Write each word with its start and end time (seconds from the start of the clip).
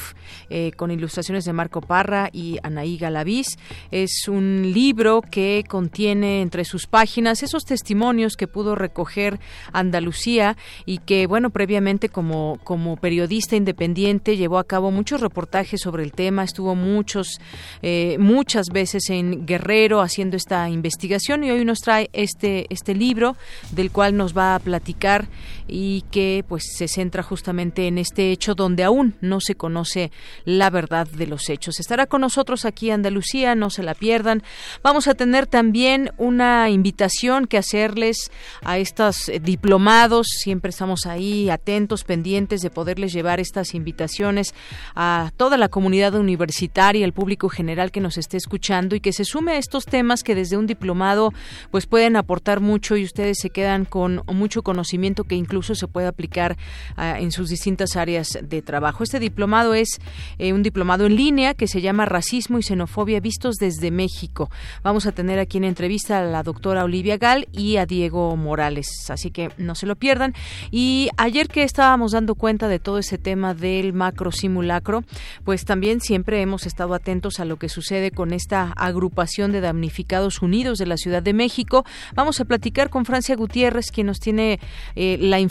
eh, 0.50 0.74
con 0.76 0.92
ilustraciones 0.92 1.46
de 1.46 1.54
Marco 1.54 1.80
Parra 1.80 2.30
y 2.34 2.58
Anaí 2.62 2.98
Galaviz. 2.98 3.58
Es 3.92 4.28
un 4.28 4.74
libro 4.74 5.22
que 5.22 5.64
contiene 5.70 6.42
entre 6.42 6.66
sus 6.66 6.86
páginas 6.86 7.44
esos 7.44 7.64
testimonios 7.64 8.36
que 8.36 8.50
pudo 8.50 8.76
recoger 8.76 9.40
Andalucía 9.72 10.58
y 10.86 10.98
que, 10.98 11.28
bueno, 11.28 11.50
previamente 11.52 12.10
como, 12.10 12.60
como 12.66 12.98
periodista 12.98 13.56
independiente 13.56 14.36
llevó 14.36 14.58
a 14.58 14.66
cabo 14.66 14.92
muchos 14.92 15.22
reportajes 15.22 15.80
sobre 15.80 16.04
el 16.04 16.12
tema, 16.12 16.44
estuvo 16.44 16.76
muchos, 16.76 17.40
eh, 17.82 18.18
muchas 18.20 18.68
veces 18.68 19.10
en 19.12 19.46
Guerrero 19.46 20.02
haciendo 20.02 20.36
esta 20.36 20.68
investigación 20.70 21.46
y 21.46 21.52
hoy 21.52 21.64
nos 21.64 21.80
trae 21.80 22.10
este, 22.12 22.66
este 22.70 22.94
libro 22.94 23.38
del 23.72 23.92
cual 23.92 24.18
nos 24.18 24.36
va 24.38 24.41
a 24.42 24.60
platicar 24.60 25.28
y 25.72 26.04
que 26.12 26.44
pues 26.48 26.66
se 26.76 26.90
centra 26.90 27.24
justamente 27.24 27.88
en 27.88 27.98
este 27.98 28.32
hecho 28.32 28.56
donde 28.56 28.84
aún 28.84 29.16
no 29.22 29.40
se 29.40 29.56
conoce 29.56 30.12
la 30.44 30.70
verdad 30.70 31.08
de 31.08 31.26
los 31.28 31.50
hechos. 31.50 31.80
Estará 31.80 32.08
con 32.08 32.22
nosotros 32.22 32.66
aquí 32.66 32.92
Andalucía, 32.92 33.56
no 33.56 33.70
se 33.70 33.82
la 33.82 33.96
pierdan. 33.96 34.44
Vamos 34.84 35.08
a 35.08 35.14
tener 35.14 35.48
también 35.48 36.12
una 36.18 36.70
invitación 36.70 37.48
que 37.48 37.58
hacerles 37.58 38.32
a 38.64 38.78
estos 38.78 39.30
eh, 39.30 39.40
diplomados, 39.40 40.28
siempre 40.28 40.72
estamos 40.72 41.06
ahí 41.06 41.50
atentos, 41.50 42.04
pendientes 42.04 42.62
de 42.62 42.70
poderles 42.70 43.14
llevar 43.14 43.40
estas 43.40 43.74
invitaciones 43.74 44.54
a 44.94 45.32
toda 45.38 45.58
la 45.58 45.70
comunidad 45.70 46.16
universitaria, 46.16 47.06
el 47.06 47.14
público 47.14 47.48
general 47.48 47.92
que 47.92 48.02
nos 48.02 48.18
esté 48.18 48.36
escuchando 48.36 48.96
y 48.96 49.00
que 49.00 49.14
se 49.14 49.24
sume 49.24 49.54
a 49.54 49.58
estos 49.58 49.86
temas 49.86 50.24
que 50.24 50.36
desde 50.36 50.58
un 50.58 50.68
diplomado 50.68 51.34
pues 51.72 51.86
pueden 51.86 52.18
aportar 52.18 52.60
mucho 52.60 52.98
y 52.98 53.06
ustedes 53.06 53.38
se 53.40 53.52
quedan 53.52 53.86
con 53.86 54.24
mucho 54.28 54.64
conocimiento 54.64 55.24
que 55.24 55.36
incluso 55.36 55.61
se 55.62 55.88
puede 55.88 56.08
aplicar 56.08 56.58
ah, 56.96 57.20
en 57.20 57.32
sus 57.32 57.50
distintas 57.50 57.96
áreas 57.96 58.40
de 58.42 58.62
trabajo. 58.62 59.04
Este 59.04 59.20
diplomado 59.20 59.74
es 59.74 60.00
eh, 60.38 60.54
un 60.54 60.64
diplomado 60.64 61.06
en 61.06 61.16
línea 61.16 61.54
que 61.54 61.68
se 61.68 61.82
llama 61.82 62.06
Racismo 62.06 62.60
y 62.60 62.64
Xenofobia 62.64 63.20
vistos 63.20 63.56
desde 63.56 63.92
México. 63.92 64.50
Vamos 64.84 65.06
a 65.06 65.12
tener 65.12 65.40
aquí 65.40 65.58
en 65.58 65.66
entrevista 65.66 66.20
a 66.20 66.24
la 66.24 66.44
doctora 66.44 66.84
Olivia 66.84 67.18
Gal 67.18 67.48
y 67.52 67.78
a 67.78 67.86
Diego 67.86 68.36
Morales, 68.36 68.88
así 69.10 69.32
que 69.32 69.50
no 69.58 69.76
se 69.76 69.86
lo 69.86 69.96
pierdan. 69.96 70.34
Y 70.72 71.10
ayer 71.18 71.48
que 71.48 71.64
estábamos 71.64 72.12
dando 72.12 72.36
cuenta 72.36 72.68
de 72.68 72.80
todo 72.80 72.98
ese 72.98 73.18
tema 73.18 73.54
del 73.54 73.94
macro 73.94 74.32
simulacro, 74.32 75.04
pues 75.44 75.66
también 75.66 76.02
siempre 76.02 76.42
hemos 76.42 76.66
estado 76.66 76.94
atentos 76.94 77.40
a 77.40 77.46
lo 77.46 77.58
que 77.58 77.70
sucede 77.70 78.12
con 78.12 78.34
esta 78.34 78.74
agrupación 78.76 79.52
de 79.52 79.62
damnificados 79.62 80.42
unidos 80.42 80.78
de 80.78 80.86
la 80.86 80.98
Ciudad 80.98 81.24
de 81.24 81.34
México. 81.34 81.86
Vamos 82.16 82.40
a 82.40 82.46
platicar 82.46 82.90
con 82.90 83.06
Francia 83.06 83.36
Gutiérrez, 83.36 83.92
quien 83.92 84.08
nos 84.08 84.20
tiene 84.20 84.60
eh, 84.96 85.18
la 85.20 85.40
información, 85.40 85.51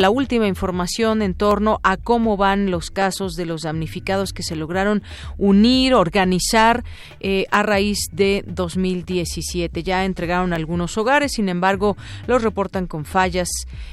la 0.00 0.10
última 0.10 0.46
información 0.46 1.22
en 1.22 1.34
torno 1.34 1.80
a 1.82 1.96
cómo 1.96 2.36
van 2.36 2.70
los 2.70 2.90
casos 2.90 3.34
de 3.34 3.44
los 3.44 3.62
damnificados 3.62 4.32
que 4.32 4.42
se 4.42 4.56
lograron 4.56 5.02
unir, 5.36 5.94
organizar 5.94 6.82
eh, 7.20 7.46
a 7.50 7.62
raíz 7.62 7.98
de 8.12 8.42
2017. 8.46 9.82
Ya 9.82 10.04
entregaron 10.04 10.52
algunos 10.52 10.96
hogares, 10.96 11.32
sin 11.32 11.48
embargo, 11.48 11.96
los 12.26 12.42
reportan 12.42 12.86
con 12.86 13.04
fallas 13.04 13.48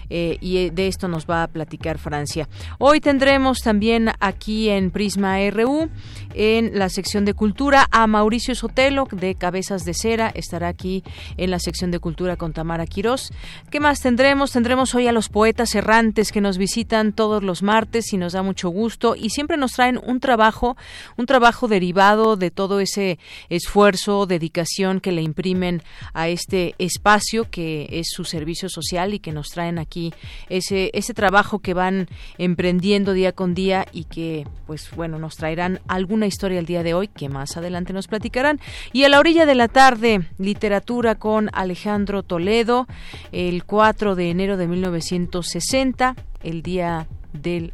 eh, 0.09 0.37
y 0.39 0.69
de 0.69 0.87
esto 0.87 1.07
nos 1.07 1.25
va 1.25 1.43
a 1.43 1.47
platicar 1.47 1.97
Francia. 1.97 2.47
Hoy 2.77 3.01
tendremos 3.01 3.59
también 3.59 4.11
aquí 4.19 4.69
en 4.69 4.89
Prisma 4.89 5.37
RU, 5.49 5.89
en 6.39 6.79
la 6.79 6.87
sección 6.87 7.25
de 7.25 7.33
cultura, 7.33 7.89
a 7.91 8.07
Mauricio 8.07 8.55
Sotelo 8.55 9.09
de 9.11 9.35
Cabezas 9.35 9.83
de 9.83 9.93
Cera. 9.93 10.31
Estará 10.33 10.69
aquí 10.69 11.03
en 11.35 11.51
la 11.51 11.59
sección 11.59 11.91
de 11.91 11.99
cultura 11.99 12.37
con 12.37 12.53
Tamara 12.53 12.87
Quirós. 12.87 13.33
¿Qué 13.69 13.81
más 13.81 13.99
tendremos? 13.99 14.53
Tendremos 14.53 14.95
hoy 14.95 15.07
a 15.07 15.11
los 15.11 15.27
poetas 15.27 15.75
errantes 15.75 16.31
que 16.31 16.39
nos 16.39 16.57
visitan 16.57 17.11
todos 17.11 17.43
los 17.43 17.61
martes 17.61 18.13
y 18.13 18.17
nos 18.17 18.31
da 18.31 18.41
mucho 18.41 18.69
gusto 18.69 19.17
y 19.17 19.31
siempre 19.31 19.57
nos 19.57 19.73
traen 19.73 19.99
un 20.01 20.21
trabajo, 20.21 20.77
un 21.17 21.25
trabajo 21.25 21.67
derivado 21.67 22.37
de 22.37 22.51
todo 22.51 22.79
ese 22.79 23.19
esfuerzo, 23.49 24.25
dedicación 24.25 25.01
que 25.01 25.11
le 25.11 25.21
imprimen 25.21 25.83
a 26.13 26.29
este 26.29 26.73
espacio 26.77 27.49
que 27.51 27.89
es 27.91 28.07
su 28.11 28.23
servicio 28.23 28.69
social 28.69 29.13
y 29.13 29.19
que 29.19 29.33
nos 29.33 29.49
traen 29.49 29.77
aquí 29.77 30.13
ese 30.47 30.89
ese 30.93 31.13
trabajo 31.13 31.59
que 31.59 31.73
van 31.73 32.07
emprendiendo 32.37 33.11
día 33.11 33.33
con 33.33 33.53
día 33.53 33.85
y 33.91 34.05
que 34.05 34.47
pues 34.67 34.89
bueno, 34.95 35.19
nos 35.19 35.35
traerán 35.35 35.81
alguna 35.87 36.28
historia 36.29 36.59
el 36.59 36.65
día 36.65 36.83
de 36.83 36.93
hoy 36.93 37.09
que 37.09 37.27
más 37.27 37.57
adelante 37.57 37.91
nos 37.91 38.07
platicarán. 38.07 38.61
Y 38.93 39.03
a 39.03 39.09
la 39.09 39.19
orilla 39.19 39.45
de 39.45 39.55
la 39.55 39.67
tarde, 39.67 40.21
literatura 40.37 41.15
con 41.15 41.49
Alejandro 41.51 42.23
Toledo, 42.23 42.87
el 43.33 43.65
4 43.65 44.15
de 44.15 44.29
enero 44.29 44.55
de 44.55 44.67
1960, 44.67 46.15
el 46.41 46.61
día 46.61 47.07
del 47.33 47.73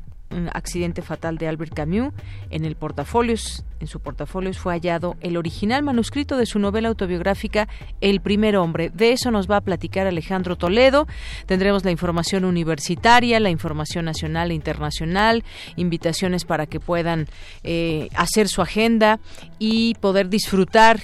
accidente 0.54 1.02
fatal 1.02 1.38
de 1.38 1.48
Albert 1.48 1.74
Camus, 1.74 2.14
en 2.50 2.66
el 2.66 2.76
portafolio, 2.76 3.36
en 3.80 3.88
su 3.88 4.00
portafolio 4.00 4.54
fue 4.54 4.74
hallado 4.74 5.16
el 5.22 5.38
original 5.38 5.84
manuscrito 5.84 6.38
de 6.38 6.46
su 6.46 6.60
novela 6.60 6.90
autobiográfica 6.90 7.68
El 8.02 8.22
primer 8.22 8.58
hombre. 8.58 8.90
De 8.90 9.12
eso 9.12 9.32
nos 9.32 9.50
va 9.50 9.58
a 9.58 9.62
platicar 9.62 10.08
Alejandro 10.08 10.56
Toledo. 10.56 11.08
Tendremos 11.46 11.84
la 11.86 11.92
información 11.92 12.46
universitaria, 12.46 13.40
la 13.40 13.50
información 13.50 14.06
nacional 14.06 14.52
e 14.52 14.56
internacional, 14.56 15.44
invitaciones 15.76 16.46
para 16.46 16.66
que 16.66 16.80
puedan 16.80 17.28
eh, 17.64 18.10
hacer 18.16 18.48
su 18.48 18.62
agenda 18.62 19.20
y 19.60 19.96
poder 19.96 20.30
disfrutar 20.30 21.00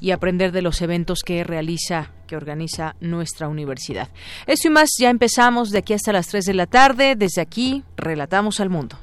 y 0.00 0.10
aprender 0.10 0.52
de 0.52 0.62
los 0.62 0.82
eventos 0.82 1.20
que 1.24 1.44
realiza 1.44 2.10
que 2.26 2.36
organiza 2.36 2.96
nuestra 3.00 3.48
universidad. 3.48 4.08
Esto 4.46 4.68
y 4.68 4.70
más 4.70 4.90
ya 4.98 5.10
empezamos 5.10 5.70
de 5.70 5.78
aquí 5.78 5.94
hasta 5.94 6.12
las 6.12 6.28
3 6.28 6.44
de 6.44 6.54
la 6.54 6.66
tarde. 6.66 7.14
Desde 7.16 7.40
aquí, 7.40 7.84
relatamos 7.96 8.60
al 8.60 8.70
mundo. 8.70 8.98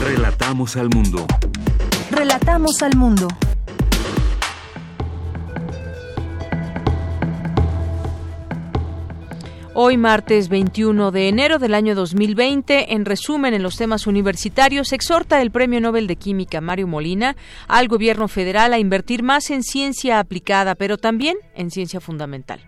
Relatamos 0.00 0.76
al 0.76 0.88
mundo. 0.90 1.26
Relatamos 2.10 2.82
al 2.82 2.96
mundo. 2.96 3.28
Hoy 9.72 9.96
martes 9.96 10.48
21 10.48 11.12
de 11.12 11.28
enero 11.28 11.60
del 11.60 11.74
año 11.74 11.94
2020, 11.94 12.92
en 12.92 13.04
resumen 13.04 13.54
en 13.54 13.62
los 13.62 13.76
temas 13.76 14.08
universitarios, 14.08 14.92
exhorta 14.92 15.40
el 15.40 15.52
Premio 15.52 15.80
Nobel 15.80 16.08
de 16.08 16.16
Química 16.16 16.60
Mario 16.60 16.88
Molina 16.88 17.36
al 17.68 17.86
gobierno 17.86 18.26
federal 18.26 18.72
a 18.72 18.80
invertir 18.80 19.22
más 19.22 19.48
en 19.50 19.62
ciencia 19.62 20.18
aplicada, 20.18 20.74
pero 20.74 20.98
también 20.98 21.36
en 21.54 21.70
ciencia 21.70 22.00
fundamental. 22.00 22.60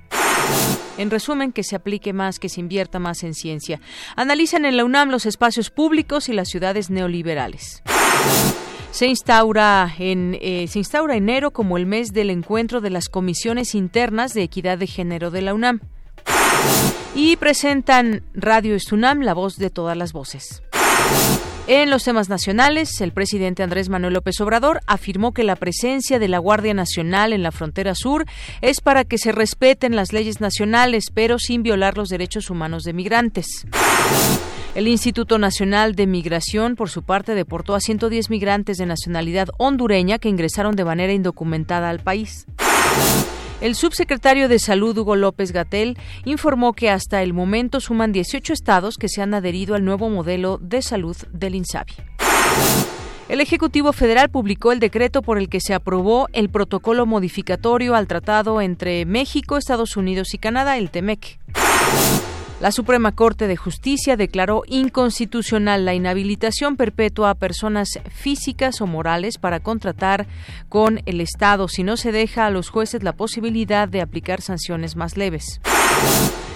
En 0.96 1.10
resumen, 1.10 1.50
que 1.50 1.64
se 1.64 1.74
aplique 1.74 2.12
más, 2.12 2.38
que 2.38 2.48
se 2.48 2.60
invierta 2.60 3.00
más 3.00 3.24
en 3.24 3.34
ciencia. 3.34 3.80
Analizan 4.14 4.64
en 4.64 4.76
la 4.76 4.84
UNAM 4.84 5.10
los 5.10 5.26
espacios 5.26 5.70
públicos 5.70 6.28
y 6.28 6.32
las 6.32 6.48
ciudades 6.48 6.88
neoliberales. 6.88 7.82
Se 8.92 9.08
instaura, 9.08 9.92
en, 9.98 10.38
eh, 10.40 10.66
se 10.68 10.78
instaura 10.78 11.16
enero 11.16 11.50
como 11.50 11.78
el 11.78 11.86
mes 11.86 12.12
del 12.12 12.30
encuentro 12.30 12.80
de 12.80 12.90
las 12.90 13.08
comisiones 13.08 13.74
internas 13.74 14.34
de 14.34 14.44
equidad 14.44 14.78
de 14.78 14.86
género 14.86 15.32
de 15.32 15.42
la 15.42 15.52
UNAM. 15.52 15.80
Y 17.14 17.36
presentan 17.36 18.22
Radio 18.34 18.74
Estunam, 18.74 19.20
la 19.20 19.34
voz 19.34 19.56
de 19.56 19.70
todas 19.70 19.96
las 19.96 20.12
voces. 20.12 20.62
En 21.68 21.90
los 21.90 22.02
temas 22.02 22.28
nacionales, 22.28 23.00
el 23.00 23.12
presidente 23.12 23.62
Andrés 23.62 23.88
Manuel 23.88 24.14
López 24.14 24.40
Obrador 24.40 24.80
afirmó 24.88 25.32
que 25.32 25.44
la 25.44 25.54
presencia 25.54 26.18
de 26.18 26.26
la 26.26 26.38
Guardia 26.38 26.74
Nacional 26.74 27.32
en 27.32 27.44
la 27.44 27.52
frontera 27.52 27.94
sur 27.94 28.26
es 28.62 28.80
para 28.80 29.04
que 29.04 29.16
se 29.16 29.30
respeten 29.30 29.94
las 29.94 30.12
leyes 30.12 30.40
nacionales, 30.40 31.04
pero 31.14 31.38
sin 31.38 31.62
violar 31.62 31.96
los 31.96 32.08
derechos 32.08 32.50
humanos 32.50 32.82
de 32.82 32.92
migrantes. 32.92 33.46
El 34.74 34.88
Instituto 34.88 35.38
Nacional 35.38 35.94
de 35.94 36.06
Migración, 36.06 36.74
por 36.74 36.90
su 36.90 37.02
parte, 37.02 37.34
deportó 37.36 37.74
a 37.76 37.80
110 37.80 38.28
migrantes 38.30 38.78
de 38.78 38.86
nacionalidad 38.86 39.48
hondureña 39.58 40.18
que 40.18 40.30
ingresaron 40.30 40.74
de 40.74 40.84
manera 40.84 41.12
indocumentada 41.12 41.90
al 41.90 42.00
país. 42.00 42.46
El 43.62 43.76
subsecretario 43.76 44.48
de 44.48 44.58
Salud, 44.58 44.98
Hugo 44.98 45.14
López 45.14 45.52
Gatel, 45.52 45.96
informó 46.24 46.72
que 46.72 46.90
hasta 46.90 47.22
el 47.22 47.32
momento 47.32 47.78
suman 47.78 48.10
18 48.10 48.52
estados 48.52 48.96
que 48.96 49.08
se 49.08 49.22
han 49.22 49.34
adherido 49.34 49.76
al 49.76 49.84
nuevo 49.84 50.10
modelo 50.10 50.58
de 50.60 50.82
salud 50.82 51.16
del 51.30 51.54
INSABI. 51.54 51.94
El 53.28 53.40
Ejecutivo 53.40 53.92
Federal 53.92 54.30
publicó 54.30 54.72
el 54.72 54.80
decreto 54.80 55.22
por 55.22 55.38
el 55.38 55.48
que 55.48 55.60
se 55.60 55.74
aprobó 55.74 56.26
el 56.32 56.50
protocolo 56.50 57.06
modificatorio 57.06 57.94
al 57.94 58.08
tratado 58.08 58.60
entre 58.60 59.06
México, 59.06 59.56
Estados 59.56 59.96
Unidos 59.96 60.34
y 60.34 60.38
Canadá, 60.38 60.76
el 60.76 60.90
TEMEC. 60.90 61.38
La 62.62 62.70
Suprema 62.70 63.10
Corte 63.10 63.48
de 63.48 63.56
Justicia 63.56 64.16
declaró 64.16 64.62
inconstitucional 64.68 65.84
la 65.84 65.94
inhabilitación 65.94 66.76
perpetua 66.76 67.30
a 67.30 67.34
personas 67.34 67.98
físicas 68.08 68.80
o 68.80 68.86
morales 68.86 69.36
para 69.36 69.58
contratar 69.58 70.28
con 70.68 71.00
el 71.06 71.20
Estado 71.20 71.66
si 71.66 71.82
no 71.82 71.96
se 71.96 72.12
deja 72.12 72.46
a 72.46 72.50
los 72.50 72.70
jueces 72.70 73.02
la 73.02 73.14
posibilidad 73.14 73.88
de 73.88 74.00
aplicar 74.00 74.42
sanciones 74.42 74.94
más 74.94 75.16
leves. 75.16 75.60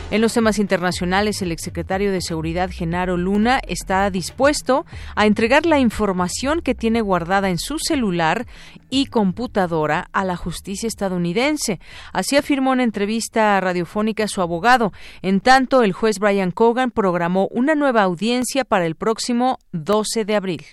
En 0.09 0.21
los 0.21 0.35
temas 0.35 0.61
internacionales, 0.61 1.43
el 1.43 1.51
exsecretario 1.51 2.13
de 2.13 2.21
Seguridad, 2.21 2.71
Genaro 2.73 3.17
Luna, 3.17 3.61
está 3.67 4.09
dispuesto 4.09 4.87
a 5.17 5.27
entregar 5.27 5.67
la 5.67 5.81
información 5.81 6.61
que 6.61 6.77
tiene 6.77 7.01
guardada 7.01 7.51
en 7.51 7.59
su 7.59 7.81
celular 7.81 8.47
y 8.89 9.07
computadora 9.07 10.09
a 10.13 10.25
la 10.25 10.37
justicia 10.37 10.87
estadounidense. 10.87 11.81
Así 12.13 12.37
afirmó 12.37 12.73
en 12.73 12.81
entrevista 12.81 13.61
radiofónica 13.61 14.29
su 14.29 14.43
abogado. 14.43 14.93
En 15.23 15.41
tanto, 15.41 15.83
el 15.83 15.93
juez 15.93 16.21
Brian 16.21 16.53
Cogan 16.53 16.93
programó 16.93 17.49
una 17.49 17.75
nueva 17.75 18.03
audiencia 18.03 18.65
para 18.65 18.87
el 18.87 18.95
próximo 18.95 19.59
12 19.73 20.25
de 20.25 20.37
abril. 20.37 20.65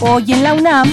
Hoy 0.00 0.32
en 0.32 0.42
la 0.42 0.54
UNAM, 0.54 0.92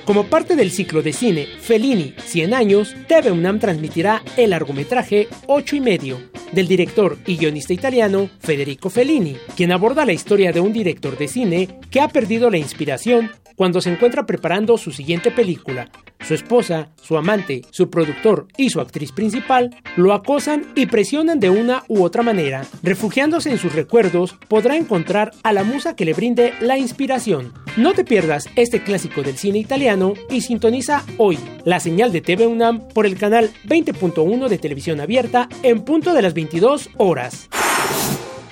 Como 0.05 0.25
parte 0.25 0.55
del 0.55 0.71
ciclo 0.71 1.03
de 1.03 1.13
cine 1.13 1.47
Fellini 1.59 2.15
100 2.25 2.53
años, 2.53 2.95
TV 3.07 3.31
UNAM 3.31 3.59
transmitirá 3.59 4.23
el 4.35 4.49
largometraje 4.49 5.27
8 5.47 5.75
y 5.75 5.79
medio 5.79 6.19
del 6.51 6.67
director 6.67 7.17
y 7.25 7.37
guionista 7.37 7.73
italiano 7.73 8.29
Federico 8.39 8.89
Fellini, 8.89 9.37
quien 9.55 9.71
aborda 9.71 10.05
la 10.05 10.13
historia 10.13 10.51
de 10.51 10.59
un 10.59 10.73
director 10.73 11.17
de 11.17 11.27
cine 11.27 11.79
que 11.89 12.01
ha 12.01 12.07
perdido 12.07 12.49
la 12.49 12.57
inspiración 12.57 13.31
cuando 13.55 13.81
se 13.81 13.91
encuentra 13.91 14.25
preparando 14.25 14.77
su 14.77 14.91
siguiente 14.91 15.31
película. 15.31 15.89
Su 16.21 16.35
esposa, 16.35 16.89
su 17.01 17.17
amante, 17.17 17.63
su 17.71 17.89
productor 17.89 18.47
y 18.57 18.69
su 18.69 18.79
actriz 18.79 19.11
principal 19.11 19.75
lo 19.97 20.13
acosan 20.13 20.67
y 20.75 20.85
presionan 20.85 21.39
de 21.39 21.49
una 21.49 21.83
u 21.87 22.03
otra 22.03 22.23
manera. 22.23 22.65
Refugiándose 22.83 23.49
en 23.49 23.57
sus 23.57 23.73
recuerdos, 23.73 24.35
podrá 24.47 24.77
encontrar 24.77 25.31
a 25.43 25.51
la 25.51 25.63
musa 25.63 25.95
que 25.95 26.05
le 26.05 26.13
brinde 26.13 26.53
la 26.61 26.77
inspiración. 26.77 27.53
No 27.77 27.93
te 27.93 28.03
pierdas 28.03 28.49
este 28.55 28.83
clásico 28.83 29.23
del 29.23 29.37
cine 29.37 29.59
italiano 29.59 30.13
y 30.29 30.41
sintoniza 30.41 31.03
hoy 31.17 31.39
la 31.63 31.79
señal 31.79 32.11
de 32.11 32.21
TV 32.21 32.47
UNAM 32.47 32.87
por 32.89 33.05
el 33.05 33.17
canal 33.17 33.49
20.1 33.65 34.47
de 34.47 34.57
televisión 34.57 34.99
abierta 34.99 35.49
en 35.63 35.81
punto 35.81 36.13
de 36.13 36.21
las 36.21 36.33
22 36.33 36.89
horas. 36.97 37.49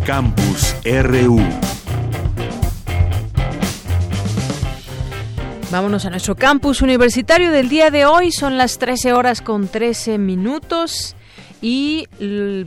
Campus 0.05 0.77
RU. 0.85 1.74
Vámonos 5.75 6.07
a 6.07 6.11
nuestro 6.11 6.37
campus 6.37 6.83
universitario 6.83 7.51
del 7.51 7.69
día 7.69 7.91
de 7.91 8.07
hoy. 8.07 8.31
Son 8.31 8.57
las 8.57 8.79
13 8.79 9.13
horas 9.13 9.41
con 9.41 9.67
13 9.67 10.19
minutos 10.19 11.17
y 11.61 12.07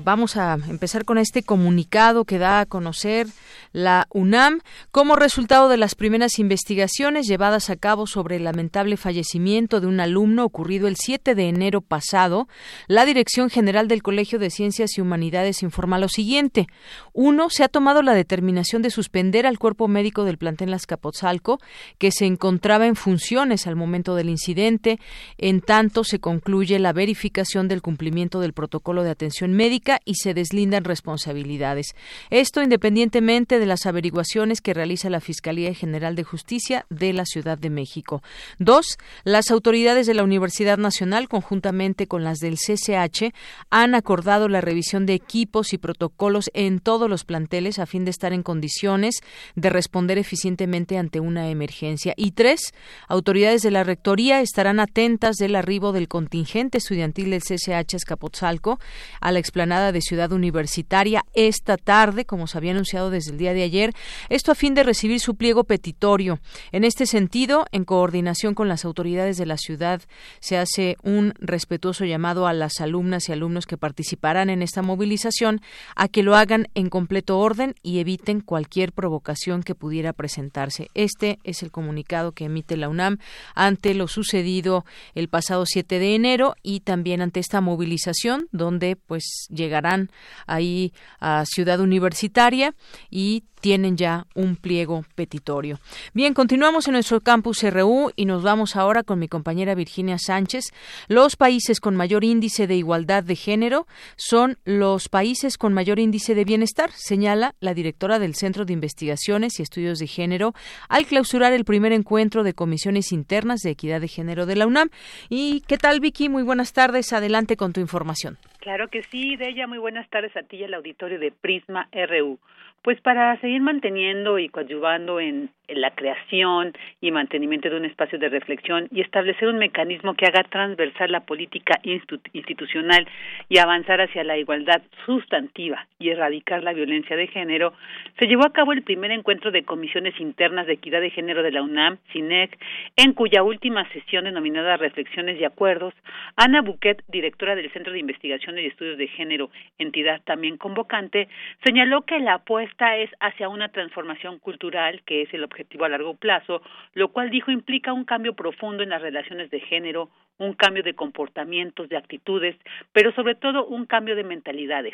vamos 0.03 0.35
a 0.35 0.55
empezar 0.67 1.05
con 1.05 1.17
este 1.17 1.41
comunicado 1.41 2.25
que 2.25 2.37
da 2.37 2.59
a 2.59 2.65
conocer 2.65 3.27
la 3.71 4.07
UNAM 4.11 4.61
como 4.91 5.15
resultado 5.15 5.69
de 5.69 5.77
las 5.77 5.95
primeras 5.95 6.39
investigaciones 6.39 7.27
llevadas 7.27 7.69
a 7.69 7.75
cabo 7.75 8.07
sobre 8.07 8.37
el 8.37 8.43
lamentable 8.43 8.97
fallecimiento 8.97 9.79
de 9.79 9.87
un 9.87 9.99
alumno 9.99 10.45
ocurrido 10.45 10.87
el 10.87 10.95
7 10.95 11.35
de 11.35 11.49
enero 11.49 11.81
pasado, 11.81 12.47
la 12.87 13.05
Dirección 13.05 13.49
General 13.49 13.87
del 13.87 14.03
Colegio 14.03 14.39
de 14.39 14.49
Ciencias 14.49 14.97
y 14.97 15.01
Humanidades 15.01 15.63
informa 15.63 15.99
lo 15.99 16.09
siguiente. 16.09 16.67
Uno, 17.13 17.49
se 17.49 17.63
ha 17.63 17.67
tomado 17.67 18.01
la 18.01 18.13
determinación 18.13 18.81
de 18.81 18.89
suspender 18.89 19.45
al 19.45 19.59
cuerpo 19.59 19.87
médico 19.87 20.23
del 20.23 20.37
plantel 20.37 20.73
Azcapotzalco, 20.73 21.59
que 21.97 22.11
se 22.11 22.25
encontraba 22.25 22.87
en 22.87 22.95
funciones 22.95 23.67
al 23.67 23.75
momento 23.75 24.15
del 24.15 24.29
incidente, 24.29 24.99
en 25.37 25.61
tanto 25.61 26.03
se 26.03 26.19
concluye 26.19 26.79
la 26.79 26.93
verificación 26.93 27.67
del 27.67 27.81
cumplimiento 27.81 28.39
del 28.39 28.53
protocolo 28.53 29.03
de 29.03 29.11
atención 29.11 29.53
médica 29.53 29.99
y 30.05 30.15
se 30.15 30.33
deslindan 30.33 30.83
responsabilidades. 30.83 31.95
Esto 32.29 32.61
independientemente 32.61 33.56
de 33.59 33.65
las 33.65 33.85
averiguaciones 33.85 34.61
que 34.61 34.73
realiza 34.73 35.09
la 35.09 35.21
Fiscalía 35.21 35.73
General 35.73 36.15
de 36.15 36.23
Justicia 36.23 36.85
de 36.89 37.13
la 37.13 37.25
Ciudad 37.25 37.57
de 37.57 37.69
México. 37.69 38.21
Dos, 38.59 38.97
las 39.23 39.51
autoridades 39.51 40.07
de 40.07 40.13
la 40.13 40.23
Universidad 40.23 40.77
Nacional, 40.77 41.27
conjuntamente 41.27 42.07
con 42.07 42.23
las 42.23 42.39
del 42.39 42.57
CCH, 42.57 43.33
han 43.69 43.95
acordado 43.95 44.47
la 44.47 44.61
revisión 44.61 45.05
de 45.05 45.13
equipos 45.13 45.73
y 45.73 45.77
protocolos 45.77 46.49
en 46.53 46.79
todos 46.79 47.09
los 47.09 47.23
planteles 47.23 47.79
a 47.79 47.85
fin 47.85 48.05
de 48.05 48.11
estar 48.11 48.33
en 48.33 48.43
condiciones 48.43 49.15
de 49.55 49.69
responder 49.69 50.17
eficientemente 50.17 50.97
ante 50.97 51.19
una 51.19 51.49
emergencia. 51.49 52.13
Y 52.15 52.31
tres, 52.31 52.73
autoridades 53.07 53.61
de 53.61 53.71
la 53.71 53.83
Rectoría 53.83 54.41
estarán 54.41 54.79
atentas 54.79 55.37
del 55.37 55.55
arribo 55.55 55.91
del 55.91 56.07
contingente 56.07 56.77
estudiantil 56.77 57.31
del 57.31 57.41
CCH 57.41 57.95
Escapotzalco 57.95 58.79
a 59.21 59.31
la 59.31 59.39
explanada 59.39 59.91
de 59.91 60.01
Ciudad 60.01 60.31
Universitaria 60.31 61.23
esta 61.33 61.77
tarde, 61.77 62.25
como 62.25 62.47
se 62.47 62.57
había 62.57 62.71
anunciado 62.71 63.09
desde 63.09 63.31
el 63.31 63.37
día 63.37 63.46
de 63.53 63.63
ayer, 63.63 63.93
esto 64.29 64.51
a 64.51 64.55
fin 64.55 64.73
de 64.73 64.83
recibir 64.83 65.19
su 65.19 65.35
pliego 65.35 65.63
petitorio. 65.63 66.39
En 66.71 66.83
este 66.83 67.05
sentido, 67.05 67.65
en 67.71 67.85
coordinación 67.85 68.53
con 68.53 68.67
las 68.67 68.85
autoridades 68.85 69.37
de 69.37 69.45
la 69.45 69.57
ciudad, 69.57 70.01
se 70.39 70.57
hace 70.57 70.97
un 71.03 71.33
respetuoso 71.39 72.05
llamado 72.05 72.47
a 72.47 72.53
las 72.53 72.81
alumnas 72.81 73.29
y 73.29 73.31
alumnos 73.31 73.65
que 73.65 73.77
participarán 73.77 74.49
en 74.49 74.61
esta 74.61 74.81
movilización 74.81 75.61
a 75.95 76.07
que 76.07 76.23
lo 76.23 76.35
hagan 76.35 76.67
en 76.75 76.89
completo 76.89 77.39
orden 77.39 77.75
y 77.83 77.99
eviten 77.99 78.41
cualquier 78.41 78.91
provocación 78.91 79.63
que 79.63 79.75
pudiera 79.75 80.13
presentarse. 80.13 80.89
Este 80.93 81.39
es 81.43 81.63
el 81.63 81.71
comunicado 81.71 82.31
que 82.31 82.45
emite 82.45 82.77
la 82.77 82.89
UNAM 82.89 83.17
ante 83.55 83.93
lo 83.93 84.07
sucedido 84.07 84.85
el 85.15 85.29
pasado 85.29 85.65
7 85.65 85.99
de 85.99 86.15
enero 86.15 86.55
y 86.63 86.81
también 86.81 87.21
ante 87.21 87.39
esta 87.39 87.61
movilización 87.61 88.47
donde 88.51 88.95
pues 88.95 89.47
llegarán 89.49 90.09
ahí 90.45 90.93
a 91.19 91.45
Ciudad 91.45 91.79
Universitaria 91.79 92.75
y 93.09 93.36
tienen 93.61 93.97
ya 93.97 94.25
un 94.35 94.55
pliego 94.55 95.03
petitorio. 95.15 95.79
Bien, 96.13 96.33
continuamos 96.33 96.87
en 96.87 96.93
nuestro 96.93 97.21
campus 97.21 97.63
RU 97.63 98.11
y 98.15 98.25
nos 98.25 98.43
vamos 98.43 98.75
ahora 98.75 99.03
con 99.03 99.19
mi 99.19 99.27
compañera 99.27 99.75
Virginia 99.75 100.17
Sánchez. 100.17 100.65
Los 101.07 101.35
países 101.35 101.79
con 101.79 101.95
mayor 101.95 102.23
índice 102.23 102.67
de 102.67 102.75
igualdad 102.75 103.23
de 103.23 103.35
género 103.35 103.87
son 104.15 104.57
los 104.63 105.09
países 105.09 105.57
con 105.57 105.73
mayor 105.73 105.99
índice 105.99 106.35
de 106.35 106.45
bienestar, 106.45 106.91
señala 106.91 107.55
la 107.59 107.73
directora 107.73 108.19
del 108.19 108.35
Centro 108.35 108.65
de 108.65 108.73
Investigaciones 108.73 109.59
y 109.59 109.63
Estudios 109.63 109.99
de 109.99 110.07
Género 110.07 110.53
al 110.89 111.05
clausurar 111.05 111.53
el 111.53 111.65
primer 111.65 111.91
encuentro 111.91 112.43
de 112.43 112.53
comisiones 112.53 113.11
internas 113.11 113.61
de 113.61 113.71
equidad 113.71 114.01
de 114.01 114.07
género 114.07 114.45
de 114.45 114.55
la 114.55 114.67
UNAM. 114.67 114.89
¿Y 115.29 115.61
qué 115.67 115.77
tal, 115.77 115.99
Vicky? 115.99 116.29
Muy 116.29 116.43
buenas 116.43 116.73
tardes. 116.73 117.13
Adelante 117.13 117.57
con 117.57 117.73
tu 117.73 117.81
información. 117.81 118.37
Claro 118.59 118.89
que 118.89 119.03
sí, 119.03 119.35
de 119.37 119.49
ella 119.49 119.65
muy 119.65 119.77
buenas 119.77 120.09
tardes 120.09 120.35
a 120.35 120.43
ti 120.43 120.57
y 120.57 120.63
al 120.63 120.73
auditorio 120.73 121.19
de 121.19 121.31
Prisma 121.31 121.87
RU. 121.93 122.37
Pues 122.81 123.01
para 123.01 123.37
seguir 123.41 123.61
manteniendo 123.61 124.39
y 124.39 124.49
coadyuvando 124.49 125.19
en, 125.19 125.49
la 125.67 125.91
creación 125.91 126.71
y 127.01 127.11
mantenimiento 127.11 127.69
de 127.69 127.75
un 127.75 127.83
espacio 127.83 128.17
de 128.17 128.29
reflexión 128.29 128.87
y 128.89 129.01
establecer 129.01 129.49
un 129.49 129.57
mecanismo 129.57 130.13
que 130.13 130.25
haga 130.25 130.43
transversal 130.43 131.11
la 131.11 131.25
política 131.25 131.77
institucional 131.83 133.05
y 133.49 133.57
avanzar 133.57 133.99
hacia 133.99 134.23
la 134.23 134.37
igualdad 134.37 134.81
sustantiva 135.05 135.85
y 135.99 136.07
erradicar 136.07 136.63
la 136.63 136.71
violencia 136.71 137.17
de 137.17 137.27
género, 137.27 137.73
se 138.17 138.27
llevó 138.27 138.45
a 138.45 138.53
cabo 138.53 138.71
el 138.71 138.83
primer 138.83 139.11
encuentro 139.11 139.51
de 139.51 139.65
comisiones 139.65 140.17
internas 140.21 140.67
de 140.67 140.73
equidad 140.73 141.01
de 141.01 141.09
género 141.09 141.43
de 141.43 141.51
la 141.51 141.61
UNAM, 141.61 141.97
CINEC, 142.13 142.57
en 142.95 143.11
cuya 143.11 143.43
última 143.43 143.85
sesión 143.89 144.23
denominada 144.23 144.77
Reflexiones 144.77 145.37
y 145.37 145.43
Acuerdos, 145.43 145.93
Ana 146.37 146.61
Buquet, 146.61 147.03
directora 147.09 147.55
del 147.55 147.69
Centro 147.73 147.91
de 147.91 147.99
Investigación 147.99 148.57
y 148.57 148.67
Estudios 148.67 148.97
de 148.97 149.09
Género, 149.09 149.49
entidad 149.77 150.21
también 150.23 150.55
convocante, 150.55 151.27
señaló 151.65 152.03
que 152.03 152.19
la 152.19 152.35
apuesta 152.35 152.76
esta 152.77 152.95
es 152.97 153.09
hacia 153.19 153.49
una 153.49 153.69
transformación 153.69 154.37
cultural, 154.37 155.01
que 155.03 155.23
es 155.23 155.33
el 155.33 155.43
objetivo 155.43 155.85
a 155.85 155.89
largo 155.89 156.13
plazo, 156.13 156.61
lo 156.93 157.07
cual 157.07 157.31
dijo 157.31 157.49
implica 157.49 157.91
un 157.91 158.05
cambio 158.05 158.35
profundo 158.35 158.83
en 158.83 158.89
las 158.89 159.01
relaciones 159.01 159.49
de 159.49 159.59
género, 159.61 160.11
un 160.37 160.53
cambio 160.53 160.83
de 160.83 160.93
comportamientos, 160.93 161.89
de 161.89 161.97
actitudes, 161.97 162.55
pero 162.93 163.11
sobre 163.13 163.33
todo 163.33 163.65
un 163.65 163.87
cambio 163.87 164.15
de 164.15 164.23
mentalidades, 164.23 164.93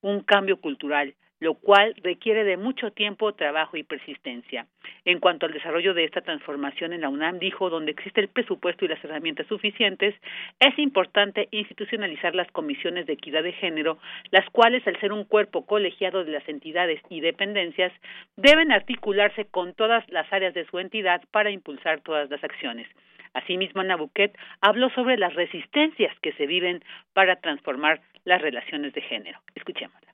un 0.00 0.22
cambio 0.22 0.58
cultural, 0.58 1.12
lo 1.40 1.54
cual 1.54 1.94
requiere 2.02 2.44
de 2.44 2.56
mucho 2.56 2.90
tiempo, 2.90 3.32
trabajo 3.34 3.76
y 3.76 3.82
persistencia. 3.82 4.66
En 5.04 5.20
cuanto 5.20 5.46
al 5.46 5.52
desarrollo 5.52 5.94
de 5.94 6.04
esta 6.04 6.20
transformación 6.20 6.92
en 6.92 7.02
la 7.02 7.08
UNAM, 7.08 7.38
dijo, 7.38 7.70
donde 7.70 7.92
existe 7.92 8.20
el 8.20 8.28
presupuesto 8.28 8.84
y 8.84 8.88
las 8.88 9.02
herramientas 9.04 9.46
suficientes, 9.46 10.14
es 10.60 10.78
importante 10.78 11.48
institucionalizar 11.50 12.34
las 12.34 12.50
comisiones 12.50 13.06
de 13.06 13.12
equidad 13.12 13.42
de 13.42 13.52
género, 13.52 13.98
las 14.30 14.48
cuales, 14.50 14.86
al 14.86 14.98
ser 15.00 15.12
un 15.12 15.24
cuerpo 15.24 15.66
colegiado 15.66 16.24
de 16.24 16.32
las 16.32 16.48
entidades 16.48 17.00
y 17.08 17.20
dependencias, 17.20 17.92
deben 18.36 18.72
articularse 18.72 19.44
con 19.46 19.74
todas 19.74 20.08
las 20.10 20.30
áreas 20.32 20.54
de 20.54 20.66
su 20.66 20.78
entidad 20.78 21.22
para 21.30 21.50
impulsar 21.50 22.00
todas 22.00 22.28
las 22.30 22.42
acciones. 22.42 22.88
Asimismo, 23.34 23.82
Ana 23.82 23.96
Buquet 23.96 24.36
habló 24.60 24.90
sobre 24.90 25.16
las 25.16 25.34
resistencias 25.34 26.18
que 26.20 26.32
se 26.32 26.46
viven 26.46 26.82
para 27.12 27.36
transformar 27.36 28.00
las 28.24 28.42
relaciones 28.42 28.92
de 28.94 29.02
género. 29.02 29.38
Escuchémosla. 29.54 30.07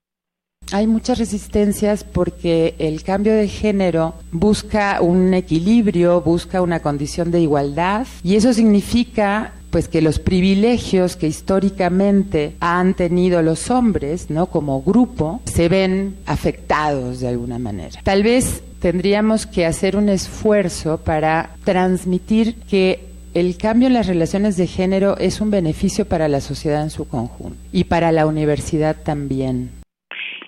Hay 0.74 0.88
muchas 0.88 1.18
resistencias 1.18 2.02
porque 2.02 2.74
el 2.80 3.04
cambio 3.04 3.32
de 3.32 3.46
género 3.46 4.14
busca 4.32 5.00
un 5.00 5.32
equilibrio, 5.32 6.20
busca 6.20 6.60
una 6.62 6.80
condición 6.80 7.30
de 7.30 7.38
igualdad 7.38 8.08
y 8.24 8.34
eso 8.34 8.52
significa 8.52 9.52
pues 9.70 9.86
que 9.86 10.02
los 10.02 10.18
privilegios 10.18 11.14
que 11.14 11.28
históricamente 11.28 12.56
han 12.58 12.94
tenido 12.94 13.40
los 13.40 13.70
hombres, 13.70 14.30
¿no? 14.30 14.46
como 14.46 14.82
grupo, 14.82 15.40
se 15.44 15.68
ven 15.68 16.16
afectados 16.26 17.20
de 17.20 17.28
alguna 17.28 17.60
manera. 17.60 18.00
Tal 18.02 18.24
vez 18.24 18.64
tendríamos 18.80 19.46
que 19.46 19.66
hacer 19.66 19.94
un 19.94 20.08
esfuerzo 20.08 20.98
para 20.98 21.50
transmitir 21.62 22.56
que 22.68 23.10
el 23.32 23.56
cambio 23.58 23.86
en 23.86 23.94
las 23.94 24.08
relaciones 24.08 24.56
de 24.56 24.66
género 24.66 25.18
es 25.18 25.40
un 25.40 25.52
beneficio 25.52 26.08
para 26.08 26.26
la 26.26 26.40
sociedad 26.40 26.82
en 26.82 26.90
su 26.90 27.06
conjunto 27.06 27.58
y 27.70 27.84
para 27.84 28.10
la 28.10 28.26
universidad 28.26 28.96
también. 29.04 29.83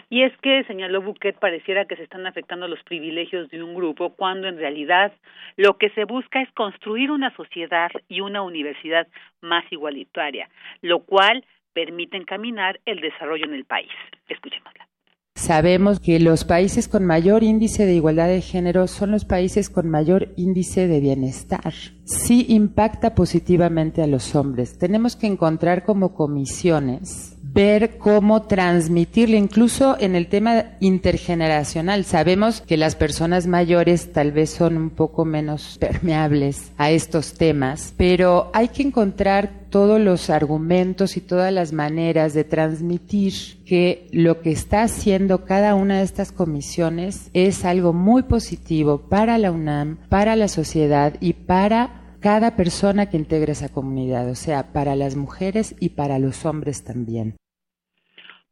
Y 0.08 0.22
es 0.22 0.32
que, 0.38 0.62
señaló 0.64 1.02
Bouquet, 1.02 1.36
pareciera 1.38 1.86
que 1.86 1.96
se 1.96 2.04
están 2.04 2.26
afectando 2.26 2.68
los 2.68 2.82
privilegios 2.84 3.48
de 3.50 3.62
un 3.62 3.74
grupo 3.74 4.14
cuando 4.14 4.46
en 4.46 4.56
realidad 4.56 5.12
lo 5.56 5.78
que 5.78 5.90
se 5.90 6.04
busca 6.04 6.40
es 6.40 6.50
construir 6.52 7.10
una 7.10 7.34
sociedad 7.34 7.90
y 8.08 8.20
una 8.20 8.42
universidad 8.42 9.08
más 9.40 9.64
igualitaria, 9.70 10.48
lo 10.80 11.00
cual 11.00 11.44
permite 11.72 12.16
encaminar 12.16 12.80
el 12.86 13.00
desarrollo 13.00 13.46
en 13.46 13.54
el 13.54 13.64
país. 13.64 13.90
Escuchémosla. 14.28 14.86
Sabemos 15.34 16.00
que 16.00 16.18
los 16.18 16.44
países 16.44 16.88
con 16.88 17.04
mayor 17.04 17.42
índice 17.42 17.84
de 17.84 17.92
igualdad 17.92 18.28
de 18.28 18.40
género 18.40 18.86
son 18.86 19.10
los 19.10 19.26
países 19.26 19.68
con 19.68 19.90
mayor 19.90 20.28
índice 20.36 20.88
de 20.88 20.98
bienestar. 20.98 21.74
Sí 22.04 22.46
impacta 22.48 23.14
positivamente 23.14 24.02
a 24.02 24.06
los 24.06 24.34
hombres. 24.34 24.78
Tenemos 24.78 25.14
que 25.14 25.26
encontrar 25.26 25.84
como 25.84 26.14
comisiones 26.14 27.35
ver 27.56 27.96
cómo 27.96 28.42
transmitirle, 28.42 29.38
incluso 29.38 29.96
en 29.98 30.14
el 30.14 30.26
tema 30.26 30.76
intergeneracional. 30.78 32.04
Sabemos 32.04 32.60
que 32.60 32.76
las 32.76 32.96
personas 32.96 33.46
mayores 33.46 34.12
tal 34.12 34.30
vez 34.30 34.50
son 34.50 34.76
un 34.76 34.90
poco 34.90 35.24
menos 35.24 35.78
permeables 35.80 36.70
a 36.76 36.90
estos 36.90 37.32
temas, 37.32 37.94
pero 37.96 38.50
hay 38.52 38.68
que 38.68 38.82
encontrar 38.82 39.64
todos 39.70 39.98
los 39.98 40.28
argumentos 40.28 41.16
y 41.16 41.22
todas 41.22 41.50
las 41.50 41.72
maneras 41.72 42.34
de 42.34 42.44
transmitir 42.44 43.32
que 43.64 44.06
lo 44.12 44.42
que 44.42 44.52
está 44.52 44.82
haciendo 44.82 45.46
cada 45.46 45.74
una 45.74 45.98
de 45.98 46.04
estas 46.04 46.32
comisiones 46.32 47.30
es 47.32 47.64
algo 47.64 47.94
muy 47.94 48.24
positivo 48.24 48.98
para 49.08 49.38
la 49.38 49.50
UNAM, 49.50 49.96
para 50.10 50.36
la 50.36 50.48
sociedad 50.48 51.14
y 51.20 51.32
para 51.32 52.02
cada 52.20 52.54
persona 52.54 53.06
que 53.06 53.16
integra 53.16 53.52
esa 53.52 53.70
comunidad, 53.70 54.28
o 54.28 54.34
sea, 54.34 54.74
para 54.74 54.94
las 54.94 55.16
mujeres 55.16 55.74
y 55.80 55.90
para 55.90 56.18
los 56.18 56.44
hombres 56.44 56.84
también. 56.84 57.36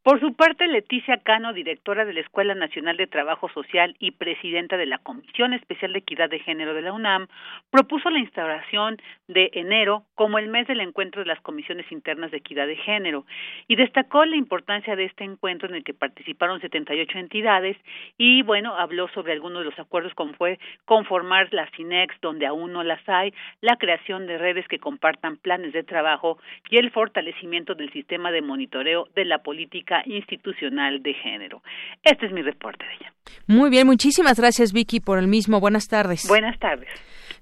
Por 0.04 0.20
su 0.20 0.34
parte, 0.34 0.68
Leticia 0.68 1.16
Cano, 1.16 1.54
directora 1.54 2.04
de 2.04 2.12
la 2.12 2.20
Escuela 2.20 2.54
Nacional 2.54 2.98
de 2.98 3.06
Trabajo 3.06 3.48
Social 3.48 3.96
y 3.98 4.10
presidenta 4.10 4.76
de 4.76 4.84
la 4.84 4.98
Comisión 4.98 5.54
Especial 5.54 5.94
de 5.94 6.00
Equidad 6.00 6.28
de 6.28 6.40
Género 6.40 6.74
de 6.74 6.82
la 6.82 6.92
UNAM, 6.92 7.26
propuso 7.70 8.10
la 8.10 8.18
instauración 8.18 8.98
de 9.28 9.48
enero 9.54 10.04
como 10.14 10.38
el 10.38 10.48
mes 10.48 10.66
del 10.66 10.82
encuentro 10.82 11.22
de 11.22 11.28
las 11.28 11.40
comisiones 11.40 11.90
internas 11.90 12.32
de 12.32 12.36
equidad 12.36 12.66
de 12.66 12.76
género 12.76 13.24
y 13.66 13.76
destacó 13.76 14.26
la 14.26 14.36
importancia 14.36 14.94
de 14.94 15.06
este 15.06 15.24
encuentro 15.24 15.70
en 15.70 15.76
el 15.76 15.84
que 15.84 15.94
participaron 15.94 16.60
78 16.60 17.16
entidades 17.16 17.78
y, 18.18 18.42
bueno, 18.42 18.76
habló 18.76 19.08
sobre 19.08 19.32
algunos 19.32 19.60
de 19.60 19.70
los 19.70 19.78
acuerdos 19.78 20.12
como 20.12 20.34
fue 20.34 20.58
conformar 20.84 21.48
las 21.54 21.70
CINEX 21.70 22.14
donde 22.20 22.44
aún 22.44 22.74
no 22.74 22.82
las 22.82 23.00
hay, 23.08 23.32
la 23.62 23.76
creación 23.76 24.26
de 24.26 24.36
redes 24.36 24.68
que 24.68 24.78
compartan 24.78 25.38
planes 25.38 25.72
de 25.72 25.82
trabajo 25.82 26.36
y 26.68 26.76
el 26.76 26.90
fortalecimiento 26.90 27.74
del 27.74 27.90
sistema 27.90 28.30
de 28.30 28.42
monitoreo 28.42 29.08
de 29.14 29.24
la 29.24 29.38
política 29.38 29.93
institucional 30.06 31.02
de 31.02 31.14
género. 31.14 31.62
Este 32.02 32.26
es 32.26 32.32
mi 32.32 32.42
reporte 32.42 32.84
de 32.84 32.94
ella. 32.94 33.12
Muy 33.46 33.70
bien, 33.70 33.86
muchísimas 33.86 34.38
gracias 34.38 34.72
Vicky 34.72 35.00
por 35.00 35.18
el 35.18 35.28
mismo. 35.28 35.60
Buenas 35.60 35.88
tardes. 35.88 36.26
Buenas 36.28 36.58
tardes. 36.58 36.88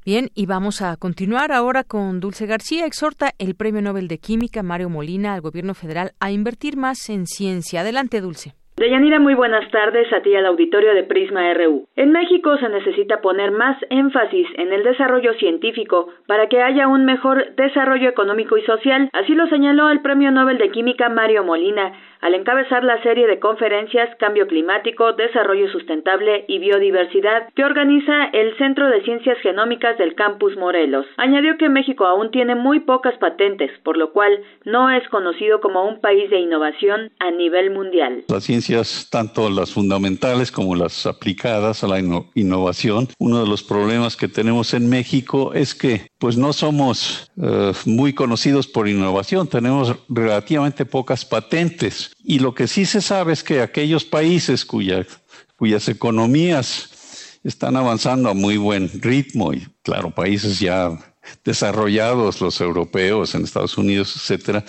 Bien, 0.05 0.31
y 0.35 0.47
vamos 0.47 0.83
a 0.83 0.97
continuar 0.97 1.53
ahora 1.53 1.85
con 1.85 2.19
Dulce 2.19 2.47
García. 2.47 2.87
Exhorta 2.87 3.31
el 3.39 3.55
Premio 3.55 3.83
Nobel 3.83 4.09
de 4.09 4.19
Química 4.19 4.63
Mario 4.63 4.89
Molina 4.89 5.35
al 5.35 5.41
gobierno 5.41 5.75
federal 5.75 6.11
a 6.19 6.33
invertir 6.33 6.77
más 6.77 7.09
en 7.09 7.27
ciencia. 7.27 7.81
Adelante, 7.83 8.21
Dulce. 8.21 8.55
Deyanira, 8.77 9.21
muy 9.21 9.35
buenas 9.35 9.71
tardes 9.71 10.11
a 10.15 10.23
ti 10.23 10.35
al 10.35 10.47
auditorio 10.47 10.95
de 10.95 11.05
Prisma 11.05 11.53
RU. 11.55 11.87
En 11.95 12.11
México 12.11 12.57
se 12.57 12.71
necesita 12.71 13.21
poner 13.21 13.51
más 13.51 13.77
énfasis 13.91 14.49
en 14.57 14.73
el 14.73 14.83
desarrollo 14.83 15.35
científico 15.35 16.09
para 16.27 16.49
que 16.49 16.63
haya 16.63 16.89
un 16.89 17.05
mejor 17.05 17.55
desarrollo 17.55 18.09
económico 18.09 18.57
y 18.57 18.63
social, 18.63 19.11
así 19.13 19.35
lo 19.35 19.47
señaló 19.49 19.91
el 19.91 20.01
Premio 20.01 20.31
Nobel 20.31 20.57
de 20.57 20.71
Química 20.71 21.11
Mario 21.11 21.45
Molina 21.45 21.93
al 22.23 22.35
encabezar 22.35 22.85
la 22.85 23.03
serie 23.03 23.27
de 23.27 23.41
conferencias 23.41 24.09
Cambio 24.19 24.47
Climático, 24.47 25.13
Desarrollo 25.13 25.71
Sustentable 25.71 26.45
y 26.49 26.59
Biodiversidad 26.59 27.49
que 27.55 27.65
organiza 27.65 28.27
el 28.33 28.57
Centro 28.57 28.89
de 28.89 29.03
Ciencias 29.03 29.39
Genómicas 29.43 29.99
del 29.99 30.15
Campus 30.15 30.57
Morelos. 30.57 31.05
Añadió 31.17 31.59
que 31.59 31.69
México 31.69 32.07
aún 32.07 32.31
tiene 32.31 32.55
muy 32.55 32.81
pocas 32.81 33.15
patentes, 33.19 33.71
por 33.83 33.97
lo 33.97 34.13
cual 34.13 34.41
no 34.65 34.89
es 34.91 35.07
conocido 35.09 35.61
como 35.61 35.87
un 35.87 36.01
país 36.01 36.31
de 36.31 36.39
innovación 36.39 37.11
a 37.19 37.31
nivel 37.31 37.71
mundial. 37.71 38.25
Las 38.29 38.45
ciencias, 38.45 39.09
tanto 39.11 39.51
las 39.51 39.73
fundamentales 39.73 40.53
como 40.53 40.77
las 40.77 41.07
aplicadas 41.07 41.83
a 41.83 41.89
la 41.89 41.99
innovación, 42.35 43.09
uno 43.19 43.43
de 43.43 43.49
los 43.49 43.65
problemas 43.65 44.17
que 44.17 44.29
tenemos 44.29 44.75
en 44.75 44.89
México 44.89 45.53
es 45.55 45.75
que 45.75 46.07
pues 46.23 46.37
no 46.37 46.53
somos 46.53 47.33
eh, 47.43 47.73
muy 47.85 48.13
conocidos 48.13 48.69
por 48.69 48.89
innovación, 48.89 49.49
tenemos 49.49 49.97
relativamente 50.09 50.85
pocas 50.85 51.25
patentes. 51.25 52.13
Y 52.23 52.39
lo 52.39 52.55
que 52.55 52.69
sí 52.69 52.87
se 52.87 53.01
sabe 53.01 53.33
es 53.33 53.43
que 53.43 53.61
aquellos 53.61 54.05
países 54.05 54.65
cuyas 54.65 55.89
economías 55.89 57.41
están 57.43 57.75
avanzando 57.75 58.29
a 58.29 58.35
muy 58.35 58.57
buen 58.57 58.89
ritmo, 59.03 59.53
y 59.53 59.67
claro, 59.83 60.13
países 60.13 60.61
ya 60.61 60.97
desarrollados, 61.45 62.41
los 62.41 62.61
europeos, 62.61 63.35
en 63.35 63.43
Estados 63.43 63.77
Unidos, 63.77 64.15
etcétera, 64.15 64.65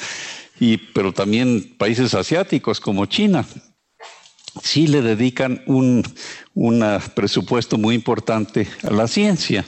y, 0.60 0.78
pero 0.78 1.14
también 1.14 1.76
países 1.78 2.16
asiáticos 2.16 2.80
como 2.80 3.06
China, 3.06 3.46
sí 4.64 4.88
le 4.88 5.04
dedican 5.04 5.62
un, 5.68 6.04
un 6.56 6.84
presupuesto 7.14 7.78
muy 7.78 7.94
importante 7.94 8.68
a 8.82 8.90
la 8.90 9.08
ciencia 9.08 9.64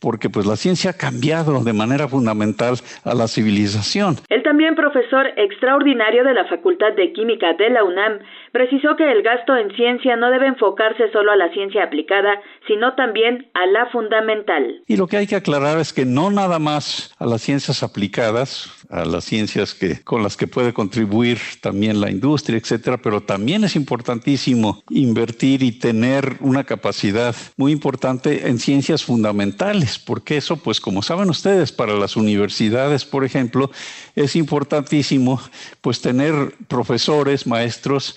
porque 0.00 0.30
pues 0.30 0.46
la 0.46 0.56
ciencia 0.56 0.90
ha 0.90 0.94
cambiado 0.94 1.62
de 1.64 1.72
manera 1.72 2.08
fundamental 2.08 2.76
a 3.04 3.14
la 3.14 3.28
civilización. 3.28 4.16
El 4.28 4.42
también 4.42 4.74
profesor 4.74 5.26
extraordinario 5.36 6.24
de 6.24 6.34
la 6.34 6.44
Facultad 6.46 6.92
de 6.96 7.12
Química 7.12 7.54
de 7.54 7.70
la 7.70 7.84
UNAM 7.84 8.20
precisó 8.52 8.96
que 8.96 9.10
el 9.10 9.22
gasto 9.22 9.56
en 9.56 9.70
ciencia 9.74 10.16
no 10.16 10.30
debe 10.30 10.46
enfocarse 10.46 11.10
solo 11.12 11.32
a 11.32 11.36
la 11.36 11.50
ciencia 11.52 11.84
aplicada, 11.84 12.40
sino 12.66 12.94
también 12.94 13.48
a 13.54 13.66
la 13.66 13.86
fundamental. 13.86 14.82
Y 14.86 14.96
lo 14.96 15.06
que 15.06 15.16
hay 15.16 15.26
que 15.26 15.36
aclarar 15.36 15.78
es 15.78 15.92
que 15.92 16.04
no 16.04 16.30
nada 16.30 16.58
más 16.58 17.14
a 17.18 17.26
las 17.26 17.42
ciencias 17.42 17.82
aplicadas, 17.82 18.75
a 18.90 19.04
las 19.04 19.24
ciencias 19.24 19.74
que 19.74 20.02
con 20.02 20.22
las 20.22 20.36
que 20.36 20.46
puede 20.46 20.72
contribuir 20.72 21.38
también 21.60 22.00
la 22.00 22.10
industria, 22.10 22.58
etcétera, 22.58 22.98
pero 22.98 23.22
también 23.22 23.64
es 23.64 23.76
importantísimo 23.76 24.82
invertir 24.90 25.62
y 25.62 25.72
tener 25.72 26.36
una 26.40 26.64
capacidad 26.64 27.34
muy 27.56 27.72
importante 27.72 28.48
en 28.48 28.58
ciencias 28.58 29.04
fundamentales, 29.04 29.98
porque 29.98 30.36
eso, 30.36 30.56
pues 30.56 30.80
como 30.80 31.02
saben 31.02 31.30
ustedes, 31.30 31.72
para 31.72 31.94
las 31.94 32.16
universidades, 32.16 33.04
por 33.04 33.24
ejemplo, 33.24 33.70
es 34.14 34.36
importantísimo 34.36 35.40
pues 35.80 36.00
tener 36.00 36.54
profesores, 36.68 37.46
maestros 37.46 38.16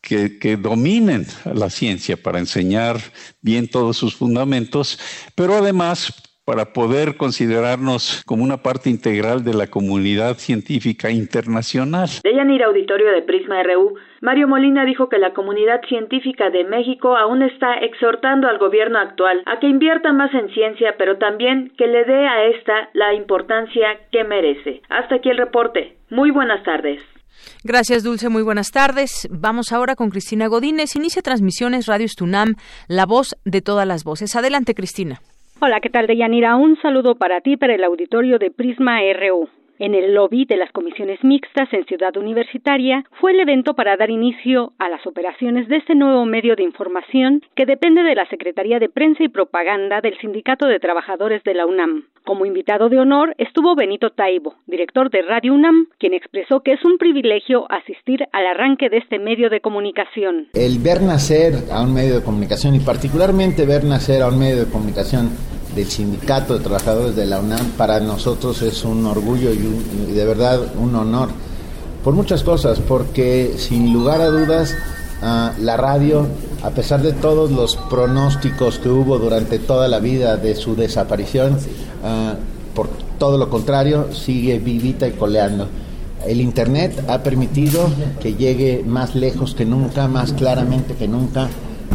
que, 0.00 0.38
que, 0.38 0.56
dominen 0.56 1.26
la 1.44 1.68
ciencia 1.68 2.16
para 2.16 2.38
enseñar 2.38 3.00
bien 3.40 3.68
todos 3.68 3.96
sus 3.96 4.14
fundamentos, 4.14 5.00
pero 5.34 5.56
además 5.56 6.12
para 6.46 6.66
poder 6.66 7.16
considerarnos 7.16 8.22
como 8.24 8.44
una 8.44 8.58
parte 8.58 8.88
integral 8.88 9.42
de 9.42 9.52
la 9.52 9.66
comunidad 9.66 10.36
científica 10.36 11.10
internacional. 11.10 12.08
De 12.22 12.34
Yanira 12.34 12.66
Auditorio 12.66 13.10
de 13.10 13.22
Prisma 13.22 13.60
RU, 13.64 13.96
Mario 14.20 14.46
Molina 14.46 14.84
dijo 14.84 15.08
que 15.08 15.18
la 15.18 15.34
comunidad 15.34 15.80
científica 15.88 16.48
de 16.50 16.62
México 16.62 17.16
aún 17.16 17.42
está 17.42 17.74
exhortando 17.74 18.46
al 18.46 18.58
gobierno 18.58 19.00
actual 19.00 19.42
a 19.44 19.58
que 19.58 19.66
invierta 19.66 20.12
más 20.12 20.32
en 20.34 20.48
ciencia, 20.54 20.94
pero 20.96 21.18
también 21.18 21.72
que 21.76 21.88
le 21.88 22.04
dé 22.04 22.28
a 22.28 22.44
esta 22.44 22.90
la 22.92 23.12
importancia 23.12 23.98
que 24.12 24.22
merece. 24.22 24.82
Hasta 24.88 25.16
aquí 25.16 25.30
el 25.30 25.38
reporte. 25.38 25.96
Muy 26.10 26.30
buenas 26.30 26.62
tardes. 26.62 27.02
Gracias, 27.64 28.04
Dulce. 28.04 28.28
Muy 28.28 28.44
buenas 28.44 28.70
tardes. 28.70 29.28
Vamos 29.32 29.72
ahora 29.72 29.96
con 29.96 30.10
Cristina 30.10 30.46
Godínez. 30.46 30.94
Inicia 30.94 31.22
transmisiones 31.22 31.86
Radio 31.86 32.06
Estunam, 32.06 32.54
la 32.86 33.04
voz 33.04 33.34
de 33.44 33.62
todas 33.62 33.86
las 33.86 34.04
voces. 34.04 34.36
Adelante, 34.36 34.74
Cristina. 34.74 35.20
Hola, 35.58 35.80
¿qué 35.80 35.88
tal, 35.88 36.06
Deyanira? 36.06 36.54
Un 36.56 36.76
saludo 36.82 37.14
para 37.14 37.40
ti, 37.40 37.56
para 37.56 37.74
el 37.74 37.82
auditorio 37.82 38.38
de 38.38 38.50
Prisma 38.50 39.00
RU. 39.00 39.48
En 39.78 39.94
el 39.94 40.14
lobby 40.14 40.46
de 40.46 40.56
las 40.56 40.72
comisiones 40.72 41.22
mixtas 41.22 41.70
en 41.72 41.84
Ciudad 41.84 42.16
Universitaria 42.16 43.04
fue 43.20 43.32
el 43.32 43.40
evento 43.40 43.74
para 43.74 43.96
dar 43.96 44.08
inicio 44.08 44.72
a 44.78 44.88
las 44.88 45.06
operaciones 45.06 45.68
de 45.68 45.76
este 45.76 45.94
nuevo 45.94 46.24
medio 46.24 46.56
de 46.56 46.62
información 46.62 47.42
que 47.54 47.66
depende 47.66 48.02
de 48.02 48.14
la 48.14 48.26
Secretaría 48.30 48.78
de 48.78 48.88
Prensa 48.88 49.22
y 49.22 49.28
Propaganda 49.28 50.00
del 50.00 50.18
Sindicato 50.18 50.66
de 50.66 50.80
Trabajadores 50.80 51.44
de 51.44 51.52
la 51.52 51.66
UNAM. 51.66 52.04
Como 52.24 52.46
invitado 52.46 52.88
de 52.88 52.98
honor 52.98 53.34
estuvo 53.36 53.74
Benito 53.76 54.10
Taibo, 54.10 54.54
director 54.66 55.10
de 55.10 55.22
Radio 55.22 55.52
UNAM, 55.52 55.88
quien 55.98 56.14
expresó 56.14 56.60
que 56.60 56.72
es 56.72 56.84
un 56.84 56.96
privilegio 56.96 57.70
asistir 57.70 58.24
al 58.32 58.46
arranque 58.46 58.88
de 58.88 58.96
este 58.96 59.18
medio 59.18 59.50
de 59.50 59.60
comunicación. 59.60 60.48
El 60.54 60.78
ver 60.78 61.02
nacer 61.02 61.52
a 61.70 61.82
un 61.82 61.92
medio 61.92 62.14
de 62.18 62.24
comunicación 62.24 62.74
y 62.74 62.80
particularmente 62.80 63.66
ver 63.66 63.84
nacer 63.84 64.22
a 64.22 64.28
un 64.28 64.38
medio 64.38 64.64
de 64.64 64.72
comunicación 64.72 65.28
del 65.76 65.88
Sindicato 65.90 66.54
de 66.54 66.60
Trabajadores 66.60 67.14
de 67.14 67.26
la 67.26 67.38
UNAM 67.38 67.72
para 67.76 68.00
nosotros 68.00 68.62
es 68.62 68.82
un 68.84 69.04
orgullo 69.04 69.52
y, 69.52 70.12
de 70.12 70.24
verdad 70.24 70.58
un 70.80 70.94
honor. 70.96 71.28
Por 72.02 72.14
muchas 72.14 72.42
cosas, 72.42 72.80
porque 72.80 73.54
sin 73.58 73.92
lugar 73.92 74.22
a 74.22 74.28
dudas 74.28 74.74
ah, 75.22 75.52
la 75.60 75.76
radio, 75.76 76.26
a 76.62 76.70
pesar 76.70 77.02
de 77.02 77.12
todos 77.12 77.50
los 77.50 77.76
pronósticos 77.76 78.78
que 78.78 78.88
hubo 78.88 79.18
durante 79.18 79.58
toda 79.58 79.86
la 79.86 80.00
vida 80.00 80.36
de 80.36 80.54
su 80.54 80.74
desaparición, 80.74 81.58
ah, 82.02 82.34
por 82.74 82.88
todo 83.18 83.36
lo 83.36 83.50
contrario, 83.50 84.08
sigue 84.12 84.58
vivita 84.58 85.06
y 85.06 85.12
coleando. 85.12 85.68
El 86.26 86.40
Internet 86.40 87.04
ha 87.08 87.22
permitido 87.22 87.88
que 88.20 88.34
llegue 88.34 88.82
más 88.86 89.14
lejos 89.14 89.54
que 89.54 89.64
nunca, 89.64 90.08
más 90.08 90.32
claramente 90.32 90.94
que 90.94 91.06
nunca, 91.06 91.48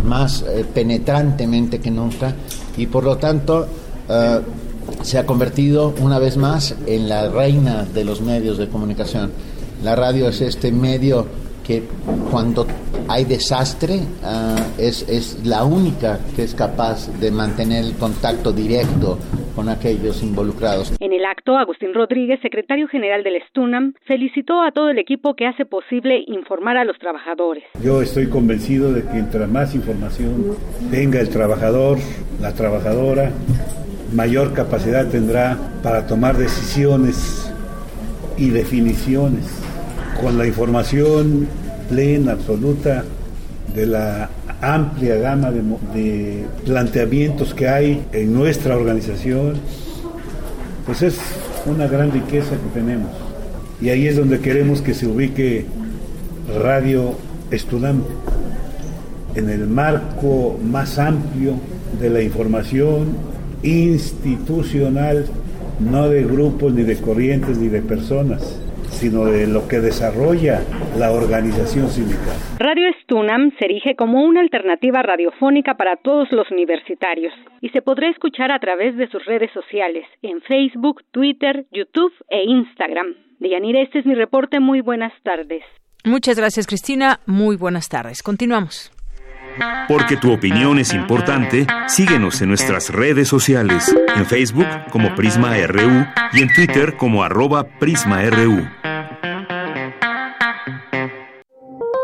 más 0.03 0.43
eh, 0.43 0.65
penetrantemente 0.73 1.79
que 1.79 1.91
nunca 1.91 2.33
y 2.77 2.87
por 2.87 3.03
lo 3.03 3.17
tanto 3.17 3.67
eh, 4.09 4.41
se 5.03 5.17
ha 5.17 5.25
convertido 5.25 5.93
una 6.01 6.19
vez 6.19 6.37
más 6.37 6.75
en 6.85 7.09
la 7.09 7.29
reina 7.29 7.85
de 7.85 8.03
los 8.03 8.21
medios 8.21 8.57
de 8.57 8.67
comunicación. 8.67 9.31
La 9.83 9.95
radio 9.95 10.29
es 10.29 10.41
este 10.41 10.71
medio 10.71 11.25
que 11.65 11.83
cuando 12.29 12.65
hay 13.07 13.25
desastre 13.25 13.99
ah, 14.23 14.55
es, 14.77 15.07
es 15.09 15.45
la 15.45 15.63
única 15.63 16.19
que 16.35 16.43
es 16.43 16.55
capaz 16.55 17.07
de 17.19 17.31
mantener 17.31 17.83
el 17.83 17.93
contacto 17.97 18.51
directo 18.51 19.17
con 19.55 19.69
aquellos 19.69 20.23
involucrados. 20.23 20.93
En 20.99 21.13
el 21.13 21.25
acto, 21.25 21.57
Agustín 21.57 21.93
Rodríguez, 21.93 22.39
secretario 22.41 22.87
general 22.87 23.23
del 23.23 23.41
Stunam, 23.49 23.93
felicitó 24.05 24.61
a 24.61 24.71
todo 24.71 24.89
el 24.89 24.99
equipo 24.99 25.35
que 25.35 25.45
hace 25.45 25.65
posible 25.65 26.23
informar 26.27 26.77
a 26.77 26.85
los 26.85 26.97
trabajadores. 26.97 27.63
Yo 27.83 28.01
estoy 28.01 28.29
convencido 28.29 28.93
de 28.93 29.03
que 29.03 29.17
entre 29.17 29.47
más 29.47 29.75
información 29.75 30.55
tenga 30.89 31.19
el 31.19 31.29
trabajador, 31.29 31.97
la 32.39 32.53
trabajadora, 32.53 33.31
mayor 34.13 34.53
capacidad 34.53 35.09
tendrá 35.09 35.57
para 35.83 36.07
tomar 36.07 36.37
decisiones 36.37 37.53
y 38.37 38.49
definiciones. 38.49 39.70
Con 40.19 40.37
la 40.37 40.45
información 40.45 41.47
plena, 41.89 42.33
absoluta, 42.33 43.03
de 43.75 43.85
la 43.85 44.29
amplia 44.61 45.15
gama 45.15 45.51
de, 45.51 46.45
planteamientos 46.65 47.53
que 47.53 47.67
hay 47.67 48.05
en 48.11 48.33
nuestra 48.33 48.75
organización, 48.75 49.55
pues 50.85 51.01
es 51.01 51.17
una 51.65 51.87
gran 51.87 52.11
riqueza 52.11 52.51
que 52.51 52.79
tenemos. 52.79 53.09
Y 53.81 53.89
ahí 53.89 54.07
es 54.07 54.15
donde 54.15 54.39
queremos 54.39 54.81
que 54.81 54.93
se 54.93 55.07
ubique 55.07 55.65
Radio 56.61 57.15
Estudam, 57.49 58.03
en 59.35 59.49
el 59.49 59.67
marco 59.67 60.59
más 60.63 60.99
amplio 60.99 61.55
de 61.99 62.09
la 62.09 62.21
información 62.21 63.15
institucional, 63.63 65.25
no 65.79 66.09
de 66.09 66.23
grupos, 66.23 66.73
ni 66.73 66.83
de 66.83 66.97
corrientes, 66.97 67.57
ni 67.57 67.69
de 67.69 67.81
personas 67.81 68.60
sino 69.01 69.25
de 69.25 69.47
lo 69.47 69.67
que 69.67 69.79
desarrolla 69.79 70.61
la 70.95 71.11
organización 71.11 71.89
sindical. 71.89 72.37
Radio 72.59 72.87
Estunam 72.87 73.49
se 73.57 73.65
erige 73.65 73.95
como 73.95 74.23
una 74.23 74.41
alternativa 74.41 75.01
radiofónica 75.01 75.73
para 75.73 75.95
todos 75.95 76.31
los 76.31 76.51
universitarios 76.51 77.33
y 77.61 77.69
se 77.69 77.81
podrá 77.81 78.09
escuchar 78.09 78.51
a 78.51 78.59
través 78.59 78.95
de 78.97 79.07
sus 79.07 79.25
redes 79.25 79.49
sociales 79.55 80.05
en 80.21 80.39
Facebook, 80.41 81.01
Twitter, 81.09 81.65
YouTube 81.71 82.13
e 82.29 82.43
Instagram. 82.43 83.15
Deyanira, 83.39 83.81
este 83.81 83.99
es 83.99 84.05
mi 84.05 84.13
reporte. 84.13 84.59
Muy 84.59 84.81
buenas 84.81 85.13
tardes. 85.23 85.63
Muchas 86.05 86.37
gracias, 86.37 86.67
Cristina. 86.67 87.21
Muy 87.25 87.55
buenas 87.55 87.89
tardes. 87.89 88.21
Continuamos. 88.21 88.91
Porque 89.87 90.15
tu 90.15 90.31
opinión 90.31 90.77
es 90.77 90.93
importante, 90.93 91.65
síguenos 91.87 92.41
en 92.41 92.49
nuestras 92.49 92.89
redes 92.89 93.27
sociales, 93.27 93.93
en 94.15 94.25
Facebook 94.25 94.67
como 94.91 95.13
Prisma 95.15 95.55
RU 95.67 96.05
y 96.33 96.41
en 96.41 96.53
Twitter 96.53 96.95
como 96.95 97.23
arroba 97.23 97.65
PrismaRU. 97.79 98.90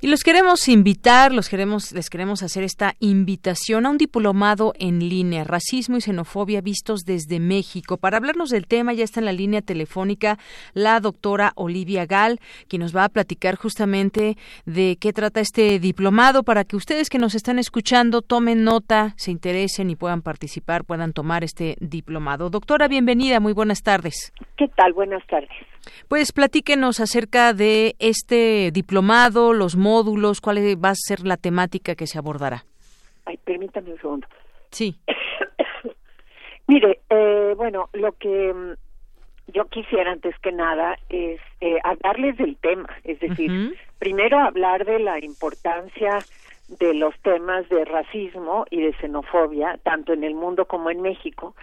Y 0.00 0.06
los 0.06 0.22
queremos 0.22 0.68
invitar, 0.68 1.32
los 1.32 1.48
queremos, 1.48 1.90
les 1.92 2.08
queremos 2.08 2.44
hacer 2.44 2.62
esta 2.62 2.94
invitación 3.00 3.84
a 3.84 3.90
un 3.90 3.98
diplomado 3.98 4.72
en 4.78 5.00
línea, 5.00 5.42
racismo 5.42 5.96
y 5.96 6.00
xenofobia 6.00 6.60
vistos 6.60 7.00
desde 7.00 7.40
México. 7.40 7.96
Para 7.96 8.18
hablarnos 8.18 8.50
del 8.50 8.68
tema 8.68 8.92
ya 8.92 9.02
está 9.02 9.18
en 9.18 9.26
la 9.26 9.32
línea 9.32 9.60
telefónica 9.60 10.38
la 10.72 11.00
doctora 11.00 11.52
Olivia 11.56 12.06
Gal, 12.06 12.38
quien 12.68 12.82
nos 12.82 12.94
va 12.94 13.02
a 13.02 13.08
platicar 13.08 13.56
justamente 13.56 14.36
de 14.66 14.96
qué 15.00 15.12
trata 15.12 15.40
este 15.40 15.80
diplomado 15.80 16.44
para 16.44 16.62
que 16.62 16.76
ustedes 16.76 17.10
que 17.10 17.18
nos 17.18 17.34
están 17.34 17.58
escuchando 17.58 18.22
tomen 18.22 18.62
nota, 18.62 19.14
se 19.16 19.32
interesen 19.32 19.90
y 19.90 19.96
puedan 19.96 20.22
participar, 20.22 20.84
puedan 20.84 21.12
tomar 21.12 21.42
este 21.42 21.76
diplomado. 21.80 22.50
Doctora, 22.50 22.86
bienvenida, 22.86 23.40
muy 23.40 23.52
buenas 23.52 23.82
tardes. 23.82 24.32
¿Qué 24.56 24.68
tal? 24.68 24.92
Buenas 24.92 25.26
tardes. 25.26 25.50
Pues 26.08 26.32
platíquenos 26.32 27.00
acerca 27.00 27.52
de 27.52 27.94
este 27.98 28.70
diplomado, 28.72 29.52
los 29.52 29.76
módulos, 29.76 30.40
cuál 30.40 30.58
va 30.82 30.90
a 30.90 30.94
ser 30.94 31.26
la 31.26 31.36
temática 31.36 31.94
que 31.94 32.06
se 32.06 32.18
abordará. 32.18 32.64
Ay, 33.24 33.38
permítame 33.44 33.92
un 33.92 34.00
segundo. 34.00 34.28
Sí. 34.70 34.96
Mire, 36.66 37.00
eh, 37.10 37.54
bueno, 37.56 37.88
lo 37.92 38.12
que 38.12 38.52
mm, 38.52 39.52
yo 39.52 39.64
quisiera 39.66 40.12
antes 40.12 40.38
que 40.40 40.52
nada 40.52 40.98
es 41.08 41.40
eh, 41.60 41.78
hablarles 41.82 42.36
del 42.36 42.56
tema, 42.56 42.88
es 43.04 43.18
decir, 43.20 43.74
primero 43.98 44.38
hablar 44.38 44.84
de 44.84 44.98
la 44.98 45.24
importancia 45.24 46.18
de 46.68 46.94
los 46.94 47.18
temas 47.20 47.68
de 47.70 47.84
racismo 47.84 48.66
y 48.70 48.82
de 48.82 48.92
xenofobia, 48.94 49.78
tanto 49.82 50.12
en 50.12 50.22
el 50.22 50.34
mundo 50.34 50.66
como 50.66 50.90
en 50.90 51.00
México, 51.00 51.54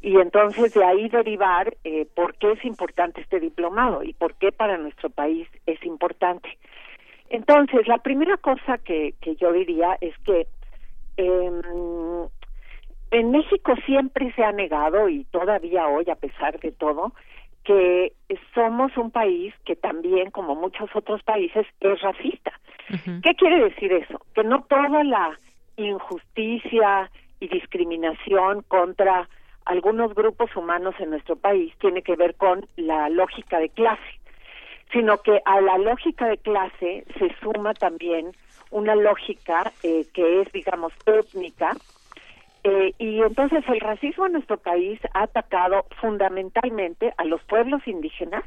y 0.00 0.16
entonces 0.18 0.72
de 0.72 0.84
ahí 0.84 1.08
derivar 1.08 1.76
eh, 1.84 2.06
por 2.14 2.34
qué 2.36 2.52
es 2.52 2.64
importante 2.64 3.20
este 3.20 3.38
diplomado 3.38 4.02
y 4.02 4.14
por 4.14 4.34
qué 4.34 4.52
para 4.52 4.78
nuestro 4.78 5.10
país 5.10 5.46
es 5.66 5.82
importante. 5.84 6.48
Entonces, 7.28 7.86
la 7.86 7.98
primera 7.98 8.36
cosa 8.36 8.78
que, 8.78 9.14
que 9.20 9.34
yo 9.36 9.52
diría 9.52 9.98
es 10.00 10.16
que 10.18 10.46
em, 11.16 11.60
en 13.10 13.30
México 13.30 13.74
siempre 13.84 14.32
se 14.34 14.44
ha 14.44 14.52
negado, 14.52 15.08
y 15.08 15.24
todavía 15.24 15.86
hoy, 15.88 16.08
a 16.10 16.16
pesar 16.16 16.58
de 16.60 16.72
todo, 16.72 17.12
que 17.66 18.12
somos 18.54 18.96
un 18.96 19.10
país 19.10 19.52
que 19.64 19.76
también, 19.76 20.30
como 20.30 20.54
muchos 20.54 20.88
otros 20.94 21.22
países, 21.22 21.66
es 21.80 22.00
racista. 22.00 22.52
¿Qué 22.88 23.34
quiere 23.34 23.64
decir 23.64 23.92
eso? 23.92 24.20
Que 24.34 24.44
no 24.44 24.62
toda 24.62 25.02
la 25.02 25.36
injusticia 25.76 27.10
y 27.40 27.48
discriminación 27.48 28.62
contra 28.68 29.28
algunos 29.64 30.14
grupos 30.14 30.54
humanos 30.54 30.94
en 31.00 31.10
nuestro 31.10 31.34
país 31.34 31.74
tiene 31.80 32.02
que 32.02 32.14
ver 32.14 32.36
con 32.36 32.66
la 32.76 33.08
lógica 33.08 33.58
de 33.58 33.68
clase, 33.68 34.20
sino 34.92 35.18
que 35.18 35.40
a 35.44 35.60
la 35.60 35.76
lógica 35.78 36.28
de 36.28 36.38
clase 36.38 37.04
se 37.18 37.34
suma 37.42 37.74
también 37.74 38.30
una 38.70 38.94
lógica 38.94 39.72
eh, 39.82 40.06
que 40.14 40.40
es, 40.42 40.52
digamos, 40.52 40.92
étnica, 41.06 41.76
eh, 42.68 42.94
y 42.98 43.22
entonces 43.22 43.62
el 43.68 43.78
racismo 43.78 44.26
en 44.26 44.32
nuestro 44.32 44.56
país 44.56 44.98
ha 45.14 45.22
atacado 45.22 45.86
fundamentalmente 46.00 47.14
a 47.16 47.24
los 47.24 47.40
pueblos 47.44 47.86
indígenas, 47.86 48.42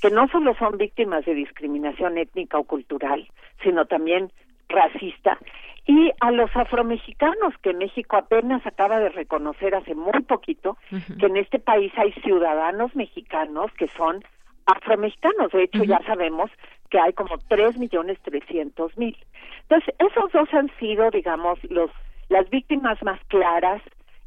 que 0.00 0.10
no 0.10 0.28
solo 0.28 0.54
son 0.54 0.78
víctimas 0.78 1.24
de 1.24 1.34
discriminación 1.34 2.16
étnica 2.16 2.58
o 2.58 2.64
cultural, 2.64 3.26
sino 3.64 3.86
también 3.86 4.30
racista, 4.68 5.36
y 5.84 6.12
a 6.20 6.30
los 6.30 6.54
afromexicanos, 6.54 7.54
que 7.60 7.72
México 7.72 8.16
apenas 8.16 8.64
acaba 8.64 9.00
de 9.00 9.08
reconocer 9.08 9.74
hace 9.74 9.96
muy 9.96 10.22
poquito, 10.22 10.76
que 11.18 11.26
en 11.26 11.36
este 11.36 11.58
país 11.58 11.92
hay 11.96 12.12
ciudadanos 12.22 12.94
mexicanos 12.94 13.72
que 13.72 13.88
son 13.88 14.22
afromexicanos. 14.66 15.50
De 15.50 15.64
hecho, 15.64 15.82
ya 15.82 16.00
sabemos 16.06 16.52
que 16.88 17.00
hay 17.00 17.12
como 17.14 17.36
tres 17.48 17.76
millones 17.78 18.20
trescientos 18.20 18.96
mil. 18.96 19.16
Entonces, 19.62 19.92
esos 19.98 20.30
dos 20.30 20.54
han 20.54 20.70
sido, 20.78 21.10
digamos, 21.10 21.58
los 21.64 21.90
las 22.30 22.48
víctimas 22.48 23.02
más 23.02 23.20
claras 23.28 23.82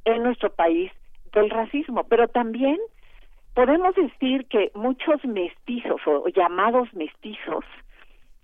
en 0.05 0.21
nuestro 0.21 0.53
país 0.53 0.91
del 1.33 1.49
racismo, 1.49 2.03
pero 2.03 2.27
también 2.27 2.77
podemos 3.55 3.95
decir 3.95 4.45
que 4.45 4.71
muchos 4.75 5.25
mestizos 5.25 6.01
o 6.05 6.27
llamados 6.27 6.93
mestizos 6.93 7.65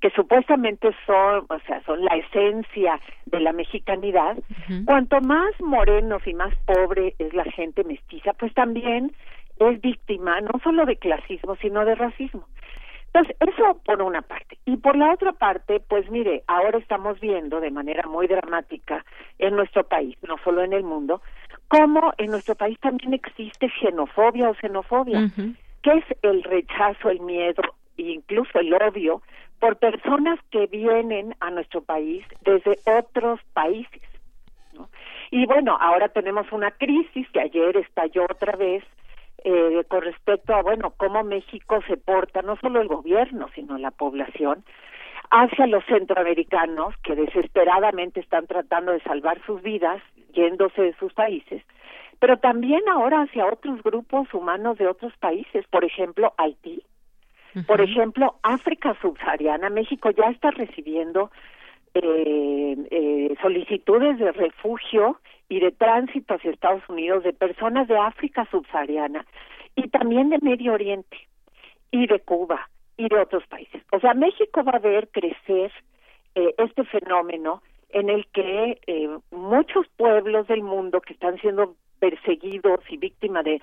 que 0.02 0.10
supuestamente 0.12 0.90
son, 1.06 1.46
o 1.50 1.60
sea, 1.68 1.84
son 1.84 2.04
la 2.06 2.16
esencia 2.16 3.00
de 3.26 3.42
la 3.42 3.52
mexicanidad, 3.52 4.38
cuanto 4.86 5.20
más 5.20 5.52
morenos 5.60 6.26
y 6.26 6.34
más 6.34 6.56
pobre 6.66 7.16
es 7.20 7.34
la 7.34 7.44
gente 7.44 7.84
mestiza, 7.84 8.34
pues 8.34 8.54
también 8.54 9.12
es 9.60 9.82
víctima 9.82 10.40
no 10.40 10.58
solo 10.64 10.86
de 10.86 10.96
clasismo, 10.96 11.58
sino 11.58 11.84
de 11.84 11.96
racismo. 11.96 12.48
Entonces, 13.14 13.36
eso 13.40 13.80
por 13.86 14.02
una 14.02 14.22
parte. 14.22 14.58
Y 14.66 14.78
por 14.78 14.96
la 14.96 15.12
otra 15.14 15.32
parte, 15.32 15.80
pues 15.80 16.10
mire, 16.12 16.44
ahora 16.48 16.78
estamos 16.78 17.20
viendo 17.20 17.60
de 17.60 17.72
manera 17.72 18.08
muy 18.08 18.28
dramática 18.28 19.04
en 19.40 19.56
nuestro 19.56 19.84
país, 19.84 20.16
no 20.28 20.38
solo 20.44 20.64
en 20.64 20.74
el 20.74 20.84
mundo, 20.84 21.22
cómo 21.68 22.14
en 22.18 22.30
nuestro 22.32 22.56
país 22.56 22.80
también 22.80 23.14
existe 23.14 23.72
xenofobia 23.82 24.50
o 24.50 24.56
xenofobia, 24.56 25.32
que 25.82 25.92
es 25.92 26.06
el 26.22 26.44
rechazo, 26.44 27.10
el 27.10 27.22
miedo 27.22 27.64
e 27.98 28.04
incluso 28.04 28.60
el 28.60 28.74
odio 28.76 29.24
por 29.60 29.78
personas 29.78 30.40
que 30.52 30.68
vienen 30.68 31.36
a 31.40 31.50
nuestro 31.50 31.82
país 31.82 32.24
desde 32.42 32.78
otros 32.86 33.40
países. 33.54 34.02
Y 35.32 35.46
bueno, 35.46 35.78
ahora 35.80 36.10
tenemos 36.10 36.52
una 36.52 36.72
crisis 36.72 37.28
que 37.32 37.42
ayer 37.42 37.76
estalló 37.78 38.24
otra 38.24 38.56
vez 38.56 38.84
eh, 39.44 39.84
con 39.88 40.02
respecto 40.02 40.54
a, 40.54 40.62
bueno, 40.62 40.94
cómo 40.98 41.24
México 41.24 41.80
se 41.88 41.98
porta, 41.98 42.42
no 42.42 42.58
solo 42.58 42.82
el 42.82 42.88
gobierno, 42.88 43.48
sino 43.56 43.78
la 43.78 43.92
población, 43.92 44.64
hacia 45.32 45.68
los 45.68 45.86
centroamericanos 45.86 46.96
que 47.04 47.16
desesperadamente 47.16 48.20
están 48.20 48.48
tratando 48.48 48.92
de 48.92 49.02
salvar 49.02 49.40
sus 49.46 49.62
vidas 49.62 50.02
yéndose 50.34 50.82
de 50.82 50.94
sus 50.96 51.14
países, 51.14 51.64
pero 52.20 52.38
también 52.38 52.82
ahora 52.90 53.22
hacia 53.22 53.46
otros 53.46 53.82
grupos 53.84 54.34
humanos 54.34 54.78
de 54.78 54.88
otros 54.88 55.14
países, 55.18 55.66
por 55.68 55.86
ejemplo, 55.86 56.34
Haití, 56.38 56.84
por 57.66 57.82
ejemplo, 57.82 58.36
África 58.44 58.96
subsahariana, 59.02 59.70
México 59.70 60.12
ya 60.12 60.30
está 60.30 60.52
recibiendo 60.52 61.32
eh, 61.94 62.76
eh, 62.92 63.36
solicitudes 63.42 64.20
de 64.20 64.32
refugio 64.32 65.20
y 65.50 65.60
de 65.60 65.72
tránsito 65.72 66.36
hacia 66.36 66.52
Estados 66.52 66.88
Unidos 66.88 67.24
de 67.24 67.34
personas 67.34 67.88
de 67.88 67.98
África 67.98 68.48
subsahariana 68.52 69.26
y 69.76 69.90
también 69.90 70.30
de 70.30 70.38
Medio 70.42 70.74
Oriente 70.74 71.18
y 71.92 72.08
de 72.08 72.20
Cuba 72.20 72.70
y 72.98 73.10
de 73.10 73.20
otros 73.20 73.46
países. 73.48 73.82
O 73.92 74.00
sea, 74.00 74.14
México 74.14 74.64
va 74.64 74.74
a 74.74 74.80
ver 74.80 75.10
crecer 75.10 75.72
eh, 76.36 76.54
este 76.58 76.84
fenómeno 76.86 77.62
en 77.90 78.10
el 78.10 78.28
que 78.28 78.80
eh, 78.86 79.10
muchos 79.32 79.88
pueblos 79.98 80.48
del 80.48 80.62
mundo 80.62 81.02
que 81.02 81.14
están 81.14 81.38
siendo 81.40 81.76
perseguidos 82.00 82.82
y 82.90 82.98
víctimas 82.98 83.44
de 83.44 83.62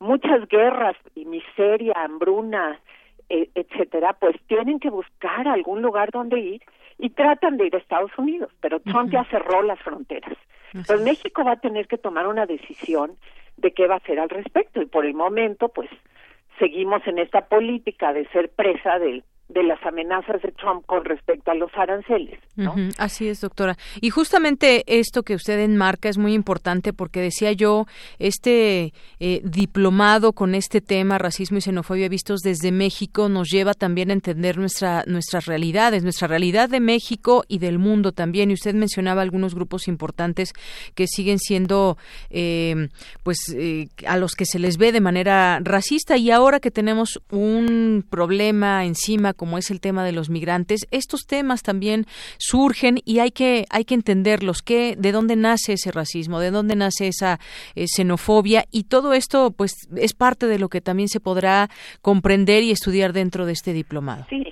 muchas 0.00 0.48
guerras 0.48 0.96
y 1.14 1.24
miseria, 1.24 1.94
hambruna, 1.96 2.80
eh, 3.28 3.48
etcétera, 3.54 4.14
pues 4.14 4.36
tienen 4.46 4.80
que 4.80 4.90
buscar 4.90 5.46
algún 5.46 5.82
lugar 5.82 6.10
donde 6.10 6.40
ir 6.40 6.62
y 6.98 7.10
tratan 7.10 7.56
de 7.56 7.66
ir 7.66 7.74
a 7.76 7.78
Estados 7.78 8.10
Unidos, 8.18 8.50
pero 8.60 8.80
Trump 8.80 9.10
ya 9.12 9.24
cerró 9.24 9.62
las 9.62 9.78
fronteras. 9.80 10.36
Pues 10.72 11.00
México 11.00 11.44
va 11.44 11.52
a 11.52 11.60
tener 11.60 11.86
que 11.86 11.98
tomar 11.98 12.26
una 12.26 12.46
decisión 12.46 13.16
de 13.56 13.72
qué 13.72 13.86
va 13.86 13.94
a 13.94 13.98
hacer 13.98 14.20
al 14.20 14.28
respecto. 14.28 14.82
Y 14.82 14.86
por 14.86 15.06
el 15.06 15.14
momento 15.14 15.68
pues 15.68 15.88
seguimos 16.58 17.06
en 17.06 17.18
esta 17.18 17.46
política 17.46 18.12
de 18.12 18.26
ser 18.28 18.50
presa 18.50 18.98
del 18.98 19.24
de 19.48 19.62
las 19.62 19.82
amenazas 19.84 20.42
de 20.42 20.52
Trump 20.52 20.84
con 20.84 21.04
respecto 21.04 21.50
a 21.50 21.54
los 21.54 21.70
aranceles. 21.74 22.38
¿no? 22.56 22.74
así 22.98 23.28
es, 23.28 23.40
doctora. 23.40 23.76
Y 24.00 24.10
justamente 24.10 24.84
esto 24.86 25.22
que 25.22 25.34
usted 25.34 25.58
enmarca 25.60 26.08
es 26.08 26.18
muy 26.18 26.34
importante 26.34 26.92
porque 26.92 27.20
decía 27.20 27.52
yo, 27.52 27.86
este 28.18 28.92
eh, 29.20 29.40
diplomado 29.44 30.32
con 30.32 30.54
este 30.54 30.80
tema, 30.80 31.18
racismo 31.18 31.58
y 31.58 31.60
xenofobia 31.62 32.08
vistos 32.08 32.40
desde 32.40 32.72
México, 32.72 33.28
nos 33.28 33.48
lleva 33.48 33.72
también 33.74 34.10
a 34.10 34.14
entender 34.14 34.58
nuestra, 34.58 35.04
nuestras 35.06 35.46
realidades, 35.46 36.02
nuestra 36.02 36.28
realidad 36.28 36.68
de 36.68 36.80
México 36.80 37.44
y 37.48 37.58
del 37.58 37.78
mundo 37.78 38.12
también. 38.12 38.50
Y 38.50 38.54
usted 38.54 38.74
mencionaba 38.74 39.22
algunos 39.22 39.54
grupos 39.54 39.88
importantes 39.88 40.52
que 40.94 41.06
siguen 41.06 41.38
siendo, 41.38 41.96
eh, 42.28 42.88
pues, 43.22 43.38
eh, 43.56 43.88
a 44.06 44.18
los 44.18 44.34
que 44.34 44.44
se 44.44 44.58
les 44.58 44.76
ve 44.76 44.92
de 44.92 45.00
manera 45.00 45.60
racista 45.62 46.16
y 46.18 46.30
ahora 46.30 46.60
que 46.60 46.70
tenemos 46.70 47.20
un 47.30 48.04
problema 48.08 48.84
encima 48.84 49.32
como 49.38 49.56
es 49.56 49.70
el 49.70 49.80
tema 49.80 50.04
de 50.04 50.12
los 50.12 50.28
migrantes, 50.28 50.86
estos 50.90 51.26
temas 51.26 51.62
también 51.62 52.04
surgen 52.36 52.98
y 53.06 53.20
hay 53.20 53.30
que 53.30 53.64
hay 53.70 53.86
que 53.86 53.94
entenderlos, 53.94 54.60
que 54.60 54.96
de 54.96 55.12
dónde 55.12 55.36
nace 55.36 55.72
ese 55.72 55.90
racismo, 55.90 56.40
de 56.40 56.50
dónde 56.50 56.76
nace 56.76 57.08
esa 57.08 57.38
eh, 57.74 57.86
xenofobia 57.86 58.66
y 58.70 58.84
todo 58.84 59.14
esto 59.14 59.52
pues 59.52 59.88
es 59.96 60.12
parte 60.12 60.46
de 60.46 60.58
lo 60.58 60.68
que 60.68 60.82
también 60.82 61.08
se 61.08 61.20
podrá 61.20 61.70
comprender 62.02 62.62
y 62.62 62.72
estudiar 62.72 63.14
dentro 63.14 63.46
de 63.46 63.52
este 63.52 63.72
diplomado. 63.72 64.26
Sí. 64.28 64.44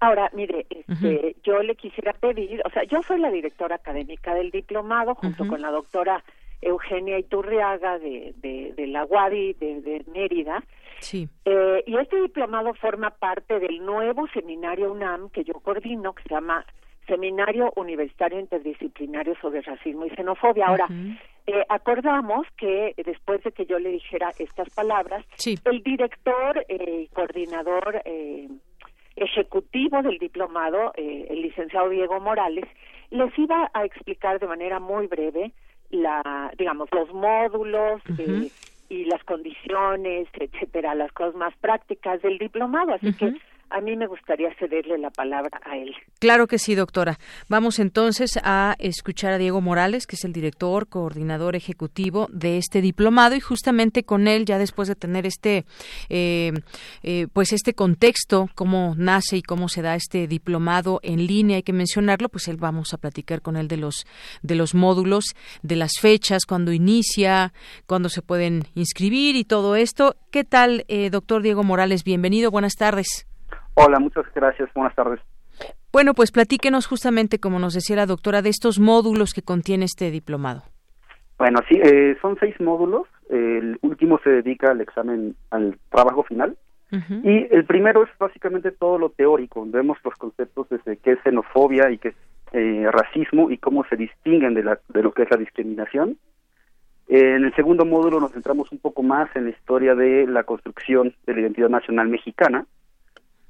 Ahora, 0.00 0.28
mire, 0.34 0.66
este, 0.68 1.34
yo 1.44 1.62
le 1.62 1.76
quisiera 1.76 2.12
pedir, 2.12 2.60
o 2.66 2.70
sea, 2.70 2.84
yo 2.84 3.02
soy 3.02 3.18
la 3.18 3.30
directora 3.30 3.76
académica 3.76 4.34
del 4.34 4.50
diplomado 4.50 5.14
junto 5.14 5.48
con 5.48 5.62
la 5.62 5.70
doctora 5.70 6.22
Eugenia 6.60 7.18
Iturriaga 7.18 7.98
de, 7.98 8.34
de, 8.42 8.86
la 8.86 9.06
UADI 9.06 9.54
de, 9.54 9.80
de 9.80 10.04
Mérida. 10.12 10.62
Sí. 11.04 11.28
Eh, 11.44 11.84
y 11.86 11.96
este 11.96 12.20
diplomado 12.20 12.72
forma 12.74 13.10
parte 13.10 13.60
del 13.60 13.84
nuevo 13.84 14.26
seminario 14.28 14.90
UNAM 14.90 15.28
que 15.30 15.44
yo 15.44 15.54
coordino, 15.54 16.14
que 16.14 16.22
se 16.22 16.30
llama 16.30 16.64
Seminario 17.06 17.72
Universitario 17.76 18.40
Interdisciplinario 18.40 19.34
sobre 19.40 19.60
Racismo 19.60 20.06
y 20.06 20.10
Xenofobia. 20.10 20.66
Ahora, 20.66 20.86
eh, 21.46 21.64
acordamos 21.68 22.46
que 22.56 22.94
después 23.04 23.42
de 23.44 23.52
que 23.52 23.66
yo 23.66 23.78
le 23.78 23.90
dijera 23.90 24.32
estas 24.38 24.70
palabras, 24.70 25.24
el 25.44 25.82
director 25.82 26.64
eh, 26.68 27.08
coordinador 27.12 28.00
eh, 28.04 28.48
ejecutivo 29.16 30.02
del 30.02 30.18
diplomado, 30.18 30.92
el 30.96 31.42
licenciado 31.42 31.90
Diego 31.90 32.18
Morales, 32.20 32.64
les 33.10 33.38
iba 33.38 33.70
a 33.74 33.84
explicar 33.84 34.40
de 34.40 34.46
manera 34.46 34.80
muy 34.80 35.06
breve 35.06 35.52
la, 35.90 36.50
digamos, 36.58 36.88
los 36.90 37.12
módulos 37.12 38.02
y 38.88 39.04
las 39.06 39.22
condiciones, 39.24 40.28
etcétera, 40.34 40.94
las 40.94 41.12
cosas 41.12 41.34
más 41.34 41.54
prácticas 41.56 42.22
del 42.22 42.38
diplomado. 42.38 42.94
Así 42.94 43.12
que 43.14 43.34
a 43.70 43.80
mí 43.80 43.96
me 43.96 44.06
gustaría 44.06 44.54
cederle 44.58 44.98
la 44.98 45.10
palabra 45.10 45.60
a 45.64 45.76
él. 45.76 45.94
Claro 46.18 46.46
que 46.46 46.58
sí, 46.58 46.74
doctora. 46.74 47.18
Vamos 47.48 47.78
entonces 47.78 48.38
a 48.42 48.76
escuchar 48.78 49.32
a 49.32 49.38
Diego 49.38 49.60
Morales, 49.60 50.06
que 50.06 50.16
es 50.16 50.24
el 50.24 50.32
director, 50.32 50.88
coordinador 50.88 51.56
ejecutivo 51.56 52.28
de 52.30 52.58
este 52.58 52.80
diplomado, 52.80 53.34
y 53.34 53.40
justamente 53.40 54.04
con 54.04 54.28
él, 54.28 54.44
ya 54.44 54.58
después 54.58 54.88
de 54.88 54.94
tener 54.94 55.26
este, 55.26 55.64
eh, 56.08 56.52
eh, 57.02 57.26
pues 57.32 57.52
este 57.52 57.74
contexto, 57.74 58.48
cómo 58.54 58.94
nace 58.96 59.36
y 59.36 59.42
cómo 59.42 59.68
se 59.68 59.82
da 59.82 59.94
este 59.94 60.26
diplomado 60.26 61.00
en 61.02 61.26
línea, 61.26 61.56
hay 61.56 61.62
que 61.62 61.72
mencionarlo, 61.72 62.28
pues 62.28 62.48
él 62.48 62.56
vamos 62.56 62.94
a 62.94 62.98
platicar 62.98 63.42
con 63.42 63.56
él 63.56 63.68
de 63.68 63.76
los 63.76 64.06
de 64.42 64.54
los 64.54 64.74
módulos, 64.74 65.34
de 65.62 65.76
las 65.76 65.92
fechas, 66.00 66.46
cuándo 66.46 66.72
inicia, 66.72 67.52
cuándo 67.86 68.08
se 68.08 68.22
pueden 68.22 68.64
inscribir 68.74 69.36
y 69.36 69.44
todo 69.44 69.76
esto. 69.76 70.16
¿Qué 70.30 70.44
tal, 70.44 70.84
eh, 70.88 71.10
doctor 71.10 71.42
Diego 71.42 71.62
Morales? 71.62 72.04
Bienvenido, 72.04 72.50
buenas 72.50 72.74
tardes. 72.74 73.26
Hola, 73.74 73.98
muchas 73.98 74.24
gracias. 74.34 74.70
Buenas 74.74 74.94
tardes. 74.94 75.20
Bueno, 75.92 76.14
pues 76.14 76.32
platíquenos 76.32 76.86
justamente, 76.86 77.38
como 77.38 77.58
nos 77.58 77.74
decía 77.74 77.96
la 77.96 78.06
doctora, 78.06 78.42
de 78.42 78.48
estos 78.50 78.80
módulos 78.80 79.32
que 79.32 79.42
contiene 79.42 79.84
este 79.84 80.10
diplomado. 80.10 80.62
Bueno, 81.38 81.60
sí, 81.68 81.80
eh, 81.82 82.16
son 82.20 82.36
seis 82.40 82.58
módulos. 82.60 83.06
El 83.28 83.78
último 83.82 84.20
se 84.22 84.30
dedica 84.30 84.70
al 84.70 84.80
examen, 84.80 85.36
al 85.50 85.78
trabajo 85.90 86.22
final. 86.24 86.56
Y 87.24 87.52
el 87.52 87.64
primero 87.64 88.04
es 88.04 88.10
básicamente 88.20 88.70
todo 88.70 88.98
lo 88.98 89.08
teórico. 89.08 89.66
Vemos 89.66 89.98
los 90.04 90.14
conceptos 90.14 90.68
desde 90.68 90.96
qué 90.98 91.12
es 91.12 91.18
xenofobia 91.24 91.90
y 91.90 91.98
qué 91.98 92.08
es 92.10 92.14
eh, 92.52 92.86
racismo 92.88 93.50
y 93.50 93.58
cómo 93.58 93.84
se 93.90 93.96
distinguen 93.96 94.54
de, 94.54 94.62
la, 94.62 94.78
de 94.90 95.02
lo 95.02 95.10
que 95.10 95.24
es 95.24 95.30
la 95.30 95.36
discriminación. 95.36 96.16
en 97.08 97.44
el 97.44 97.54
segundo 97.56 97.84
módulo 97.84 98.20
nos 98.20 98.30
centramos 98.30 98.70
un 98.70 98.78
poco 98.78 99.02
más 99.02 99.28
en 99.34 99.46
la 99.46 99.50
historia 99.50 99.96
de 99.96 100.28
la 100.28 100.44
construcción 100.44 101.16
de 101.26 101.34
la 101.34 101.40
identidad 101.40 101.68
nacional 101.68 102.06
mexicana 102.06 102.64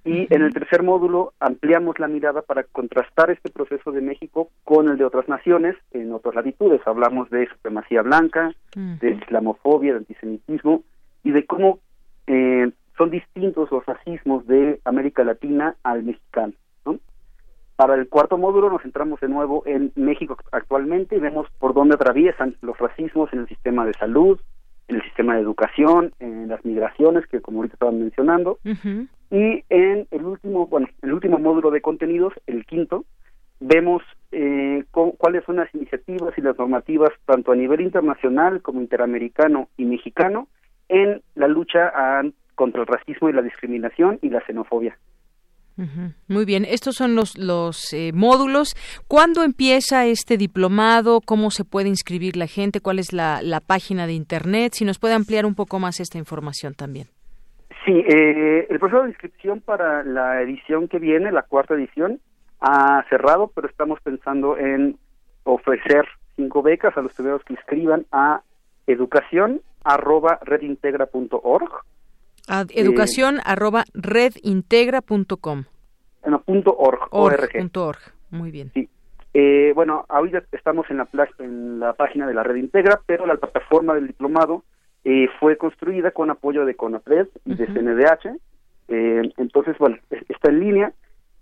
y 0.05 0.27
en 0.33 0.43
el 0.43 0.53
tercer 0.53 0.83
módulo 0.83 1.33
ampliamos 1.41 1.99
la 1.99 2.09
mirada 2.09 2.43
para 2.43 2.65
contrastar 2.65 3.31
este 3.31 3.51
proceso 3.51 3.91
de 3.91 4.03
México 4.03 4.51
con 4.63 4.89
el 4.89 4.99
de 4.99 5.05
otras 5.05 5.29
naciones 5.29 5.77
en 5.93 6.13
otras 6.13 6.35
latitudes. 6.35 6.83
Hablamos 6.87 7.31
de 7.31 7.49
supremacía 7.49 8.03
blanca, 8.03 8.53
de 8.75 9.11
islamofobia, 9.11 9.93
de 9.93 9.99
antisemitismo 9.99 10.83
y 11.23 11.31
de 11.31 11.47
cómo 11.47 11.79
eh, 12.27 12.71
son 12.99 13.11
distintos 13.11 13.71
los 13.71 13.85
racismos 13.87 14.47
de 14.47 14.79
América 14.85 15.25
Latina 15.25 15.77
al 15.83 16.03
mexicano. 16.03 16.53
Para 17.77 17.97
el 17.97 18.09
cuarto 18.09 18.39
módulo 18.39 18.71
nos 18.71 18.83
centramos 18.83 19.19
de 19.21 19.29
nuevo 19.29 19.65
en 19.67 19.91
México 19.97 20.37
actualmente 20.53 21.17
y 21.17 21.19
vemos 21.19 21.49
por 21.59 21.75
dónde 21.75 21.97
atraviesan 21.97 22.55
los 22.61 22.79
racismos 22.79 23.33
en 23.33 23.41
el 23.41 23.49
sistema 23.49 23.85
de 23.85 23.95
salud, 23.95 24.39
en 24.89 24.97
el 24.97 25.03
sistema 25.03 25.35
de 25.35 25.43
educación, 25.43 26.13
en 26.21 26.49
las 26.49 26.65
migraciones 26.65 27.27
que 27.27 27.41
como 27.41 27.59
ahorita 27.59 27.75
estaban 27.75 28.01
mencionando, 28.01 28.59
y 28.65 29.65
en 29.69 30.07
el 30.11 30.25
último, 30.25 30.67
bueno, 30.67 30.89
el 31.03 31.13
último 31.13 31.39
módulo 31.39 31.71
de 31.71 31.81
contenidos, 31.81 32.35
el 32.47 32.65
quinto, 32.67 33.05
vemos 33.61 34.03
eh, 34.33 34.85
cuáles 34.91 35.45
son 35.45 35.57
las 35.57 35.75
iniciativas 35.75 36.37
y 36.37 36.43
las 36.43 36.59
normativas 36.59 37.11
tanto 37.25 37.53
a 37.53 37.57
nivel 37.57 37.81
internacional 37.81 38.61
como 38.63 38.81
interamericano 38.81 39.69
y 39.77 39.85
mexicano 39.85 40.49
en 40.89 41.23
la 41.35 41.49
lucha 41.49 41.93
contra 42.55 42.83
el 42.83 42.87
racismo 42.87 43.29
y 43.29 43.33
la 43.33 43.43
discriminación 43.43 44.19
y 44.23 44.29
la 44.29 44.41
xenofobia. 44.43 44.99
Muy 46.29 46.45
bien, 46.45 46.65
estos 46.65 46.95
son 46.95 47.17
los, 47.17 47.37
los 47.37 47.93
eh, 47.93 48.13
módulos. 48.15 48.75
¿Cuándo 49.09 49.43
empieza 49.43 50.07
este 50.07 50.37
diplomado? 50.37 51.21
¿Cómo 51.21 51.51
se 51.51 51.65
puede 51.65 51.89
inscribir 51.89 52.37
la 52.37 52.47
gente? 52.47 52.81
¿Cuál 52.81 53.01
es 53.01 53.13
la, 53.13 53.43
la 53.43 53.61
página 53.61 54.07
de 54.07 54.13
Internet? 54.13 54.75
Si 54.75 54.85
nos 54.85 54.99
puede 54.99 55.15
ampliar 55.15 55.47
un 55.47 55.55
poco 55.55 55.81
más 55.81 55.99
esta 55.99 56.19
información 56.19 56.75
también. 56.75 57.09
Sí, 57.85 57.93
eh, 57.93 58.67
el 58.71 58.79
proceso 58.79 59.03
de 59.03 59.11
inscripción 59.11 59.61
para 59.61 60.05
la 60.05 60.41
edición 60.41 60.89
que 60.89 60.99
viene, 60.99 61.33
la 61.33 61.43
cuarta 61.43 61.75
edición, 61.75 62.21
ha 62.61 63.05
cerrado, 63.11 63.51
pero 63.55 63.69
estamos 63.69 64.01
pensando 64.01 64.57
en 64.57 64.97
ofrecer 65.43 66.07
cinco 66.37 66.63
becas 66.63 66.97
a 66.97 67.03
los 67.03 67.11
estudiantes 67.11 67.45
que 67.45 67.53
inscriban 67.53 68.07
a 68.11 68.41
educación 68.87 69.61
arroba 69.85 70.39
redintegra.org. 70.43 71.85
A 72.49 72.65
educación 72.75 73.39
arroba 73.45 73.85
redintegra.com. 73.95 75.65
No, 76.27 76.43
punto 76.43 76.77
org, 76.77 77.01
org. 77.11 77.51
Punto 77.53 77.87
org. 77.87 78.01
Muy 78.31 78.51
bien. 78.51 78.71
Sí. 78.75 78.89
Eh, 79.33 79.73
bueno, 79.75 80.05
ahorita 80.09 80.45
estamos 80.53 80.87
en 80.91 80.99
la, 80.99 81.09
en 81.41 81.81
la 81.81 81.95
página 81.95 82.27
de 82.27 82.35
la 82.35 82.43
Red 82.43 82.57
Integra, 82.57 83.01
pero 83.07 83.27
la 83.27 83.37
plataforma 83.37 83.95
del 83.95 84.07
diplomado 84.07 84.65
eh, 85.05 85.29
fue 85.39 85.57
construida 85.59 86.13
con 86.13 86.31
apoyo 86.31 86.65
de 86.65 86.77
CONAPRED 86.77 87.29
y 87.45 87.55
de 87.55 87.67
CNDH. 87.67 88.39
Eh, 88.89 89.23
entonces, 89.37 89.77
bueno, 89.79 89.99
está 90.11 90.51
en 90.51 90.61
línea. 90.61 90.93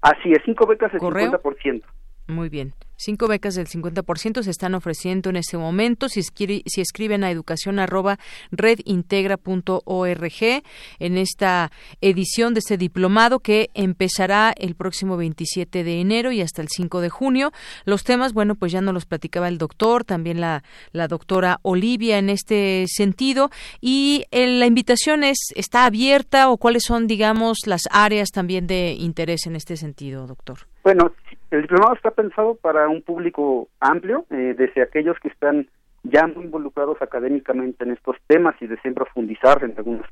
Así 0.01 0.31
es, 0.31 0.39
cinco 0.45 0.65
becas 0.65 0.93
el 0.93 0.99
¿Correo? 0.99 1.31
50%. 1.31 1.81
Muy 2.27 2.49
bien. 2.49 2.73
Cinco 3.03 3.27
becas 3.27 3.55
del 3.55 3.67
50% 3.67 4.43
se 4.43 4.49
están 4.49 4.75
ofreciendo 4.75 5.29
en 5.29 5.35
este 5.35 5.57
momento. 5.57 6.07
Si, 6.07 6.23
si 6.23 6.81
escriben 6.81 7.25
a 7.25 7.31
educación 7.31 7.79
arroba 7.79 8.17
redintegra.org 8.51 10.63
en 10.99 11.17
esta 11.17 11.71
edición 11.99 12.53
de 12.53 12.59
este 12.59 12.77
diplomado 12.77 13.39
que 13.39 13.71
empezará 13.73 14.53
el 14.55 14.75
próximo 14.75 15.17
27 15.17 15.83
de 15.83 15.99
enero 15.99 16.31
y 16.31 16.39
hasta 16.39 16.61
el 16.61 16.69
5 16.69 17.01
de 17.01 17.09
junio. 17.09 17.51
Los 17.83 18.05
temas, 18.05 18.31
bueno, 18.31 18.55
pues 18.55 18.71
ya 18.71 18.79
nos 18.79 18.93
los 18.93 19.05
platicaba 19.05 19.49
el 19.49 19.57
doctor, 19.57 20.05
también 20.05 20.39
la, 20.39 20.63
la 20.93 21.09
doctora 21.09 21.59
Olivia 21.61 22.19
en 22.19 22.29
este 22.29 22.85
sentido. 22.87 23.49
Y 23.81 24.23
eh, 24.31 24.47
la 24.47 24.65
invitación 24.65 25.25
es, 25.25 25.39
está 25.55 25.85
abierta 25.85 26.49
o 26.49 26.57
cuáles 26.57 26.83
son, 26.83 27.07
digamos, 27.07 27.57
las 27.65 27.81
áreas 27.91 28.29
también 28.29 28.65
de 28.65 28.93
interés 28.93 29.45
en 29.45 29.57
este 29.57 29.75
sentido, 29.75 30.25
doctor. 30.25 30.67
Bueno, 30.83 31.13
el 31.55 31.61
diplomado 31.63 31.93
está 31.93 32.11
pensado 32.11 32.55
para 32.55 32.87
un 32.89 33.01
público 33.01 33.67
amplio, 33.79 34.25
eh, 34.29 34.55
desde 34.57 34.81
aquellos 34.81 35.19
que 35.19 35.27
están 35.27 35.67
ya 36.03 36.27
muy 36.27 36.45
involucrados 36.45 37.01
académicamente 37.01 37.83
en 37.83 37.91
estos 37.91 38.17
temas 38.27 38.55
y 38.61 38.67
desean 38.67 38.93
profundizar 38.93 39.63
en 39.63 39.73
algunos 39.77 40.05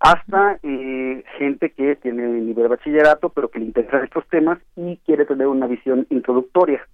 hasta 0.00 0.58
eh, 0.62 1.22
gente 1.38 1.70
que 1.70 1.96
tiene 1.96 2.26
nivel 2.26 2.64
de 2.64 2.68
bachillerato 2.68 3.28
pero 3.28 3.50
que 3.50 3.58
le 3.58 3.66
interesan 3.66 4.04
estos 4.04 4.26
temas 4.28 4.58
y 4.74 4.96
quiere 5.04 5.26
tener 5.26 5.46
una 5.46 5.66
visión 5.66 6.06
introductoria. 6.10 6.86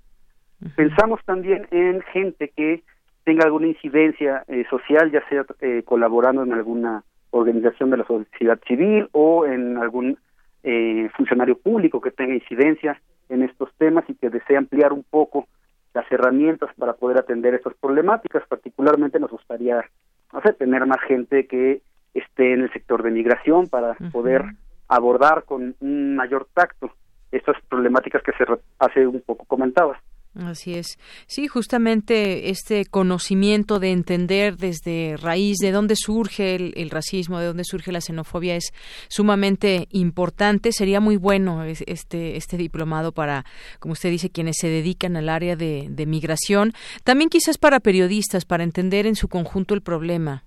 Pensamos 0.74 1.20
también 1.24 1.68
en 1.70 2.00
gente 2.12 2.50
que 2.54 2.82
tenga 3.24 3.44
alguna 3.44 3.68
incidencia 3.68 4.42
eh, 4.48 4.64
social, 4.70 5.12
ya 5.12 5.22
sea 5.28 5.44
eh, 5.60 5.82
colaborando 5.84 6.42
en 6.42 6.52
alguna 6.52 7.04
organización 7.30 7.90
de 7.90 7.98
la 7.98 8.06
sociedad 8.06 8.58
civil 8.66 9.08
o 9.12 9.46
en 9.46 9.76
algún 9.76 10.18
eh, 10.64 11.08
funcionario 11.16 11.56
público 11.58 12.00
que 12.00 12.10
tenga 12.10 12.34
incidencia 12.34 13.00
en 13.28 13.42
estos 13.42 13.70
temas 13.76 14.04
y 14.08 14.14
que 14.14 14.30
desee 14.30 14.56
ampliar 14.56 14.92
un 14.92 15.04
poco 15.04 15.46
las 15.94 16.10
herramientas 16.10 16.70
para 16.76 16.94
poder 16.94 17.18
atender 17.18 17.54
estas 17.54 17.74
problemáticas. 17.74 18.46
Particularmente 18.48 19.18
nos 19.18 19.30
gustaría 19.30 19.84
no 20.32 20.40
tener 20.40 20.86
más 20.86 21.00
gente 21.06 21.46
que 21.46 21.82
esté 22.14 22.52
en 22.52 22.62
el 22.62 22.72
sector 22.72 23.02
de 23.02 23.10
migración 23.10 23.68
para 23.68 23.94
poder 24.12 24.44
abordar 24.88 25.44
con 25.44 25.74
un 25.80 26.16
mayor 26.16 26.46
tacto 26.54 26.90
estas 27.30 27.56
problemáticas 27.68 28.22
que 28.22 28.32
se 28.32 28.44
hace 28.78 29.06
un 29.06 29.20
poco 29.20 29.44
comentadas. 29.44 29.98
Así 30.46 30.74
es. 30.74 30.98
Sí, 31.26 31.48
justamente 31.48 32.50
este 32.50 32.84
conocimiento 32.86 33.80
de 33.80 33.90
entender 33.90 34.56
desde 34.56 35.16
raíz 35.16 35.56
de 35.58 35.72
dónde 35.72 35.96
surge 35.96 36.54
el, 36.54 36.90
racismo, 36.90 37.40
de 37.40 37.46
dónde 37.46 37.64
surge 37.64 37.90
la 37.90 38.00
xenofobia 38.00 38.54
es 38.54 38.72
sumamente 39.08 39.88
importante. 39.90 40.70
Sería 40.70 41.00
muy 41.00 41.16
bueno 41.16 41.64
este, 41.64 42.36
este 42.36 42.56
diplomado 42.56 43.10
para, 43.10 43.44
como 43.80 43.92
usted 43.92 44.10
dice, 44.10 44.30
quienes 44.30 44.56
se 44.60 44.68
dedican 44.68 45.16
al 45.16 45.28
área 45.28 45.56
de, 45.56 45.88
de 45.90 46.06
migración. 46.06 46.72
También 47.02 47.30
quizás 47.30 47.58
para 47.58 47.80
periodistas, 47.80 48.44
para 48.44 48.62
entender 48.62 49.06
en 49.06 49.16
su 49.16 49.28
conjunto 49.28 49.74
el 49.74 49.82
problema. 49.82 50.44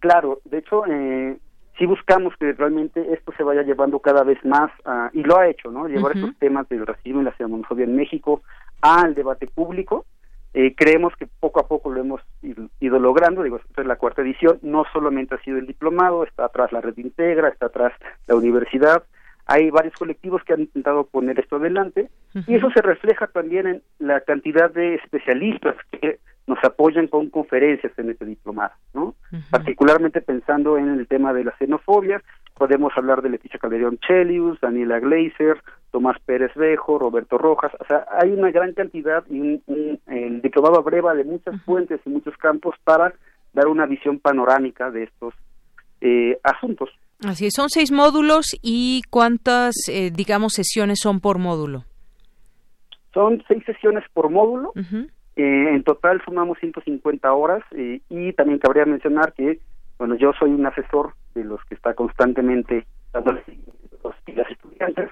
Claro, 0.00 0.40
de 0.44 0.58
hecho, 0.58 0.84
eh, 0.86 1.38
sí 1.78 1.86
buscamos 1.86 2.34
que 2.38 2.52
realmente 2.52 3.12
esto 3.12 3.32
se 3.36 3.42
vaya 3.42 3.62
llevando 3.62 4.00
cada 4.00 4.24
vez 4.24 4.44
más, 4.44 4.70
y 5.12 5.22
lo 5.22 5.38
ha 5.38 5.48
hecho, 5.48 5.70
¿no? 5.70 5.86
Llevar 5.86 6.16
estos 6.16 6.36
temas 6.38 6.68
del 6.68 6.86
racismo 6.86 7.20
y 7.20 7.24
la 7.24 7.36
xenofobia 7.36 7.84
en 7.84 7.96
México 7.96 8.42
al 8.80 9.14
debate 9.14 9.46
público. 9.46 10.06
Eh, 10.54 10.74
creemos 10.74 11.14
que 11.16 11.26
poco 11.26 11.60
a 11.60 11.68
poco 11.68 11.90
lo 11.90 12.00
hemos 12.00 12.22
ido, 12.42 12.98
logrando, 12.98 13.42
digo, 13.42 13.58
esta 13.58 13.82
es 13.82 13.86
la 13.86 13.96
cuarta 13.96 14.22
edición, 14.22 14.58
no 14.62 14.84
solamente 14.92 15.34
ha 15.34 15.42
sido 15.42 15.58
el 15.58 15.66
diplomado, 15.66 16.24
está 16.24 16.46
atrás 16.46 16.72
la 16.72 16.80
red 16.80 16.96
integra, 16.96 17.48
está 17.48 17.66
atrás 17.66 17.92
la 18.26 18.34
universidad, 18.34 19.04
hay 19.46 19.70
varios 19.70 19.94
colectivos 19.94 20.42
que 20.44 20.54
han 20.54 20.60
intentado 20.60 21.04
poner 21.04 21.38
esto 21.38 21.56
adelante. 21.56 22.10
Y 22.46 22.54
eso 22.54 22.70
se 22.70 22.82
refleja 22.82 23.26
también 23.26 23.66
en 23.66 23.82
la 23.98 24.20
cantidad 24.20 24.70
de 24.70 24.96
especialistas 24.96 25.74
que 25.90 26.18
nos 26.46 26.62
apoyan 26.64 27.08
con 27.08 27.30
conferencias 27.30 27.92
en 27.98 28.10
este 28.10 28.24
diplomado, 28.24 28.72
¿no? 28.94 29.14
Particularmente 29.50 30.20
pensando 30.20 30.76
en 30.76 30.88
el 30.88 31.06
tema 31.06 31.32
de 31.32 31.44
la 31.44 31.56
xenofobia, 31.58 32.22
podemos 32.54 32.92
hablar 32.96 33.22
de 33.22 33.30
Leticia 33.30 33.58
Calderón 33.58 33.98
Chelius, 33.98 34.60
Daniela 34.60 34.98
Gleiser, 34.98 35.62
Tomás 35.90 36.16
Pérez 36.24 36.52
Bejo, 36.54 36.98
Roberto 36.98 37.38
Rojas, 37.38 37.72
o 37.80 37.84
sea, 37.86 38.06
hay 38.20 38.30
una 38.30 38.50
gran 38.50 38.74
cantidad 38.74 39.24
y 39.30 39.40
un, 39.40 40.00
el 40.06 40.42
diplomado 40.42 40.82
breva 40.82 41.14
de 41.14 41.24
muchas 41.24 41.60
fuentes 41.62 42.00
y 42.04 42.10
muchos 42.10 42.36
campos 42.36 42.74
para 42.84 43.14
dar 43.52 43.66
una 43.68 43.86
visión 43.86 44.18
panorámica 44.18 44.90
de 44.90 45.04
estos 45.04 45.34
eh, 46.00 46.38
asuntos. 46.42 46.90
Así 47.26 47.46
es, 47.46 47.54
son 47.54 47.68
seis 47.68 47.90
módulos 47.90 48.56
y 48.62 49.02
cuántas, 49.10 49.74
eh, 49.88 50.10
digamos, 50.14 50.52
sesiones 50.52 51.00
son 51.02 51.20
por 51.20 51.38
módulo. 51.38 51.84
Son 53.12 53.42
seis 53.48 53.64
sesiones 53.64 54.04
por 54.12 54.30
módulo. 54.30 54.72
Eh, 55.36 55.74
en 55.74 55.82
total 55.82 56.20
sumamos 56.24 56.58
150 56.58 57.32
horas 57.32 57.62
eh, 57.72 58.00
y 58.08 58.32
también 58.34 58.58
cabría 58.58 58.84
mencionar 58.84 59.32
que, 59.32 59.60
bueno, 59.98 60.14
yo 60.16 60.32
soy 60.38 60.50
un 60.50 60.66
asesor 60.66 61.14
de 61.34 61.44
los 61.44 61.64
que 61.64 61.74
está 61.74 61.94
constantemente 61.94 62.86
dando 63.12 63.32
los 63.32 63.42
las 64.34 64.50
estudiantes 64.50 65.10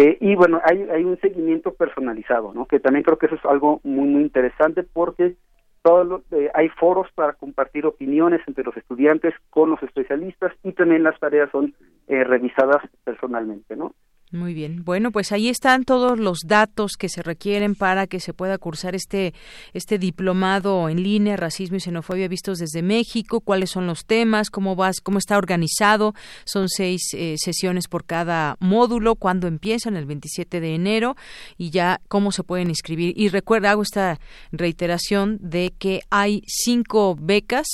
eh, 0.00 0.16
y 0.20 0.34
bueno, 0.36 0.60
hay, 0.64 0.82
hay 0.90 1.04
un 1.04 1.18
seguimiento 1.20 1.74
personalizado, 1.74 2.52
¿no? 2.54 2.66
Que 2.66 2.78
también 2.78 3.02
creo 3.02 3.18
que 3.18 3.26
eso 3.26 3.34
es 3.34 3.44
algo 3.44 3.80
muy, 3.82 4.06
muy 4.06 4.22
interesante 4.22 4.84
porque 4.84 5.34
todo 5.82 6.22
hay 6.54 6.68
foros 6.68 7.08
para 7.14 7.32
compartir 7.32 7.86
opiniones 7.86 8.40
entre 8.46 8.64
los 8.64 8.76
estudiantes 8.76 9.34
con 9.50 9.70
los 9.70 9.82
especialistas 9.82 10.52
y 10.62 10.72
también 10.72 11.02
las 11.02 11.18
tareas 11.18 11.50
son 11.50 11.74
revisadas 12.06 12.82
personalmente, 13.04 13.74
¿no? 13.74 13.94
Muy 14.30 14.52
bien. 14.52 14.84
Bueno, 14.84 15.10
pues 15.10 15.32
ahí 15.32 15.48
están 15.48 15.84
todos 15.84 16.18
los 16.18 16.40
datos 16.44 16.96
que 16.98 17.08
se 17.08 17.22
requieren 17.22 17.74
para 17.74 18.06
que 18.06 18.20
se 18.20 18.34
pueda 18.34 18.58
cursar 18.58 18.94
este 18.94 19.32
este 19.72 19.98
diplomado 19.98 20.90
en 20.90 21.02
línea 21.02 21.38
racismo 21.38 21.78
y 21.78 21.80
xenofobia 21.80 22.28
vistos 22.28 22.58
desde 22.58 22.82
México. 22.82 23.40
Cuáles 23.40 23.70
son 23.70 23.86
los 23.86 24.04
temas, 24.04 24.50
cómo 24.50 24.76
vas, 24.76 25.00
cómo 25.00 25.16
está 25.18 25.38
organizado. 25.38 26.14
Son 26.44 26.68
seis 26.68 27.14
eh, 27.14 27.36
sesiones 27.38 27.88
por 27.88 28.04
cada 28.04 28.58
módulo. 28.60 29.14
Cuándo 29.14 29.46
empiezan 29.46 29.96
el 29.96 30.04
27 30.04 30.60
de 30.60 30.74
enero 30.74 31.16
y 31.56 31.70
ya 31.70 32.02
cómo 32.08 32.30
se 32.30 32.42
pueden 32.42 32.68
inscribir. 32.68 33.14
Y 33.16 33.30
recuerda 33.30 33.70
hago 33.70 33.82
esta 33.82 34.20
reiteración 34.52 35.38
de 35.40 35.72
que 35.78 36.02
hay 36.10 36.42
cinco 36.46 37.16
becas 37.18 37.66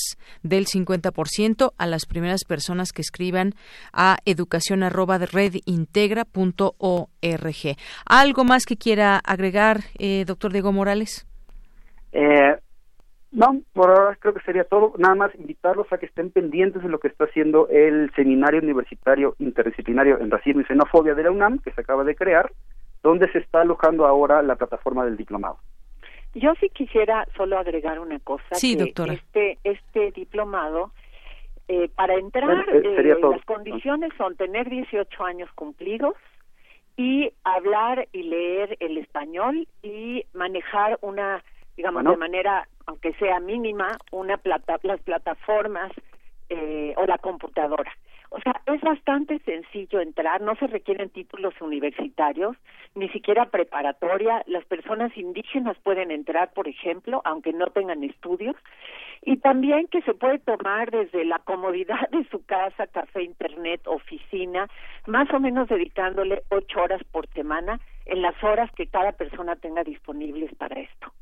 del 0.45 0.67
50% 0.67 1.73
a 1.77 1.87
las 1.87 2.07
primeras 2.07 2.45
personas 2.45 2.93
que 2.93 3.03
escriban 3.03 3.57
a 3.93 4.19
educación 4.25 4.85
arroba 4.85 5.19
red 5.19 5.57
integra 5.65 6.25
org. 6.79 7.77
¿Algo 8.07 8.45
más 8.45 8.67
que 8.67 8.77
quiera 8.77 9.21
agregar, 9.25 9.79
eh, 9.99 10.25
doctor 10.27 10.53
Diego 10.53 10.73
Morales? 10.73 11.27
Eh, 12.13 12.57
no, 13.33 13.61
por 13.73 13.91
ahora 13.91 14.17
creo 14.21 14.35
que 14.35 14.43
sería 14.43 14.65
todo. 14.65 14.93
Nada 14.97 15.15
más 15.15 15.35
invitarlos 15.35 15.93
a 15.93 15.99
que 15.99 16.07
estén 16.07 16.31
pendientes 16.31 16.83
de 16.83 16.89
lo 16.89 17.01
que 17.01 17.09
está 17.09 17.25
haciendo 17.25 17.69
el 17.69 18.13
Seminario 18.15 18.61
Universitario 18.61 19.35
Interdisciplinario 19.41 20.21
en 20.21 20.31
Racismo 20.31 20.61
y 20.61 20.65
Xenofobia 20.65 21.15
de 21.15 21.25
la 21.25 21.33
UNAM, 21.33 21.59
que 21.59 21.73
se 21.73 21.81
acaba 21.81 22.05
de 22.05 22.15
crear, 22.15 22.53
donde 23.03 23.31
se 23.33 23.39
está 23.39 23.63
alojando 23.63 24.07
ahora 24.07 24.41
la 24.43 24.55
plataforma 24.55 25.05
del 25.05 25.17
diplomado. 25.17 25.59
Yo 26.35 26.53
sí 26.61 26.69
quisiera 26.71 27.27
solo 27.37 27.59
agregar 27.59 27.99
una 27.99 28.19
cosa. 28.21 28.55
Sí, 28.55 28.77
doctora. 28.77 29.15
Este, 29.15 29.59
este 29.65 30.13
diplomado 30.13 30.93
eh, 31.67 31.89
para 31.97 32.15
entrar, 32.15 32.67
eh, 32.73 33.17
las 33.21 33.45
condiciones 33.47 34.13
son 34.19 34.37
tener 34.37 34.69
18 34.69 35.25
años 35.25 35.51
cumplidos 35.55 36.15
y 36.97 37.33
hablar 37.43 38.09
y 38.13 38.23
leer 38.23 38.77
el 38.81 38.99
español 38.99 39.67
y 39.83 40.25
manejar 40.33 40.99
una, 41.01 41.43
digamos, 41.77 42.05
de 42.05 42.17
manera, 42.17 42.69
aunque 42.87 43.13
sea 43.15 43.41
mínima, 43.41 43.99
una 44.13 44.37
plata, 44.37 44.79
las 44.83 45.01
plataformas 45.01 45.93
eh, 46.49 46.95
o 46.97 47.07
la 47.07 47.19
computadora. 47.19 47.91
O 48.35 48.41
sea, 48.41 48.61
es 48.67 48.81
bastante 48.81 49.39
sencillo 49.45 50.01
entrar, 50.01 50.41
no 50.41 50.57
se 50.57 50.67
requieren 50.67 51.09
títulos 51.09 51.55
universitarios, 51.61 52.57
ni 52.97 53.09
siquiera 53.11 53.45
preparatoria. 53.45 54.43
Las 54.49 54.65
personas 54.65 55.17
indígenas 55.17 55.77
pueden 55.85 56.11
entrar, 56.11 56.53
por 56.53 56.67
ejemplo, 56.67 57.23
aunque 57.25 57.53
no 57.53 57.69
tengan 57.69 58.03
estudios. 58.03 58.57
Y 59.23 59.37
también 59.37 59.87
que 59.87 60.03
se 60.03 60.15
puede 60.15 60.41
tomar 60.41 60.91
desde 60.91 61.25
la 61.25 61.39
comodidad 61.39 62.11
de 62.11 62.29
su 62.29 62.45
casa, 62.45 62.89
café, 62.89 63.23
internet, 63.23 63.83
oficina, 63.87 64.67
más 65.07 65.33
o 65.33 65.39
menos 65.39 65.69
dedicándole 65.69 66.43
ocho 66.51 66.83
horas 66.83 67.05
por 67.13 67.29
semana 67.29 67.79
en 68.05 68.21
las 68.21 68.35
horas 68.43 68.69
que 68.73 68.89
cada 68.89 69.13
persona 69.13 69.55
tenga 69.55 69.85
disponibles 69.85 70.53
para 70.57 70.81
esto. 70.81 71.13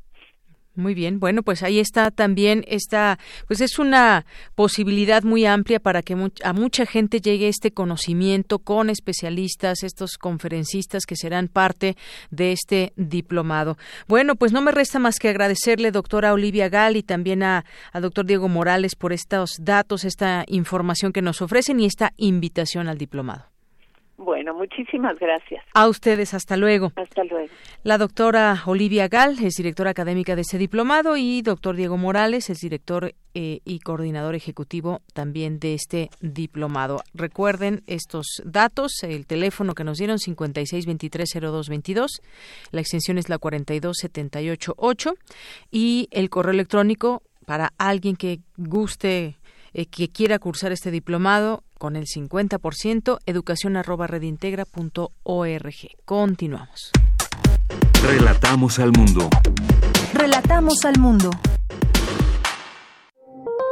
Muy 0.75 0.95
bien, 0.95 1.19
bueno, 1.19 1.43
pues 1.43 1.61
ahí 1.61 1.77
está 1.77 2.09
también 2.09 2.65
esta, 2.67 3.19
pues 3.47 3.61
es 3.61 3.77
una 3.77 4.25
posibilidad 4.55 5.21
muy 5.21 5.45
amplia 5.45 5.79
para 5.79 6.01
que 6.01 6.17
a 6.43 6.53
mucha 6.53 6.87
gente 6.87 7.21
llegue 7.21 7.47
este 7.47 7.71
conocimiento 7.71 8.57
con 8.57 8.89
especialistas, 8.89 9.83
estos 9.83 10.17
conferencistas 10.17 11.05
que 11.05 11.15
serán 11.15 11.47
parte 11.47 11.95
de 12.31 12.53
este 12.53 12.91
diplomado. 12.95 13.77
Bueno, 14.07 14.35
pues 14.35 14.51
no 14.51 14.61
me 14.61 14.71
resta 14.71 14.97
más 14.97 15.19
que 15.19 15.29
agradecerle, 15.29 15.91
doctora 15.91 16.33
Olivia 16.33 16.69
Gal, 16.69 16.97
y 16.97 17.03
también 17.03 17.43
a, 17.43 17.65
a 17.91 17.99
doctor 17.99 18.25
Diego 18.25 18.49
Morales 18.49 18.95
por 18.95 19.13
estos 19.13 19.57
datos, 19.59 20.03
esta 20.05 20.43
información 20.47 21.13
que 21.13 21.21
nos 21.21 21.43
ofrecen 21.43 21.79
y 21.81 21.85
esta 21.85 22.13
invitación 22.17 22.87
al 22.87 22.97
diplomado. 22.97 23.52
Bueno, 24.23 24.53
muchísimas 24.53 25.19
gracias. 25.19 25.65
A 25.73 25.87
ustedes, 25.87 26.33
hasta 26.33 26.55
luego. 26.55 26.93
Hasta 26.95 27.25
luego. 27.25 27.51
La 27.83 27.97
doctora 27.97 28.63
Olivia 28.65 29.09
Gal 29.09 29.37
es 29.43 29.55
directora 29.55 29.91
académica 29.91 30.35
de 30.35 30.41
este 30.41 30.57
diplomado 30.57 31.17
y 31.17 31.41
doctor 31.41 31.75
Diego 31.75 31.97
Morales 31.97 32.49
es 32.49 32.59
director 32.59 33.13
eh, 33.33 33.59
y 33.65 33.79
coordinador 33.79 34.35
ejecutivo 34.35 35.01
también 35.13 35.59
de 35.59 35.73
este 35.73 36.09
diplomado. 36.21 37.01
Recuerden 37.13 37.83
estos 37.85 38.41
datos, 38.45 39.03
el 39.03 39.25
teléfono 39.25 39.75
que 39.75 39.83
nos 39.83 39.97
dieron 39.97 40.19
56230222, 40.19 42.21
la 42.71 42.79
extensión 42.79 43.17
es 43.17 43.27
la 43.27 43.39
42788 43.39 45.15
y 45.69 46.07
el 46.11 46.29
correo 46.29 46.53
electrónico 46.53 47.23
para 47.45 47.73
alguien 47.77 48.15
que 48.15 48.39
guste 48.55 49.35
eh, 49.73 49.85
que 49.87 50.07
quiera 50.07 50.39
cursar 50.39 50.71
este 50.71 50.91
diplomado 50.91 51.65
con 51.83 51.97
el 51.97 52.05
50%, 52.05 53.19
educación 53.25 53.75
arroba 53.75 54.07
redintegra.org. 54.07 55.75
Continuamos. 56.05 56.91
Relatamos 58.01 58.79
al 58.79 58.93
mundo. 58.93 59.29
Relatamos 60.13 60.85
al 60.85 60.97
mundo. 60.97 61.29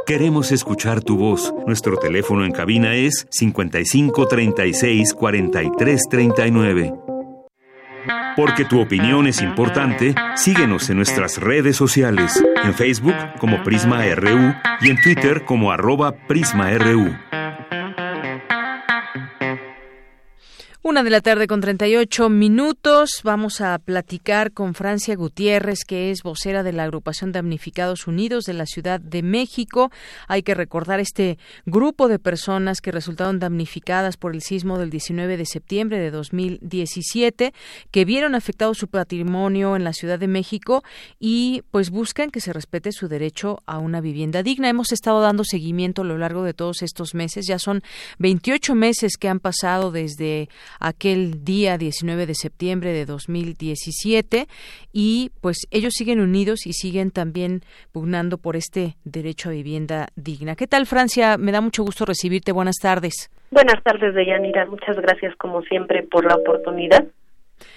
Queremos 0.04 0.52
escuchar 0.52 1.00
tu 1.00 1.16
voz. 1.16 1.54
Nuestro 1.66 1.96
teléfono 1.96 2.44
en 2.44 2.52
cabina 2.52 2.94
es 2.94 3.26
55 3.30 4.28
36 4.28 5.14
43 5.14 6.02
39. 6.10 6.92
Porque 8.36 8.66
tu 8.66 8.78
opinión 8.78 9.26
es 9.26 9.40
importante, 9.40 10.14
síguenos 10.36 10.90
en 10.90 10.98
nuestras 10.98 11.38
redes 11.38 11.76
sociales, 11.76 12.44
en 12.62 12.74
Facebook 12.74 13.16
como 13.38 13.62
Prisma 13.62 14.04
RU 14.14 14.54
y 14.82 14.90
en 14.90 15.00
Twitter 15.00 15.46
como 15.46 15.72
arroba 15.72 16.12
PrismaRU. 16.28 17.16
Una 20.84 21.04
de 21.04 21.10
la 21.10 21.20
tarde 21.20 21.46
con 21.46 21.60
38 21.60 22.28
minutos. 22.28 23.20
Vamos 23.22 23.60
a 23.60 23.78
platicar 23.78 24.50
con 24.50 24.74
Francia 24.74 25.14
Gutiérrez, 25.14 25.84
que 25.86 26.10
es 26.10 26.24
vocera 26.24 26.64
de 26.64 26.72
la 26.72 26.82
agrupación 26.82 27.30
Damnificados 27.30 28.08
Unidos 28.08 28.46
de 28.46 28.54
la 28.54 28.66
Ciudad 28.66 28.98
de 28.98 29.22
México. 29.22 29.92
Hay 30.26 30.42
que 30.42 30.56
recordar 30.56 30.98
este 30.98 31.38
grupo 31.66 32.08
de 32.08 32.18
personas 32.18 32.80
que 32.80 32.90
resultaron 32.90 33.38
damnificadas 33.38 34.16
por 34.16 34.34
el 34.34 34.42
sismo 34.42 34.76
del 34.76 34.90
19 34.90 35.36
de 35.36 35.46
septiembre 35.46 36.00
de 36.00 36.10
2017, 36.10 37.54
que 37.92 38.04
vieron 38.04 38.34
afectado 38.34 38.74
su 38.74 38.88
patrimonio 38.88 39.76
en 39.76 39.84
la 39.84 39.92
Ciudad 39.92 40.18
de 40.18 40.26
México 40.26 40.82
y 41.20 41.62
pues 41.70 41.90
buscan 41.90 42.32
que 42.32 42.40
se 42.40 42.52
respete 42.52 42.90
su 42.90 43.06
derecho 43.06 43.60
a 43.66 43.78
una 43.78 44.00
vivienda 44.00 44.42
digna. 44.42 44.68
Hemos 44.68 44.90
estado 44.90 45.20
dando 45.20 45.44
seguimiento 45.44 46.02
a 46.02 46.06
lo 46.06 46.18
largo 46.18 46.42
de 46.42 46.54
todos 46.54 46.82
estos 46.82 47.14
meses. 47.14 47.46
Ya 47.46 47.60
son 47.60 47.84
28 48.18 48.74
meses 48.74 49.16
que 49.16 49.28
han 49.28 49.38
pasado 49.38 49.92
desde 49.92 50.48
aquel 50.80 51.44
día 51.44 51.78
19 51.78 52.26
de 52.26 52.34
septiembre 52.34 52.92
de 52.92 53.06
2017 53.06 54.46
y 54.92 55.30
pues 55.40 55.66
ellos 55.70 55.92
siguen 55.96 56.20
unidos 56.20 56.66
y 56.66 56.72
siguen 56.72 57.10
también 57.10 57.62
pugnando 57.92 58.38
por 58.38 58.56
este 58.56 58.96
derecho 59.04 59.48
a 59.48 59.52
vivienda 59.52 60.08
digna. 60.16 60.56
¿Qué 60.56 60.66
tal 60.66 60.86
Francia? 60.86 61.36
Me 61.38 61.52
da 61.52 61.60
mucho 61.60 61.82
gusto 61.82 62.04
recibirte. 62.04 62.52
Buenas 62.52 62.76
tardes. 62.80 63.30
Buenas 63.50 63.82
tardes, 63.82 64.14
Deyanira. 64.14 64.66
Muchas 64.66 64.96
gracias 64.96 65.34
como 65.36 65.62
siempre 65.62 66.02
por 66.04 66.24
la 66.24 66.36
oportunidad. 66.36 67.04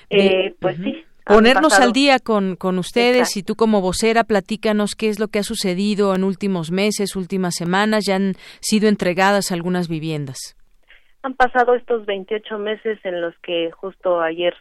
Eh, 0.09 0.53
pues 0.59 0.77
sí. 0.77 1.03
Ponernos 1.25 1.79
al 1.79 1.91
día 1.91 2.19
con, 2.19 2.55
con 2.55 2.77
ustedes 2.77 3.35
y 3.35 3.41
tú 3.41 3.55
como 3.55 3.81
vocera, 3.81 4.25
platícanos 4.25 4.93
qué 4.93 5.09
es 5.09 5.19
lo 5.19 5.27
que 5.27 5.39
ha 5.39 5.43
sucedido 5.43 6.13
en 6.13 6.23
últimos 6.23 6.69
meses, 6.69 7.15
últimas 7.15 7.55
semanas. 7.55 8.05
Ya 8.05 8.15
han 8.15 8.35
sido 8.59 8.87
entregadas 8.87 9.51
algunas 9.51 9.87
viviendas. 9.87 10.55
Han 11.25 11.33
pasado 11.33 11.73
estos 11.73 12.05
28 12.05 12.59
meses 12.59 12.99
en 13.03 13.19
los 13.19 13.35
que 13.39 13.71
justo 13.71 14.21
ayer, 14.21 14.53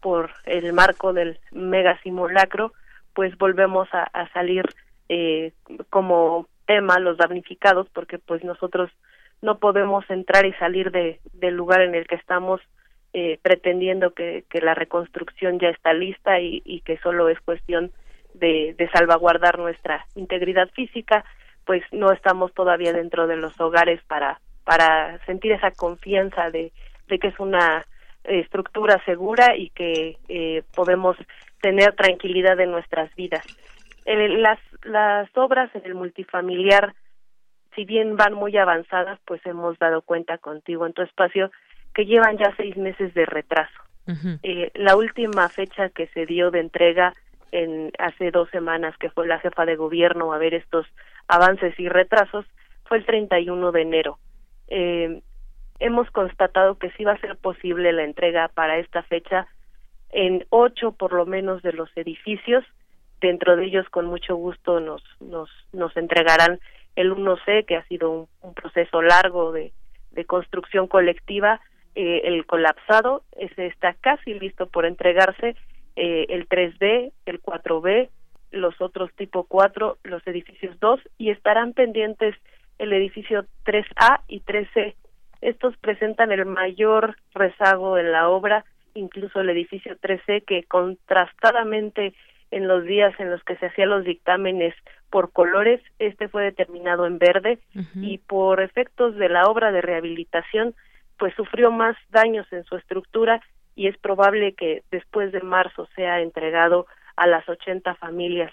por 0.00 0.30
el 0.46 0.72
marco 0.72 1.12
del 1.12 1.38
mega 1.52 2.00
simulacro, 2.00 2.72
pues 3.12 3.36
volvemos 3.36 3.90
a, 3.92 4.26
salir 4.32 4.64
eh, 5.10 5.52
como 5.90 6.48
tema 6.64 6.98
los 6.98 7.18
damnificados, 7.18 7.90
porque 7.90 8.18
pues 8.18 8.42
nosotros 8.42 8.90
no 9.42 9.58
podemos 9.58 10.08
entrar 10.08 10.46
y 10.46 10.54
salir 10.54 10.92
de, 10.92 11.20
del 11.34 11.54
lugar 11.54 11.82
en 11.82 11.94
el 11.94 12.06
que 12.06 12.14
estamos 12.14 12.62
eh, 13.12 13.38
pretendiendo 13.42 14.14
que, 14.14 14.46
la 14.62 14.74
reconstrucción 14.74 15.58
ya 15.58 15.68
está 15.68 15.92
lista 15.92 16.40
y, 16.40 16.62
y 16.64 16.80
que 16.80 16.96
solo 17.00 17.28
es 17.28 17.38
cuestión 17.40 17.92
de, 18.32 18.74
de, 18.78 18.88
salvaguardar 18.92 19.58
nuestra 19.58 20.06
integridad 20.14 20.70
física, 20.70 21.26
pues 21.66 21.82
no 21.92 22.12
estamos 22.12 22.54
todavía 22.54 22.94
dentro 22.94 23.26
de 23.26 23.36
los 23.36 23.60
hogares 23.60 24.00
para 24.06 24.40
para 24.68 25.18
sentir 25.24 25.52
esa 25.52 25.70
confianza 25.70 26.50
de, 26.50 26.72
de 27.06 27.18
que 27.18 27.28
es 27.28 27.40
una 27.40 27.86
estructura 28.24 29.02
segura 29.06 29.56
y 29.56 29.70
que 29.70 30.18
eh, 30.28 30.62
podemos 30.74 31.16
tener 31.62 31.94
tranquilidad 31.94 32.60
en 32.60 32.72
nuestras 32.72 33.08
vidas. 33.14 33.46
las, 34.04 34.58
las 34.82 35.34
obras 35.38 35.74
en 35.74 35.86
el 35.86 35.94
multifamiliar, 35.94 36.94
si 37.74 37.86
bien 37.86 38.18
van 38.18 38.34
muy 38.34 38.58
avanzadas, 38.58 39.18
pues 39.24 39.40
hemos 39.46 39.78
dado 39.78 40.02
cuenta 40.02 40.36
contigo 40.36 40.84
en 40.84 40.92
tu 40.92 41.00
espacio 41.00 41.50
que 41.94 42.04
llevan 42.04 42.36
ya 42.36 42.54
seis 42.58 42.76
meses 42.76 43.14
de 43.14 43.24
retraso. 43.24 43.80
eh, 44.42 44.70
la 44.74 44.96
última 44.96 45.48
fecha 45.48 45.88
que 45.88 46.08
se 46.08 46.26
dio 46.26 46.50
de 46.50 46.60
entrega 46.60 47.14
en 47.52 47.90
hace 47.98 48.30
dos 48.32 48.50
semanas, 48.50 48.94
que 48.98 49.08
fue 49.08 49.26
la 49.26 49.38
jefa 49.38 49.64
de 49.64 49.76
gobierno 49.76 50.34
a 50.34 50.36
ver 50.36 50.52
estos 50.52 50.84
avances 51.26 51.72
y 51.80 51.88
retrasos, 51.88 52.44
fue 52.84 52.98
el 52.98 53.06
31 53.06 53.72
de 53.72 53.80
enero 53.80 54.18
eh, 54.68 55.22
hemos 55.78 56.10
constatado 56.10 56.78
que 56.78 56.90
sí 56.92 57.04
va 57.04 57.12
a 57.12 57.20
ser 57.20 57.36
posible 57.36 57.92
la 57.92 58.04
entrega 58.04 58.48
para 58.48 58.78
esta 58.78 59.02
fecha 59.02 59.46
en 60.10 60.46
ocho 60.50 60.92
por 60.92 61.12
lo 61.12 61.26
menos 61.26 61.62
de 61.62 61.72
los 61.72 61.90
edificios. 61.96 62.64
Dentro 63.20 63.56
de 63.56 63.64
ellos, 63.64 63.88
con 63.88 64.06
mucho 64.06 64.36
gusto, 64.36 64.80
nos, 64.80 65.02
nos, 65.20 65.50
nos 65.72 65.96
entregarán 65.96 66.60
el 66.94 67.12
1C, 67.12 67.66
que 67.66 67.76
ha 67.76 67.84
sido 67.86 68.28
un, 68.40 68.54
proceso 68.54 69.02
largo 69.02 69.52
de, 69.52 69.72
de 70.12 70.24
construcción 70.24 70.86
colectiva, 70.86 71.60
eh, 71.94 72.22
el 72.24 72.46
colapsado, 72.46 73.22
ese 73.36 73.66
está 73.66 73.94
casi 73.94 74.34
listo 74.34 74.66
por 74.66 74.86
entregarse, 74.86 75.56
eh, 75.96 76.26
el 76.28 76.48
3B, 76.48 77.12
el 77.26 77.42
4B, 77.42 78.08
los 78.52 78.80
otros 78.80 79.12
tipo 79.14 79.44
4, 79.44 79.98
los 80.04 80.24
edificios 80.26 80.78
2, 80.78 81.00
y 81.18 81.30
estarán 81.30 81.72
pendientes 81.72 82.36
el 82.78 82.92
edificio 82.92 83.44
3A 83.64 84.22
y 84.28 84.40
3C. 84.40 84.94
Estos 85.40 85.76
presentan 85.78 86.32
el 86.32 86.46
mayor 86.46 87.16
rezago 87.34 87.98
en 87.98 88.12
la 88.12 88.28
obra, 88.28 88.64
incluso 88.94 89.40
el 89.40 89.50
edificio 89.50 89.96
3C, 89.98 90.44
que 90.44 90.64
contrastadamente 90.64 92.14
en 92.50 92.66
los 92.66 92.84
días 92.84 93.12
en 93.18 93.30
los 93.30 93.42
que 93.44 93.56
se 93.56 93.66
hacían 93.66 93.90
los 93.90 94.04
dictámenes 94.04 94.74
por 95.10 95.32
colores, 95.32 95.80
este 95.98 96.28
fue 96.28 96.44
determinado 96.44 97.06
en 97.06 97.18
verde 97.18 97.58
y 97.94 98.18
por 98.18 98.60
efectos 98.60 99.16
de 99.16 99.28
la 99.28 99.44
obra 99.44 99.70
de 99.70 99.80
rehabilitación, 99.80 100.74
pues 101.18 101.34
sufrió 101.34 101.70
más 101.70 101.96
daños 102.10 102.46
en 102.52 102.64
su 102.64 102.76
estructura 102.76 103.40
y 103.74 103.86
es 103.86 103.96
probable 103.98 104.54
que 104.54 104.82
después 104.90 105.30
de 105.32 105.40
marzo 105.40 105.88
sea 105.94 106.20
entregado 106.20 106.86
a 107.16 107.26
las 107.26 107.48
80 107.48 107.94
familias 107.96 108.52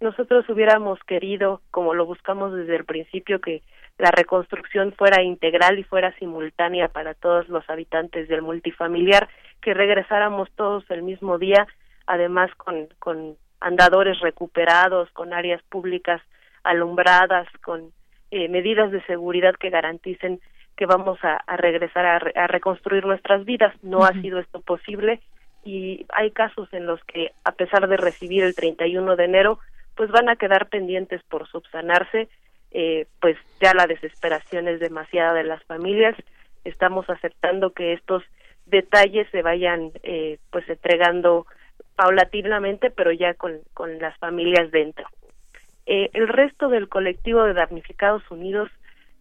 nosotros 0.00 0.48
hubiéramos 0.48 0.98
querido, 1.04 1.60
como 1.70 1.94
lo 1.94 2.06
buscamos 2.06 2.54
desde 2.54 2.76
el 2.76 2.84
principio, 2.84 3.40
que 3.40 3.62
la 3.98 4.10
reconstrucción 4.10 4.92
fuera 4.92 5.22
integral 5.22 5.78
y 5.78 5.84
fuera 5.84 6.12
simultánea 6.18 6.88
para 6.88 7.14
todos 7.14 7.48
los 7.48 7.68
habitantes 7.68 8.28
del 8.28 8.42
multifamiliar, 8.42 9.28
que 9.60 9.74
regresáramos 9.74 10.50
todos 10.52 10.88
el 10.90 11.02
mismo 11.02 11.38
día, 11.38 11.66
además 12.06 12.54
con, 12.56 12.86
con 13.00 13.36
andadores 13.60 14.20
recuperados, 14.20 15.10
con 15.10 15.32
áreas 15.32 15.62
públicas 15.64 16.22
alumbradas, 16.62 17.48
con 17.64 17.92
eh, 18.30 18.48
medidas 18.48 18.92
de 18.92 19.02
seguridad 19.04 19.54
que 19.58 19.70
garanticen 19.70 20.40
que 20.76 20.86
vamos 20.86 21.18
a, 21.24 21.42
regresar 21.56 22.06
a, 22.06 22.46
reconstruir 22.46 23.04
nuestras 23.04 23.44
vidas. 23.44 23.74
No 23.82 24.04
ha 24.04 24.12
sido 24.12 24.38
esto 24.38 24.60
posible 24.60 25.20
y 25.64 26.06
hay 26.10 26.30
casos 26.30 26.72
en 26.72 26.86
los 26.86 27.02
que, 27.04 27.32
a 27.42 27.52
pesar 27.52 27.88
de 27.88 27.96
recibir 27.96 28.44
el 28.44 28.54
31 28.54 29.16
de 29.16 29.24
enero, 29.24 29.58
pues 29.98 30.12
van 30.12 30.28
a 30.28 30.36
quedar 30.36 30.68
pendientes 30.68 31.20
por 31.24 31.48
subsanarse, 31.48 32.28
eh, 32.70 33.06
pues 33.20 33.36
ya 33.60 33.74
la 33.74 33.88
desesperación 33.88 34.68
es 34.68 34.78
demasiada 34.78 35.34
de 35.34 35.42
las 35.42 35.60
familias, 35.64 36.14
estamos 36.62 37.10
aceptando 37.10 37.72
que 37.72 37.94
estos 37.94 38.22
detalles 38.66 39.26
se 39.32 39.42
vayan 39.42 39.90
eh, 40.04 40.38
pues 40.50 40.68
entregando 40.68 41.46
paulatinamente, 41.96 42.92
pero 42.92 43.10
ya 43.10 43.34
con, 43.34 43.58
con 43.74 43.98
las 43.98 44.16
familias 44.18 44.70
dentro. 44.70 45.04
Eh, 45.86 46.10
el 46.12 46.28
resto 46.28 46.68
del 46.68 46.88
colectivo 46.88 47.42
de 47.42 47.54
damnificados 47.54 48.22
unidos 48.30 48.70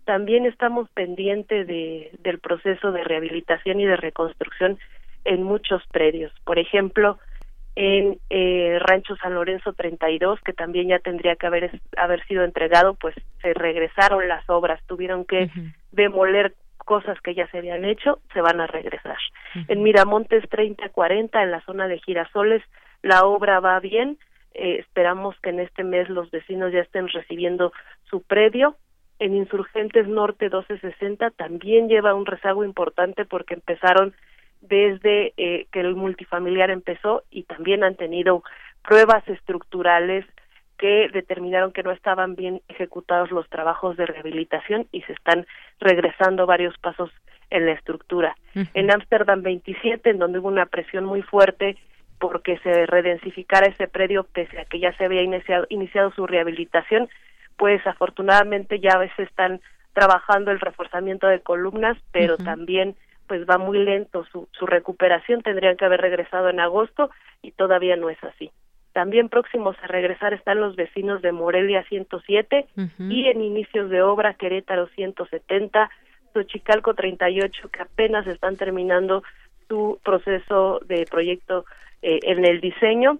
también 0.05 0.45
estamos 0.45 0.89
pendientes 0.91 1.65
de, 1.65 2.11
del 2.19 2.37
proceso 2.37 2.91
de 2.91 3.03
rehabilitación 3.03 3.79
y 3.79 3.85
de 3.87 3.97
reconstrucción 3.97 4.77
en 5.25 5.41
muchos 5.41 5.81
predios. 5.87 6.31
Por 6.45 6.59
ejemplo, 6.59 7.17
en 7.79 8.17
eh, 8.31 8.79
Rancho 8.79 9.15
San 9.17 9.35
Lorenzo 9.35 9.71
32, 9.71 10.39
que 10.41 10.51
también 10.51 10.87
ya 10.87 10.97
tendría 10.97 11.35
que 11.35 11.45
haber, 11.45 11.79
haber 11.95 12.25
sido 12.25 12.43
entregado, 12.43 12.95
pues 12.95 13.13
se 13.43 13.53
regresaron 13.53 14.27
las 14.27 14.49
obras, 14.49 14.81
tuvieron 14.87 15.25
que 15.25 15.51
demoler 15.91 16.55
cosas 16.79 17.21
que 17.21 17.35
ya 17.35 17.47
se 17.51 17.59
habían 17.59 17.85
hecho, 17.85 18.17
se 18.33 18.41
van 18.41 18.61
a 18.61 18.65
regresar. 18.65 19.17
En 19.67 19.83
Miramontes 19.83 20.49
3040, 20.49 21.43
en 21.43 21.51
la 21.51 21.61
zona 21.65 21.87
de 21.87 21.99
Girasoles, 21.99 22.63
la 23.03 23.25
obra 23.25 23.59
va 23.59 23.79
bien, 23.79 24.17
eh, 24.55 24.77
esperamos 24.79 25.39
que 25.43 25.51
en 25.51 25.59
este 25.59 25.83
mes 25.83 26.09
los 26.09 26.31
vecinos 26.31 26.73
ya 26.73 26.79
estén 26.79 27.07
recibiendo 27.09 27.73
su 28.09 28.23
predio. 28.23 28.75
En 29.19 29.35
Insurgentes 29.35 30.07
Norte 30.07 30.45
1260 30.45 31.29
también 31.29 31.89
lleva 31.89 32.15
un 32.15 32.25
rezago 32.25 32.65
importante 32.65 33.23
porque 33.23 33.53
empezaron 33.53 34.15
desde 34.61 35.33
eh, 35.37 35.67
que 35.71 35.79
el 35.79 35.95
multifamiliar 35.95 36.69
empezó 36.69 37.23
y 37.29 37.43
también 37.43 37.83
han 37.83 37.95
tenido 37.95 38.43
pruebas 38.83 39.27
estructurales 39.27 40.25
que 40.77 41.09
determinaron 41.11 41.71
que 41.71 41.83
no 41.83 41.91
estaban 41.91 42.35
bien 42.35 42.61
ejecutados 42.67 43.31
los 43.31 43.49
trabajos 43.49 43.97
de 43.97 44.05
rehabilitación 44.05 44.87
y 44.91 45.01
se 45.01 45.13
están 45.13 45.45
regresando 45.79 46.45
varios 46.45 46.77
pasos 46.77 47.09
en 47.49 47.65
la 47.65 47.71
estructura. 47.71 48.35
En 48.73 48.91
Ámsterdam 48.91 49.41
27, 49.41 50.09
en 50.09 50.19
donde 50.19 50.39
hubo 50.39 50.47
una 50.49 50.65
presión 50.65 51.05
muy 51.05 51.21
fuerte 51.21 51.77
porque 52.19 52.57
se 52.59 52.85
redensificara 52.85 53.67
ese 53.67 53.87
predio 53.87 54.23
pese 54.23 54.59
a 54.59 54.65
que 54.65 54.79
ya 54.79 54.95
se 54.97 55.05
había 55.05 55.21
iniciado, 55.21 55.65
iniciado 55.69 56.11
su 56.11 56.27
rehabilitación, 56.27 57.09
pues 57.57 57.85
afortunadamente 57.85 58.79
ya 58.79 58.91
a 58.93 58.99
veces 58.99 59.27
están 59.29 59.61
trabajando 59.93 60.51
el 60.51 60.59
reforzamiento 60.59 61.27
de 61.27 61.39
columnas, 61.39 61.97
pero 62.11 62.37
también 62.37 62.95
pues 63.27 63.47
va 63.47 63.57
muy 63.57 63.79
lento 63.79 64.25
su, 64.31 64.47
su 64.51 64.65
recuperación, 64.65 65.41
tendrían 65.41 65.77
que 65.77 65.85
haber 65.85 66.01
regresado 66.01 66.49
en 66.49 66.59
agosto 66.59 67.09
y 67.41 67.51
todavía 67.51 67.95
no 67.95 68.09
es 68.09 68.23
así. 68.23 68.51
También 68.97 69.29
próximos 69.29 69.75
a 69.83 69.87
regresar 69.87 70.33
están 70.33 70.59
los 70.59 70.75
vecinos 70.75 71.21
de 71.21 71.31
Morelia 71.31 71.83
107 71.83 72.65
y 72.97 73.27
en 73.27 73.41
inicios 73.43 73.91
de 73.91 74.01
obra 74.01 74.33
Querétaro 74.33 74.87
170, 74.87 75.91
Xochicalco 76.33 76.95
38 76.95 77.69
que 77.69 77.81
apenas 77.83 78.25
están 78.25 78.55
terminando 78.55 79.21
su 79.67 79.99
proceso 80.03 80.79
de 80.87 81.05
proyecto 81.05 81.65
eh, 82.01 82.21
en 82.23 82.43
el 82.43 82.59
diseño. 82.59 83.19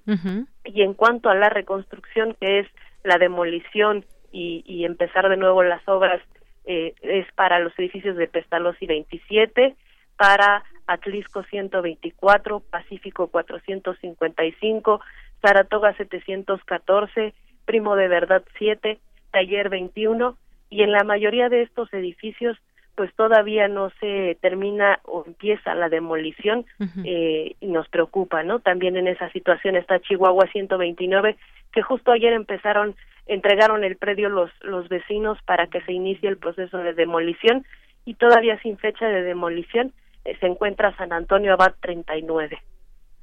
Y 0.66 0.82
en 0.82 0.96
cuanto 0.96 1.30
a 1.30 1.36
la 1.36 1.50
reconstrucción 1.50 2.36
que 2.42 2.62
es 2.62 2.68
la 3.04 3.20
demolición 3.20 4.04
y, 4.32 4.64
y 4.66 4.84
empezar 4.86 5.30
de 5.30 5.38
nuevo 5.38 5.62
las 5.62 5.88
obras 5.88 6.22
eh, 6.66 6.96
es 7.04 7.32
para 7.34 7.60
los 7.60 7.72
edificios 7.78 8.18
de 8.18 8.28
Pestalozzi 8.28 8.88
27 8.88 9.76
para 10.18 10.64
Atlisco 10.88 11.44
124 11.44 12.60
Pacífico 12.62 13.28
455 13.28 15.02
Saratoga 15.42 15.94
714 15.96 17.34
Primo 17.66 17.96
de 17.96 18.08
Verdad 18.08 18.44
7 18.58 19.00
Taller 19.32 19.70
21 19.70 20.38
y 20.70 20.84
en 20.84 20.92
la 20.92 21.04
mayoría 21.04 21.50
de 21.50 21.62
estos 21.64 21.94
edificios 21.94 22.58
pues 22.96 23.14
todavía 23.14 23.68
no 23.68 23.92
se 24.00 24.40
termina 24.42 25.00
o 25.04 25.24
empieza 25.28 25.76
la 25.76 25.88
demolición 25.88 26.66
eh, 27.04 27.54
y 27.60 27.68
nos 27.68 27.88
preocupa, 27.90 28.42
¿no? 28.42 28.58
También 28.60 28.98
en 28.98 29.08
esa 29.08 29.30
situación 29.30 29.76
está 29.76 30.00
Chihuahua 30.00 30.48
129 30.52 31.38
que 31.72 31.82
justo 31.84 32.12
ayer 32.12 32.34
empezaron 32.34 32.96
entregaron 33.28 33.84
el 33.84 33.98
predio 33.98 34.30
los 34.30 34.50
los 34.62 34.90
vecinos 34.90 35.38
para 35.46 35.68
que 35.68 35.82
se 35.82 35.94
inicie 35.94 36.28
el 36.28 36.38
proceso 36.38 36.80
de 36.80 36.94
demolición 36.94 37.66
y 38.04 38.16
todavía 38.16 38.58
sin 38.62 38.78
fecha 38.78 39.06
de 39.08 39.22
demolición 39.22 39.94
se 40.40 40.46
encuentra 40.46 40.96
San 40.98 41.14
Antonio 41.14 41.54
Abad 41.54 41.74
39. 41.82 42.58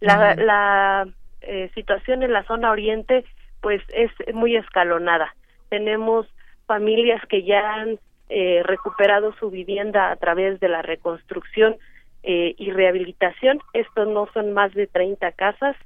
La, 0.01 0.35
la 0.35 1.09
eh, 1.41 1.71
situación 1.75 2.23
en 2.23 2.33
la 2.33 2.45
zona 2.45 2.71
oriente 2.71 3.25
pues 3.61 3.83
es 3.89 4.11
muy 4.35 4.57
escalonada. 4.57 5.35
Tenemos 5.71 6.27
familias 6.67 7.23
que 7.29 7.45
ya 7.45 7.75
han 7.75 7.99
eh, 8.29 8.63
recuperado 8.65 9.35
su 9.35 9.51
vivienda 9.51 10.11
a 10.11 10.17
través 10.17 10.61
de 10.61 10.69
la 10.69 10.83
reconstrucción 10.83 11.77
eh, 12.23 12.55
y 12.59 12.71
rehabilitación. 12.71 13.61
Estos 13.73 14.09
no 14.09 14.29
son 14.33 14.53
más 14.53 14.73
de 14.75 14.87
30 14.87 15.33
casas 15.33 15.77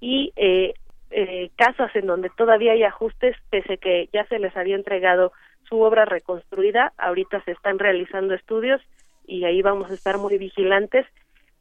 y 0.00 0.32
eh, 0.36 0.74
eh, 1.10 1.50
casas 1.56 1.94
en 1.94 2.06
donde 2.06 2.30
todavía 2.30 2.72
hay 2.72 2.84
ajustes, 2.84 3.36
pese 3.50 3.78
que 3.78 4.08
ya 4.12 4.24
se 4.26 4.38
les 4.38 4.56
había 4.56 4.76
entregado 4.76 5.32
su 5.68 5.80
obra 5.80 6.04
reconstruida. 6.04 6.92
Ahorita 6.98 7.42
se 7.44 7.52
están 7.52 7.78
realizando 7.78 8.34
estudios 8.34 8.80
y 9.26 9.44
ahí 9.44 9.62
vamos 9.62 9.90
a 9.90 9.94
estar 9.94 10.18
muy 10.18 10.38
vigilantes, 10.38 11.06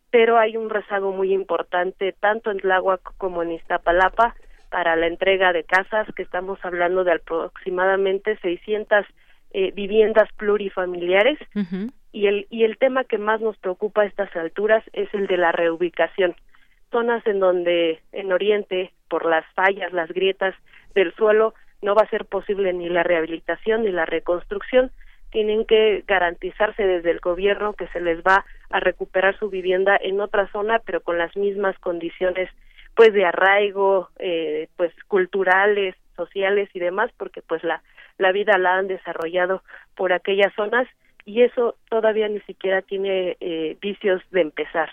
pero 0.09 0.37
hay 0.37 0.57
un 0.57 0.69
rezago 0.69 1.11
muy 1.11 1.33
importante 1.33 2.13
tanto 2.19 2.51
en 2.51 2.59
Tláhuac 2.59 3.01
como 3.17 3.43
en 3.43 3.51
Iztapalapa 3.51 4.35
para 4.69 4.95
la 4.95 5.07
entrega 5.07 5.53
de 5.53 5.63
casas, 5.63 6.07
que 6.15 6.23
estamos 6.23 6.57
hablando 6.63 7.03
de 7.03 7.13
aproximadamente 7.13 8.37
600 8.37 9.05
eh, 9.53 9.71
viviendas 9.71 10.29
plurifamiliares. 10.37 11.37
y, 12.13 12.27
el, 12.27 12.47
y 12.49 12.63
el 12.63 12.77
tema 12.77 13.03
que 13.03 13.17
más 13.17 13.41
nos 13.41 13.57
preocupa 13.57 14.01
a 14.01 14.05
estas 14.05 14.33
alturas 14.35 14.83
es 14.93 15.13
el 15.13 15.27
de 15.27 15.37
la 15.37 15.51
reubicación. 15.51 16.35
Zonas 16.89 17.25
en 17.25 17.39
donde 17.39 18.01
en 18.11 18.31
Oriente, 18.31 18.91
por 19.09 19.25
las 19.25 19.45
fallas, 19.53 19.93
las 19.93 20.09
grietas 20.09 20.55
del 20.93 21.13
suelo, 21.15 21.53
no 21.81 21.95
va 21.95 22.03
a 22.03 22.09
ser 22.09 22.25
posible 22.25 22.73
ni 22.73 22.89
la 22.89 23.03
rehabilitación 23.03 23.83
ni 23.83 23.91
la 23.91 24.05
reconstrucción. 24.05 24.91
Tienen 25.31 25.65
que 25.65 26.03
garantizarse 26.07 26.85
desde 26.85 27.11
el 27.11 27.19
gobierno 27.19 27.73
que 27.73 27.87
se 27.87 28.01
les 28.01 28.19
va 28.21 28.45
a 28.69 28.79
recuperar 28.79 29.37
su 29.37 29.49
vivienda 29.49 29.97
en 30.01 30.19
otra 30.19 30.47
zona, 30.51 30.79
pero 30.79 31.01
con 31.01 31.17
las 31.17 31.35
mismas 31.35 31.77
condiciones 31.79 32.49
pues 32.95 33.13
de 33.13 33.25
arraigo, 33.25 34.09
eh, 34.19 34.67
pues 34.75 34.91
culturales, 35.07 35.95
sociales 36.15 36.69
y 36.73 36.79
demás, 36.79 37.09
porque 37.17 37.41
pues 37.41 37.63
la, 37.63 37.81
la 38.17 38.31
vida 38.31 38.57
la 38.57 38.75
han 38.75 38.87
desarrollado 38.87 39.63
por 39.95 40.13
aquellas 40.13 40.53
zonas 40.55 40.87
y 41.25 41.43
eso 41.43 41.75
todavía 41.89 42.27
ni 42.27 42.41
siquiera 42.41 42.81
tiene 42.81 43.37
eh, 43.39 43.77
vicios 43.81 44.21
de 44.31 44.41
empezar. 44.41 44.89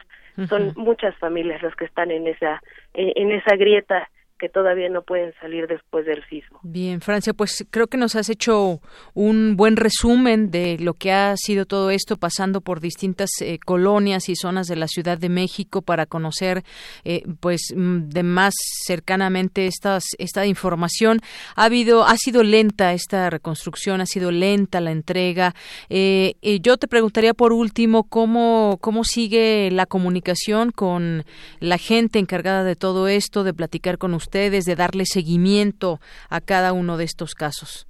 Son 0.49 0.73
muchas 0.77 1.17
familias 1.17 1.61
las 1.65 1.75
que 1.75 1.85
están 1.85 2.13
en 2.13 2.29
esa, 2.29 2.63
en 2.95 3.33
esa 3.33 3.57
grieta 3.57 4.09
que 4.39 4.49
todavía 4.49 4.89
no 4.89 5.03
pueden 5.03 5.35
salir 5.41 5.67
después 5.67 6.07
del 6.07 6.25
sismo. 6.29 6.61
Bien, 6.63 7.01
Francia, 7.01 7.35
pues 7.35 7.67
creo 7.71 7.89
que 7.89 7.99
nos 7.99 8.15
has 8.15 8.29
hecho 8.29 8.81
un 9.15 9.57
buen 9.57 9.77
resumen 9.77 10.51
de 10.51 10.79
lo 10.79 10.95
que 10.95 11.13
ha 11.13 11.37
sido 11.37 11.67
todo 11.67 11.91
esto 11.91 12.17
pasando 12.17 12.61
por 12.61 12.81
distintas 12.81 13.31
eh, 13.41 13.59
colonias 13.59 14.29
y 14.29 14.37
zonas 14.37 14.69
de 14.69 14.77
la 14.77 14.87
Ciudad 14.87 15.19
de 15.19 15.29
México 15.29 15.83
para 15.83 16.07
conocer 16.07 16.63
eh, 17.05 17.25
pues 17.41 17.73
mm, 17.75 18.09
de 18.09 18.23
más 18.23 18.55
cercanamente 18.87 19.67
estas 19.67 20.05
esta 20.19 20.47
información. 20.47 21.19
Ha 21.57 21.65
habido 21.65 22.05
ha 22.05 22.17
sido 22.17 22.45
lenta 22.45 22.93
esta 22.93 23.31
reconstrucción, 23.31 24.01
ha 24.01 24.07
sido 24.07 24.31
lenta 24.31 24.81
la 24.81 24.93
entrega. 24.93 25.55
Eh, 25.89 26.35
yo 26.63 26.77
te 26.77 26.87
preguntaría 26.87 27.35
por 27.35 27.53
último 27.53 28.05
cómo 28.05 28.79
cómo 28.81 29.03
sigue 29.03 29.71
la 29.73 29.87
comunicación 29.87 30.71
con 30.71 31.25
la 31.59 31.79
gente 31.79 32.21
encargada 32.21 32.63
de 32.63 32.77
todo 32.77 33.09
esto, 33.09 33.43
de 33.43 33.53
platicar 33.53 33.99
con 33.99 34.15
ustedes 34.15 34.28
ustedes 34.29 34.67
de 34.67 34.77
darle 34.77 35.05
seguimiento 35.07 36.01
a 36.29 36.43
cada 36.43 36.75
uno 36.75 36.99
de 36.99 37.05
estos 37.05 37.35
casos? 37.35 37.87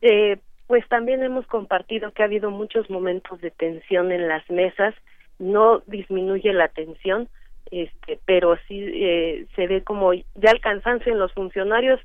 Eh, 0.00 0.38
pues 0.66 0.86
también 0.88 1.22
hemos 1.22 1.46
compartido 1.46 2.10
que 2.10 2.22
ha 2.22 2.26
habido 2.26 2.50
muchos 2.50 2.90
momentos 2.90 3.40
de 3.40 3.52
tensión 3.52 4.10
en 4.10 4.26
las 4.26 4.48
mesas, 4.50 4.94
no 5.38 5.80
disminuye 5.86 6.52
la 6.52 6.66
tensión, 6.68 7.28
este, 7.70 8.18
pero 8.26 8.56
sí 8.66 8.80
eh, 8.80 9.46
se 9.54 9.68
ve 9.68 9.84
como 9.84 10.12
ya 10.12 10.50
el 10.50 10.60
cansancio 10.60 11.12
en 11.12 11.20
los 11.20 11.32
funcionarios, 11.34 12.00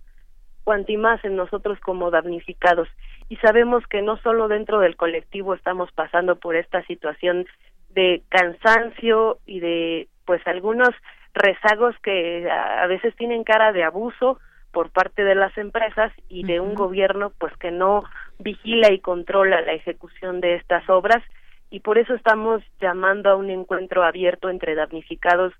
cuanti 0.63 0.95
más 0.95 1.23
en 1.25 1.35
nosotros 1.35 1.79
como 1.79 2.11
damnificados. 2.11 2.87
Y 3.29 3.37
sabemos 3.37 3.83
que 3.87 4.03
no 4.03 4.17
solo 4.17 4.47
dentro 4.47 4.79
del 4.79 4.95
colectivo 4.95 5.55
estamos 5.55 5.91
pasando 5.91 6.35
por 6.35 6.55
esta 6.55 6.85
situación 6.85 7.47
de 7.95 8.21
cansancio 8.29 9.39
y 9.47 9.59
de 9.59 10.07
pues 10.25 10.45
algunos 10.45 10.89
rezagos 11.33 11.95
que 12.01 12.49
a 12.49 12.85
veces 12.87 13.15
tienen 13.15 13.43
cara 13.43 13.71
de 13.71 13.83
abuso 13.83 14.39
por 14.71 14.91
parte 14.91 15.23
de 15.23 15.35
las 15.35 15.57
empresas 15.57 16.11
y 16.29 16.43
de 16.43 16.59
un 16.59 16.75
gobierno 16.75 17.31
pues 17.37 17.55
que 17.57 17.71
no 17.71 18.03
vigila 18.39 18.91
y 18.91 18.99
controla 18.99 19.61
la 19.61 19.73
ejecución 19.73 20.41
de 20.41 20.55
estas 20.55 20.87
obras. 20.89 21.23
Y 21.69 21.79
por 21.81 21.97
eso 21.97 22.13
estamos 22.13 22.61
llamando 22.79 23.29
a 23.29 23.35
un 23.35 23.49
encuentro 23.49 24.03
abierto 24.03 24.49
entre 24.49 24.75
damnificados 24.75 25.53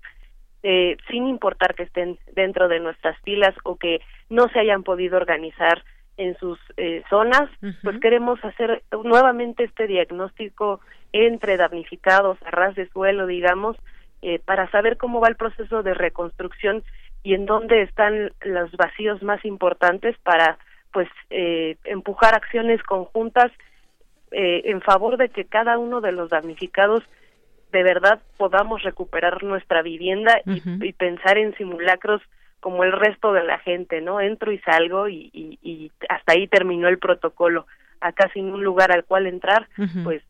eh, 0.62 0.96
sin 1.08 1.26
importar 1.28 1.74
que 1.74 1.84
estén 1.84 2.18
dentro 2.32 2.68
de 2.68 2.80
nuestras 2.80 3.16
filas 3.22 3.54
o 3.62 3.76
que 3.76 4.00
no 4.28 4.48
se 4.48 4.58
hayan 4.58 4.82
podido 4.82 5.16
organizar 5.16 5.84
en 6.16 6.36
sus 6.38 6.58
eh, 6.76 7.04
zonas, 7.08 7.48
pues 7.84 8.00
queremos 8.00 8.44
hacer 8.44 8.82
nuevamente 9.04 9.62
este 9.62 9.86
diagnóstico 9.86 10.80
entre 11.12 11.56
damnificados 11.56 12.38
a 12.44 12.50
ras 12.50 12.74
de 12.74 12.88
suelo, 12.88 13.26
digamos, 13.26 13.76
eh, 14.22 14.40
para 14.44 14.70
saber 14.70 14.96
cómo 14.96 15.20
va 15.20 15.28
el 15.28 15.36
proceso 15.36 15.82
de 15.82 15.94
reconstrucción 15.94 16.82
y 17.22 17.34
en 17.34 17.46
dónde 17.46 17.82
están 17.82 18.32
los 18.40 18.72
vacíos 18.72 19.22
más 19.22 19.44
importantes 19.44 20.16
para 20.22 20.58
pues 20.92 21.08
eh, 21.30 21.76
empujar 21.84 22.34
acciones 22.34 22.82
conjuntas 22.82 23.52
eh, 24.30 24.62
en 24.64 24.80
favor 24.80 25.16
de 25.16 25.28
que 25.28 25.44
cada 25.44 25.78
uno 25.78 26.00
de 26.00 26.12
los 26.12 26.30
damnificados 26.30 27.02
de 27.72 27.82
verdad 27.82 28.20
podamos 28.36 28.82
recuperar 28.82 29.42
nuestra 29.44 29.82
vivienda 29.82 30.40
y, 30.46 30.92
pensar 30.94 31.38
en 31.38 31.54
simulacros 31.56 32.22
como 32.60 32.82
el 32.82 32.92
resto 32.92 33.32
de 33.32 33.44
la 33.44 33.58
gente, 33.58 34.00
¿no? 34.00 34.20
Entro 34.20 34.50
y 34.50 34.58
salgo 34.60 35.08
y, 35.08 35.30
y, 35.32 35.92
hasta 36.08 36.32
ahí 36.32 36.48
terminó 36.48 36.88
el 36.88 36.98
protocolo. 36.98 37.66
Acá 38.00 38.30
sin 38.32 38.50
un 38.50 38.64
lugar 38.64 38.90
al 38.90 39.04
cual 39.04 39.26
entrar, 39.26 39.68
pues 40.02 40.22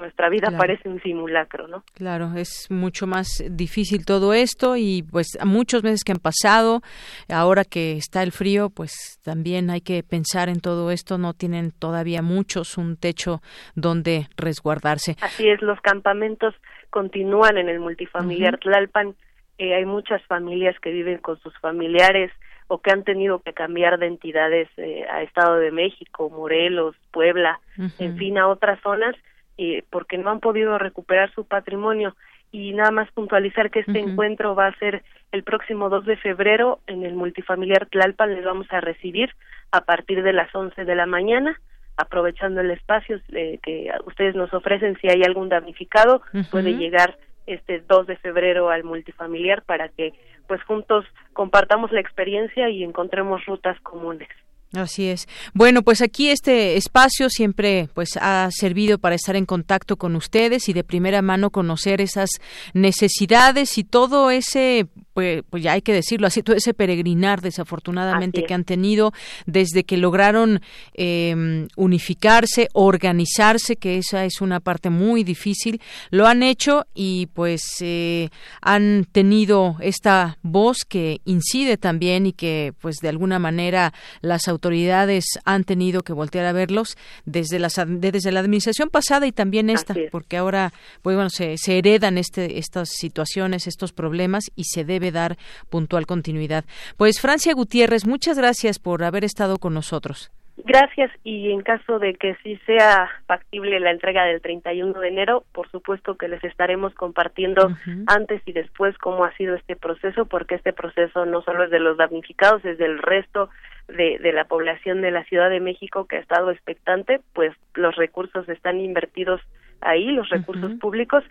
nuestra 0.00 0.28
vida 0.28 0.50
parece 0.56 0.88
un 0.88 1.00
simulacro, 1.02 1.68
¿no? 1.68 1.84
Claro, 1.94 2.32
es 2.36 2.66
mucho 2.70 3.06
más 3.06 3.44
difícil 3.50 4.04
todo 4.04 4.34
esto 4.34 4.76
y 4.76 5.04
pues 5.10 5.38
muchos 5.44 5.82
meses 5.82 6.02
que 6.04 6.12
han 6.12 6.18
pasado, 6.18 6.80
ahora 7.28 7.64
que 7.64 7.96
está 7.96 8.22
el 8.22 8.32
frío, 8.32 8.70
pues 8.70 9.20
también 9.22 9.70
hay 9.70 9.80
que 9.80 10.02
pensar 10.02 10.48
en 10.48 10.60
todo 10.60 10.90
esto, 10.90 11.18
no 11.18 11.34
tienen 11.34 11.72
todavía 11.72 12.22
muchos 12.22 12.78
un 12.78 12.96
techo 12.96 13.40
donde 13.74 14.28
resguardarse. 14.36 15.16
Así 15.20 15.48
es, 15.48 15.62
los 15.62 15.80
campamentos 15.80 16.54
continúan 16.90 17.58
en 17.58 17.68
el 17.68 17.80
multifamiliar 17.80 18.58
Tlalpan, 18.58 19.14
eh, 19.58 19.74
hay 19.74 19.84
muchas 19.84 20.22
familias 20.24 20.74
que 20.80 20.90
viven 20.90 21.18
con 21.18 21.38
sus 21.40 21.56
familiares 21.58 22.32
o 22.68 22.78
que 22.78 22.90
han 22.92 23.04
tenido 23.04 23.40
que 23.40 23.52
cambiar 23.52 23.98
de 23.98 24.06
entidades 24.06 24.68
eh, 24.76 25.04
a 25.10 25.22
Estado 25.22 25.56
de 25.56 25.70
México, 25.70 26.30
Morelos, 26.30 26.96
Puebla, 27.10 27.60
en 27.98 28.16
fin, 28.16 28.38
a 28.38 28.46
otras 28.46 28.80
zonas 28.80 29.16
eh, 29.62 29.84
porque 29.90 30.16
no 30.16 30.30
han 30.30 30.40
podido 30.40 30.78
recuperar 30.78 31.30
su 31.34 31.44
patrimonio. 31.44 32.16
Y 32.50 32.72
nada 32.72 32.90
más 32.90 33.12
puntualizar 33.12 33.70
que 33.70 33.80
este 33.80 34.00
encuentro 34.00 34.54
va 34.54 34.68
a 34.68 34.78
ser 34.78 35.04
el 35.32 35.42
próximo 35.44 35.90
2 35.90 36.06
de 36.06 36.16
febrero 36.16 36.80
en 36.86 37.04
el 37.04 37.14
multifamiliar 37.14 37.86
Tlalpan. 37.86 38.34
Les 38.34 38.44
vamos 38.44 38.66
a 38.70 38.80
recibir 38.80 39.30
a 39.70 39.82
partir 39.82 40.22
de 40.22 40.32
las 40.32 40.52
11 40.54 40.84
de 40.86 40.94
la 40.94 41.04
mañana 41.04 41.60
aprovechando 41.98 42.62
el 42.62 42.70
espacio 42.70 43.20
eh, 43.32 43.58
que 43.62 43.90
ustedes 44.06 44.34
nos 44.34 44.52
ofrecen 44.54 44.96
si 45.02 45.08
hay 45.08 45.22
algún 45.22 45.50
damnificado 45.50 46.22
puede 46.50 46.72
llegar 46.72 47.18
este 47.46 47.82
2 47.86 48.06
de 48.06 48.16
febrero 48.16 48.70
al 48.70 48.84
multifamiliar 48.84 49.62
para 49.62 49.90
que 49.90 50.14
pues 50.46 50.62
juntos 50.62 51.04
compartamos 51.34 51.92
la 51.92 52.00
experiencia 52.00 52.70
y 52.70 52.82
encontremos 52.84 53.44
rutas 53.44 53.78
comunes. 53.80 54.28
Así 54.72 55.08
es. 55.08 55.26
Bueno, 55.52 55.82
pues 55.82 56.00
aquí 56.00 56.30
este 56.30 56.76
espacio 56.76 57.28
siempre 57.28 57.88
pues 57.92 58.16
ha 58.20 58.48
servido 58.52 58.98
para 58.98 59.16
estar 59.16 59.34
en 59.34 59.44
contacto 59.44 59.96
con 59.96 60.14
ustedes 60.14 60.68
y 60.68 60.72
de 60.72 60.84
primera 60.84 61.22
mano 61.22 61.50
conocer 61.50 62.00
esas 62.00 62.30
necesidades 62.72 63.78
y 63.78 63.84
todo 63.84 64.30
ese 64.30 64.86
pues, 65.12 65.42
pues 65.48 65.62
ya 65.62 65.72
hay 65.72 65.82
que 65.82 65.92
decirlo 65.92 66.26
así, 66.26 66.42
todo 66.42 66.56
ese 66.56 66.74
peregrinar 66.74 67.40
desafortunadamente 67.40 68.44
que 68.44 68.54
han 68.54 68.64
tenido 68.64 69.12
desde 69.46 69.84
que 69.84 69.96
lograron 69.96 70.60
eh, 70.94 71.66
unificarse, 71.76 72.68
organizarse, 72.72 73.76
que 73.76 73.98
esa 73.98 74.24
es 74.24 74.40
una 74.40 74.60
parte 74.60 74.90
muy 74.90 75.24
difícil, 75.24 75.80
lo 76.10 76.26
han 76.26 76.42
hecho 76.42 76.86
y 76.94 77.26
pues 77.34 77.62
eh, 77.80 78.28
han 78.60 79.06
tenido 79.10 79.76
esta 79.80 80.38
voz 80.42 80.84
que 80.88 81.20
incide 81.24 81.76
también 81.76 82.26
y 82.26 82.32
que 82.32 82.72
pues 82.80 82.96
de 82.96 83.08
alguna 83.08 83.38
manera 83.38 83.92
las 84.20 84.48
autoridades 84.48 85.24
han 85.44 85.64
tenido 85.64 86.02
que 86.02 86.12
voltear 86.12 86.46
a 86.46 86.52
verlos 86.52 86.96
desde, 87.24 87.58
las, 87.58 87.80
desde 87.86 88.32
la 88.32 88.40
administración 88.40 88.90
pasada 88.90 89.26
y 89.26 89.32
también 89.32 89.70
esta, 89.70 89.94
porque 90.10 90.36
ahora 90.36 90.72
pues, 91.02 91.16
bueno, 91.16 91.30
se, 91.30 91.56
se 91.58 91.78
heredan 91.78 92.18
este, 92.18 92.58
estas 92.58 92.90
situaciones, 92.90 93.66
estos 93.66 93.92
problemas 93.92 94.44
y 94.54 94.64
se 94.64 94.84
debe 94.84 94.99
dar 95.00 95.36
puntual 95.70 96.06
continuidad. 96.06 96.64
Pues 96.96 97.20
Francia 97.20 97.54
Gutiérrez, 97.54 98.06
muchas 98.06 98.38
gracias 98.38 98.78
por 98.78 99.02
haber 99.04 99.24
estado 99.24 99.58
con 99.58 99.72
nosotros. 99.74 100.30
Gracias 100.64 101.10
y 101.24 101.50
en 101.52 101.62
caso 101.62 101.98
de 101.98 102.14
que 102.14 102.34
sí 102.42 102.58
sea 102.66 103.08
factible 103.26 103.80
la 103.80 103.90
entrega 103.90 104.24
del 104.24 104.42
31 104.42 104.98
de 105.00 105.08
enero, 105.08 105.44
por 105.52 105.70
supuesto 105.70 106.16
que 106.16 106.28
les 106.28 106.42
estaremos 106.44 106.94
compartiendo 106.94 107.70
antes 108.06 108.42
y 108.44 108.52
después 108.52 108.96
cómo 108.98 109.24
ha 109.24 109.34
sido 109.36 109.54
este 109.54 109.76
proceso, 109.76 110.26
porque 110.26 110.56
este 110.56 110.72
proceso 110.72 111.24
no 111.24 111.42
solo 111.42 111.64
es 111.64 111.70
de 111.70 111.80
los 111.80 111.96
damnificados, 111.96 112.64
es 112.64 112.78
del 112.78 112.98
resto 112.98 113.48
de, 113.88 114.18
de 114.18 114.32
la 114.32 114.44
población 114.44 115.00
de 115.00 115.10
la 115.10 115.24
Ciudad 115.24 115.50
de 115.50 115.60
México 115.60 116.06
que 116.06 116.16
ha 116.16 116.20
estado 116.20 116.50
expectante, 116.50 117.20
pues 117.32 117.54
los 117.74 117.96
recursos 117.96 118.48
están 118.48 118.80
invertidos 118.80 119.40
ahí, 119.80 120.12
los 120.12 120.28
recursos 120.28 120.72
públicos, 120.74 121.24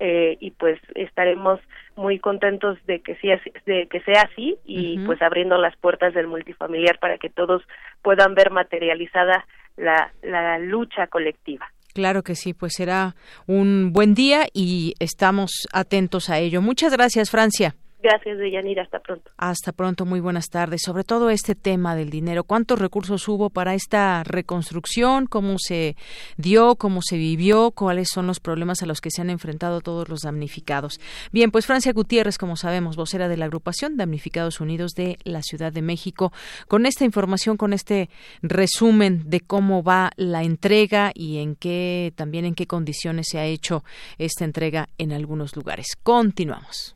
eh, 0.00 0.36
y 0.40 0.50
pues 0.52 0.78
estaremos 0.94 1.60
muy 1.96 2.18
contentos 2.18 2.78
de 2.86 3.00
que 3.00 3.16
sea, 3.16 3.40
de 3.64 3.86
que 3.88 4.00
sea 4.00 4.28
así 4.30 4.56
y 4.64 4.98
pues 5.06 5.20
abriendo 5.22 5.56
las 5.58 5.76
puertas 5.76 6.14
del 6.14 6.26
multifamiliar 6.26 6.98
para 6.98 7.18
que 7.18 7.30
todos 7.30 7.62
puedan 8.02 8.34
ver 8.34 8.50
materializada 8.50 9.46
la, 9.76 10.12
la 10.22 10.58
lucha 10.58 11.06
colectiva. 11.06 11.66
Claro 11.94 12.22
que 12.22 12.34
sí, 12.34 12.52
pues 12.52 12.74
será 12.76 13.14
un 13.46 13.92
buen 13.92 14.12
día 14.14 14.46
y 14.52 14.94
estamos 14.98 15.66
atentos 15.72 16.28
a 16.28 16.38
ello. 16.38 16.60
Muchas 16.60 16.92
gracias, 16.92 17.30
Francia. 17.30 17.74
Gracias, 18.06 18.38
Deyanira. 18.38 18.84
Hasta 18.84 19.00
pronto. 19.00 19.32
Hasta 19.36 19.72
pronto. 19.72 20.06
Muy 20.06 20.20
buenas 20.20 20.48
tardes. 20.48 20.82
Sobre 20.84 21.02
todo 21.02 21.28
este 21.28 21.56
tema 21.56 21.96
del 21.96 22.08
dinero. 22.08 22.44
¿Cuántos 22.44 22.78
recursos 22.78 23.26
hubo 23.26 23.50
para 23.50 23.74
esta 23.74 24.22
reconstrucción? 24.22 25.26
¿Cómo 25.26 25.56
se 25.58 25.96
dio? 26.36 26.76
¿Cómo 26.76 27.00
se 27.02 27.16
vivió? 27.16 27.72
¿Cuáles 27.72 28.10
son 28.14 28.28
los 28.28 28.38
problemas 28.38 28.80
a 28.80 28.86
los 28.86 29.00
que 29.00 29.10
se 29.10 29.22
han 29.22 29.30
enfrentado 29.30 29.80
todos 29.80 30.08
los 30.08 30.20
damnificados? 30.20 31.00
Bien, 31.32 31.50
pues 31.50 31.66
Francia 31.66 31.92
Gutiérrez, 31.92 32.38
como 32.38 32.54
sabemos, 32.54 32.94
vocera 32.94 33.26
de 33.26 33.38
la 33.38 33.46
agrupación 33.46 33.96
Damnificados 33.96 34.60
Unidos 34.60 34.92
de 34.92 35.18
la 35.24 35.42
Ciudad 35.42 35.72
de 35.72 35.82
México, 35.82 36.32
con 36.68 36.86
esta 36.86 37.04
información, 37.04 37.56
con 37.56 37.72
este 37.72 38.08
resumen 38.40 39.28
de 39.28 39.40
cómo 39.40 39.82
va 39.82 40.12
la 40.14 40.44
entrega 40.44 41.10
y 41.12 41.38
en 41.38 41.56
qué, 41.56 42.12
también 42.14 42.44
en 42.44 42.54
qué 42.54 42.68
condiciones 42.68 43.26
se 43.28 43.40
ha 43.40 43.46
hecho 43.46 43.82
esta 44.16 44.44
entrega 44.44 44.90
en 44.96 45.10
algunos 45.10 45.56
lugares. 45.56 45.96
Continuamos. 46.00 46.95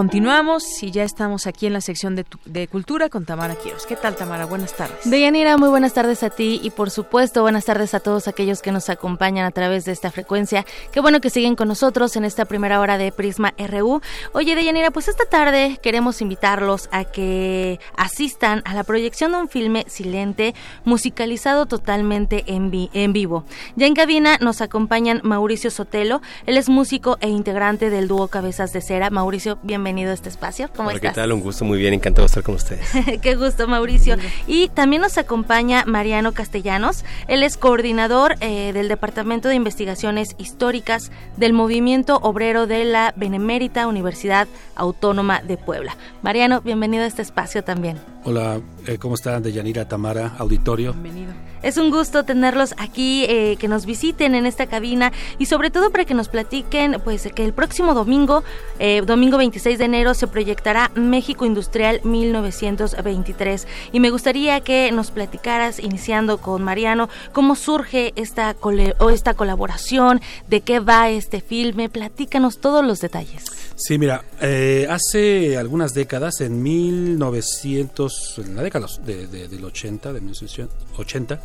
Continuamos 0.00 0.82
y 0.82 0.92
ya 0.92 1.04
estamos 1.04 1.46
aquí 1.46 1.66
en 1.66 1.74
la 1.74 1.82
sección 1.82 2.16
de, 2.16 2.68
Cultura 2.68 3.10
con 3.10 3.26
Tamara 3.26 3.54
Quiros. 3.54 3.84
¿Qué 3.84 3.96
tal, 3.96 4.16
Tamara? 4.16 4.46
Buenas 4.46 4.74
tardes. 4.74 4.98
Deyanira, 5.04 5.58
muy 5.58 5.68
buenas 5.68 5.92
tardes 5.92 6.22
a 6.22 6.30
ti 6.30 6.58
y 6.62 6.70
por 6.70 6.90
supuesto 6.90 7.42
buenas 7.42 7.66
tardes 7.66 7.92
a 7.92 8.00
todos 8.00 8.26
aquellos 8.26 8.62
que 8.62 8.72
nos 8.72 8.88
acompañan 8.88 9.44
a 9.44 9.50
través 9.50 9.84
de 9.84 9.92
esta 9.92 10.10
frecuencia. 10.10 10.64
Qué 10.90 11.00
bueno 11.00 11.20
que 11.20 11.28
siguen 11.28 11.54
con 11.54 11.68
nosotros 11.68 12.16
en 12.16 12.24
esta 12.24 12.46
primera 12.46 12.80
hora 12.80 12.96
de 12.96 13.12
Prisma 13.12 13.52
RU. 13.58 14.00
Oye, 14.32 14.54
Deyanira, 14.54 14.90
pues 14.90 15.08
esta 15.08 15.26
tarde 15.26 15.78
queremos 15.82 16.22
invitarlos 16.22 16.88
a 16.92 17.04
que 17.04 17.78
asistan 17.94 18.62
a 18.64 18.72
la 18.72 18.84
proyección 18.84 19.32
de 19.32 19.38
un 19.38 19.48
filme 19.50 19.84
silente 19.86 20.54
musicalizado 20.86 21.66
totalmente 21.66 22.44
en, 22.46 22.70
en 22.94 23.12
vivo. 23.12 23.44
Ya 23.76 23.86
en 23.86 23.94
cabina 23.94 24.38
nos 24.40 24.62
acompañan 24.62 25.20
Mauricio 25.24 25.70
Sotelo, 25.70 26.22
él 26.46 26.56
es 26.56 26.70
músico 26.70 27.18
e 27.20 27.28
integrante 27.28 27.90
del 27.90 28.08
dúo 28.08 28.28
Cabezas 28.28 28.72
de 28.72 28.80
Cera. 28.80 29.10
Mauricio, 29.10 29.58
bienvenido 29.62 29.89
bienvenido 29.90 30.12
a 30.12 30.14
este 30.14 30.28
espacio. 30.28 30.70
¿Cómo 30.76 30.90
¿qué 30.90 31.10
tal? 31.10 31.32
Un 31.32 31.40
gusto, 31.40 31.64
muy 31.64 31.76
bien, 31.76 31.94
encantado 31.94 32.22
de 32.22 32.26
estar 32.26 32.44
con 32.44 32.54
ustedes. 32.54 32.88
Qué 33.22 33.34
gusto, 33.34 33.66
Mauricio. 33.66 34.14
Y 34.46 34.68
también 34.68 35.02
nos 35.02 35.18
acompaña 35.18 35.84
Mariano 35.84 36.32
Castellanos. 36.32 37.04
Él 37.26 37.42
es 37.42 37.56
coordinador 37.56 38.36
eh, 38.40 38.72
del 38.72 38.86
Departamento 38.86 39.48
de 39.48 39.56
Investigaciones 39.56 40.36
Históricas 40.38 41.10
del 41.36 41.54
Movimiento 41.54 42.18
Obrero 42.22 42.68
de 42.68 42.84
la 42.84 43.12
Benemérita 43.16 43.88
Universidad 43.88 44.46
Autónoma 44.76 45.42
de 45.42 45.56
Puebla. 45.56 45.96
Mariano, 46.22 46.60
bienvenido 46.60 47.02
a 47.02 47.08
este 47.08 47.22
espacio 47.22 47.64
también. 47.64 47.98
Hola, 48.22 48.60
eh, 48.86 48.98
¿cómo 48.98 49.14
están? 49.14 49.42
Deyanira, 49.42 49.88
Tamara, 49.88 50.34
auditorio. 50.38 50.92
Bienvenido. 50.92 51.32
Es 51.62 51.78
un 51.78 51.90
gusto 51.90 52.24
tenerlos 52.24 52.74
aquí, 52.76 53.24
eh, 53.24 53.56
que 53.58 53.66
nos 53.66 53.86
visiten 53.86 54.34
en 54.34 54.44
esta 54.44 54.66
cabina 54.66 55.10
y 55.38 55.46
sobre 55.46 55.70
todo 55.70 55.90
para 55.90 56.04
que 56.04 56.12
nos 56.12 56.28
platiquen, 56.28 56.96
pues 57.02 57.28
que 57.34 57.44
el 57.44 57.54
próximo 57.54 57.94
domingo, 57.94 58.42
eh, 58.78 59.02
domingo 59.06 59.38
26 59.38 59.78
de 59.78 59.84
enero, 59.86 60.12
se 60.14 60.26
proyectará 60.26 60.90
México 60.94 61.46
Industrial 61.46 62.00
1923. 62.04 63.66
Y 63.92 64.00
me 64.00 64.10
gustaría 64.10 64.60
que 64.60 64.92
nos 64.92 65.10
platicaras, 65.10 65.78
iniciando 65.78 66.38
con 66.38 66.62
Mariano, 66.62 67.08
cómo 67.32 67.56
surge 67.56 68.12
esta, 68.16 68.54
o 68.98 69.10
esta 69.10 69.34
colaboración, 69.34 70.20
de 70.48 70.60
qué 70.60 70.80
va 70.80 71.08
este 71.08 71.40
filme, 71.40 71.88
platícanos 71.88 72.58
todos 72.58 72.84
los 72.84 73.00
detalles. 73.00 73.44
Sí, 73.82 73.98
mira, 73.98 74.24
eh, 74.42 74.86
hace 74.90 75.56
algunas 75.56 75.94
décadas, 75.94 76.42
en 76.42 76.62
1900, 76.62 78.09
en 78.38 78.56
la 78.56 78.62
década 78.62 78.86
de, 79.04 79.26
del 79.26 79.64
80, 79.64 80.12
de 80.12 80.20
1980, 80.20 81.40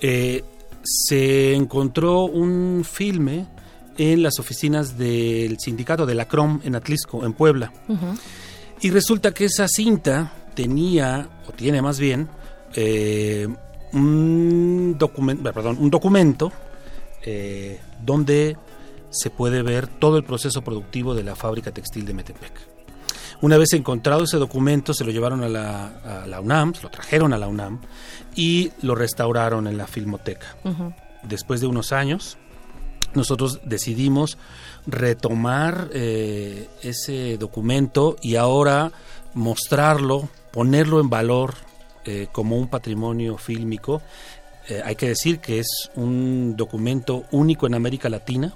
eh, 0.00 0.44
se 0.82 1.54
encontró 1.54 2.24
un 2.24 2.84
filme 2.84 3.46
en 3.96 4.22
las 4.22 4.38
oficinas 4.38 4.98
del 4.98 5.58
sindicato 5.58 6.04
de 6.04 6.14
la 6.14 6.26
CROM 6.26 6.60
en 6.64 6.74
Atlisco, 6.74 7.24
en 7.24 7.32
Puebla. 7.32 7.72
Y 8.80 8.90
resulta 8.90 9.32
que 9.32 9.46
esa 9.46 9.66
cinta 9.68 10.32
tenía, 10.54 11.28
o 11.48 11.52
tiene 11.52 11.80
más 11.80 11.98
bien, 11.98 12.28
eh, 12.74 13.46
un, 13.92 14.98
perdón, 15.42 15.78
un 15.78 15.90
documento 15.90 16.52
donde 18.02 18.56
se 19.14 19.30
puede 19.30 19.62
ver 19.62 19.86
todo 19.86 20.18
el 20.18 20.24
proceso 20.24 20.62
productivo 20.62 21.14
de 21.14 21.22
la 21.22 21.36
fábrica 21.36 21.72
textil 21.72 22.04
de 22.04 22.14
Metepec. 22.14 22.73
Una 23.44 23.58
vez 23.58 23.74
encontrado 23.74 24.24
ese 24.24 24.38
documento, 24.38 24.94
se 24.94 25.04
lo 25.04 25.10
llevaron 25.10 25.44
a 25.44 25.50
la, 25.50 26.40
UNAM, 26.40 26.72
se 26.72 26.82
lo 26.82 26.88
trajeron 26.88 27.34
a 27.34 27.36
la 27.36 27.46
UNAM 27.46 27.78
y 28.34 28.72
lo 28.80 28.94
restauraron 28.94 29.66
en 29.66 29.76
la 29.76 29.86
Filmoteca. 29.86 30.56
Después 31.24 31.60
de 31.60 31.66
unos 31.66 31.92
años, 31.92 32.38
nosotros 33.12 33.60
decidimos 33.62 34.38
retomar 34.86 35.90
eh, 35.92 36.70
ese 36.80 37.36
documento 37.36 38.16
y 38.22 38.36
ahora 38.36 38.92
mostrarlo, 39.34 40.30
ponerlo 40.50 40.98
en 40.98 41.10
valor 41.10 41.52
eh, 42.06 42.28
como 42.32 42.56
un 42.56 42.68
patrimonio 42.68 43.36
fílmico. 43.36 44.00
Eh, 44.70 44.80
hay 44.82 44.96
que 44.96 45.08
decir 45.08 45.40
que 45.40 45.58
es 45.58 45.90
un 45.96 46.54
documento 46.56 47.24
único 47.30 47.66
en 47.66 47.74
América 47.74 48.08
Latina 48.08 48.54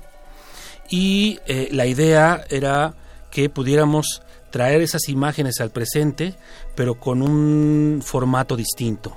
y 0.89 1.41
la 1.73 1.85
idea 1.85 2.43
era 2.49 2.95
que 3.31 3.51
pudiéramos 3.51 4.23
traer 4.51 4.81
esas 4.81 5.09
imágenes 5.09 5.61
al 5.61 5.71
presente, 5.71 6.35
pero 6.75 6.95
con 6.99 7.23
un 7.23 8.01
formato 8.05 8.57
distinto. 8.57 9.17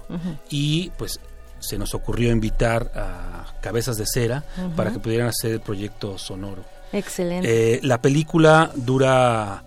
Y 0.50 0.90
pues 0.98 1.20
se 1.60 1.78
nos 1.78 1.94
ocurrió 1.94 2.32
invitar 2.32 2.92
a 2.96 3.54
Cabezas 3.62 3.98
de 3.98 4.06
Cera 4.06 4.44
para 4.76 4.92
que 4.92 5.00
pudieran 5.00 5.28
hacer 5.28 5.52
el 5.52 5.62
proyecto 5.62 6.18
sonoro. 6.18 6.64
Excelente. 6.92 7.76
Eh, 7.76 7.80
la 7.84 8.02
película 8.02 8.72
dura 8.76 9.64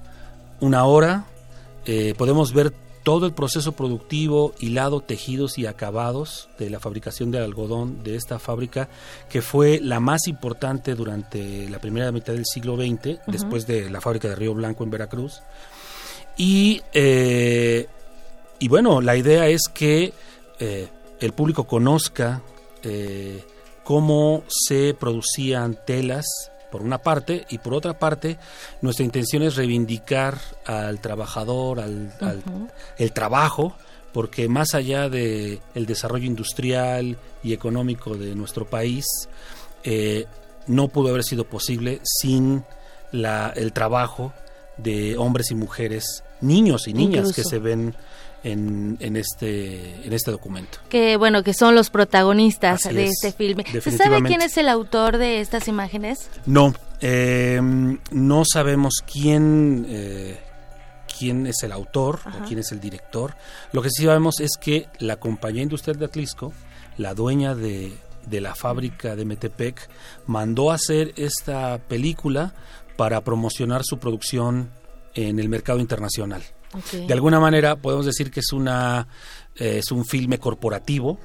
una 0.61 0.85
hora. 0.85 1.25
Eh, 1.87 2.15
podemos 2.17 2.53
ver 2.53 2.73
todo 3.05 3.27
el 3.27 3.35
proceso 3.35 3.73
productivo, 3.73 4.55
hilado, 4.59 5.01
tejidos 5.01 5.59
y 5.59 5.67
acabados 5.67 6.49
de 6.59 6.71
la 6.71 6.81
fabricación 6.81 7.31
del 7.31 7.43
algodón 7.43 8.03
de 8.03 8.17
esta 8.17 8.39
fábrica, 8.39 8.89
que 9.29 9.43
fue 9.43 9.79
la 9.81 10.01
más 10.01 10.27
importante 10.27 10.95
durante 10.95 11.69
la 11.69 11.79
primera 11.79 12.11
mitad 12.11 12.33
del 12.33 12.47
siglo 12.47 12.77
XX, 12.77 13.21
después 13.27 13.67
de 13.67 13.91
la 13.91 14.01
fábrica 14.01 14.29
de 14.29 14.37
Río 14.37 14.55
Blanco 14.55 14.85
en 14.85 14.91
Veracruz. 14.91 15.43
Y, 16.39 16.81
eh, 16.95 17.87
y 18.59 18.69
bueno, 18.69 19.03
la 19.03 19.17
idea 19.17 19.49
es 19.49 19.69
que 19.73 20.15
eh, 20.59 20.89
el 21.21 21.33
público 21.33 21.65
conozca 21.65 22.41
eh, 22.83 23.45
cómo 23.85 24.45
se 24.49 24.95
producían 24.95 25.79
telas 25.87 26.25
por 26.75 26.83
una 26.83 26.99
parte, 26.99 27.47
y 27.51 27.59
por 27.59 27.73
otra 27.73 28.01
parte, 28.01 28.37
nuestra 28.83 29.05
intención 29.05 29.45
es 29.45 29.55
reivindicar 29.55 30.41
al 30.67 30.99
trabajador, 30.99 31.79
al, 31.79 32.13
el 32.99 33.13
trabajo, 33.13 33.77
porque 34.13 34.49
más 34.49 34.75
allá 34.75 35.09
de 35.09 35.61
el 35.77 35.87
desarrollo 35.87 36.25
industrial 36.25 37.17
y 37.45 37.53
económico 37.53 38.17
de 38.17 38.35
nuestro 38.35 38.69
país, 38.69 39.05
eh, 39.85 40.27
no 40.67 40.89
pudo 40.89 41.11
haber 41.11 41.23
sido 41.23 41.45
posible 41.45 42.01
sin 42.03 42.65
la, 43.13 43.53
el 43.55 43.73
trabajo 43.73 44.33
de 44.77 45.17
hombres 45.17 45.53
y 45.53 45.55
mujeres, 45.55 46.25
niños 46.41 46.89
y 46.89 46.93
niñas 46.93 47.33
que 47.35 47.45
se 47.45 47.61
ven 47.61 47.95
en, 48.45 48.97
en, 49.01 49.17
este 49.17 50.07
en 50.07 50.13
este 50.13 50.31
documento. 50.31 50.79
Que 50.89 51.17
bueno, 51.17 51.43
que 51.43 51.55
son 51.55 51.75
los 51.75 51.91
protagonistas 51.91 52.83
de 52.83 53.07
este 53.07 53.33
filme. 53.33 53.65
¿Se 53.65 53.91
sabe 53.91 54.23
quién 54.23 54.43
es 54.43 54.57
el 54.57 54.69
autor 54.69 55.19
de 55.19 55.41
estas 55.41 55.67
imágenes? 55.67 56.31
No, 56.47 56.75
eh, 57.01 57.61
no 58.11 58.45
sabemos 58.45 59.03
quién 59.11 59.87
eh, 59.89 60.39
quién 61.19 61.47
es 61.47 61.63
el 61.63 61.73
autor 61.73 62.21
o 62.27 62.45
quién 62.47 62.61
es 62.61 62.71
el 62.73 62.81
director. 62.81 63.35
Lo 63.73 63.83
que 63.83 63.91
sí 63.91 64.05
sabemos 64.05 64.41
es 64.41 64.53
que 64.61 64.89
la 64.99 65.17
compañía 65.17 65.63
industrial 65.63 65.99
de 65.99 66.05
Atlisco, 66.07 66.53
la 66.99 67.15
dueña 67.15 67.55
de, 67.55 67.93
de 68.27 68.41
la 68.41 68.55
fábrica 68.55 69.17
de 69.17 69.25
Metepec, 69.25 69.89
mandó 70.27 70.71
hacer 70.71 71.13
esta 71.17 71.79
película 71.79 72.55
para 72.97 73.23
promocionar 73.23 73.83
su 73.85 73.99
producción 73.99 74.71
en 75.15 75.39
el 75.39 75.49
mercado 75.49 75.79
internacional. 75.79 76.43
De 76.93 77.13
alguna 77.13 77.41
manera 77.41 77.77
podemos 77.77 78.07
decir 78.07 78.31
que 78.31 78.41
es 78.41 78.53
una 78.53 79.07
eh, 79.57 79.79
es 79.79 79.93
un 79.93 80.05
filme 80.05 80.39
corporativo, 80.39 81.19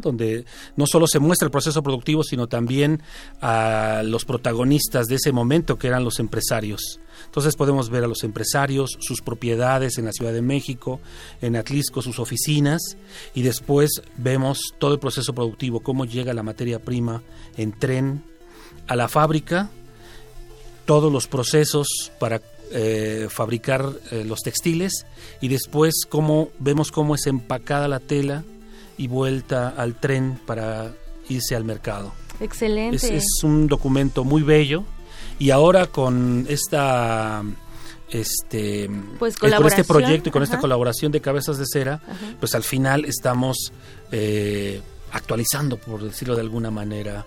donde 0.00 0.44
no 0.74 0.86
solo 0.86 1.06
se 1.06 1.20
muestra 1.20 1.46
el 1.46 1.52
proceso 1.52 1.82
productivo, 1.82 2.24
sino 2.24 2.48
también 2.48 3.00
a 3.40 4.02
los 4.04 4.24
protagonistas 4.24 5.06
de 5.06 5.16
ese 5.16 5.30
momento, 5.30 5.78
que 5.78 5.86
eran 5.86 6.02
los 6.02 6.18
empresarios. 6.18 6.98
Entonces 7.26 7.54
podemos 7.54 7.90
ver 7.90 8.02
a 8.02 8.08
los 8.08 8.24
empresarios, 8.24 8.96
sus 9.00 9.20
propiedades 9.20 9.98
en 9.98 10.06
la 10.06 10.12
Ciudad 10.12 10.32
de 10.32 10.42
México, 10.42 10.98
en 11.40 11.54
Atlisco, 11.54 12.02
sus 12.02 12.18
oficinas, 12.18 12.80
y 13.34 13.42
después 13.42 14.02
vemos 14.16 14.74
todo 14.78 14.94
el 14.94 14.98
proceso 14.98 15.32
productivo, 15.32 15.80
cómo 15.80 16.06
llega 16.06 16.34
la 16.34 16.42
materia 16.42 16.80
prima 16.80 17.22
en 17.56 17.70
tren 17.72 18.24
a 18.88 18.96
la 18.96 19.06
fábrica, 19.06 19.70
todos 20.86 21.12
los 21.12 21.28
procesos 21.28 22.10
para 22.18 22.40
eh, 22.72 23.28
fabricar 23.30 23.92
eh, 24.10 24.24
los 24.24 24.40
textiles 24.40 25.06
y 25.40 25.48
después 25.48 26.02
cómo 26.08 26.50
vemos 26.58 26.90
cómo 26.90 27.14
es 27.14 27.26
empacada 27.26 27.88
la 27.88 28.00
tela 28.00 28.44
y 28.96 29.06
vuelta 29.06 29.68
al 29.70 29.94
tren 29.94 30.38
para 30.46 30.92
irse 31.28 31.54
al 31.54 31.64
mercado. 31.64 32.12
Excelente. 32.40 33.16
Es, 33.16 33.42
un 33.42 33.66
documento 33.66 34.24
muy 34.24 34.42
bello 34.42 34.84
y 35.38 35.50
ahora 35.50 35.86
con 35.86 36.46
esta 36.48 37.42
este 38.10 38.90
pues 39.18 39.36
con 39.36 39.52
este 39.66 39.84
proyecto 39.84 40.30
y 40.30 40.32
con 40.32 40.42
esta 40.42 40.58
colaboración 40.58 41.12
de 41.12 41.20
cabezas 41.20 41.58
de 41.58 41.66
cera 41.66 42.00
pues 42.40 42.54
al 42.54 42.62
final 42.62 43.04
estamos 43.04 43.70
eh, 44.10 44.80
actualizando 45.12 45.76
por 45.76 46.02
decirlo 46.02 46.34
de 46.34 46.40
alguna 46.40 46.70
manera 46.70 47.26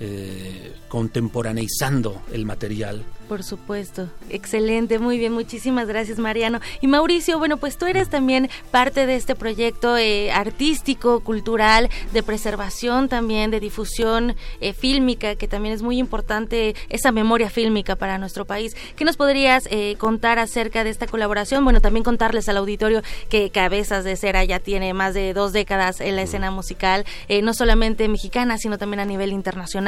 eh, 0.00 0.72
contemporaneizando 0.88 2.22
el 2.32 2.44
material. 2.44 3.04
Por 3.28 3.44
supuesto, 3.44 4.08
excelente, 4.28 4.98
muy 4.98 5.16
bien, 5.16 5.32
muchísimas 5.32 5.86
gracias 5.86 6.18
Mariano. 6.18 6.60
Y 6.82 6.86
Mauricio, 6.86 7.38
bueno, 7.38 7.56
pues 7.56 7.78
tú 7.78 7.86
eres 7.86 8.10
también 8.10 8.50
parte 8.70 9.06
de 9.06 9.14
este 9.14 9.34
proyecto 9.34 9.96
eh, 9.96 10.30
artístico, 10.32 11.20
cultural, 11.20 11.88
de 12.12 12.22
preservación 12.22 13.08
también, 13.08 13.50
de 13.50 13.60
difusión 13.60 14.34
eh, 14.60 14.74
fílmica, 14.74 15.36
que 15.36 15.48
también 15.48 15.74
es 15.74 15.82
muy 15.82 15.98
importante 15.98 16.74
esa 16.90 17.10
memoria 17.10 17.48
fílmica 17.48 17.96
para 17.96 18.18
nuestro 18.18 18.44
país. 18.44 18.74
¿Qué 18.96 19.04
nos 19.04 19.16
podrías 19.16 19.68
contar 19.98 20.38
acerca 20.38 20.84
de 20.84 20.90
esta 20.90 21.06
colaboración? 21.06 21.64
Bueno, 21.64 21.80
también 21.80 22.04
contarles 22.04 22.48
al 22.48 22.58
auditorio 22.58 23.02
que 23.30 23.50
Cabezas 23.50 24.04
de 24.04 24.16
Cera 24.16 24.44
ya 24.44 24.58
tiene 24.58 24.92
más 24.92 25.14
de 25.14 25.32
dos 25.32 25.52
décadas 25.52 26.00
en 26.00 26.16
la 26.16 26.22
escena 26.22 26.50
musical, 26.50 27.06
no 27.42 27.54
solamente 27.54 28.08
mexicana, 28.08 28.58
sino 28.58 28.76
también 28.76 29.00
a 29.00 29.06
nivel 29.06 29.32
internacional 29.32 29.81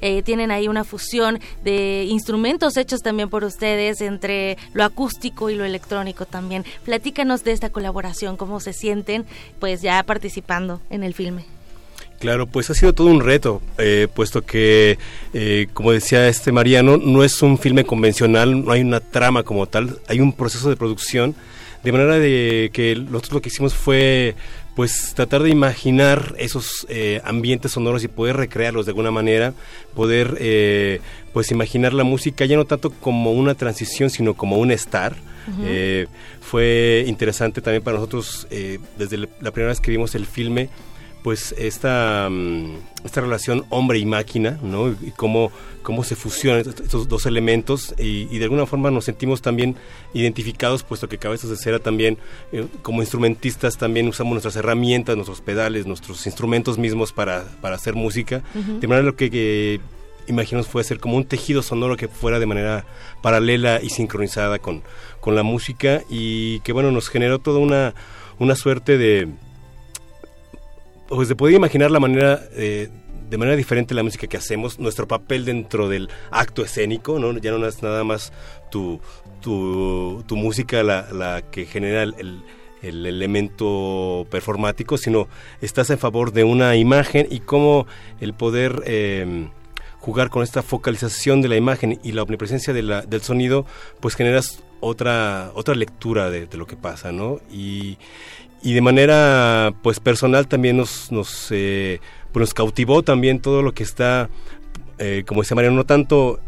eh, 0.00 0.22
tienen 0.22 0.50
ahí 0.50 0.68
una 0.68 0.84
fusión 0.84 1.40
de 1.64 2.04
instrumentos 2.08 2.76
hechos 2.76 3.00
también 3.00 3.28
por 3.28 3.44
ustedes 3.44 4.00
entre 4.00 4.58
lo 4.72 4.84
acústico 4.84 5.50
y 5.50 5.54
lo 5.54 5.64
electrónico 5.64 6.26
también. 6.26 6.64
Platícanos 6.84 7.44
de 7.44 7.52
esta 7.52 7.70
colaboración, 7.70 8.36
cómo 8.36 8.60
se 8.60 8.72
sienten 8.72 9.26
pues 9.58 9.82
ya 9.82 10.02
participando 10.02 10.80
en 10.90 11.02
el 11.02 11.14
filme. 11.14 11.44
Claro, 12.20 12.46
pues 12.46 12.68
ha 12.68 12.74
sido 12.74 12.92
todo 12.92 13.06
un 13.06 13.22
reto, 13.22 13.62
eh, 13.78 14.06
puesto 14.14 14.42
que, 14.42 14.98
eh, 15.32 15.68
como 15.72 15.92
decía 15.92 16.28
este 16.28 16.52
Mariano, 16.52 16.98
no 16.98 17.24
es 17.24 17.40
un 17.40 17.56
filme 17.56 17.84
convencional, 17.84 18.62
no 18.62 18.72
hay 18.72 18.82
una 18.82 19.00
trama 19.00 19.42
como 19.42 19.66
tal, 19.66 20.00
hay 20.06 20.20
un 20.20 20.34
proceso 20.34 20.68
de 20.68 20.76
producción, 20.76 21.34
de 21.82 21.92
manera 21.92 22.18
de 22.18 22.68
que 22.74 22.94
nosotros 22.94 23.32
lo 23.32 23.40
que 23.40 23.48
hicimos 23.48 23.72
fue 23.72 24.34
pues 24.80 25.12
tratar 25.14 25.42
de 25.42 25.50
imaginar 25.50 26.34
esos 26.38 26.86
eh, 26.88 27.20
ambientes 27.22 27.72
sonoros 27.72 28.02
y 28.02 28.08
poder 28.08 28.38
recrearlos 28.38 28.86
de 28.86 28.92
alguna 28.92 29.10
manera, 29.10 29.52
poder 29.94 30.38
eh, 30.40 31.02
pues 31.34 31.50
imaginar 31.50 31.92
la 31.92 32.02
música 32.02 32.46
ya 32.46 32.56
no 32.56 32.64
tanto 32.64 32.88
como 32.88 33.32
una 33.32 33.54
transición, 33.54 34.08
sino 34.08 34.32
como 34.32 34.56
un 34.56 34.70
estar. 34.70 35.16
Eh, 35.66 36.06
fue 36.40 37.04
interesante 37.06 37.60
también 37.60 37.82
para 37.82 37.98
nosotros, 37.98 38.48
desde 38.96 39.18
la 39.18 39.50
primera 39.50 39.68
vez 39.68 39.80
que 39.82 39.90
vimos 39.90 40.14
el 40.14 40.24
filme, 40.24 40.70
pues 41.22 41.54
esta, 41.58 42.28
mm, 42.30 42.76
esta 43.04 43.20
relación 43.20 43.64
hombre 43.70 43.98
y 43.98 44.06
máquina, 44.06 44.58
¿no? 44.62 44.90
Y 44.90 45.12
cómo, 45.16 45.52
cómo 45.82 46.04
se 46.04 46.16
fusionan 46.16 46.60
estos 46.60 47.08
dos 47.08 47.26
elementos 47.26 47.94
y, 47.98 48.38
de 48.38 48.44
alguna 48.44 48.66
forma 48.66 48.90
nos 48.90 49.04
sentimos 49.04 49.42
también 49.42 49.76
identificados, 50.14 50.82
puesto 50.82 51.08
que 51.08 51.18
Cabezas 51.18 51.50
de 51.50 51.56
Cera 51.56 51.78
también, 51.78 52.18
eh, 52.52 52.66
como 52.82 53.02
instrumentistas, 53.02 53.76
también 53.76 54.08
usamos 54.08 54.32
nuestras 54.32 54.56
herramientas, 54.56 55.16
nuestros 55.16 55.40
pedales, 55.40 55.86
nuestros 55.86 56.26
instrumentos 56.26 56.78
mismos 56.78 57.12
para, 57.12 57.44
para 57.60 57.76
hacer 57.76 57.94
música. 57.94 58.42
De 58.54 58.86
manera 58.86 59.06
lo 59.06 59.16
que, 59.16 59.80
imaginamos 60.26 60.68
fue 60.68 60.80
hacer 60.80 61.00
como 61.00 61.16
un 61.16 61.24
tejido 61.24 61.62
sonoro 61.62 61.96
que 61.96 62.08
fuera 62.08 62.38
de 62.38 62.46
manera 62.46 62.84
paralela 63.20 63.80
y 63.82 63.90
sincronizada 63.90 64.58
con, 64.58 64.82
con 65.20 65.34
la 65.34 65.42
música 65.42 66.02
y 66.08 66.60
que, 66.60 66.72
bueno, 66.72 66.92
nos 66.92 67.08
generó 67.08 67.38
toda 67.38 67.58
una, 67.58 67.94
una 68.38 68.54
suerte 68.54 68.96
de 68.96 69.28
pues 71.10 71.28
se 71.28 71.36
puede 71.36 71.56
imaginar 71.56 71.90
la 71.90 72.00
manera 72.00 72.40
eh, 72.52 72.88
de 73.28 73.38
manera 73.38 73.56
diferente 73.56 73.94
la 73.94 74.02
música 74.02 74.26
que 74.26 74.36
hacemos, 74.36 74.78
nuestro 74.78 75.06
papel 75.06 75.44
dentro 75.44 75.88
del 75.88 76.08
acto 76.30 76.64
escénico, 76.64 77.18
¿no? 77.18 77.36
Ya 77.38 77.52
no 77.52 77.64
es 77.66 77.82
nada 77.82 78.02
más 78.02 78.32
tu, 78.70 79.00
tu, 79.40 80.24
tu 80.26 80.36
música 80.36 80.82
la, 80.82 81.08
la, 81.12 81.42
que 81.42 81.64
genera 81.64 82.02
el, 82.02 82.42
el, 82.82 83.06
elemento 83.06 84.26
performático, 84.30 84.98
sino 84.98 85.28
estás 85.60 85.90
en 85.90 85.98
favor 85.98 86.32
de 86.32 86.42
una 86.42 86.74
imagen 86.74 87.28
y 87.30 87.38
cómo 87.38 87.86
el 88.20 88.34
poder 88.34 88.82
eh, 88.86 89.48
jugar 90.00 90.28
con 90.28 90.42
esta 90.42 90.62
focalización 90.62 91.40
de 91.40 91.48
la 91.48 91.56
imagen 91.56 92.00
y 92.02 92.12
la 92.12 92.24
omnipresencia 92.24 92.72
de 92.72 92.82
del 92.82 93.22
sonido, 93.22 93.64
pues 94.00 94.16
generas 94.16 94.60
otra, 94.80 95.52
otra 95.54 95.76
lectura 95.76 96.30
de, 96.30 96.46
de 96.46 96.58
lo 96.58 96.66
que 96.66 96.76
pasa, 96.76 97.12
¿no? 97.12 97.38
Y, 97.52 97.96
y 98.62 98.74
de 98.74 98.80
manera 98.80 99.72
pues 99.82 100.00
personal 100.00 100.48
también 100.48 100.76
nos 100.76 101.10
nos, 101.12 101.48
eh, 101.50 102.00
pues, 102.32 102.40
nos 102.40 102.54
cautivó 102.54 103.02
también 103.02 103.40
todo 103.40 103.62
lo 103.62 103.72
que 103.72 103.82
está 103.82 104.28
eh, 104.98 105.24
como 105.26 105.40
decía 105.40 105.54
María, 105.54 105.70
no 105.70 105.84
tanto 105.86 106.40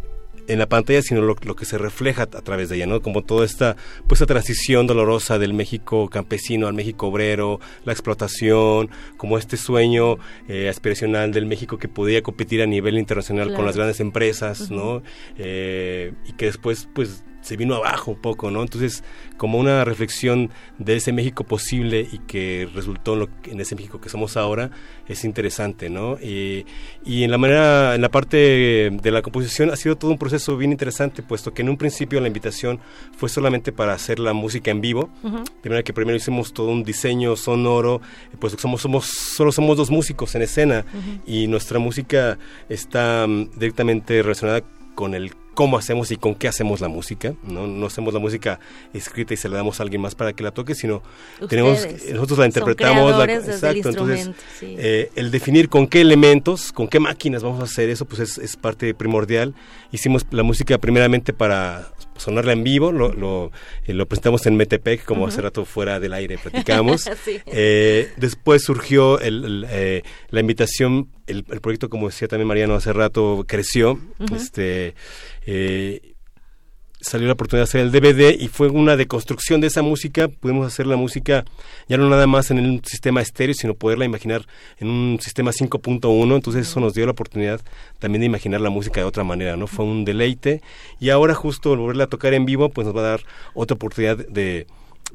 en 0.46 0.58
la 0.58 0.68
pantalla, 0.68 1.02
sino 1.02 1.22
lo, 1.22 1.36
que 1.36 1.64
se 1.64 1.78
refleja 1.78 2.24
a 2.24 2.26
través 2.26 2.68
de 2.68 2.76
ella, 2.76 2.86
¿no? 2.86 3.00
Como 3.00 3.22
toda 3.22 3.44
esta, 3.44 3.76
pues, 4.06 4.20
esta 4.20 4.26
transición 4.26 4.86
dolorosa 4.86 5.38
del 5.38 5.54
México 5.54 6.08
campesino 6.08 6.66
al 6.66 6.74
México 6.74 7.06
obrero, 7.06 7.60
la 7.84 7.92
explotación, 7.92 8.90
como 9.16 9.38
este 9.38 9.56
sueño 9.56 10.16
eh, 10.48 10.68
aspiracional 10.68 11.32
del 11.32 11.46
México 11.46 11.78
que 11.78 11.88
podía 11.88 12.22
competir 12.22 12.60
a 12.62 12.66
nivel 12.66 12.98
internacional 12.98 13.54
con 13.54 13.64
las 13.64 13.76
grandes 13.76 14.00
empresas, 14.00 14.70
¿no? 14.70 15.02
Eh, 15.38 16.12
y 16.26 16.32
que 16.32 16.46
después, 16.46 16.88
pues, 16.92 17.24
se 17.43 17.57
vino 17.57 17.74
abajo 17.74 18.12
un 18.12 18.20
poco, 18.20 18.51
¿no? 18.51 18.62
Entonces, 18.62 19.05
como 19.36 19.59
una 19.59 19.84
reflexión 19.84 20.51
de 20.78 20.97
ese 20.97 21.12
México 21.12 21.45
posible 21.45 22.09
y 22.11 22.18
que 22.20 22.68
resultó 22.74 23.14
en, 23.14 23.18
lo, 23.20 23.28
en 23.45 23.61
ese 23.61 23.74
México 23.74 24.01
que 24.01 24.09
somos 24.09 24.36
ahora, 24.36 24.70
es 25.09 25.24
interesante, 25.24 25.90
¿no? 25.90 26.18
Y, 26.20 26.64
y, 27.05 27.24
en 27.24 27.30
la 27.30 27.38
manera, 27.38 27.95
en 27.95 28.01
la 28.01 28.09
parte 28.09 28.90
de 28.90 29.11
la 29.11 29.20
composición 29.22 29.70
ha 29.70 29.76
sido 29.76 29.97
todo 29.97 30.11
un 30.11 30.18
proceso 30.18 30.57
bien 30.57 30.72
interesante, 30.72 31.22
puesto 31.22 31.53
que 31.53 31.62
en 31.62 31.68
un 31.68 31.76
principio 31.76 32.20
la 32.20 32.28
invitación 32.28 32.80
fue 33.16 33.28
solamente 33.28 33.72
para 33.72 33.93
hacer 33.93 34.18
la 34.18 34.32
música 34.32 34.70
en 34.70 34.80
vivo, 34.80 35.11
de 35.22 35.68
manera 35.68 35.82
que 35.82 35.93
primero 35.93 36.16
hicimos 36.16 36.53
todo 36.53 36.68
un 36.68 36.84
diseño 36.84 37.36
sonoro, 37.36 38.01
puesto 38.38 38.57
que 38.57 38.62
somos, 38.62 38.80
somos, 38.80 39.07
solo 39.07 39.53
somos 39.53 39.76
dos 39.76 39.90
músicos 39.90 40.34
en 40.34 40.43
escena 40.43 40.84
y 41.26 41.49
nuestra 41.49 41.78
música 41.78 42.38
está 42.68 43.26
mm, 43.26 43.59
directamente 43.59 44.22
relacionada 44.22 44.62
con 44.95 45.14
el 45.14 45.32
cómo 45.55 45.76
hacemos 45.76 46.11
y 46.11 46.16
con 46.16 46.34
qué 46.34 46.48
hacemos 46.48 46.80
la 46.80 46.88
música. 46.88 47.34
No, 47.42 47.66
no 47.66 47.86
hacemos 47.86 48.14
la 48.14 48.20
música 48.20 48.61
escrita 48.92 49.34
y 49.34 49.36
se 49.36 49.48
la 49.48 49.57
damos 49.57 49.80
a 49.80 49.82
alguien 49.82 50.00
más 50.00 50.14
para 50.14 50.32
que 50.32 50.42
la 50.42 50.50
toque, 50.50 50.74
sino 50.74 51.03
tenemos 51.48 51.86
nosotros 52.12 52.38
la 52.38 52.46
interpretamos. 52.46 53.16
La, 53.16 53.24
exacto, 53.24 53.88
entonces 53.88 54.30
eh, 54.62 55.11
el 55.14 55.30
definir 55.30 55.68
con 55.68 55.86
qué 55.86 56.00
elementos, 56.00 56.72
con 56.72 56.88
qué 56.88 57.00
máquinas 57.00 57.42
vamos 57.42 57.61
a 57.61 57.64
hacer 57.64 57.88
eso, 57.90 58.05
pues 58.05 58.20
es, 58.20 58.38
es 58.38 58.57
parte 58.57 58.94
primordial. 58.94 59.55
Hicimos 59.90 60.26
la 60.30 60.42
música 60.42 60.78
primeramente 60.78 61.32
para 61.32 61.92
sonarla 62.16 62.53
en 62.53 62.62
vivo, 62.62 62.92
lo, 62.92 63.12
lo, 63.12 63.50
eh, 63.84 63.94
lo 63.94 64.07
presentamos 64.07 64.46
en 64.46 64.57
Metepec, 64.57 65.05
como 65.05 65.26
hace 65.26 65.40
rato 65.40 65.64
fuera 65.64 66.00
del 66.00 66.12
aire 66.12 66.38
platicamos. 66.38 67.09
eh, 67.46 68.12
después 68.16 68.62
surgió 68.62 69.18
el, 69.20 69.66
eh, 69.68 70.03
la 70.30 70.40
invitación, 70.40 71.09
el, 71.26 71.44
el, 71.50 71.61
proyecto, 71.61 71.88
como 71.88 72.09
decía 72.09 72.28
también 72.28 72.48
Mariano 72.48 72.74
hace 72.74 72.92
rato, 72.92 73.44
creció. 73.46 73.98
este 74.34 74.94
eh, 75.47 76.12
salió 77.03 77.26
la 77.26 77.34
oportunidad 77.34 77.62
de 77.66 77.68
hacer 77.68 77.80
el 77.80 77.93
DVD 77.93 78.34
y 78.38 78.49
fue 78.49 78.68
una 78.68 78.97
deconstrucción 78.97 79.61
de 79.61 79.66
esa 79.66 79.82
música. 79.82 80.28
Pudimos 80.28 80.66
hacer 80.66 80.86
la 80.86 80.97
música 80.97 81.45
ya 81.88 81.97
no 81.99 82.09
nada 82.09 82.26
más 82.26 82.51
en 82.51 82.59
un 82.59 82.84
sistema 82.84 83.20
estéreo, 83.20 83.55
sino 83.55 83.74
poderla 83.74 84.05
imaginar 84.05 84.47
en 84.78 84.88
un 84.88 85.18
sistema 85.20 85.51
5.1. 85.51 86.34
Entonces 86.34 86.68
eso 86.68 86.80
nos 86.80 86.95
dio 86.95 87.05
la 87.05 87.12
oportunidad 87.12 87.61
también 87.99 88.20
de 88.20 88.26
imaginar 88.26 88.61
la 88.61 88.70
música 88.70 89.01
de 89.01 89.07
otra 89.07 89.24
manera, 89.24 89.57
¿no? 89.57 89.66
Fue 89.66 89.84
un 89.84 90.05
deleite. 90.05 90.62
Y 91.01 91.11
ahora 91.11 91.34
justo 91.34 91.76
volverla 91.76 92.05
a 92.05 92.09
tocar 92.09 92.34
en 92.34 92.47
vivo, 92.47 92.68
pues 92.68 92.86
nos 92.86 92.97
va 92.97 93.01
a 93.01 93.11
dar 93.11 93.20
otra 93.55 93.74
oportunidad 93.74 94.16
de 94.16 94.66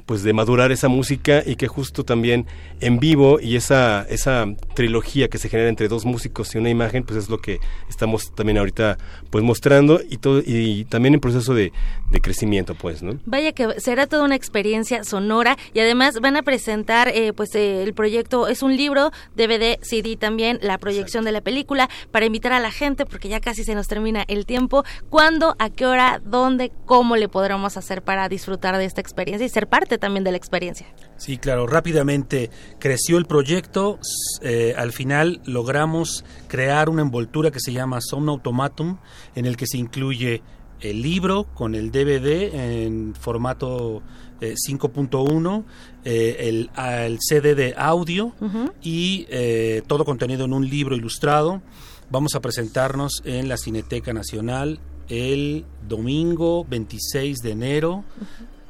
pues 0.06 0.24
de 0.24 0.34
madurar 0.34 0.72
esa 0.72 0.88
música 0.88 1.44
y 1.46 1.56
que 1.56 1.68
justo 1.68 2.04
también 2.04 2.46
en 2.80 3.00
vivo 3.00 3.40
y 3.40 3.56
esa 3.56 4.06
esa 4.10 4.46
trilogía 4.76 5.28
que 5.28 5.38
se 5.38 5.50
genera 5.50 5.70
entre 5.70 5.88
dos 5.88 6.06
músicos 6.06 6.54
y 6.56 6.58
una 6.58 6.70
imagen 6.70 7.04
pues 7.04 7.18
es 7.20 7.30
lo 7.30 7.40
que 7.40 7.60
estamos 7.90 8.34
también 8.34 8.58
ahorita 8.58 8.98
pues 9.30 9.44
mostrando 9.44 10.00
y 10.10 10.18
todo 10.18 10.42
y 10.46 10.86
también 10.86 11.16
en 11.16 11.20
proceso 11.20 11.54
de, 11.54 11.72
de 12.12 12.22
crecimiento 12.22 12.76
pues 12.76 13.04
no 13.04 13.20
vaya 13.26 13.52
que 13.52 13.80
será 13.80 14.08
toda 14.08 14.24
una 14.24 14.36
experiencia 14.36 15.04
sonora 15.04 15.58
y 15.74 15.80
además 15.80 16.20
van 16.22 16.38
a 16.38 16.44
presentar 16.44 17.10
eh, 17.10 17.34
pues 17.34 17.54
eh, 17.56 17.84
el 17.84 17.94
proyecto 17.94 18.48
es 18.48 18.64
un 18.64 18.76
libro 18.78 19.12
DVD 19.36 19.80
CD 19.82 20.16
también 20.16 20.60
la 20.62 20.78
proyección 20.78 21.26
de 21.26 21.32
la 21.32 21.42
película 21.42 21.90
para 22.12 22.26
invitar 22.26 22.54
a 22.54 22.60
la 22.60 22.72
gente 22.72 23.06
porque 23.06 23.30
ya 23.30 23.40
casi 23.40 23.64
se 23.64 23.76
nos 23.76 23.88
termina 23.88 24.24
el 24.28 24.46
tiempo. 24.46 24.84
Cuándo 25.10 25.56
a 25.60 25.70
qué 25.70 25.86
hora 25.86 26.22
dónde 26.24 26.72
cómo 26.86 27.16
le 27.16 27.30
podremos 27.30 27.78
hacer 27.78 28.02
para 28.02 28.30
disfrutar 28.30 28.78
de 28.78 28.86
esta 28.86 29.02
experiencia 29.02 29.46
y 29.46 29.50
ser 29.50 29.68
parte 29.68 29.87
también 29.98 30.26
de 30.26 30.32
la 30.32 30.38
experiencia. 30.38 30.88
Sí, 31.16 31.38
claro, 31.38 31.66
rápidamente 31.66 32.50
creció 32.80 33.18
el 33.18 33.26
proyecto, 33.26 34.00
eh, 34.42 34.76
al 34.78 34.92
final 34.92 35.42
logramos 35.46 36.26
crear 36.48 36.90
una 36.90 37.02
envoltura 37.02 37.50
que 37.52 37.60
se 37.60 37.72
llama 37.72 38.00
Somno 38.02 38.34
Automatum, 38.34 38.98
en 39.36 39.46
el 39.46 39.56
que 39.56 39.66
se 39.66 39.78
incluye 39.78 40.42
el 40.82 41.02
libro 41.02 41.46
con 41.56 41.74
el 41.74 41.92
DVD 41.92 42.54
en 42.54 43.16
formato 43.16 44.04
5.1, 44.40 45.66
eh, 46.06 46.36
el, 46.40 46.70
el, 46.78 47.18
CD 47.20 47.56
de 47.56 47.74
audio 47.76 48.34
y 48.82 49.26
eh, 49.30 49.82
todo 49.88 50.06
contenido 50.06 50.46
en 50.46 50.54
un 50.54 50.70
libro 50.70 50.96
ilustrado. 50.96 51.62
Vamos 52.10 52.36
a 52.36 52.42
presentarnos 52.42 53.22
en 53.26 53.50
la 53.50 53.58
Cineteca 53.58 54.14
Nacional 54.14 54.80
el 55.10 55.66
domingo 55.88 56.66
26 56.66 57.38
de 57.40 57.52
enero 57.52 58.04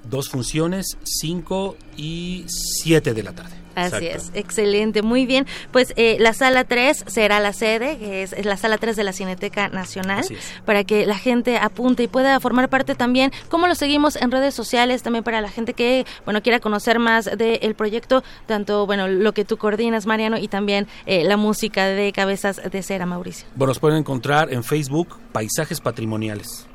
dos 0.10 0.30
funciones, 0.30 0.98
5 1.04 1.78
y 1.98 2.46
7 2.48 3.14
de 3.14 3.24
la 3.24 3.34
tarde. 3.34 3.58
Así 3.78 4.08
es, 4.08 4.32
excelente, 4.34 5.04
muy 5.04 5.28
bien. 5.28 5.46
Pues 5.72 5.94
eh, 5.98 6.18
la 6.20 6.34
sala 6.34 6.64
3 6.64 7.06
será 7.06 7.40
la 7.40 7.54
sede, 7.54 7.98
que 8.00 8.24
es, 8.24 8.46
la 8.46 8.58
sala 8.58 8.80
3 8.80 8.96
de 8.96 9.04
la 9.04 9.14
Cineteca 9.14 9.70
Nacional, 9.70 10.26
para 10.66 10.84
que 10.84 11.06
la 11.06 11.18
gente 11.18 11.58
apunte 11.58 12.04
y 12.04 12.08
pueda 12.08 12.40
formar 12.40 12.70
parte 12.70 12.96
también. 12.96 13.32
¿Cómo 13.50 13.68
lo 13.68 13.76
seguimos 13.76 14.16
en 14.16 14.32
redes 14.32 14.56
sociales? 14.56 15.04
También 15.04 15.24
para 15.24 15.42
la 15.42 15.50
gente 15.50 15.74
que, 15.74 16.08
bueno, 16.26 16.42
quiera 16.42 16.60
conocer 16.60 16.98
más 16.98 17.26
del 17.26 17.76
proyecto, 17.76 18.24
tanto, 18.48 18.88
bueno, 18.88 19.08
lo 19.08 19.34
que 19.34 19.46
tú 19.46 19.58
coordinas, 19.58 20.08
Mariano, 20.08 20.38
y 20.40 20.48
también 20.48 20.88
eh, 21.06 21.24
la 21.24 21.38
música 21.38 21.86
de 21.86 22.12
Cabezas 22.12 22.60
de 22.72 22.82
Cera, 22.82 23.06
Mauricio. 23.06 23.48
Bueno, 23.56 23.72
nos 23.72 23.80
pueden 23.80 24.00
encontrar 24.00 24.52
en 24.52 24.64
Facebook 24.64 25.20
Paisajes 25.32 25.82
Patrimoniales. 25.82 26.68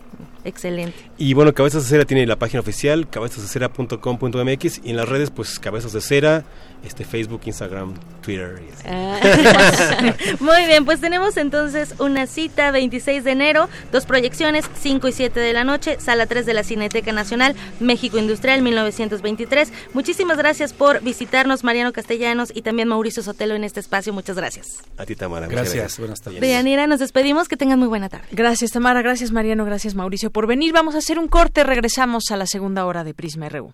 Excelente. 0.45 0.97
Y 1.18 1.34
bueno, 1.34 1.55
Cabezas 1.55 1.84
de 1.84 1.88
Cera 1.88 2.05
tiene 2.05 2.26
la 2.26 2.36
página 2.36 2.61
oficial, 2.61 3.09
cabezasdecera.com.mx 3.09 4.80
y 4.84 4.90
en 4.90 4.97
las 4.97 5.09
redes, 5.09 5.30
pues 5.30 5.59
Cabezas 5.59 5.93
de 5.93 6.01
Cera, 6.01 6.45
este 6.84 7.05
Facebook, 7.05 7.43
Instagram, 7.45 7.95
Twitter. 8.22 8.61
Ah. 8.84 9.20
Muy 10.40 10.66
bien, 10.66 10.84
pues 10.84 11.01
tenemos 11.01 11.36
entonces 11.36 11.95
una 11.99 12.26
cita 12.26 12.70
26 12.72 13.22
de 13.24 13.30
enero, 13.30 13.68
dos 13.93 14.05
proyecciones, 14.07 14.64
5 14.80 15.09
y 15.09 15.12
7 15.12 15.38
de 15.38 15.53
la 15.53 15.64
noche, 15.64 16.01
sala 16.01 16.26
3 16.26 16.45
de 16.45 16.55
la 16.55 16.64
Cineteca 16.64 17.12
Nacional, 17.12 17.55
México 17.78 18.18
Industrial 18.18 18.61
1923. 18.62 19.72
Muchísimas 19.95 20.38
gracias 20.38 20.72
por 20.72 21.03
visitarnos, 21.03 21.62
Mariano 21.62 21.93
Castellanos 21.93 22.51
y 22.55 22.62
también 22.62 22.88
Mauricio 22.88 23.22
Sotelo 23.22 23.55
en 23.55 23.62
este 23.62 23.78
espacio. 23.78 24.12
Muchas 24.12 24.36
gracias. 24.36 24.78
A 24.99 25.07
ti, 25.07 25.14
Tamara. 25.14 25.47
Gracias. 25.47 25.74
gracias. 25.74 25.99
Buenas 25.99 26.20
tardes. 26.20 26.40
Deyanira, 26.40 26.86
nos 26.88 26.99
despedimos. 26.99 27.49
Que 27.49 27.57
tengan 27.57 27.78
muy 27.78 27.88
buena 27.88 28.09
tarde. 28.09 28.26
Gracias, 28.32 28.72
Tamara. 28.72 29.03
Gracias, 29.03 29.30
Mariano. 29.30 29.64
Gracias, 29.64 29.95
Mauricio 29.95 30.32
por 30.33 30.47
venir. 30.47 30.72
Vamos 30.72 30.95
a 30.95 30.99
hacer 30.99 31.18
un 31.18 31.28
corte, 31.28 31.62
regresamos 31.62 32.30
a 32.30 32.37
la 32.37 32.47
segunda 32.47 32.87
hora 32.87 33.05
de 33.05 33.14
Prisma 33.14 33.49
RU. 33.49 33.72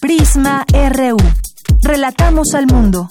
Prisma 0.00 0.64
RU. 0.72 1.16
Relatamos 1.82 2.54
al 2.54 2.66
mundo. 2.66 3.10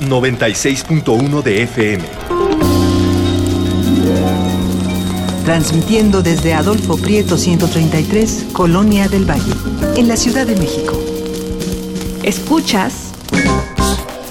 ...96.1 0.00 1.42
de 1.42 1.62
FM. 1.64 2.37
Transmitiendo 5.48 6.20
desde 6.20 6.52
Adolfo 6.52 6.98
Prieto 6.98 7.38
133, 7.38 8.48
Colonia 8.52 9.08
del 9.08 9.24
Valle, 9.24 9.54
en 9.96 10.06
la 10.06 10.14
Ciudad 10.18 10.46
de 10.46 10.54
México. 10.54 10.92
Escuchas 12.22 13.14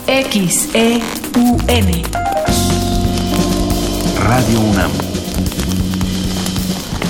XEUN. 0.05 1.01
Radio 4.19 4.59
UNAM. 4.59 4.91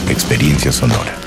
Experiencia 0.07 0.71
sonora. 0.71 1.26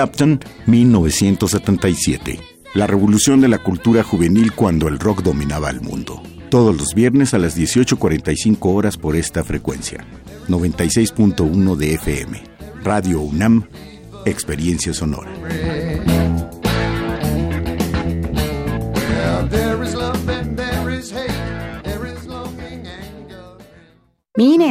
Clapton, 0.00 0.40
1977. 0.64 2.40
La 2.72 2.86
revolución 2.86 3.42
de 3.42 3.48
la 3.48 3.58
cultura 3.58 4.02
juvenil 4.02 4.54
cuando 4.54 4.88
el 4.88 4.98
rock 4.98 5.22
dominaba 5.22 5.68
el 5.68 5.82
mundo. 5.82 6.22
Todos 6.48 6.74
los 6.74 6.94
viernes 6.94 7.34
a 7.34 7.38
las 7.38 7.54
18.45 7.54 8.56
horas 8.74 8.96
por 8.96 9.14
esta 9.14 9.44
frecuencia. 9.44 10.06
96.1 10.48 11.76
de 11.76 11.94
FM. 11.96 12.42
Radio 12.82 13.20
UNAM, 13.20 13.66
Experiencia 14.24 14.94
Sonora. 14.94 15.30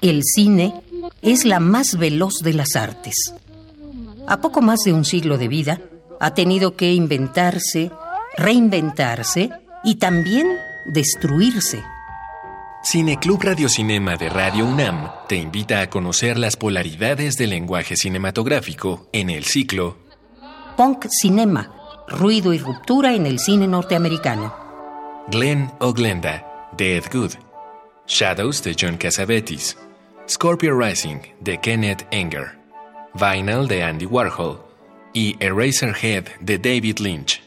El 0.00 0.22
cine 0.24 0.74
es 1.22 1.44
la 1.44 1.60
más 1.60 1.96
veloz 1.98 2.38
de 2.42 2.54
las 2.54 2.76
artes. 2.76 3.34
A 4.26 4.40
poco 4.40 4.60
más 4.60 4.80
de 4.84 4.92
un 4.92 5.04
siglo 5.04 5.38
de 5.38 5.48
vida, 5.48 5.80
ha 6.20 6.34
tenido 6.34 6.76
que 6.76 6.92
inventarse, 6.92 7.90
reinventarse 8.36 9.50
y 9.82 9.96
también 9.96 10.46
destruirse. 10.86 11.82
Cineclub 12.82 13.42
Radiocinema 13.42 14.16
de 14.16 14.28
Radio 14.28 14.66
UNAM 14.66 15.10
te 15.28 15.36
invita 15.36 15.82
a 15.82 15.90
conocer 15.90 16.38
las 16.38 16.56
polaridades 16.56 17.36
del 17.36 17.50
lenguaje 17.50 17.96
cinematográfico 17.96 19.08
en 19.12 19.28
el 19.28 19.44
ciclo 19.44 19.98
Punk 20.76 21.06
Cinema, 21.10 21.70
ruido 22.08 22.54
y 22.54 22.58
ruptura 22.58 23.14
en 23.14 23.26
el 23.26 23.38
cine 23.38 23.68
norteamericano. 23.68 24.54
Glenn 25.28 25.70
o 25.78 25.92
Glenda, 25.92 26.70
de 26.76 26.96
Ed 26.96 27.04
Good. 27.12 27.49
Shadows 28.10 28.60
de 28.64 28.74
John 28.74 28.96
Cassavetes. 28.96 29.76
Scorpio 30.28 30.76
Rising 30.76 31.18
de 31.38 31.58
Kenneth 31.58 32.08
Enger. 32.10 32.58
Vinyl 33.14 33.68
de 33.68 33.84
Andy 33.84 34.04
Warhol. 34.04 34.58
Y 35.14 35.36
Eraserhead 35.38 36.24
de 36.40 36.58
David 36.58 36.98
Lynch. 36.98 37.40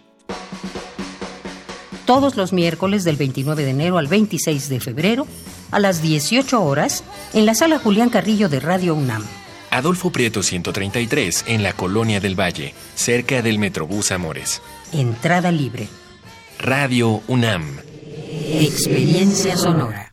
Todos 2.05 2.38
los 2.38 2.53
miércoles 2.53 3.03
del 3.03 3.18
29 3.18 3.66
de 3.66 3.72
enero 3.72 3.97
al 3.97 4.07
26 4.07 4.70
de 4.70 4.80
febrero, 4.80 5.28
a 5.72 5.80
las 5.80 6.01
18 6.01 6.64
horas, 6.64 7.03
en 7.34 7.45
la 7.45 7.55
sala 7.55 7.78
Julián 7.78 8.09
Carrillo 8.09 8.47
de 8.47 8.61
Radio 8.61 8.95
UNAM. 8.95 9.26
Adolfo 9.70 10.11
Prieto 10.11 10.43
133 10.43 11.43
en 11.47 11.61
la 11.61 11.74
Colonia 11.74 12.22
del 12.22 12.39
Valle, 12.39 12.74
cerca 12.95 13.41
del 13.41 13.59
Metrobús 13.59 14.14
Amores. 14.14 14.61
Entrada 14.93 15.51
libre. 15.51 15.89
Radio 16.57 17.22
UNAM. 17.28 17.80
Experiencia 18.61 19.57
sonora. 19.57 20.12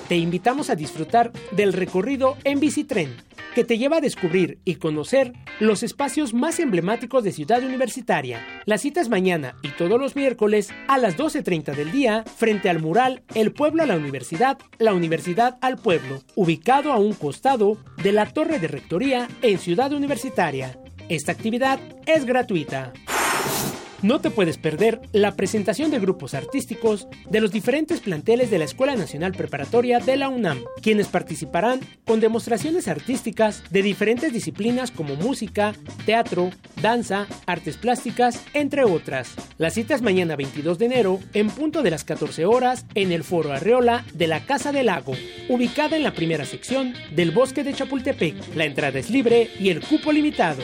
Te 0.08 0.18
invitamos 0.18 0.70
a 0.70 0.76
disfrutar 0.76 1.32
del 1.52 1.74
recorrido 1.74 2.36
en 2.44 2.60
bicitren, 2.60 3.16
que 3.54 3.64
te 3.64 3.78
lleva 3.78 3.98
a 3.98 4.02
descubrir 4.02 4.60
y 4.66 4.76
conocer 4.76 5.34
los 5.60 5.84
espacios 5.84 6.34
más 6.34 6.60
emblemáticos 6.60 7.24
de 7.24 7.32
Ciudad 7.32 7.64
Universitaria. 7.64 8.46
La 8.66 8.78
cita 8.78 9.02
es 9.02 9.10
mañana 9.10 9.56
y 9.62 9.68
todos 9.70 10.00
los 10.00 10.16
miércoles 10.16 10.70
a 10.88 10.98
las 10.98 11.18
12.30 11.18 11.76
del 11.76 11.92
día 11.92 12.24
frente 12.24 12.70
al 12.70 12.80
mural 12.80 13.24
El 13.36 13.52
pueblo 13.52 13.84
a 13.84 13.86
la 13.86 13.98
universidad, 13.98 14.58
la 14.78 14.94
universidad 14.94 15.58
al 15.62 15.78
pueblo, 15.78 16.22
ubicado 16.36 16.92
a 16.92 16.98
un 16.98 17.14
costado 17.14 17.78
de 18.02 18.12
la 18.12 18.32
torre 18.32 18.60
de 18.60 18.68
rectoría 18.68 19.28
en 19.42 19.60
Ciudad 19.60 19.94
Universitaria. 19.94 20.80
Esta 21.10 21.32
actividad 21.32 21.80
es 22.06 22.26
gratuita. 22.26 22.94
No 24.02 24.22
te 24.22 24.30
puedes 24.30 24.58
perder 24.58 25.02
la 25.12 25.36
presentación 25.36 25.92
de 25.92 26.00
grupos 26.00 26.34
artísticos 26.34 27.10
de 27.30 27.42
los 27.42 27.52
diferentes 27.52 28.00
planteles 28.00 28.50
de 28.50 28.58
la 28.58 28.64
Escuela 28.64 28.96
Nacional 28.96 29.34
Preparatoria 29.34 30.00
de 30.00 30.16
la 30.16 30.30
UNAM, 30.30 30.64
quienes 30.82 31.08
participarán 31.08 31.82
con 32.06 32.22
demostraciones 32.22 32.88
artísticas 32.88 33.62
de 33.72 33.82
diferentes 33.82 34.32
disciplinas 34.32 34.92
como 34.92 35.16
música, 35.16 35.74
teatro, 36.06 36.50
danza, 36.82 37.28
artes 37.46 37.76
plásticas, 37.76 38.42
entre 38.54 38.86
otras. 38.86 39.34
La 39.58 39.70
cita 39.70 39.96
es 39.96 40.02
mañana 40.02 40.38
22 40.38 40.80
de 40.80 40.86
enero 40.86 41.20
en 41.34 41.50
punto 41.50 41.84
de 41.84 41.92
las 41.92 42.06
14 42.06 42.46
horas 42.46 42.86
en 42.96 43.12
el 43.12 43.26
Foro 43.26 43.52
Arreola 43.52 44.06
de 44.14 44.28
la 44.28 44.46
Casa 44.46 44.72
del 44.72 44.86
Lago, 44.86 45.14
ubicada 45.50 45.98
en 45.98 46.04
la 46.04 46.14
primera 46.14 46.46
sección 46.46 46.94
del 47.14 47.32
Bosque 47.32 47.66
de 47.66 47.74
Chapultepec. 47.74 48.56
La 48.56 48.64
entrada 48.64 48.98
es 48.98 49.10
libre 49.10 49.50
y 49.60 49.70
el 49.70 49.82
cupo 49.82 50.14
limitado. 50.14 50.64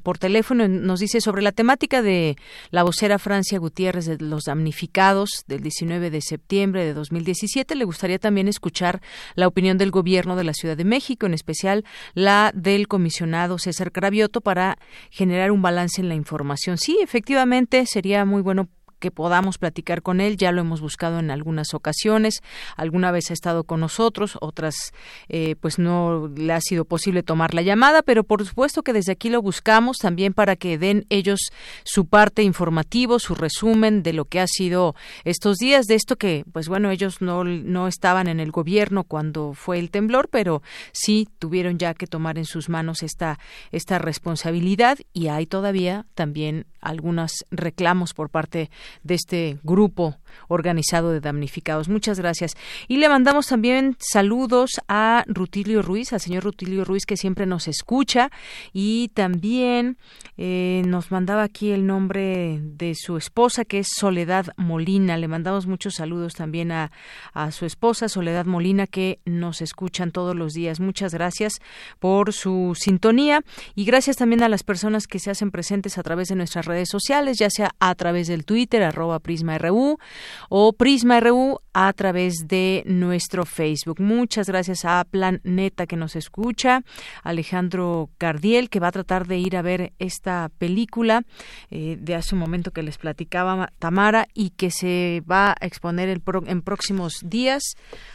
por 0.03 0.19
teléfono 0.19 0.69
nos 0.69 1.01
dice 1.01 1.21
sobre 1.21 1.43
la 1.43 1.53
temática 1.53 2.03
de 2.03 2.37
la 2.71 2.83
vocera 2.83 3.19
Francia 3.19 3.59
Gutiérrez 3.59 4.07
de 4.07 4.19
los 4.19 4.45
damnificados 4.45 5.45
del 5.47 5.63
19 5.63 6.11
de 6.11 6.21
septiembre 6.21 6.85
de 6.85 6.95
2017. 6.95 7.75
Le 7.75 7.85
gustaría 7.85 8.19
también 8.19 8.49
escuchar 8.49 9.01
la 9.35 9.49
opinión 9.49 9.79
del 9.79 9.91
gobierno 9.91 10.37
de 10.37 10.45
la 10.45 10.55
Ciudad 10.55 10.77
de 10.77 10.85
México, 10.85 11.27
en 11.27 11.35
especial 11.35 11.85
la 12.15 12.53
del 12.55 12.89
comisionado 12.89 13.59
César 13.59 13.93
Cravioto, 13.93 14.41
para 14.41 14.79
generar 15.11 15.51
un 15.51 15.63
balance 15.63 16.01
en 16.01 16.09
la 16.09 16.15
información. 16.15 16.79
Sí, 16.79 16.99
efectivamente, 17.03 17.85
sería 17.87 18.25
muy 18.25 18.43
bueno 18.43 18.69
que 19.05 19.11
podamos 19.11 19.59
platicar 19.59 20.01
con 20.01 20.23
él. 20.23 20.39
Ya 20.39 20.51
lo 20.51 20.63
hemos 20.63 20.81
buscado 20.81 21.19
en 21.19 21.31
algunas 21.31 21.75
ocasiones. 21.75 22.43
Alguna 22.75 23.11
vez 23.11 23.31
ha 23.31 23.35
estado 23.35 23.65
con 23.65 23.81
nosotros, 23.81 24.39
otras 24.41 24.95
eh, 25.29 25.57
pues 25.61 25.79
no 25.79 26.29
le 26.35 26.55
ha 26.55 26.61
sido 26.63 26.87
posible 26.87 27.23
tomar 27.23 27.53
la 27.53 27.61
llamada, 27.61 28.01
pero 28.01 28.25
por 28.25 28.43
supuesto 28.47 28.83
que 28.83 28.95
desde 28.95 29.13
aquí 29.13 29.29
lo 29.29 29.43
buscamos 29.43 29.99
también 29.99 30.33
para 30.33 30.57
que 30.57 30.79
den 30.79 31.05
ellos 31.11 31.53
su 31.85 32.07
parte 32.07 32.43
informativo, 32.45 33.19
su 33.19 33.35
resumen 33.35 34.03
de 34.03 34.15
lo 34.15 34.25
que 34.25 34.41
ha 34.41 34.47
sido 34.47 34.95
estos 35.25 35.59
días, 35.59 35.85
de 35.85 35.97
esto 35.97 36.17
que 36.17 36.47
pues 36.51 36.71
bueno, 36.71 36.91
ellos 36.91 37.21
no, 37.21 37.45
no 37.45 37.89
estaban 37.89 38.27
en 38.27 38.41
el 38.41 38.53
gobierno 38.53 39.05
cuando 39.05 39.53
fue 39.53 39.79
el 39.81 39.91
temblor, 39.91 40.31
pero 40.31 40.63
sí 40.93 41.29
tuvieron 41.39 41.77
ya 41.77 41.93
que 41.93 42.07
tomar 42.07 42.39
en 42.39 42.47
sus 42.47 42.71
manos 42.71 43.03
esta, 43.03 43.39
esta 43.71 43.99
responsabilidad 43.99 44.97
y 45.13 45.27
hay 45.29 45.45
todavía 45.45 46.07
también 46.15 46.65
algunos 46.81 47.45
reclamos 47.51 48.15
por 48.15 48.31
parte 48.31 48.71
de 49.03 49.15
este 49.15 49.59
grupo 49.63 50.17
organizado 50.49 51.11
de 51.13 51.21
damnificados. 51.21 51.89
Muchas 51.89 52.19
gracias. 52.19 52.55
Y 52.89 52.99
le 52.99 53.09
mandamos 53.09 53.47
también 53.47 53.97
saludos 53.99 54.81
a 54.89 55.25
Rutilio 55.27 55.83
Ruiz, 55.83 56.13
al 56.13 56.21
señor 56.21 56.45
Rutilio 56.45 56.85
Ruiz 56.85 57.07
que 57.07 57.17
siempre 57.17 57.47
nos 57.47 57.69
escucha 57.69 58.31
y 58.73 59.11
también 59.15 59.97
eh, 60.37 60.83
nos 60.87 61.11
mandaba 61.11 61.43
aquí 61.43 61.71
el 61.71 61.87
nombre 61.87 62.61
de 62.63 62.95
su 62.95 63.17
esposa 63.17 63.65
que 63.65 63.81
es 63.81 63.89
Soledad 63.95 64.47
Molina. 64.57 65.17
Le 65.17 65.29
mandamos 65.29 65.67
muchos 65.67 65.95
saludos 65.95 66.35
también 66.35 66.73
a, 66.73 66.91
a 67.33 67.51
su 67.51 67.67
esposa 67.67 68.09
Soledad 68.09 68.47
Molina 68.47 68.87
que 68.87 69.21
nos 69.25 69.61
escuchan 69.63 70.11
todos 70.11 70.35
los 70.37 70.53
días. 70.53 70.81
Muchas 70.81 71.15
gracias 71.15 71.61
por 71.99 72.33
su 72.33 72.75
sintonía 72.79 73.43
y 73.75 73.85
gracias 73.85 74.17
también 74.17 74.43
a 74.43 74.49
las 74.49 74.63
personas 74.63 75.07
que 75.07 75.19
se 75.19 75.31
hacen 75.31 75.51
presentes 75.51 75.99
a 75.99 76.03
través 76.03 76.29
de 76.29 76.37
nuestras 76.37 76.67
redes 76.67 76.89
sociales, 76.89 77.39
ya 77.39 77.51
sea 77.51 77.71
a 77.79 77.95
través 77.95 78.29
del 78.29 78.45
Twitter, 78.45 78.83
arroba 78.83 79.19
PrismaRU, 79.19 79.99
o 80.49 80.73
Prisma 80.73 81.21
RU 81.21 81.61
a 81.73 81.93
través 81.93 82.47
de 82.47 82.83
nuestro 82.87 83.45
Facebook. 83.45 84.01
Muchas 84.01 84.47
gracias 84.47 84.85
a 84.85 85.05
Plan 85.05 85.41
Neta 85.43 85.87
que 85.87 85.97
nos 85.97 86.17
escucha, 86.17 86.83
Alejandro 87.23 88.11
Cardiel 88.19 88.71
que 88.71 88.81
va 88.81 88.89
a 88.89 88.93
tratar 88.93 89.27
de 89.27 89.39
ir 89.39 89.57
a 89.57 89.63
ver 89.63 89.93
esta 89.99 90.51
película 90.59 91.23
eh, 91.71 91.97
de 92.01 92.15
hace 92.15 92.35
un 92.35 92.41
momento 92.41 92.71
que 92.71 92.83
les 92.83 92.99
platicaba 92.99 93.73
Tamara 93.79 94.27
y 94.35 94.51
que 94.51 94.71
se 94.71 95.23
va 95.31 95.51
a 95.61 95.67
exponer 95.67 96.09
en 96.09 96.63
próximos 96.63 97.21
días. 97.25 97.63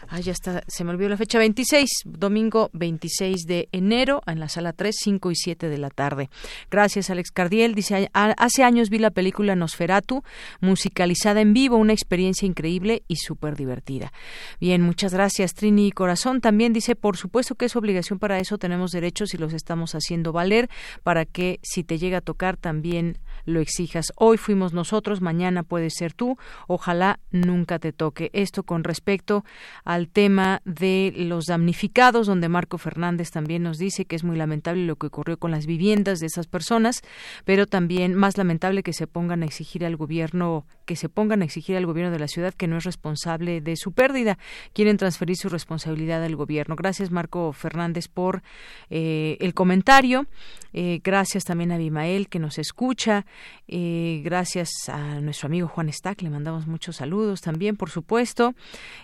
Ah, 0.07 0.19
ya 0.19 0.31
está, 0.31 0.63
se 0.67 0.83
me 0.83 0.91
olvidó 0.91 1.09
la 1.09 1.17
fecha 1.17 1.37
26, 1.37 1.89
domingo 2.05 2.69
26 2.73 3.45
de 3.45 3.69
enero 3.71 4.21
en 4.25 4.39
la 4.39 4.49
sala 4.49 4.73
3, 4.73 4.95
5 4.97 5.31
y 5.31 5.35
7 5.35 5.69
de 5.69 5.77
la 5.77 5.89
tarde. 5.89 6.29
Gracias 6.71 7.09
Alex 7.09 7.31
Cardiel, 7.31 7.75
dice, 7.75 8.09
hace 8.13 8.63
años 8.63 8.89
vi 8.89 8.99
la 8.99 9.11
película 9.11 9.55
Nosferatu 9.55 10.23
musicalizada 10.61 11.41
en 11.41 11.53
vivo, 11.53 11.77
una 11.77 11.93
experiencia 11.99 12.45
increíble 12.45 13.03
y 13.07 13.17
súper 13.17 13.55
divertida. 13.55 14.11
Bien, 14.59 14.81
muchas 14.81 15.13
gracias. 15.13 15.53
Trini 15.53 15.91
Corazón 15.91 16.41
también 16.41 16.73
dice, 16.73 16.95
por 16.95 17.17
supuesto 17.17 17.55
que 17.55 17.65
es 17.65 17.75
obligación 17.75 18.19
para 18.19 18.39
eso, 18.39 18.57
tenemos 18.57 18.91
derechos 18.91 19.33
y 19.33 19.37
los 19.37 19.53
estamos 19.53 19.93
haciendo 19.93 20.31
valer 20.31 20.69
para 21.03 21.25
que 21.25 21.59
si 21.61 21.83
te 21.83 21.97
llega 21.97 22.19
a 22.19 22.21
tocar 22.21 22.57
también 22.57 23.17
lo 23.49 23.59
exijas. 23.59 24.13
Hoy 24.15 24.37
fuimos 24.37 24.73
nosotros, 24.73 25.21
mañana 25.21 25.63
puede 25.63 25.89
ser 25.89 26.13
tú, 26.13 26.37
ojalá 26.67 27.19
nunca 27.31 27.79
te 27.79 27.91
toque. 27.91 28.29
Esto 28.33 28.63
con 28.63 28.83
respecto 28.83 29.43
al 29.83 30.07
tema 30.07 30.61
de 30.65 31.13
los 31.15 31.45
damnificados, 31.45 32.27
donde 32.27 32.49
Marco 32.49 32.77
Fernández 32.77 33.31
también 33.31 33.63
nos 33.63 33.77
dice 33.77 34.05
que 34.05 34.15
es 34.15 34.23
muy 34.23 34.37
lamentable 34.37 34.85
lo 34.85 34.95
que 34.95 35.07
ocurrió 35.07 35.37
con 35.37 35.51
las 35.51 35.65
viviendas 35.65 36.19
de 36.19 36.27
esas 36.27 36.47
personas, 36.47 37.01
pero 37.45 37.65
también 37.65 38.15
más 38.15 38.37
lamentable 38.37 38.83
que 38.83 38.93
se 38.93 39.07
pongan 39.07 39.43
a 39.43 39.45
exigir 39.45 39.85
al 39.85 39.95
gobierno 39.95 40.65
que 40.89 40.95
se 40.95 41.07
pongan 41.07 41.43
a 41.43 41.45
exigir 41.45 41.77
al 41.77 41.85
gobierno 41.85 42.11
de 42.11 42.17
la 42.17 42.27
ciudad 42.27 42.51
que 42.51 42.65
no 42.65 42.77
es 42.77 42.83
responsable 42.83 43.61
de 43.61 43.75
su 43.75 43.91
pérdida. 43.91 44.39
Quieren 44.73 44.97
transferir 44.97 45.37
su 45.37 45.47
responsabilidad 45.47 46.23
al 46.23 46.35
gobierno. 46.35 46.75
Gracias, 46.75 47.11
Marco 47.11 47.53
Fernández, 47.53 48.07
por 48.07 48.41
eh, 48.89 49.37
el 49.39 49.53
comentario. 49.53 50.25
Eh, 50.73 50.99
gracias 51.03 51.43
también 51.45 51.71
a 51.71 51.75
Abimael, 51.75 52.27
que 52.27 52.39
nos 52.39 52.57
escucha. 52.57 53.27
Eh, 53.67 54.21
gracias 54.23 54.69
a 54.87 55.19
nuestro 55.21 55.47
amigo 55.47 55.67
Juan 55.67 55.91
Stack. 55.91 56.21
Le 56.21 56.29
mandamos 56.29 56.67
muchos 56.67 56.97
saludos 56.97 57.41
también, 57.41 57.75
por 57.75 57.89
supuesto. 57.89 58.55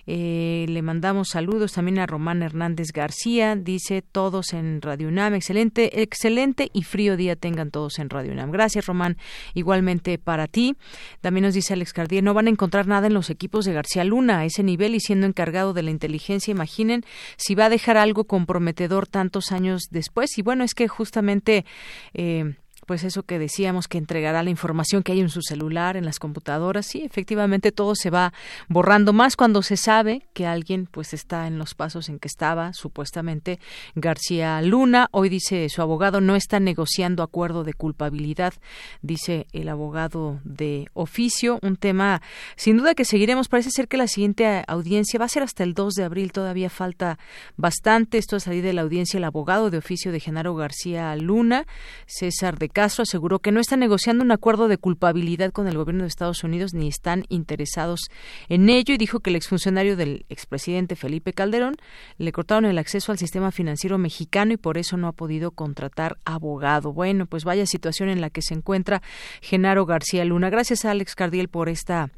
le 0.05 0.81
mandamos 0.81 1.29
saludos 1.29 1.73
también 1.73 1.99
a 1.99 2.05
Román 2.05 2.41
Hernández 2.41 2.91
García. 2.91 3.55
Dice 3.55 4.01
todos 4.01 4.53
en 4.53 4.81
Radio 4.81 5.07
UNAM. 5.07 5.35
Excelente, 5.35 6.01
excelente 6.01 6.69
y 6.73 6.83
frío 6.83 7.17
día 7.17 7.35
tengan 7.35 7.71
todos 7.71 7.99
en 7.99 8.09
Radio 8.09 8.31
UNAM. 8.31 8.51
Gracias, 8.51 8.85
Román. 8.85 9.17
Igualmente 9.53 10.17
para 10.17 10.47
ti. 10.47 10.75
También 11.21 11.43
nos 11.43 11.53
dice 11.53 11.73
Alex 11.73 11.93
Cardier, 11.93 12.23
no 12.23 12.33
van 12.33 12.47
a 12.47 12.49
encontrar 12.49 12.87
nada 12.87 13.07
en 13.07 13.13
los 13.13 13.29
equipos 13.29 13.65
de 13.65 13.73
García 13.73 14.03
Luna 14.03 14.39
a 14.39 14.45
ese 14.45 14.63
nivel 14.63 14.95
y 14.95 14.99
siendo 14.99 15.27
encargado 15.27 15.73
de 15.73 15.83
la 15.83 15.91
inteligencia, 15.91 16.51
imaginen 16.51 17.03
si 17.37 17.55
va 17.55 17.65
a 17.65 17.69
dejar 17.69 17.97
algo 17.97 18.25
comprometedor 18.25 19.07
tantos 19.07 19.51
años 19.51 19.83
después. 19.91 20.37
Y 20.37 20.41
bueno, 20.41 20.63
es 20.63 20.73
que 20.73 20.87
justamente 20.87 21.65
eh, 22.13 22.55
pues 22.85 23.03
eso 23.03 23.23
que 23.23 23.39
decíamos 23.39 23.87
que 23.87 23.97
entregará 23.97 24.43
la 24.43 24.49
información 24.49 25.03
que 25.03 25.11
hay 25.11 25.19
en 25.19 25.29
su 25.29 25.41
celular, 25.41 25.97
en 25.97 26.05
las 26.05 26.19
computadoras, 26.19 26.85
sí, 26.85 27.03
efectivamente 27.03 27.71
todo 27.71 27.95
se 27.95 28.09
va 28.09 28.33
borrando 28.67 29.13
más 29.13 29.35
cuando 29.35 29.61
se 29.61 29.77
sabe 29.77 30.27
que 30.33 30.45
alguien 30.45 30.87
pues 30.89 31.13
está 31.13 31.47
en 31.47 31.57
los 31.57 31.73
pasos 31.73 32.09
en 32.09 32.19
que 32.19 32.27
estaba 32.27 32.73
supuestamente 32.73 33.59
García 33.95 34.61
Luna. 34.61 35.07
Hoy 35.11 35.29
dice 35.29 35.67
su 35.69 35.81
abogado 35.81 36.21
no 36.21 36.35
está 36.35 36.59
negociando 36.59 37.23
acuerdo 37.23 37.63
de 37.63 37.73
culpabilidad, 37.73 38.53
dice 39.01 39.47
el 39.53 39.69
abogado 39.69 40.39
de 40.43 40.87
oficio, 40.93 41.59
un 41.61 41.77
tema 41.77 42.21
sin 42.55 42.77
duda 42.77 42.95
que 42.95 43.05
seguiremos, 43.05 43.47
parece 43.47 43.71
ser 43.71 43.87
que 43.87 43.97
la 43.97 44.07
siguiente 44.07 44.63
audiencia 44.67 45.19
va 45.19 45.25
a 45.25 45.29
ser 45.29 45.43
hasta 45.43 45.63
el 45.63 45.73
2 45.73 45.93
de 45.95 46.03
abril, 46.03 46.31
todavía 46.31 46.69
falta 46.69 47.17
bastante, 47.57 48.17
esto 48.17 48.35
a 48.35 48.39
salir 48.39 48.63
de 48.63 48.73
la 48.73 48.81
audiencia 48.81 49.17
el 49.17 49.23
abogado 49.23 49.69
de 49.69 49.77
oficio 49.77 50.11
de 50.11 50.19
Genaro 50.19 50.55
García 50.55 51.15
Luna, 51.15 51.65
César 52.05 52.57
de 52.57 52.69
caso 52.75 53.03
aseguró 53.03 53.39
que 53.39 53.53
no 53.53 53.61
está 53.61 53.77
negociando 53.77 54.21
un 54.21 54.33
acuerdo 54.33 54.67
de 54.67 54.77
culpabilidad 54.77 55.53
con 55.53 55.69
el 55.69 55.77
gobierno 55.77 56.03
de 56.03 56.09
Estados 56.09 56.43
Unidos 56.43 56.73
ni 56.73 56.89
están 56.89 57.23
interesados 57.29 58.01
en 58.49 58.69
ello 58.69 58.93
y 58.93 58.97
dijo 58.97 59.21
que 59.21 59.29
el 59.29 59.37
exfuncionario 59.37 59.95
del 59.95 60.25
expresidente 60.27 60.97
Felipe 60.97 61.31
Calderón 61.31 61.77
le 62.17 62.33
cortaron 62.33 62.65
el 62.65 62.77
acceso 62.77 63.13
al 63.13 63.17
sistema 63.17 63.51
financiero 63.51 63.97
mexicano 63.97 64.51
y 64.51 64.57
por 64.57 64.77
eso 64.77 64.97
no 64.97 65.07
ha 65.07 65.13
podido 65.13 65.51
contratar 65.51 66.17
abogado. 66.25 66.91
Bueno, 66.91 67.27
pues 67.27 67.45
vaya 67.45 67.65
situación 67.65 68.09
en 68.09 68.19
la 68.19 68.29
que 68.29 68.41
se 68.41 68.53
encuentra 68.53 69.01
Genaro 69.41 69.85
García 69.85 70.25
Luna. 70.25 70.49
Gracias 70.49 70.83
a 70.83 70.91
Alex 70.91 71.15
Cardiel 71.15 71.47
por 71.47 71.69
esta 71.69 72.09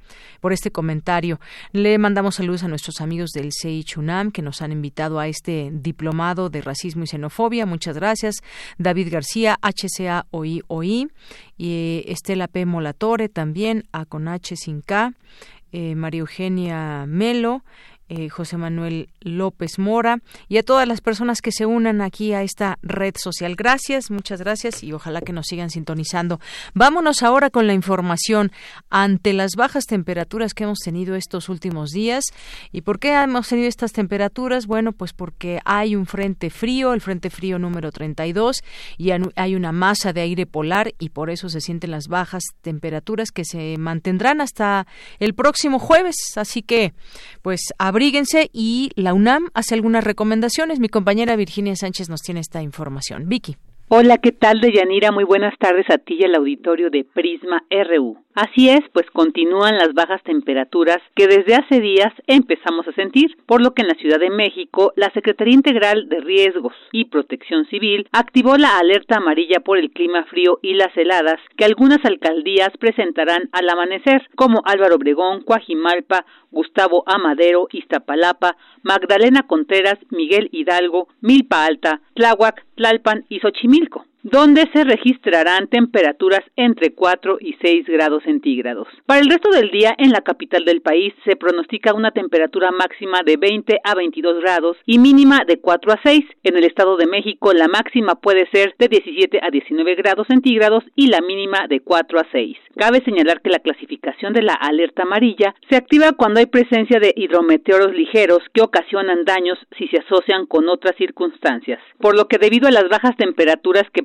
por 0.41 0.53
este 0.53 0.71
comentario. 0.71 1.39
Le 1.71 1.99
mandamos 1.99 2.35
saludos 2.35 2.63
a 2.63 2.67
nuestros 2.67 2.99
amigos 2.99 3.29
del 3.29 3.51
CEI 3.53 3.83
Chunam 3.83 4.31
que 4.31 4.41
nos 4.41 4.63
han 4.63 4.71
invitado 4.71 5.19
a 5.19 5.27
este 5.27 5.69
diplomado 5.71 6.49
de 6.49 6.61
racismo 6.61 7.03
y 7.03 7.07
xenofobia. 7.07 7.67
Muchas 7.67 7.95
gracias. 7.95 8.37
David 8.79 9.09
García, 9.11 9.59
HCA 9.61 10.25
oí, 10.67 11.07
y 11.57 12.03
Estela 12.07 12.47
P. 12.47 12.65
Molatore 12.65 13.29
también, 13.29 13.83
A 13.91 14.05
con 14.05 14.27
H 14.27 14.55
sin 14.55 14.81
K, 14.81 15.13
eh, 15.71 15.95
María 15.95 16.21
Eugenia 16.21 17.05
Melo, 17.07 17.63
eh, 18.09 18.29
José 18.29 18.57
Manuel 18.57 19.09
López 19.21 19.79
Mora 19.79 20.19
y 20.47 20.57
a 20.57 20.63
todas 20.63 20.87
las 20.87 21.01
personas 21.01 21.41
que 21.41 21.51
se 21.51 21.65
unan 21.65 22.01
aquí 22.01 22.33
a 22.33 22.43
esta 22.43 22.79
red 22.81 23.15
social. 23.17 23.55
Gracias, 23.55 24.09
muchas 24.11 24.41
gracias 24.41 24.83
y 24.83 24.93
ojalá 24.93 25.21
que 25.21 25.33
nos 25.33 25.47
sigan 25.47 25.69
sintonizando. 25.69 26.39
Vámonos 26.73 27.23
ahora 27.23 27.49
con 27.49 27.67
la 27.67 27.73
información 27.73 28.51
ante 28.89 29.33
las 29.33 29.51
bajas 29.55 29.85
temperaturas 29.85 30.53
que 30.53 30.63
hemos 30.63 30.79
tenido 30.79 31.15
estos 31.15 31.49
últimos 31.49 31.91
días. 31.91 32.23
¿Y 32.71 32.81
por 32.81 32.99
qué 32.99 33.13
hemos 33.13 33.47
tenido 33.47 33.67
estas 33.67 33.91
temperaturas? 33.91 34.67
Bueno, 34.67 34.93
pues 34.93 35.13
porque 35.13 35.59
hay 35.65 35.95
un 35.95 36.05
frente 36.05 36.49
frío, 36.49 36.93
el 36.93 37.01
frente 37.01 37.29
frío 37.29 37.59
número 37.59 37.91
32, 37.91 38.63
y 38.97 39.11
hay 39.11 39.55
una 39.55 39.71
masa 39.71 40.13
de 40.13 40.21
aire 40.21 40.45
polar 40.45 40.93
y 40.99 41.09
por 41.09 41.29
eso 41.29 41.49
se 41.49 41.61
sienten 41.61 41.91
las 41.91 42.07
bajas 42.07 42.43
temperaturas 42.61 43.31
que 43.31 43.45
se 43.45 43.77
mantendrán 43.77 44.41
hasta 44.41 44.87
el 45.19 45.33
próximo 45.33 45.79
jueves. 45.79 46.15
Así 46.35 46.61
que, 46.61 46.93
pues, 47.41 47.61
abríguense 47.97 48.51
y 48.53 48.91
la 48.95 49.15
UNAM 49.15 49.47
hace 49.55 49.73
algunas 49.73 50.03
recomendaciones. 50.03 50.79
Mi 50.79 50.87
compañera 50.87 51.35
Virginia 51.35 51.75
Sánchez 51.75 52.09
nos 52.09 52.21
tiene 52.21 52.41
esta 52.41 52.61
información. 52.61 53.27
Vicky. 53.27 53.55
Hola, 53.89 54.19
¿qué 54.19 54.31
tal, 54.31 54.61
Deyanira? 54.61 55.11
Muy 55.11 55.23
buenas 55.23 55.57
tardes 55.57 55.87
a 55.89 55.97
ti 55.97 56.17
y 56.19 56.23
al 56.23 56.35
auditorio 56.35 56.91
de 56.91 57.05
Prisma 57.05 57.63
RU. 57.71 58.17
Así 58.37 58.69
es, 58.69 58.81
pues 58.93 59.09
continúan 59.09 59.79
las 59.79 59.95
bajas 59.95 60.21
temperaturas 60.21 60.99
que 61.15 61.25
desde 61.25 61.55
hace 61.55 61.81
días 61.81 62.13
empezamos 62.27 62.87
a 62.87 62.93
sentir, 62.93 63.35
por 63.47 63.63
lo 63.63 63.73
que 63.73 63.81
en 63.81 63.87
la 63.87 63.95
Ciudad 63.95 64.19
de 64.19 64.29
México 64.29 64.93
la 64.95 65.11
Secretaría 65.11 65.55
Integral 65.55 66.07
de 66.07 66.19
Riesgos 66.19 66.75
y 66.91 67.05
Protección 67.05 67.65
Civil 67.65 68.07
activó 68.11 68.55
la 68.57 68.77
alerta 68.77 69.17
amarilla 69.17 69.61
por 69.61 69.79
el 69.79 69.89
clima 69.89 70.23
frío 70.25 70.59
y 70.61 70.75
las 70.75 70.95
heladas 70.95 71.39
que 71.57 71.65
algunas 71.65 72.05
alcaldías 72.05 72.69
presentarán 72.77 73.49
al 73.53 73.67
amanecer, 73.69 74.21
como 74.35 74.61
Álvaro 74.65 74.97
Obregón, 74.97 75.41
Coajimalpa, 75.41 76.23
Gustavo 76.51 77.01
Amadero, 77.07 77.67
Iztapalapa, 77.71 78.55
Magdalena 78.83 79.47
Contreras, 79.47 79.97
Miguel 80.11 80.49
Hidalgo, 80.51 81.07
Milpa 81.21 81.65
Alta, 81.65 82.01
Tláhuac, 82.13 82.63
Tlalpan 82.75 83.25
y 83.29 83.39
Xochimilco 83.39 84.05
donde 84.31 84.67
se 84.73 84.83
registrarán 84.83 85.67
temperaturas 85.67 86.41
entre 86.57 86.93
4 86.93 87.37
y 87.39 87.55
6 87.61 87.85
grados 87.87 88.23
centígrados. 88.23 88.87
Para 89.05 89.21
el 89.21 89.29
resto 89.29 89.49
del 89.51 89.71
día, 89.71 89.95
en 89.97 90.11
la 90.11 90.21
capital 90.21 90.65
del 90.65 90.81
país 90.81 91.13
se 91.23 91.37
pronostica 91.37 91.93
una 91.93 92.11
temperatura 92.11 92.71
máxima 92.71 93.21
de 93.25 93.37
20 93.37 93.79
a 93.83 93.95
22 93.95 94.41
grados 94.41 94.77
y 94.85 94.99
mínima 94.99 95.43
de 95.47 95.59
4 95.59 95.93
a 95.93 95.99
6. 96.03 96.25
En 96.43 96.57
el 96.57 96.65
Estado 96.65 96.97
de 96.97 97.07
México, 97.07 97.53
la 97.53 97.69
máxima 97.69 98.15
puede 98.15 98.49
ser 98.51 98.75
de 98.77 98.89
17 98.89 99.39
a 99.41 99.49
19 99.49 99.95
grados 99.95 100.27
centígrados 100.27 100.83
y 100.95 101.07
la 101.07 101.21
mínima 101.21 101.67
de 101.69 101.79
4 101.79 102.19
a 102.19 102.27
6. 102.31 102.57
Cabe 102.75 103.01
señalar 103.05 103.41
que 103.41 103.49
la 103.49 103.59
clasificación 103.59 104.33
de 104.33 104.41
la 104.41 104.53
alerta 104.53 105.03
amarilla 105.03 105.55
se 105.69 105.77
activa 105.77 106.11
cuando 106.11 106.39
hay 106.39 106.47
presencia 106.47 106.99
de 106.99 107.13
hidrometeoros 107.15 107.93
ligeros 107.93 108.39
que 108.53 108.61
ocasionan 108.61 109.23
daños 109.23 109.57
si 109.77 109.87
se 109.87 109.99
asocian 109.99 110.45
con 110.47 110.67
otras 110.67 110.95
circunstancias, 110.97 111.79
por 111.99 112.17
lo 112.17 112.27
que 112.27 112.37
debido 112.37 112.67
a 112.67 112.71
las 112.71 112.89
bajas 112.89 113.15
temperaturas 113.15 113.83
que 113.93 114.03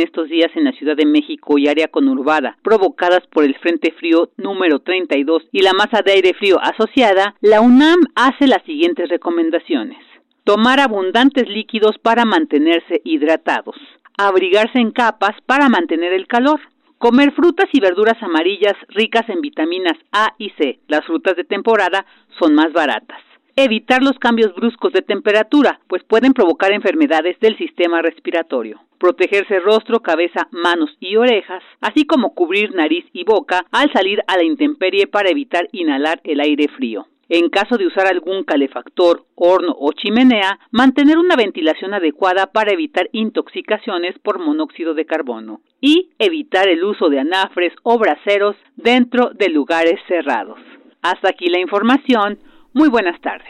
estos 0.00 0.28
días 0.28 0.50
en 0.54 0.64
la 0.64 0.72
Ciudad 0.72 0.96
de 0.96 1.06
México 1.06 1.58
y 1.58 1.68
área 1.68 1.88
conurbada, 1.88 2.56
provocadas 2.62 3.26
por 3.28 3.44
el 3.44 3.54
Frente 3.56 3.92
Frío 3.92 4.30
número 4.36 4.80
32 4.80 5.44
y 5.52 5.62
la 5.62 5.72
masa 5.72 6.02
de 6.04 6.12
aire 6.12 6.34
frío 6.34 6.58
asociada, 6.60 7.34
la 7.40 7.60
UNAM 7.60 8.00
hace 8.14 8.46
las 8.46 8.62
siguientes 8.64 9.08
recomendaciones. 9.08 9.98
Tomar 10.44 10.80
abundantes 10.80 11.48
líquidos 11.48 11.98
para 12.02 12.24
mantenerse 12.24 13.00
hidratados. 13.04 13.76
Abrigarse 14.18 14.78
en 14.78 14.90
capas 14.90 15.36
para 15.46 15.68
mantener 15.68 16.12
el 16.12 16.26
calor. 16.26 16.60
Comer 16.98 17.32
frutas 17.32 17.66
y 17.72 17.80
verduras 17.80 18.20
amarillas 18.22 18.74
ricas 18.88 19.28
en 19.28 19.40
vitaminas 19.40 19.98
A 20.12 20.34
y 20.38 20.50
C. 20.50 20.80
Las 20.88 21.04
frutas 21.04 21.36
de 21.36 21.44
temporada 21.44 22.06
son 22.38 22.54
más 22.54 22.72
baratas 22.72 23.18
Evitar 23.56 24.02
los 24.02 24.18
cambios 24.18 24.54
bruscos 24.54 24.94
de 24.94 25.02
temperatura, 25.02 25.78
pues 25.86 26.02
pueden 26.04 26.32
provocar 26.32 26.72
enfermedades 26.72 27.38
del 27.38 27.58
sistema 27.58 28.00
respiratorio. 28.00 28.80
Protegerse 28.98 29.60
rostro, 29.60 30.00
cabeza, 30.00 30.48
manos 30.52 30.96
y 31.00 31.16
orejas, 31.16 31.62
así 31.82 32.06
como 32.06 32.32
cubrir 32.32 32.74
nariz 32.74 33.04
y 33.12 33.24
boca 33.24 33.66
al 33.70 33.92
salir 33.92 34.22
a 34.26 34.38
la 34.38 34.44
intemperie 34.44 35.06
para 35.06 35.28
evitar 35.28 35.68
inhalar 35.72 36.22
el 36.24 36.40
aire 36.40 36.68
frío. 36.68 37.06
En 37.28 37.50
caso 37.50 37.76
de 37.76 37.86
usar 37.86 38.06
algún 38.06 38.42
calefactor, 38.42 39.24
horno 39.34 39.76
o 39.78 39.92
chimenea, 39.92 40.58
mantener 40.70 41.18
una 41.18 41.36
ventilación 41.36 41.92
adecuada 41.92 42.46
para 42.46 42.72
evitar 42.72 43.10
intoxicaciones 43.12 44.18
por 44.18 44.38
monóxido 44.38 44.94
de 44.94 45.04
carbono 45.04 45.60
y 45.80 46.10
evitar 46.18 46.68
el 46.68 46.84
uso 46.84 47.10
de 47.10 47.20
anafres 47.20 47.74
o 47.82 47.98
braseros 47.98 48.56
dentro 48.76 49.30
de 49.34 49.50
lugares 49.50 50.00
cerrados. 50.08 50.58
Hasta 51.02 51.28
aquí 51.30 51.48
la 51.50 51.60
información. 51.60 52.38
Muy 52.74 52.88
buenas 52.88 53.20
tardes. 53.20 53.48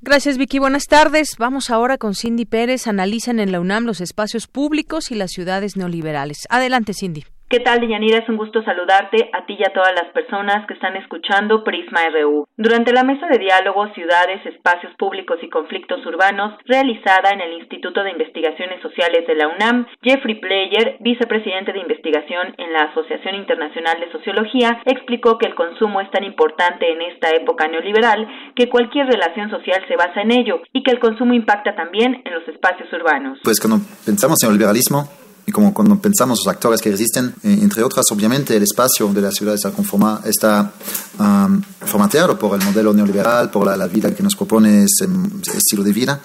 Gracias, 0.00 0.38
Vicky. 0.38 0.58
Buenas 0.58 0.86
tardes. 0.86 1.36
Vamos 1.38 1.70
ahora 1.70 1.98
con 1.98 2.14
Cindy 2.14 2.44
Pérez. 2.44 2.86
Analizan 2.86 3.40
en 3.40 3.52
la 3.52 3.60
UNAM 3.60 3.84
los 3.84 4.00
espacios 4.00 4.46
públicos 4.46 5.10
y 5.10 5.14
las 5.14 5.32
ciudades 5.32 5.76
neoliberales. 5.76 6.46
Adelante, 6.48 6.94
Cindy. 6.94 7.24
¿Qué 7.54 7.60
tal, 7.60 7.78
Deyanira? 7.78 8.18
Es 8.18 8.28
un 8.28 8.36
gusto 8.36 8.64
saludarte 8.64 9.30
a 9.32 9.46
ti 9.46 9.54
y 9.56 9.62
a 9.62 9.72
todas 9.72 9.94
las 9.94 10.10
personas 10.10 10.66
que 10.66 10.74
están 10.74 10.96
escuchando 10.96 11.62
Prisma 11.62 12.00
RU. 12.10 12.48
Durante 12.56 12.92
la 12.92 13.04
mesa 13.04 13.28
de 13.28 13.38
diálogo 13.38 13.86
Ciudades, 13.94 14.44
Espacios 14.44 14.92
Públicos 14.98 15.38
y 15.40 15.48
Conflictos 15.48 16.04
Urbanos, 16.04 16.58
realizada 16.66 17.30
en 17.30 17.40
el 17.40 17.52
Instituto 17.60 18.02
de 18.02 18.10
Investigaciones 18.10 18.82
Sociales 18.82 19.24
de 19.28 19.36
la 19.36 19.46
UNAM, 19.46 19.86
Jeffrey 20.02 20.34
Player, 20.40 20.96
vicepresidente 20.98 21.72
de 21.72 21.78
investigación 21.78 22.56
en 22.58 22.72
la 22.72 22.90
Asociación 22.90 23.36
Internacional 23.36 24.00
de 24.00 24.10
Sociología, 24.10 24.82
explicó 24.84 25.38
que 25.38 25.46
el 25.46 25.54
consumo 25.54 26.00
es 26.00 26.10
tan 26.10 26.24
importante 26.24 26.90
en 26.90 27.02
esta 27.02 27.30
época 27.30 27.68
neoliberal 27.68 28.26
que 28.56 28.68
cualquier 28.68 29.06
relación 29.06 29.48
social 29.50 29.80
se 29.86 29.94
basa 29.94 30.22
en 30.22 30.32
ello 30.32 30.60
y 30.72 30.82
que 30.82 30.90
el 30.90 30.98
consumo 30.98 31.34
impacta 31.34 31.76
también 31.76 32.20
en 32.24 32.34
los 32.34 32.48
espacios 32.48 32.92
urbanos. 32.92 33.38
Pues 33.44 33.60
cuando 33.60 33.78
pensamos 34.04 34.42
en 34.42 34.50
el 34.50 34.58
liberalismo, 34.58 35.06
y 35.46 35.52
como 35.52 35.74
cuando 35.74 35.98
pensamos 35.98 36.38
los 36.44 36.52
actores 36.52 36.80
que 36.80 36.90
existen, 36.90 37.34
eh, 37.42 37.58
entre 37.60 37.82
otras, 37.82 38.06
obviamente 38.10 38.56
el 38.56 38.62
espacio 38.62 39.12
de 39.12 39.20
la 39.20 39.30
ciudad 39.30 39.54
está, 39.54 39.70
conforma, 39.70 40.22
está 40.24 40.72
um, 41.18 41.60
formateado 41.80 42.38
por 42.38 42.58
el 42.58 42.64
modelo 42.64 42.94
neoliberal, 42.94 43.50
por 43.50 43.66
la, 43.76 43.86
vida 43.86 44.14
que 44.14 44.22
nos 44.22 44.34
propone 44.34 44.84
ese, 44.84 45.06
estilo 45.54 45.82
de 45.82 45.92
vida. 45.92 46.20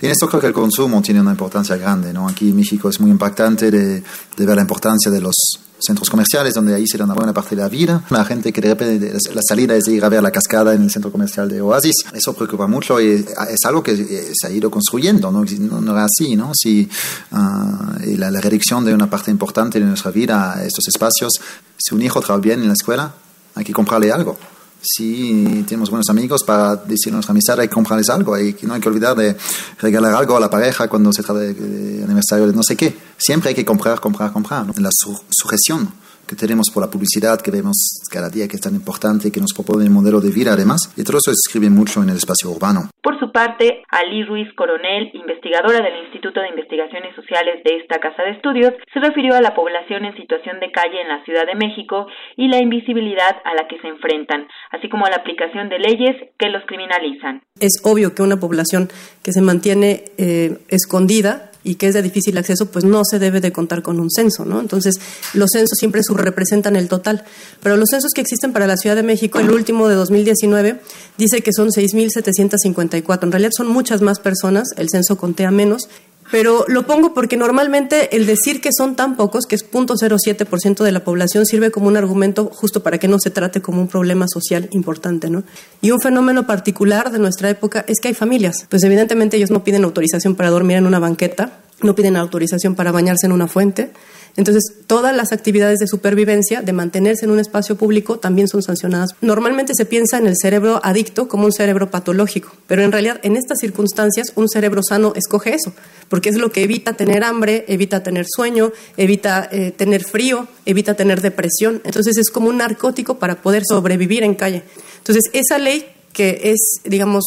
Y 0.00 0.06
en 0.06 0.12
esto 0.12 0.28
creo 0.28 0.40
que 0.40 0.46
el 0.46 0.52
consumo 0.52 1.02
tiene 1.02 1.20
una 1.20 1.32
importancia 1.32 1.76
grande. 1.76 2.12
¿no? 2.12 2.28
Aquí 2.28 2.50
en 2.50 2.56
México 2.56 2.88
es 2.88 3.00
muy 3.00 3.10
impactante 3.10 3.70
de, 3.70 4.02
ver 4.38 4.56
la 4.56 4.62
importancia 4.62 5.10
de 5.10 5.20
los 5.20 5.34
centros 5.78 6.10
comerciales, 6.10 6.54
donde 6.54 6.74
ahí 6.74 6.86
se 6.86 6.98
da 6.98 7.04
una 7.04 7.14
buena 7.14 7.32
parte 7.32 7.54
de 7.54 7.62
la 7.62 7.68
vida. 7.68 8.02
La 8.10 8.24
gente 8.24 8.52
que 8.52 8.60
de 8.60 8.68
repente 8.70 9.12
la 9.34 9.42
salida 9.46 9.74
es 9.76 9.88
ir 9.88 10.04
a 10.04 10.08
ver 10.08 10.22
la 10.22 10.30
cascada 10.30 10.74
en 10.74 10.82
el 10.82 10.90
centro 10.90 11.12
comercial 11.12 11.48
de 11.48 11.60
Oasis. 11.60 11.94
Eso 12.14 12.32
preocupa 12.34 12.66
mucho 12.66 13.00
y 13.00 13.08
es 13.08 13.64
algo 13.64 13.82
que 13.82 14.32
se 14.34 14.46
ha 14.46 14.50
ido 14.50 14.70
construyendo, 14.70 15.30
no, 15.30 15.44
no, 15.44 15.92
era 15.92 16.04
así, 16.04 16.36
¿no? 16.36 16.52
Si 16.54 16.88
ah, 17.32 17.94
la, 18.04 18.30
la, 18.30 18.40
reducción 18.40 18.84
de 18.84 18.94
una 18.94 19.08
parte 19.08 19.30
importante 19.30 19.80
de 19.80 19.86
nuestra 19.86 20.10
vida 20.10 20.54
a 20.54 20.64
estos 20.64 20.86
espacios, 20.88 21.32
si 21.78 21.94
un 21.94 22.02
hijo 22.02 22.20
trabaja 22.20 22.42
bien 22.42 22.60
en 22.60 22.68
la 22.68 22.74
escuela, 22.74 23.14
hay 23.54 23.64
que 23.64 23.72
comprarle 23.72 24.12
algo 24.12 24.38
si 24.82 25.64
tenemos 25.68 25.90
buenos 25.90 26.08
amigos 26.08 26.42
para 26.44 26.76
decir 26.76 27.12
nuestra 27.12 27.32
amistad 27.32 27.60
hay 27.60 27.68
que 27.68 27.74
comprarles 27.74 28.08
algo. 28.10 28.38
Y 28.38 28.56
no 28.62 28.74
hay 28.74 28.80
que 28.80 28.88
olvidar 28.88 29.16
de 29.16 29.36
regalar 29.78 30.14
algo 30.14 30.36
a 30.36 30.40
la 30.40 30.50
pareja 30.50 30.88
cuando 30.88 31.12
se 31.12 31.22
trata 31.22 31.40
de, 31.40 32.02
aniversario 32.04 32.46
de 32.46 32.52
no 32.52 32.62
sé 32.62 32.76
qué. 32.76 32.96
Siempre 33.16 33.50
hay 33.50 33.54
que 33.54 33.64
comprar 33.64 34.00
comprar 34.00 34.32
comprar 34.32 34.66
la 34.78 34.90
sujeción 35.30 35.92
que 36.30 36.36
tenemos 36.36 36.70
por 36.72 36.80
la 36.80 36.88
publicidad 36.88 37.42
que 37.42 37.50
vemos 37.50 37.98
cada 38.08 38.30
día 38.30 38.46
que 38.46 38.54
es 38.54 38.62
tan 38.62 38.76
importante 38.76 39.26
y 39.26 39.30
que 39.32 39.40
nos 39.40 39.52
propone 39.52 39.82
el 39.82 39.90
modelo 39.90 40.20
de 40.20 40.30
vida 40.30 40.52
además. 40.52 40.94
Y 40.96 41.02
todo 41.02 41.18
eso 41.18 41.32
escribe 41.32 41.68
mucho 41.70 42.04
en 42.04 42.10
el 42.10 42.22
espacio 42.22 42.48
urbano. 42.50 42.86
Por 43.02 43.18
su 43.18 43.32
parte, 43.32 43.82
Ali 43.90 44.22
Ruiz 44.22 44.46
Coronel, 44.54 45.10
investigadora 45.12 45.82
del 45.82 46.06
Instituto 46.06 46.38
de 46.38 46.50
Investigaciones 46.50 47.16
Sociales 47.16 47.64
de 47.64 47.82
esta 47.82 47.98
casa 47.98 48.22
de 48.22 48.38
estudios, 48.38 48.74
se 48.94 49.00
refirió 49.00 49.34
a 49.34 49.42
la 49.42 49.56
población 49.56 50.04
en 50.04 50.14
situación 50.14 50.60
de 50.60 50.70
calle 50.70 51.02
en 51.02 51.08
la 51.08 51.24
Ciudad 51.24 51.46
de 51.46 51.56
México 51.58 52.06
y 52.36 52.46
la 52.46 52.62
invisibilidad 52.62 53.42
a 53.44 53.54
la 53.54 53.66
que 53.66 53.80
se 53.80 53.88
enfrentan, 53.88 54.46
así 54.70 54.88
como 54.88 55.06
a 55.06 55.10
la 55.10 55.16
aplicación 55.16 55.68
de 55.68 55.80
leyes 55.80 56.14
que 56.38 56.48
los 56.48 56.62
criminalizan. 56.66 57.42
Es 57.58 57.82
obvio 57.82 58.14
que 58.14 58.22
una 58.22 58.38
población 58.38 58.88
que 59.24 59.32
se 59.32 59.42
mantiene 59.42 60.04
eh, 60.16 60.58
escondida 60.68 61.49
y 61.62 61.74
que 61.74 61.88
es 61.88 61.94
de 61.94 62.02
difícil 62.02 62.36
acceso, 62.38 62.66
pues 62.66 62.84
no 62.84 63.02
se 63.04 63.18
debe 63.18 63.40
de 63.40 63.52
contar 63.52 63.82
con 63.82 64.00
un 64.00 64.10
censo, 64.10 64.44
¿no? 64.44 64.60
Entonces, 64.60 65.00
los 65.34 65.50
censos 65.52 65.76
siempre 65.78 66.00
representan 66.14 66.76
el 66.76 66.88
total, 66.88 67.24
pero 67.62 67.76
los 67.76 67.90
censos 67.90 68.12
que 68.14 68.20
existen 68.20 68.52
para 68.52 68.66
la 68.66 68.76
Ciudad 68.76 68.96
de 68.96 69.02
México, 69.02 69.38
el 69.38 69.50
último 69.50 69.88
de 69.88 69.94
2019, 69.94 70.80
dice 71.18 71.42
que 71.42 71.52
son 71.52 71.68
6.754. 71.68 73.22
En 73.22 73.32
realidad 73.32 73.50
son 73.56 73.68
muchas 73.68 74.00
más 74.00 74.20
personas, 74.20 74.68
el 74.76 74.88
censo 74.88 75.16
contea 75.16 75.50
menos, 75.50 75.88
pero 76.30 76.64
lo 76.68 76.86
pongo 76.86 77.14
porque 77.14 77.36
normalmente 77.36 78.16
el 78.16 78.26
decir 78.26 78.60
que 78.60 78.70
son 78.76 78.96
tan 78.96 79.16
pocos, 79.16 79.46
que 79.46 79.56
es 79.56 79.70
0.07% 79.70 80.84
de 80.84 80.92
la 80.92 81.04
población, 81.04 81.46
sirve 81.46 81.70
como 81.70 81.88
un 81.88 81.96
argumento 81.96 82.50
justo 82.52 82.82
para 82.82 82.98
que 82.98 83.08
no 83.08 83.18
se 83.18 83.30
trate 83.30 83.60
como 83.60 83.80
un 83.80 83.88
problema 83.88 84.26
social 84.28 84.68
importante, 84.72 85.30
¿no? 85.30 85.42
Y 85.80 85.90
un 85.90 86.00
fenómeno 86.00 86.46
particular 86.46 87.10
de 87.10 87.18
nuestra 87.18 87.50
época 87.50 87.84
es 87.88 88.00
que 88.00 88.08
hay 88.08 88.14
familias. 88.14 88.66
Pues 88.68 88.82
evidentemente 88.84 89.36
ellos 89.36 89.50
no 89.50 89.64
piden 89.64 89.84
autorización 89.84 90.34
para 90.34 90.50
dormir 90.50 90.76
en 90.76 90.86
una 90.86 90.98
banqueta, 90.98 91.60
no 91.82 91.94
piden 91.94 92.16
autorización 92.16 92.74
para 92.74 92.92
bañarse 92.92 93.26
en 93.26 93.32
una 93.32 93.46
fuente. 93.46 93.90
Entonces, 94.36 94.62
todas 94.86 95.14
las 95.14 95.32
actividades 95.32 95.78
de 95.80 95.86
supervivencia, 95.86 96.62
de 96.62 96.72
mantenerse 96.72 97.24
en 97.24 97.32
un 97.32 97.40
espacio 97.40 97.76
público, 97.76 98.18
también 98.18 98.48
son 98.48 98.62
sancionadas. 98.62 99.10
Normalmente 99.20 99.74
se 99.74 99.84
piensa 99.84 100.18
en 100.18 100.26
el 100.26 100.36
cerebro 100.40 100.80
adicto 100.84 101.28
como 101.28 101.46
un 101.46 101.52
cerebro 101.52 101.90
patológico, 101.90 102.52
pero 102.66 102.82
en 102.82 102.92
realidad 102.92 103.18
en 103.22 103.36
estas 103.36 103.58
circunstancias 103.58 104.32
un 104.36 104.48
cerebro 104.48 104.82
sano 104.82 105.12
escoge 105.16 105.54
eso, 105.54 105.72
porque 106.08 106.28
es 106.28 106.36
lo 106.36 106.52
que 106.52 106.62
evita 106.62 106.92
tener 106.92 107.24
hambre, 107.24 107.64
evita 107.66 108.02
tener 108.02 108.26
sueño, 108.28 108.72
evita 108.96 109.48
eh, 109.50 109.72
tener 109.72 110.04
frío, 110.04 110.46
evita 110.64 110.94
tener 110.94 111.20
depresión. 111.20 111.82
Entonces 111.84 112.16
es 112.16 112.30
como 112.30 112.48
un 112.48 112.58
narcótico 112.58 113.18
para 113.18 113.42
poder 113.42 113.64
sobrevivir 113.66 114.22
en 114.22 114.34
calle. 114.34 114.62
Entonces, 114.98 115.24
esa 115.32 115.58
ley 115.58 115.86
que 116.12 116.40
es, 116.52 116.80
digamos, 116.84 117.24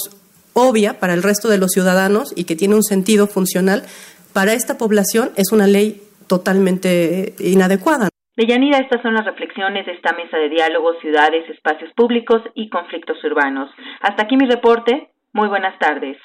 obvia 0.54 1.00
para 1.00 1.14
el 1.14 1.24
resto 1.24 1.50
de 1.50 1.58
los 1.58 1.72
ciudadanos 1.72 2.32
y 2.36 2.44
que 2.44 2.56
tiene 2.56 2.76
un 2.76 2.84
sentido 2.84 3.28
funcional, 3.28 3.84
para 4.34 4.54
esta 4.54 4.78
población 4.78 5.32
es 5.36 5.52
una 5.52 5.68
ley 5.68 6.02
totalmente 6.28 7.36
inadecuada. 7.40 8.10
Deyanira, 8.36 8.80
estas 8.80 9.02
son 9.04 9.14
las 9.14 9.26
reflexiones 9.26 9.86
de 9.86 9.92
esta 9.92 10.12
mesa 10.14 10.38
de 10.38 10.50
diálogo, 10.50 10.94
ciudades, 11.02 11.48
espacios 11.50 11.92
públicos 11.96 12.42
y 12.56 12.70
conflictos 12.70 13.24
urbanos. 13.24 13.70
Hasta 14.02 14.24
aquí 14.24 14.36
mi 14.38 14.48
reporte. 14.48 15.10
Muy 15.34 15.48
buenas 15.48 15.78
tardes. 15.78 16.18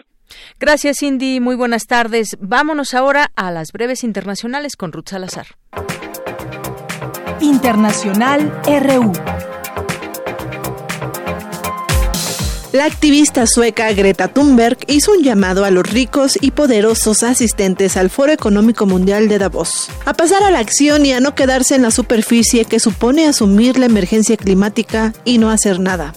Gracias, 0.59 0.99
Cindy. 1.01 1.41
Muy 1.41 1.57
buenas 1.57 1.87
tardes. 1.87 2.37
Vámonos 2.41 2.95
ahora 2.95 3.27
a 3.37 3.51
las 3.51 3.73
breves 3.73 4.05
internacionales 4.05 4.77
con 4.77 4.93
Ruth 4.93 5.09
Salazar. 5.09 5.47
Internacional 7.41 8.53
RU. 8.67 9.13
La 12.71 12.85
activista 12.85 13.47
sueca 13.47 13.91
Greta 13.95 14.29
Thunberg 14.29 14.77
hizo 14.89 15.13
un 15.13 15.23
llamado 15.23 15.65
a 15.65 15.71
los 15.71 15.89
ricos 15.89 16.39
y 16.39 16.51
poderosos 16.51 17.23
asistentes 17.23 17.97
al 17.97 18.11
Foro 18.11 18.31
Económico 18.31 18.85
Mundial 18.85 19.27
de 19.29 19.39
Davos 19.39 19.89
a 20.05 20.13
pasar 20.13 20.43
a 20.43 20.51
la 20.51 20.59
acción 20.59 21.07
y 21.07 21.13
a 21.13 21.21
no 21.21 21.35
quedarse 21.35 21.77
en 21.77 21.83
la 21.83 21.91
superficie 21.91 22.67
que 22.67 22.79
supone 22.79 23.27
asumir 23.27 23.79
la 23.79 23.87
emergencia 23.87 24.37
climática 24.37 25.15
y 25.25 25.39
no 25.39 25.51
hacer 25.51 25.81
nada. 25.81 26.13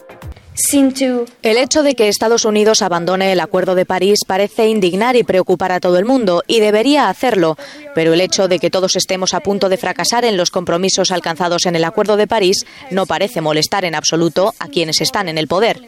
El 1.42 1.58
hecho 1.58 1.82
de 1.82 1.96
que 1.96 2.08
Estados 2.08 2.46
Unidos 2.46 2.82
abandone 2.82 3.32
el 3.32 3.40
Acuerdo 3.40 3.74
de 3.74 3.86
París 3.86 4.20
parece 4.28 4.68
indignar 4.68 5.16
y 5.16 5.24
preocupar 5.24 5.72
a 5.72 5.80
todo 5.80 5.98
el 5.98 6.06
mundo, 6.06 6.44
y 6.48 6.60
debería 6.60 7.10
hacerlo, 7.10 7.58
pero 7.96 8.14
el 8.14 8.22
hecho 8.22 8.48
de 8.48 8.60
que 8.60 8.70
todos 8.70 8.96
estemos 8.96 9.34
a 9.34 9.40
punto 9.40 9.70
de 9.70 9.78
fracasar 9.78 10.26
en 10.26 10.38
los 10.38 10.52
compromisos 10.52 11.12
alcanzados 11.12 11.66
en 11.66 11.76
el 11.76 11.84
Acuerdo 11.84 12.18
de 12.18 12.28
París 12.28 12.66
no 12.90 13.06
parece 13.06 13.42
molestar 13.42 13.86
en 13.86 13.96
absoluto 13.96 14.54
a 14.60 14.68
quienes 14.68 15.02
están 15.02 15.30
en 15.30 15.38
el 15.38 15.48
poder. 15.48 15.82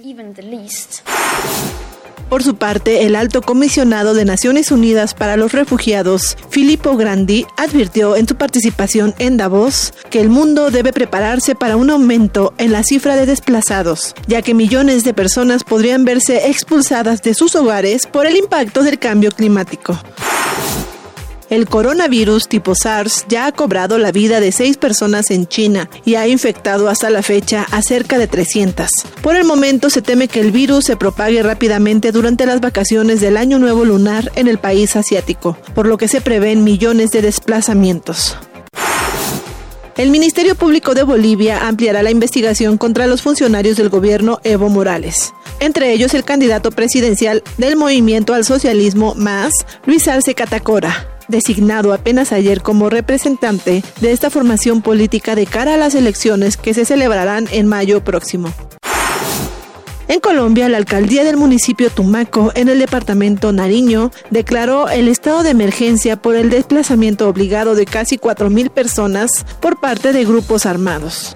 Por 2.30 2.44
su 2.44 2.56
parte, 2.56 3.06
el 3.06 3.16
alto 3.16 3.42
comisionado 3.42 4.14
de 4.14 4.26
Naciones 4.26 4.72
Unidas 4.72 5.14
para 5.14 5.38
los 5.38 5.52
Refugiados, 5.52 6.36
Filippo 6.50 6.98
Grandi, 6.98 7.46
advirtió 7.58 8.16
en 8.16 8.28
su 8.28 8.36
participación 8.36 9.14
en 9.20 9.38
Davos 9.38 9.94
que 10.10 10.20
el 10.20 10.30
mundo 10.30 10.72
debe 10.72 10.94
prepararse 10.94 11.56
para 11.56 11.78
un 11.78 11.90
aumento 11.90 12.54
en 12.58 12.72
la 12.72 12.84
cifra 12.84 13.16
de 13.16 13.26
desplazados, 13.26 14.16
ya 14.28 14.42
que 14.42 14.54
millones 14.54 15.04
de 15.04 15.14
personas 15.14 15.64
podrían 15.64 16.06
verse 16.06 16.50
expulsadas 16.50 17.22
de 17.22 17.34
sus 17.34 17.56
hogares 17.56 18.08
por 18.08 18.26
el 18.26 18.36
impacto 18.36 18.84
del 18.84 19.00
cambio 19.00 19.32
climático. 19.32 20.00
El 21.50 21.68
coronavirus 21.68 22.48
tipo 22.48 22.74
SARS 22.76 23.26
ya 23.28 23.46
ha 23.46 23.52
cobrado 23.52 23.98
la 23.98 24.12
vida 24.12 24.40
de 24.40 24.52
seis 24.52 24.78
personas 24.78 25.30
en 25.32 25.48
China 25.48 25.90
y 26.06 26.16
ha 26.16 26.28
infectado 26.28 26.90
hasta 26.90 27.10
la 27.10 27.22
fecha 27.22 27.68
a 27.72 27.82
cerca 27.82 28.18
de 28.18 28.28
300. 28.28 28.90
Por 29.22 29.36
el 29.36 29.44
momento 29.44 29.90
se 29.90 30.02
teme 30.02 30.28
que 30.28 30.40
el 30.40 30.52
virus 30.52 30.86
se 30.86 30.98
propague 30.98 31.44
rápidamente 31.44 32.12
durante 32.12 32.46
las 32.46 32.62
vacaciones 32.62 33.22
del 33.22 33.38
Año 33.38 33.60
Nuevo 33.60 33.86
Lunar 33.86 34.32
en 34.36 34.48
el 34.48 34.58
país 34.58 34.96
asiático, 34.96 35.58
por 35.76 35.88
lo 35.88 35.98
que 35.98 36.08
se 36.08 36.22
prevén 36.22 36.64
millones 36.64 37.12
de 37.12 37.22
desplazamientos. 37.22 38.38
El 39.96 40.10
Ministerio 40.10 40.56
Público 40.56 40.96
de 40.96 41.04
Bolivia 41.04 41.68
ampliará 41.68 42.02
la 42.02 42.10
investigación 42.10 42.80
contra 42.80 43.06
los 43.06 43.22
funcionarios 43.22 43.78
del 43.78 43.90
gobierno 43.90 44.40
Evo 44.44 44.68
Morales. 44.68 45.34
Entre 45.60 45.94
ellos 45.94 46.16
el 46.16 46.24
candidato 46.24 46.72
presidencial 46.72 47.44
del 47.60 47.76
Movimiento 47.76 48.34
al 48.34 48.44
Socialismo 48.44 49.14
MAS, 49.16 49.54
Luis 49.86 50.08
Arce 50.08 50.34
Catacora, 50.34 51.13
designado 51.28 51.94
apenas 51.94 52.32
ayer 52.32 52.62
como 52.62 52.90
representante 52.90 53.84
de 54.02 54.12
esta 54.12 54.30
formación 54.30 54.82
política 54.82 55.36
de 55.36 55.46
cara 55.46 55.76
a 55.76 55.78
las 55.78 55.96
elecciones 55.96 56.58
que 56.58 56.74
se 56.74 56.86
celebrarán 56.86 57.48
en 57.52 57.68
mayo 57.68 58.04
próximo. 58.04 58.54
En 60.08 60.20
Colombia, 60.20 60.68
la 60.68 60.78
alcaldía 60.78 61.24
del 61.24 61.38
municipio 61.38 61.90
Tumaco, 61.90 62.52
en 62.56 62.68
el 62.68 62.80
departamento 62.80 63.54
Nariño, 63.54 64.12
declaró 64.32 64.90
el 64.90 65.08
estado 65.08 65.44
de 65.44 65.52
emergencia 65.52 66.18
por 66.18 66.36
el 66.36 66.50
desplazamiento 66.50 67.28
obligado 67.30 67.74
de 67.74 67.86
casi 67.86 68.18
4.000 68.18 68.70
personas 68.70 69.46
por 69.62 69.80
parte 69.80 70.12
de 70.12 70.26
grupos 70.26 70.66
armados. 70.66 71.36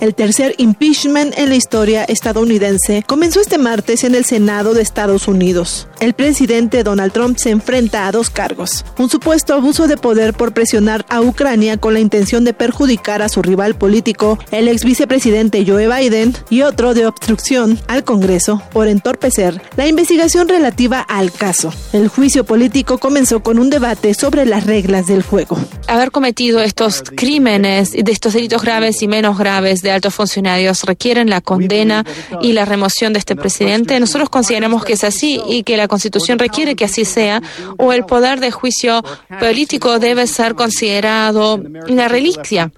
El 0.00 0.14
tercer 0.14 0.54
impeachment 0.56 1.36
en 1.36 1.50
la 1.50 1.56
historia 1.56 2.04
estadounidense 2.04 3.04
comenzó 3.06 3.38
este 3.42 3.58
martes 3.58 4.02
en 4.02 4.14
el 4.14 4.24
Senado 4.24 4.72
de 4.72 4.80
Estados 4.80 5.28
Unidos. 5.28 5.88
El 6.00 6.14
presidente 6.14 6.82
Donald 6.82 7.12
Trump 7.12 7.36
se 7.36 7.50
enfrenta 7.50 8.06
a 8.06 8.12
dos 8.12 8.30
cargos. 8.30 8.82
Un 8.96 9.10
supuesto 9.10 9.52
abuso 9.52 9.88
de 9.88 9.98
poder 9.98 10.32
por 10.32 10.54
presionar 10.54 11.04
a 11.10 11.20
Ucrania 11.20 11.76
con 11.76 11.92
la 11.92 12.00
intención 12.00 12.44
de 12.44 12.54
perjudicar 12.54 13.20
a 13.20 13.28
su 13.28 13.42
rival 13.42 13.74
político, 13.74 14.38
el 14.50 14.68
ex 14.68 14.86
vicepresidente 14.86 15.66
Joe 15.66 15.86
Biden, 15.86 16.34
y 16.48 16.62
otro 16.62 16.94
de 16.94 17.06
obstrucción 17.06 17.78
al 17.86 18.02
Congreso 18.02 18.62
por 18.72 18.88
entorpecer 18.88 19.60
la 19.76 19.86
investigación 19.86 20.48
relativa 20.48 21.00
al 21.00 21.30
caso. 21.30 21.74
El 21.92 22.08
juicio 22.08 22.44
político 22.44 22.96
comenzó 22.96 23.42
con 23.42 23.58
un 23.58 23.68
debate 23.68 24.14
sobre 24.14 24.46
las 24.46 24.64
reglas 24.64 25.08
del 25.08 25.22
juego. 25.22 25.58
Haber 25.88 26.10
cometido 26.10 26.62
estos 26.62 27.02
crímenes, 27.02 27.92
de 27.92 28.12
estos 28.12 28.32
delitos 28.32 28.62
graves 28.62 29.02
y 29.02 29.08
menos 29.08 29.36
graves 29.36 29.82
de 29.82 29.89
altos 29.92 30.14
funcionarios 30.14 30.82
requieren 30.84 31.30
la 31.30 31.40
condena 31.40 32.04
y 32.40 32.52
la 32.52 32.64
remoción 32.64 33.12
de 33.12 33.18
este 33.18 33.36
presidente. 33.36 33.98
Nosotros 34.00 34.28
consideramos 34.28 34.84
que 34.84 34.94
es 34.94 35.04
así 35.04 35.40
y 35.48 35.62
que 35.62 35.76
la 35.76 35.88
Constitución 35.88 36.38
requiere 36.38 36.76
que 36.76 36.84
así 36.84 37.04
sea, 37.04 37.42
o 37.76 37.92
el 37.92 38.04
poder 38.04 38.40
de 38.40 38.50
juicio 38.50 39.02
político 39.38 39.98
debe 39.98 40.26
ser 40.26 40.54
considerado 40.54 41.60
una 41.88 42.08
reliquia. 42.08 42.72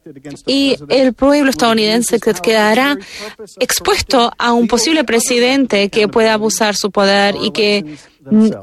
Y 0.47 0.77
el 0.89 1.13
pueblo 1.13 1.51
estadounidense 1.51 2.21
quedará 2.43 2.97
expuesto 3.59 4.33
a 4.39 4.53
un 4.53 4.69
posible 4.69 5.05
presidente 5.05 5.89
que 5.89 6.09
pueda 6.09 6.35
abusar 6.35 6.77
su 6.77 6.91
poder 6.91 7.37
y 7.43 7.51
que 7.51 7.97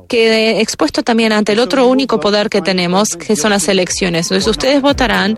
quede 0.08 0.62
expuesto 0.62 1.04
también 1.04 1.32
ante 1.34 1.52
el 1.52 1.60
otro 1.60 1.88
único 1.88 2.20
poder 2.20 2.50
que 2.50 2.62
tenemos, 2.62 3.16
que 3.16 3.36
son 3.36 3.52
las 3.52 3.68
elecciones. 3.68 4.28
Entonces 4.28 4.48
ustedes 4.48 4.82
votarán 4.82 5.38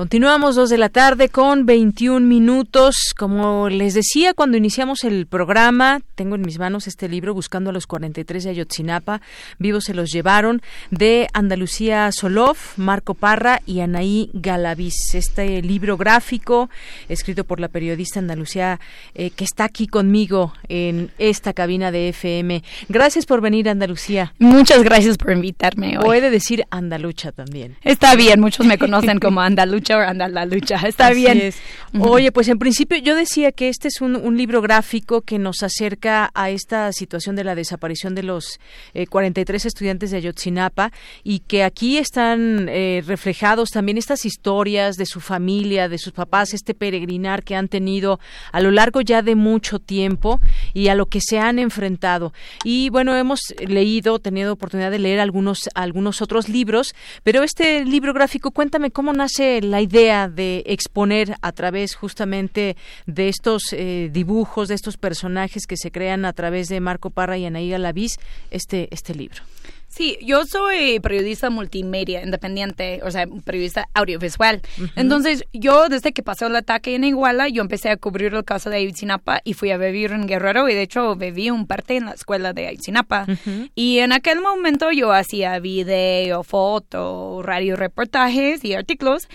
Continuamos 0.00 0.56
dos 0.56 0.70
de 0.70 0.78
la 0.78 0.88
tarde 0.88 1.28
con 1.28 1.66
21 1.66 2.26
minutos. 2.26 3.12
Como 3.14 3.68
les 3.68 3.92
decía 3.92 4.32
cuando 4.32 4.56
iniciamos 4.56 5.04
el 5.04 5.26
programa, 5.26 6.00
tengo 6.14 6.36
en 6.36 6.40
mis 6.40 6.58
manos 6.58 6.86
este 6.86 7.06
libro 7.06 7.34
Buscando 7.34 7.68
a 7.68 7.74
los 7.74 7.86
43 7.86 8.44
de 8.44 8.48
Ayotzinapa. 8.48 9.20
Vivos 9.58 9.84
se 9.84 9.92
los 9.92 10.10
llevaron 10.10 10.62
de 10.90 11.28
Andalucía 11.34 12.10
Solov, 12.12 12.56
Marco 12.78 13.12
Parra 13.12 13.60
y 13.66 13.80
Anaí 13.80 14.30
Galaviz. 14.32 14.94
Este 15.12 15.60
libro 15.60 15.98
gráfico 15.98 16.70
escrito 17.10 17.44
por 17.44 17.60
la 17.60 17.68
periodista 17.68 18.20
Andalucía 18.20 18.80
eh, 19.14 19.28
que 19.28 19.44
está 19.44 19.64
aquí 19.64 19.86
conmigo 19.86 20.54
en 20.70 21.10
esta 21.18 21.52
cabina 21.52 21.92
de 21.92 22.08
FM. 22.08 22.64
Gracias 22.88 23.26
por 23.26 23.42
venir, 23.42 23.68
Andalucía. 23.68 24.32
Muchas 24.38 24.82
gracias 24.82 25.18
por 25.18 25.32
invitarme 25.32 25.98
hoy. 25.98 26.04
Puede 26.04 26.30
decir 26.30 26.64
Andalucha 26.70 27.32
también. 27.32 27.76
Está 27.82 28.14
bien, 28.14 28.40
muchos 28.40 28.64
me 28.64 28.78
conocen 28.78 29.18
como 29.20 29.42
Andalucha 29.42 29.89
anda 29.98 30.28
la 30.28 30.46
lucha. 30.46 30.76
Está 30.86 31.10
bien. 31.10 31.52
Oye, 31.98 32.30
pues 32.30 32.48
en 32.48 32.58
principio 32.58 32.98
yo 32.98 33.16
decía 33.16 33.50
que 33.50 33.68
este 33.68 33.88
es 33.88 34.00
un, 34.00 34.36
libro 34.36 34.62
gráfico 34.62 35.22
que 35.22 35.38
nos 35.38 35.62
acerca 35.62 36.30
a 36.34 36.50
esta 36.50 36.92
situación 36.92 37.34
de 37.36 37.44
la 37.44 37.54
desaparición 37.54 38.14
de 38.14 38.22
los 38.22 38.60
43 39.08 39.64
eh, 39.64 39.68
estudiantes 39.68 40.10
de 40.10 40.18
Ayotzinapa 40.18 40.92
y 41.24 41.40
que 41.40 41.64
aquí 41.64 41.98
están 41.98 42.68
eh, 42.68 43.02
reflejados 43.04 43.70
también 43.70 43.98
estas 43.98 44.24
historias 44.24 44.96
de 44.96 45.06
su 45.06 45.20
familia, 45.20 45.88
de 45.88 45.98
sus 45.98 46.12
papás, 46.12 46.54
este 46.54 46.74
peregrinar 46.74 47.42
que 47.42 47.56
han 47.56 47.68
tenido 47.68 48.20
a 48.52 48.60
lo 48.60 48.70
largo 48.70 49.00
ya 49.00 49.22
de 49.22 49.34
mucho 49.34 49.80
tiempo 49.80 50.40
y 50.74 50.88
a 50.88 50.94
lo 50.94 51.06
que 51.06 51.20
se 51.20 51.38
han 51.38 51.58
enfrentado. 51.58 52.32
Y 52.64 52.88
bueno, 52.90 53.16
hemos 53.16 53.40
leído, 53.66 54.18
tenido 54.20 54.52
oportunidad 54.52 54.90
de 54.90 54.98
leer 54.98 55.20
algunos, 55.20 55.68
algunos 55.74 56.22
otros 56.22 56.48
libros, 56.48 56.94
pero 57.24 57.42
este 57.42 57.84
libro 57.84 58.12
gráfico, 58.12 58.52
cuéntame 58.52 58.90
cómo 58.90 59.12
nace 59.12 59.58
el 59.58 59.69
la 59.70 59.80
idea 59.80 60.28
de 60.28 60.62
exponer 60.66 61.36
a 61.42 61.52
través 61.52 61.94
justamente 61.94 62.76
de 63.06 63.28
estos 63.28 63.72
eh, 63.72 64.10
dibujos, 64.12 64.68
de 64.68 64.74
estos 64.74 64.96
personajes 64.96 65.66
que 65.66 65.76
se 65.76 65.90
crean 65.90 66.24
a 66.24 66.32
través 66.32 66.68
de 66.68 66.80
Marco 66.80 67.10
Parra 67.10 67.38
y 67.38 67.46
Anaíga 67.46 67.78
Lavis, 67.78 68.18
este, 68.50 68.88
este 68.90 69.14
libro. 69.14 69.42
Sí, 69.90 70.16
yo 70.22 70.44
soy 70.46 71.00
periodista 71.00 71.50
multimedia 71.50 72.22
independiente, 72.22 73.00
o 73.02 73.10
sea, 73.10 73.26
periodista 73.44 73.88
audiovisual. 73.92 74.62
Entonces, 74.94 75.44
yo 75.52 75.88
desde 75.88 76.12
que 76.12 76.22
pasó 76.22 76.46
el 76.46 76.54
ataque 76.54 76.94
en 76.94 77.02
Iguala, 77.02 77.48
yo 77.48 77.60
empecé 77.60 77.90
a 77.90 77.96
cubrir 77.96 78.32
el 78.32 78.44
caso 78.44 78.70
de 78.70 78.76
Ayotzinapa 78.76 79.40
y 79.42 79.54
fui 79.54 79.72
a 79.72 79.78
vivir 79.78 80.12
en 80.12 80.28
Guerrero 80.28 80.68
y 80.68 80.74
de 80.74 80.82
hecho 80.82 81.16
viví 81.16 81.50
un 81.50 81.66
parte 81.66 81.96
en 81.96 82.04
la 82.04 82.12
escuela 82.12 82.52
de 82.52 82.68
Ayotzinapa. 82.68 83.26
Y 83.74 83.98
en 83.98 84.12
aquel 84.12 84.40
momento 84.40 84.92
yo 84.92 85.12
hacía 85.12 85.58
video, 85.58 86.44
foto, 86.44 87.42
radio 87.42 87.74
reportajes 87.74 88.64
y 88.64 88.74
artículos, 88.74 89.28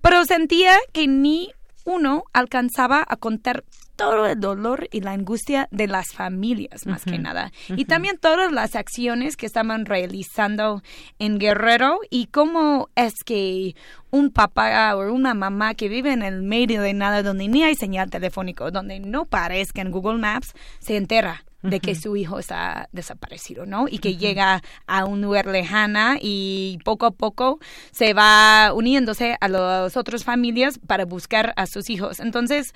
pero 0.00 0.24
sentía 0.24 0.76
que 0.92 1.06
ni 1.06 1.52
uno 1.84 2.24
alcanzaba 2.32 3.04
a 3.06 3.16
contar 3.16 3.64
todo 3.96 4.26
el 4.26 4.40
dolor 4.40 4.88
y 4.92 5.02
la 5.02 5.12
angustia 5.12 5.68
de 5.70 5.86
las 5.86 6.12
familias, 6.14 6.86
más 6.86 7.04
que 7.04 7.18
nada. 7.18 7.52
Y 7.68 7.84
también 7.84 8.16
todas 8.16 8.50
las 8.50 8.74
acciones 8.74 9.36
que 9.36 9.44
estaban 9.44 9.84
realizando 9.84 10.82
en 11.18 11.38
Guerrero 11.38 12.00
y 12.08 12.26
cómo 12.28 12.88
es 12.94 13.12
que 13.26 13.74
un 14.10 14.30
papá 14.30 14.96
o 14.96 15.12
una 15.12 15.34
mamá 15.34 15.74
que 15.74 15.90
vive 15.90 16.12
en 16.12 16.22
el 16.22 16.42
medio 16.42 16.80
de 16.80 16.94
nada 16.94 17.22
donde 17.22 17.48
ni 17.48 17.62
hay 17.62 17.74
señal 17.74 18.08
telefónico, 18.08 18.70
donde 18.70 19.00
no 19.00 19.26
parezca 19.26 19.82
en 19.82 19.90
Google 19.90 20.18
Maps, 20.18 20.54
se 20.78 20.96
entera 20.96 21.44
de 21.62 21.80
que 21.80 21.94
su 21.94 22.16
hijo 22.16 22.38
está 22.38 22.88
desaparecido, 22.92 23.66
¿no? 23.66 23.86
Y 23.88 23.98
que 23.98 24.16
llega 24.16 24.62
a 24.86 25.04
un 25.04 25.20
lugar 25.20 25.46
lejana 25.46 26.16
y 26.20 26.78
poco 26.84 27.06
a 27.06 27.10
poco 27.10 27.58
se 27.90 28.14
va 28.14 28.72
uniéndose 28.72 29.36
a 29.40 29.48
las 29.48 29.96
otras 29.96 30.24
familias 30.24 30.78
para 30.78 31.04
buscar 31.04 31.52
a 31.56 31.66
sus 31.66 31.90
hijos. 31.90 32.20
Entonces, 32.20 32.72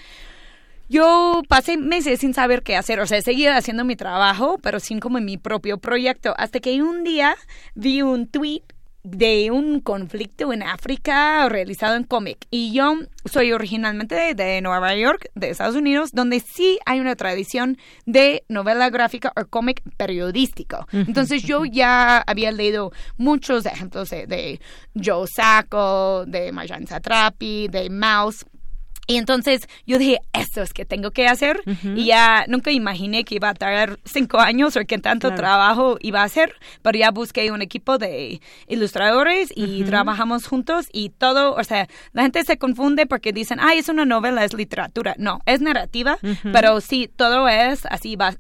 yo 0.89 1.43
pasé 1.49 1.79
meses 1.79 2.21
sin 2.21 2.35
saber 2.35 2.63
qué 2.63 2.77
hacer, 2.77 3.01
o 3.01 3.07
sea, 3.07 3.23
seguía 3.23 3.57
haciendo 3.57 3.85
mi 3.85 3.97
trabajo, 3.97 4.59
pero 4.63 4.81
sin 4.81 5.01
como 5.01 5.19
mi 5.21 5.39
propio 5.39 5.79
proyecto, 5.79 6.35
hasta 6.37 6.61
que 6.61 6.83
un 6.83 7.05
día 7.05 7.37
vi 7.75 8.03
un 8.03 8.27
tweet 8.27 8.63
de 9.05 9.51
un 9.51 9.81
conflicto 9.81 10.53
en 10.53 10.63
África 10.63 11.49
realizado 11.49 11.95
en 11.95 12.05
cómic. 12.05 12.47
Y 12.51 12.73
yo 12.73 12.95
soy 13.27 13.53
originalmente 13.53 14.35
de, 14.35 14.61
Nueva 14.63 14.95
York, 14.97 15.31
de 15.35 15.51
Estados 15.51 15.77
Unidos, 15.77 16.11
donde 16.13 16.41
sí 16.41 16.79
hay 16.87 17.01
una 17.01 17.15
tradición 17.15 17.79
de 18.07 18.45
novela 18.49 18.89
gráfica 18.91 19.33
o 19.37 19.45
cómic 19.47 19.83
periodístico. 19.97 20.89
Entonces 20.93 21.43
yo 21.43 21.65
ya 21.71 22.19
había 22.19 22.51
leído 22.51 22.93
muchos 23.19 23.67
ejemplos 23.67 24.11
de, 24.11 24.27
de 24.27 24.61
Joe 24.95 25.29
Sacco, 25.29 26.25
de 26.27 26.51
Marjan 26.51 26.87
Satrapi, 26.87 27.69
de 27.69 27.91
Mouse 27.91 28.47
y 29.07 29.17
entonces 29.17 29.69
yo 29.87 29.99
dije, 29.99 30.21
esto 30.33 30.63
es 30.63 30.73
que 30.73 30.85
tengo 30.85 31.11
que 31.11 31.27
hacer. 31.27 31.63
Y 31.97 32.07
ya 32.07 32.45
nunca 32.49 32.71
imaginé 32.71 33.25
que 33.25 33.35
iba 33.37 33.51
a 33.51 33.55
tardar 33.55 33.99
cinco 34.05 34.39
años 34.39 34.77
o 34.77 34.85
que 34.85 34.99
tanto 34.99 35.35
trabajo 35.35 35.99
iba 36.01 36.23
a 36.23 36.25
hacer. 36.25 36.55
Pero 36.83 36.99
ya 36.99 37.11
busqué 37.11 37.51
un 37.51 37.63
equipo 37.63 37.99
de 37.99 38.41
ilustradores 38.69 39.53
y 39.55 39.85
trabajamos 39.85 40.47
juntos 40.47 40.89
y 40.93 41.11
todo, 41.11 41.55
o 41.55 41.65
sea, 41.65 41.89
la 42.13 42.23
gente 42.23 42.45
se 42.45 42.59
confunde 42.59 43.07
porque 43.07 43.33
dicen, 43.33 43.59
ay, 43.61 43.79
es 43.79 43.89
una 43.89 44.05
novela, 44.05 44.45
es 44.45 44.55
literatura. 44.55 45.15
No, 45.19 45.41
es 45.47 45.61
narrativa, 45.61 46.19
pero 46.53 46.81
sí, 46.81 47.11
todo 47.15 47.49
es 47.49 47.87
así, 47.87 48.17
va, 48.17 48.35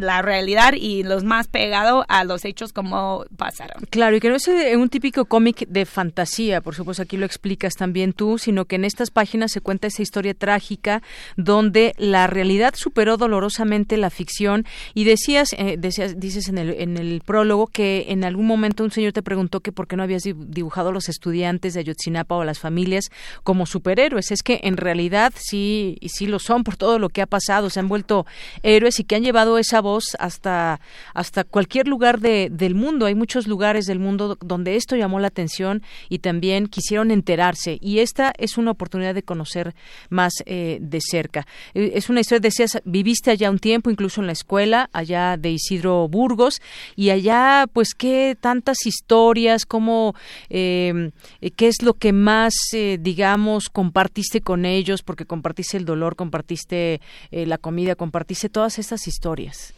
la 0.00 0.22
realidad 0.22 0.74
y 0.74 1.02
los 1.02 1.24
más 1.24 1.48
pegados 1.48 2.04
a 2.08 2.24
los 2.24 2.44
hechos 2.44 2.72
como 2.72 3.24
pasaron. 3.36 3.84
Claro, 3.90 4.16
y 4.16 4.20
que 4.20 4.28
no 4.28 4.36
es 4.36 4.48
eh, 4.48 4.76
un 4.76 4.88
típico 4.88 5.24
cómic 5.24 5.66
de 5.68 5.86
fantasía, 5.86 6.60
por 6.60 6.74
supuesto 6.74 7.02
aquí 7.02 7.16
lo 7.16 7.26
explicas 7.26 7.74
también 7.74 8.12
tú, 8.12 8.38
sino 8.38 8.64
que 8.64 8.76
en 8.76 8.84
estas 8.84 9.10
páginas 9.10 9.52
se 9.52 9.60
cuenta 9.60 9.86
esa 9.86 10.02
historia 10.02 10.34
trágica 10.34 11.02
donde 11.36 11.94
la 11.98 12.26
realidad 12.26 12.74
superó 12.76 13.16
dolorosamente 13.16 13.96
la 13.96 14.10
ficción 14.10 14.64
y 14.94 15.04
decías, 15.04 15.54
eh, 15.58 15.76
decías 15.78 16.18
dices 16.18 16.48
en 16.48 16.58
el, 16.58 16.70
en 16.70 16.96
el 16.96 17.22
prólogo 17.24 17.66
que 17.66 18.06
en 18.08 18.24
algún 18.24 18.46
momento 18.46 18.84
un 18.84 18.90
señor 18.90 19.12
te 19.12 19.22
preguntó 19.22 19.60
que 19.60 19.72
por 19.72 19.86
qué 19.86 19.96
no 19.96 20.02
habías 20.02 20.22
dibujado 20.24 20.90
a 20.90 20.92
los 20.92 21.08
estudiantes 21.08 21.74
de 21.74 21.80
Ayotzinapa 21.80 22.34
o 22.34 22.42
a 22.42 22.44
las 22.44 22.58
familias 22.58 23.10
como 23.42 23.66
superhéroes. 23.66 24.30
Es 24.30 24.42
que 24.42 24.60
en 24.62 24.76
realidad 24.76 25.32
sí, 25.36 25.96
y 26.00 26.08
sí 26.10 26.26
lo 26.26 26.38
son 26.38 26.64
por 26.64 26.76
todo 26.76 26.98
lo 26.98 27.08
que 27.08 27.22
ha 27.22 27.26
pasado, 27.26 27.70
se 27.70 27.80
han 27.80 27.88
vuelto 27.88 28.26
héroes 28.62 29.00
y 29.00 29.04
que 29.04 29.16
han 29.16 29.24
llevado 29.24 29.58
esa 29.58 29.80
hasta, 30.18 30.80
hasta 31.14 31.44
cualquier 31.44 31.88
lugar 31.88 32.20
de, 32.20 32.48
del 32.50 32.74
mundo. 32.74 33.06
Hay 33.06 33.14
muchos 33.14 33.46
lugares 33.46 33.86
del 33.86 33.98
mundo 33.98 34.36
donde 34.40 34.76
esto 34.76 34.96
llamó 34.96 35.20
la 35.20 35.28
atención 35.28 35.82
y 36.08 36.18
también 36.18 36.66
quisieron 36.66 37.10
enterarse. 37.10 37.78
Y 37.80 38.00
esta 38.00 38.32
es 38.38 38.58
una 38.58 38.72
oportunidad 38.72 39.14
de 39.14 39.22
conocer 39.22 39.74
más 40.10 40.32
eh, 40.46 40.78
de 40.80 41.00
cerca. 41.00 41.46
Eh, 41.74 41.92
es 41.94 42.10
una 42.10 42.20
historia, 42.20 42.40
decías, 42.40 42.80
viviste 42.84 43.30
allá 43.30 43.50
un 43.50 43.58
tiempo, 43.58 43.90
incluso 43.90 44.20
en 44.20 44.26
la 44.26 44.32
escuela, 44.32 44.90
allá 44.92 45.36
de 45.36 45.50
Isidro 45.50 46.08
Burgos, 46.08 46.60
y 46.96 47.10
allá, 47.10 47.66
pues, 47.72 47.94
qué 47.94 48.36
tantas 48.38 48.86
historias, 48.86 49.66
cómo, 49.66 50.14
em, 50.48 51.12
eh, 51.40 51.50
qué 51.50 51.68
es 51.68 51.82
lo 51.82 51.94
que 51.94 52.12
más, 52.12 52.54
digamos, 52.98 53.68
compartiste 53.68 54.40
con 54.40 54.64
ellos, 54.64 55.02
porque 55.02 55.24
compartiste 55.24 55.76
el 55.76 55.84
dolor, 55.84 56.16
compartiste 56.16 57.00
la 57.30 57.58
comida, 57.58 57.94
compartiste 57.94 58.48
todas 58.48 58.78
estas 58.78 59.06
historias. 59.06 59.75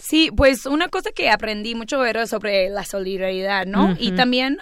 Sí, 0.00 0.30
pues 0.34 0.66
una 0.66 0.88
cosa 0.88 1.10
que 1.12 1.30
aprendí 1.30 1.74
mucho 1.74 2.04
era 2.04 2.26
sobre 2.26 2.70
la 2.70 2.84
solidaridad, 2.84 3.66
¿no? 3.66 3.94
Y 3.98 4.12
también 4.12 4.58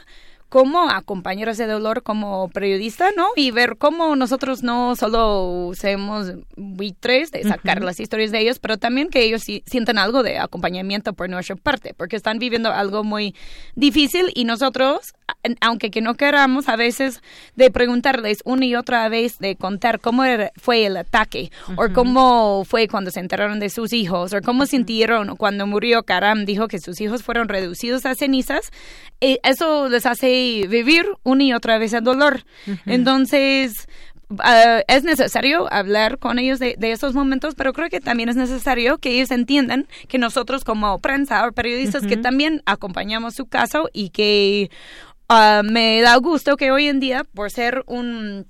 cómo 0.48 0.88
acompañar 0.88 1.48
ese 1.50 1.66
dolor 1.66 2.02
como 2.02 2.48
periodista, 2.48 3.10
¿no? 3.16 3.28
Y 3.36 3.50
ver 3.50 3.76
cómo 3.76 4.16
nosotros 4.16 4.62
no 4.62 4.96
solo 4.96 5.72
somos 5.74 6.32
buitres 6.56 7.30
de 7.30 7.44
sacar 7.44 7.82
las 7.82 8.00
historias 8.00 8.32
de 8.32 8.40
ellos, 8.40 8.58
pero 8.58 8.78
también 8.78 9.10
que 9.10 9.22
ellos 9.22 9.42
sientan 9.42 9.98
algo 9.98 10.22
de 10.22 10.38
acompañamiento 10.38 11.12
por 11.12 11.28
nuestra 11.28 11.56
parte, 11.56 11.94
porque 11.94 12.16
están 12.16 12.38
viviendo 12.38 12.72
algo 12.72 13.04
muy 13.04 13.34
difícil 13.74 14.32
y 14.34 14.44
nosotros, 14.44 15.14
aunque 15.60 15.90
que 15.90 16.00
no 16.00 16.14
queramos, 16.14 16.68
a 16.68 16.76
veces 16.76 17.22
de 17.56 17.70
preguntarles 17.70 18.38
una 18.44 18.66
y 18.66 18.74
otra 18.74 19.08
vez, 19.08 19.38
de 19.38 19.56
contar 19.56 20.00
cómo 20.00 20.24
fue 20.56 20.86
el 20.86 20.96
ataque, 20.96 21.50
o 21.76 21.92
cómo 21.92 22.64
fue 22.64 22.88
cuando 22.88 23.10
se 23.10 23.20
enteraron 23.20 23.60
de 23.60 23.70
sus 23.70 23.92
hijos, 23.92 24.32
o 24.32 24.40
cómo 24.42 24.66
sintieron 24.66 25.36
cuando 25.36 25.66
murió 25.66 26.02
Karam, 26.02 26.44
dijo 26.44 26.68
que 26.68 26.78
sus 26.78 27.00
hijos 27.00 27.22
fueron 27.22 27.48
reducidos 27.48 28.06
a 28.06 28.14
cenizas, 28.14 28.70
eh, 29.20 29.38
eso 29.42 29.88
les 29.88 30.06
hace 30.06 30.66
vivir 30.68 31.04
una 31.24 31.44
y 31.44 31.52
otra 31.52 31.78
vez 31.78 31.92
el 31.92 32.04
dolor. 32.04 32.44
Entonces, 32.86 33.88
ah, 34.38 34.82
es 34.86 35.02
necesario 35.02 35.72
hablar 35.72 36.18
con 36.18 36.38
ellos 36.38 36.58
de, 36.58 36.76
esos 36.80 37.14
momentos, 37.14 37.54
pero 37.56 37.72
creo 37.72 37.88
que 37.88 38.00
también 38.00 38.28
es 38.28 38.36
necesario 38.36 38.98
que 38.98 39.10
ellos 39.10 39.30
entiendan 39.30 39.86
que 40.08 40.18
nosotros 40.18 40.64
como 40.64 40.98
prensa 40.98 41.46
o 41.46 41.52
periodistas 41.52 42.06
que 42.06 42.16
también 42.16 42.62
acompañamos 42.64 43.34
su 43.34 43.46
caso 43.46 43.88
y 43.92 44.10
que 44.10 44.70
ah, 45.28 45.62
me 45.64 46.00
da 46.00 46.16
gusto 46.16 46.56
que 46.56 46.70
hoy 46.70 46.88
en 46.88 47.00
día, 47.00 47.24
por 47.24 47.50
ser 47.50 47.84
un, 47.86 48.46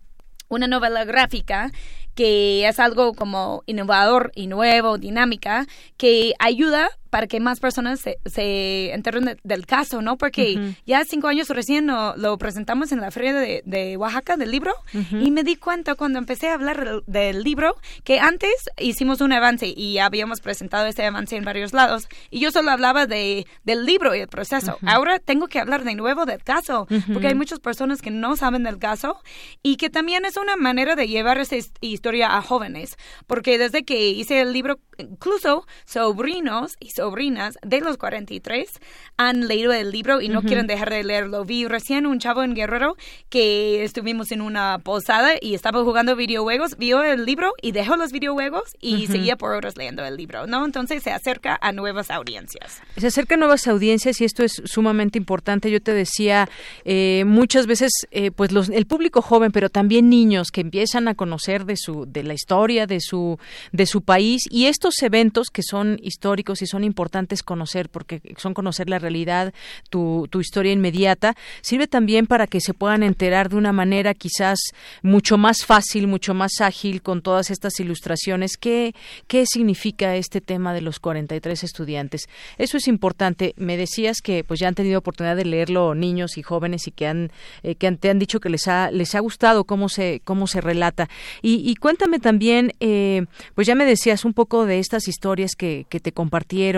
una 0.48 0.66
novela 0.66 1.04
gráfica, 1.04 1.70
que 2.14 2.66
es 2.66 2.80
algo 2.80 3.14
como 3.14 3.62
innovador 3.66 4.32
y 4.34 4.48
nuevo, 4.48 4.98
dinámica, 4.98 5.66
que 5.96 6.34
ayuda 6.38 6.90
para 7.10 7.26
que 7.26 7.40
más 7.40 7.60
personas 7.60 8.00
se, 8.00 8.18
se 8.26 8.92
enteren 8.92 9.38
del 9.42 9.66
caso, 9.66 10.02
¿no? 10.02 10.16
Porque 10.16 10.74
ya 10.86 11.04
cinco 11.04 11.28
años 11.28 11.48
recién 11.48 11.86
lo, 11.86 12.38
presentamos 12.38 12.92
en 12.92 13.00
la 13.00 13.10
feria 13.10 13.32
de, 13.34 13.96
Oaxaca 13.96 14.36
del 14.36 14.50
libro 14.50 14.72
y 14.92 15.30
me 15.30 15.42
di 15.42 15.56
cuenta 15.56 15.94
cuando 15.94 16.18
empecé 16.18 16.48
a 16.48 16.54
hablar 16.54 17.02
del, 17.06 17.42
libro 17.42 17.76
que 18.04 18.20
antes 18.20 18.52
hicimos 18.78 19.20
un 19.20 19.32
avance 19.32 19.72
y 19.74 19.98
habíamos 19.98 20.40
presentado 20.40 20.86
ese 20.86 21.04
avance 21.04 21.36
en 21.36 21.44
varios 21.44 21.72
lados 21.72 22.08
y 22.30 22.40
yo 22.40 22.50
solo 22.50 22.70
hablaba 22.70 23.06
de, 23.06 23.46
del 23.64 23.84
libro 23.84 24.14
y 24.14 24.20
el 24.20 24.28
proceso. 24.28 24.78
Ahora 24.86 25.18
tengo 25.18 25.48
que 25.48 25.60
hablar 25.60 25.84
de 25.84 25.94
nuevo 25.94 26.26
del 26.26 26.42
caso 26.42 26.86
porque 27.12 27.28
hay 27.28 27.34
muchas 27.34 27.60
personas 27.60 28.02
que 28.02 28.10
no 28.10 28.36
saben 28.36 28.64
del 28.64 28.78
caso 28.78 29.20
y 29.62 29.76
que 29.76 29.90
también 29.90 30.24
es 30.24 30.36
una 30.36 30.56
manera 30.56 30.96
de 30.96 31.08
llevar 31.08 31.38
esa 31.38 31.56
historia 31.80 32.36
a 32.36 32.42
jóvenes 32.42 32.96
porque 33.26 33.58
desde 33.58 33.84
que 33.84 34.10
hice 34.10 34.40
el 34.40 34.52
libro 34.52 34.78
incluso 34.98 35.66
sobrinos 35.84 36.76
y 36.80 36.90
sobrinas 36.98 37.58
de 37.62 37.80
los 37.80 37.96
43 37.96 38.68
han 39.16 39.46
leído 39.46 39.72
el 39.72 39.90
libro 39.90 40.20
y 40.20 40.28
no 40.28 40.42
quieren 40.42 40.66
dejar 40.66 40.90
de 40.90 41.04
leerlo. 41.04 41.44
Vi 41.44 41.66
recién 41.66 42.06
un 42.06 42.18
chavo 42.18 42.42
en 42.42 42.54
Guerrero 42.54 42.96
que 43.28 43.84
estuvimos 43.84 44.32
en 44.32 44.40
una 44.40 44.78
posada 44.78 45.34
y 45.40 45.54
estaba 45.54 45.82
jugando 45.84 46.16
videojuegos, 46.16 46.76
vio 46.76 47.02
el 47.02 47.24
libro 47.24 47.52
y 47.62 47.72
dejó 47.72 47.96
los 47.96 48.10
videojuegos 48.12 48.76
y 48.80 49.06
seguía 49.06 49.36
por 49.36 49.52
horas 49.52 49.76
leyendo 49.76 50.04
el 50.04 50.16
libro, 50.16 50.46
¿no? 50.46 50.64
Entonces 50.64 51.02
se 51.02 51.10
acerca 51.10 51.58
a 51.60 51.72
nuevas 51.72 52.10
audiencias. 52.10 52.82
Se 52.96 53.06
acerca 53.06 53.36
a 53.36 53.38
nuevas 53.38 53.66
audiencias 53.68 54.20
y 54.20 54.24
esto 54.24 54.42
es 54.42 54.60
sumamente 54.64 55.18
importante. 55.18 55.70
Yo 55.70 55.80
te 55.80 55.92
decía, 55.92 56.48
eh, 56.84 57.24
muchas 57.26 57.66
veces, 57.66 57.92
eh, 58.10 58.30
pues 58.30 58.52
los, 58.52 58.68
el 58.68 58.86
público 58.86 59.22
joven, 59.22 59.52
pero 59.52 59.70
también 59.70 60.08
niños 60.08 60.50
que 60.50 60.60
empiezan 60.60 61.06
a 61.08 61.14
conocer 61.14 61.64
de 61.64 61.76
su, 61.76 62.06
de 62.06 62.24
la 62.24 62.34
historia 62.34 62.86
de 62.86 63.00
su, 63.00 63.38
de 63.72 63.86
su 63.86 64.02
país 64.02 64.42
y 64.50 64.66
estos 64.66 65.02
eventos 65.02 65.48
que 65.48 65.62
son 65.62 65.98
históricos 66.02 66.62
y 66.62 66.66
son 66.66 66.84
importantes 66.88 67.44
conocer, 67.44 67.88
porque 67.88 68.20
son 68.36 68.54
conocer 68.54 68.90
la 68.90 68.98
realidad, 68.98 69.54
tu, 69.90 70.26
tu 70.30 70.40
historia 70.40 70.72
inmediata, 70.72 71.36
sirve 71.60 71.86
también 71.86 72.26
para 72.26 72.46
que 72.46 72.60
se 72.60 72.74
puedan 72.74 73.04
enterar 73.04 73.48
de 73.48 73.56
una 73.56 73.72
manera 73.72 74.14
quizás 74.14 74.58
mucho 75.02 75.38
más 75.38 75.64
fácil, 75.64 76.08
mucho 76.08 76.34
más 76.34 76.60
ágil 76.60 77.02
con 77.02 77.22
todas 77.22 77.50
estas 77.50 77.78
ilustraciones. 77.78 78.56
¿Qué, 78.56 78.94
qué 79.26 79.44
significa 79.46 80.16
este 80.16 80.40
tema 80.40 80.74
de 80.74 80.80
los 80.80 80.98
43 80.98 81.62
estudiantes? 81.62 82.28
Eso 82.56 82.76
es 82.76 82.88
importante. 82.88 83.54
Me 83.56 83.76
decías 83.76 84.20
que 84.22 84.44
pues 84.44 84.60
ya 84.60 84.68
han 84.68 84.74
tenido 84.74 84.98
oportunidad 84.98 85.36
de 85.36 85.44
leerlo 85.44 85.94
niños 85.94 86.38
y 86.38 86.42
jóvenes 86.42 86.86
y 86.86 86.90
que 86.90 87.06
han, 87.06 87.30
eh, 87.62 87.74
que 87.74 87.90
te 87.92 88.10
han 88.10 88.18
dicho 88.18 88.40
que 88.40 88.48
les 88.48 88.68
ha, 88.68 88.90
les 88.90 89.14
ha 89.14 89.20
gustado 89.20 89.64
cómo 89.64 89.88
se, 89.88 90.20
cómo 90.24 90.46
se 90.46 90.60
relata. 90.60 91.08
Y, 91.42 91.74
cuéntame 91.76 92.18
también, 92.18 92.72
eh, 92.80 93.26
pues 93.54 93.66
ya 93.66 93.74
me 93.74 93.84
decías 93.84 94.24
un 94.24 94.34
poco 94.34 94.66
de 94.66 94.78
estas 94.78 95.08
historias 95.08 95.52
que, 95.56 95.86
que 95.88 96.00
te 96.00 96.12
compartieron 96.12 96.77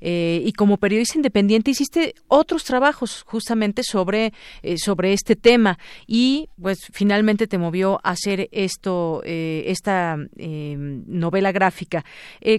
eh, 0.00 0.42
y 0.44 0.52
como 0.52 0.76
periodista 0.76 1.18
independiente 1.18 1.70
hiciste 1.70 2.14
otros 2.28 2.64
trabajos 2.64 3.22
justamente 3.26 3.82
sobre, 3.82 4.32
sobre 4.76 5.12
este 5.12 5.36
tema 5.36 5.78
y 6.06 6.48
pues 6.60 6.78
finalmente 6.92 7.46
te 7.46 7.58
movió 7.58 8.00
a 8.02 8.10
hacer 8.10 8.48
esto, 8.52 9.22
esta 9.24 10.16
novela 10.36 11.52
gráfica. 11.52 12.04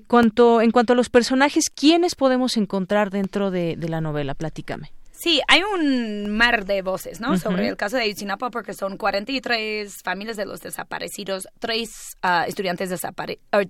cuanto, 0.08 0.62
en 0.62 0.72
cuanto 0.72 0.94
a 0.94 0.96
los 0.96 1.10
personajes, 1.10 1.66
¿quiénes 1.70 2.16
podemos 2.16 2.58
encontrar 2.58 3.10
dentro 3.10 3.52
de, 3.52 3.76
de 3.76 3.90
la 3.90 4.02
novela? 4.02 4.34
Platícame. 4.34 4.92
Sí, 5.22 5.42
hay 5.50 5.64
un 5.64 6.30
mar 6.30 6.66
de 6.66 6.82
voces, 6.82 7.20
¿no? 7.20 7.38
Sobre 7.38 7.68
el 7.68 7.76
caso 7.76 7.98
de 7.98 8.04
Ayotzinapa, 8.04 8.50
porque 8.52 8.74
son 8.74 8.96
43 8.96 10.02
familias 10.02 10.38
de 10.38 10.46
los 10.46 10.62
desaparecidos, 10.62 11.50
tres 11.60 12.16
ah, 12.22 12.46
estudiantes 12.48 12.90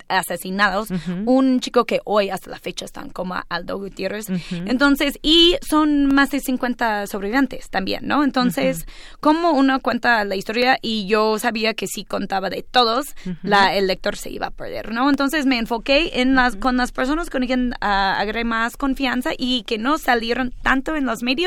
asesinados, 0.08 0.90
un 1.26 1.60
chico 1.60 1.86
que 1.86 2.02
hoy 2.06 2.30
hasta 2.30 2.52
la 2.52 2.60
fecha 2.60 2.86
están 2.86 3.10
como 3.10 3.36
Aldo 3.50 3.80
Gutiérrez. 3.80 4.28
Entonces, 4.52 5.18
y 5.24 5.56
son 5.68 6.06
más 6.06 6.30
de 6.30 6.40
50 6.40 7.08
sobrevivientes 7.08 7.72
también, 7.72 8.06
¿no? 8.06 8.24
Entonces, 8.24 8.86
como 9.20 9.50
uno 9.50 9.80
cuenta 9.80 10.24
la 10.26 10.36
historia 10.36 10.78
y 10.84 11.08
yo 11.08 11.40
sabía 11.40 11.74
que 11.74 11.88
si 11.88 12.06
contaba 12.06 12.52
de 12.52 12.62
todos, 12.62 13.16
la, 13.42 13.76
el 13.76 13.88
lector 13.88 14.18
se 14.18 14.30
iba 14.30 14.48
a 14.48 14.52
perder, 14.52 14.92
¿no? 14.92 15.10
Entonces 15.10 15.48
me 15.48 15.58
enfoqué 15.58 16.22
en 16.22 16.36
las, 16.36 16.58
con 16.58 16.78
las 16.78 16.92
personas 16.92 17.32
con 17.32 17.44
quien 17.48 17.74
uh, 17.82 17.86
agregué 17.86 18.44
más 18.44 18.78
confianza 18.78 19.32
y 19.36 19.64
que 19.64 19.80
no 19.80 19.98
salieron 19.98 20.54
tanto 20.62 20.96
en 20.96 21.06
los 21.06 21.24
medios 21.24 21.39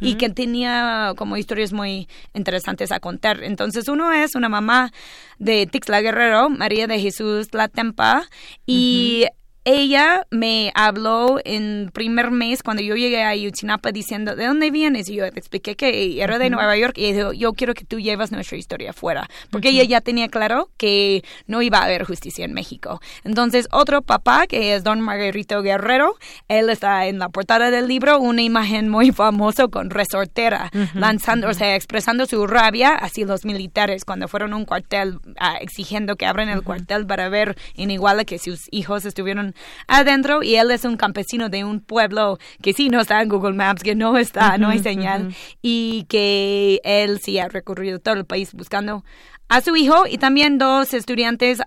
y 0.00 0.14
que 0.14 0.30
tenía 0.30 1.12
como 1.16 1.36
historias 1.36 1.72
muy 1.72 2.08
interesantes 2.34 2.92
a 2.92 3.00
contar. 3.00 3.42
Entonces, 3.42 3.88
uno 3.88 4.12
es 4.12 4.34
una 4.34 4.48
mamá 4.48 4.92
de 5.38 5.66
Tixla 5.66 6.00
Guerrero, 6.00 6.50
María 6.50 6.86
de 6.86 7.00
Jesús 7.00 7.48
La 7.52 7.68
Tempa, 7.68 8.28
y 8.66 9.26
ella 9.66 10.28
me 10.30 10.70
habló 10.76 11.40
en 11.44 11.90
primer 11.92 12.30
mes 12.30 12.62
cuando 12.62 12.84
yo 12.84 12.94
llegué 12.94 13.24
a 13.24 13.30
Ayotzinapa 13.30 13.90
diciendo, 13.90 14.36
¿de 14.36 14.46
dónde 14.46 14.70
vienes? 14.70 15.08
Y 15.08 15.16
yo 15.16 15.24
le 15.24 15.30
expliqué 15.30 15.74
que 15.74 16.22
era 16.22 16.38
de 16.38 16.50
Nueva 16.50 16.76
York 16.76 16.96
y 16.96 17.12
dijo, 17.12 17.32
yo 17.32 17.52
quiero 17.52 17.74
que 17.74 17.84
tú 17.84 17.98
llevas 17.98 18.30
nuestra 18.30 18.56
historia 18.56 18.90
afuera, 18.90 19.28
porque 19.50 19.70
ella 19.70 19.82
ya 19.82 20.00
tenía 20.00 20.28
claro 20.28 20.70
que 20.76 21.24
no 21.48 21.62
iba 21.62 21.78
a 21.78 21.84
haber 21.84 22.04
justicia 22.04 22.44
en 22.44 22.52
México. 22.52 23.00
Entonces, 23.24 23.66
otro 23.72 24.02
papá, 24.02 24.46
que 24.46 24.76
es 24.76 24.84
don 24.84 25.00
Margarito 25.00 25.60
Guerrero, 25.62 26.14
él 26.46 26.70
está 26.70 27.06
en 27.06 27.18
la 27.18 27.28
portada 27.28 27.72
del 27.72 27.88
libro, 27.88 28.20
una 28.20 28.42
imagen 28.42 28.88
muy 28.88 29.10
famosa 29.10 29.66
con 29.66 29.90
resortera, 29.90 30.70
lanzando, 30.94 31.48
o 31.48 31.54
sea, 31.54 31.74
expresando 31.74 32.26
su 32.26 32.46
rabia 32.46 32.94
así 32.94 33.24
los 33.24 33.44
militares 33.44 34.04
cuando 34.04 34.28
fueron 34.28 34.52
a 34.52 34.56
un 34.56 34.64
cuartel 34.64 35.18
ah, 35.40 35.56
exigiendo 35.60 36.14
que 36.14 36.26
abran 36.26 36.48
el 36.48 36.62
cuartel 36.62 37.04
para 37.04 37.28
ver 37.28 37.56
en 37.74 37.90
Iguala 37.90 38.24
que 38.24 38.38
sus 38.38 38.68
hijos 38.70 39.04
estuvieron 39.04 39.55
adentro 39.86 40.42
y 40.42 40.56
él 40.56 40.70
es 40.70 40.84
un 40.84 40.96
campesino 40.96 41.48
de 41.48 41.64
un 41.64 41.80
pueblo 41.80 42.38
que 42.62 42.72
sí 42.72 42.88
no 42.88 43.00
está 43.00 43.22
en 43.22 43.28
Google 43.28 43.54
Maps, 43.54 43.82
que 43.82 43.94
no 43.94 44.16
está, 44.18 44.58
no 44.58 44.68
hay 44.68 44.78
señal 44.78 45.34
y 45.62 46.04
que 46.08 46.80
él 46.84 47.20
sí 47.20 47.38
ha 47.38 47.48
recorrido 47.48 47.98
todo 47.98 48.14
el 48.14 48.24
país 48.24 48.52
buscando 48.52 49.04
a 49.48 49.60
su 49.60 49.76
hijo 49.76 50.06
y 50.08 50.18
también 50.18 50.58
dos 50.58 50.92
estudiantes, 50.92 51.60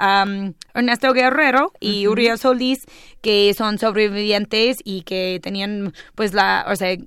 Ernesto 0.74 1.14
Guerrero 1.14 1.72
y 1.80 2.07
Uriel 2.07 2.38
Solís, 2.38 2.86
que 3.22 3.53
son 3.53 3.78
sobrevivientes 3.78 4.78
y 4.84 5.03
que 5.03 5.40
tenían 5.41 5.94
pues 6.16 6.34
la, 6.34 6.66
o 6.68 6.76
sea, 6.76 6.98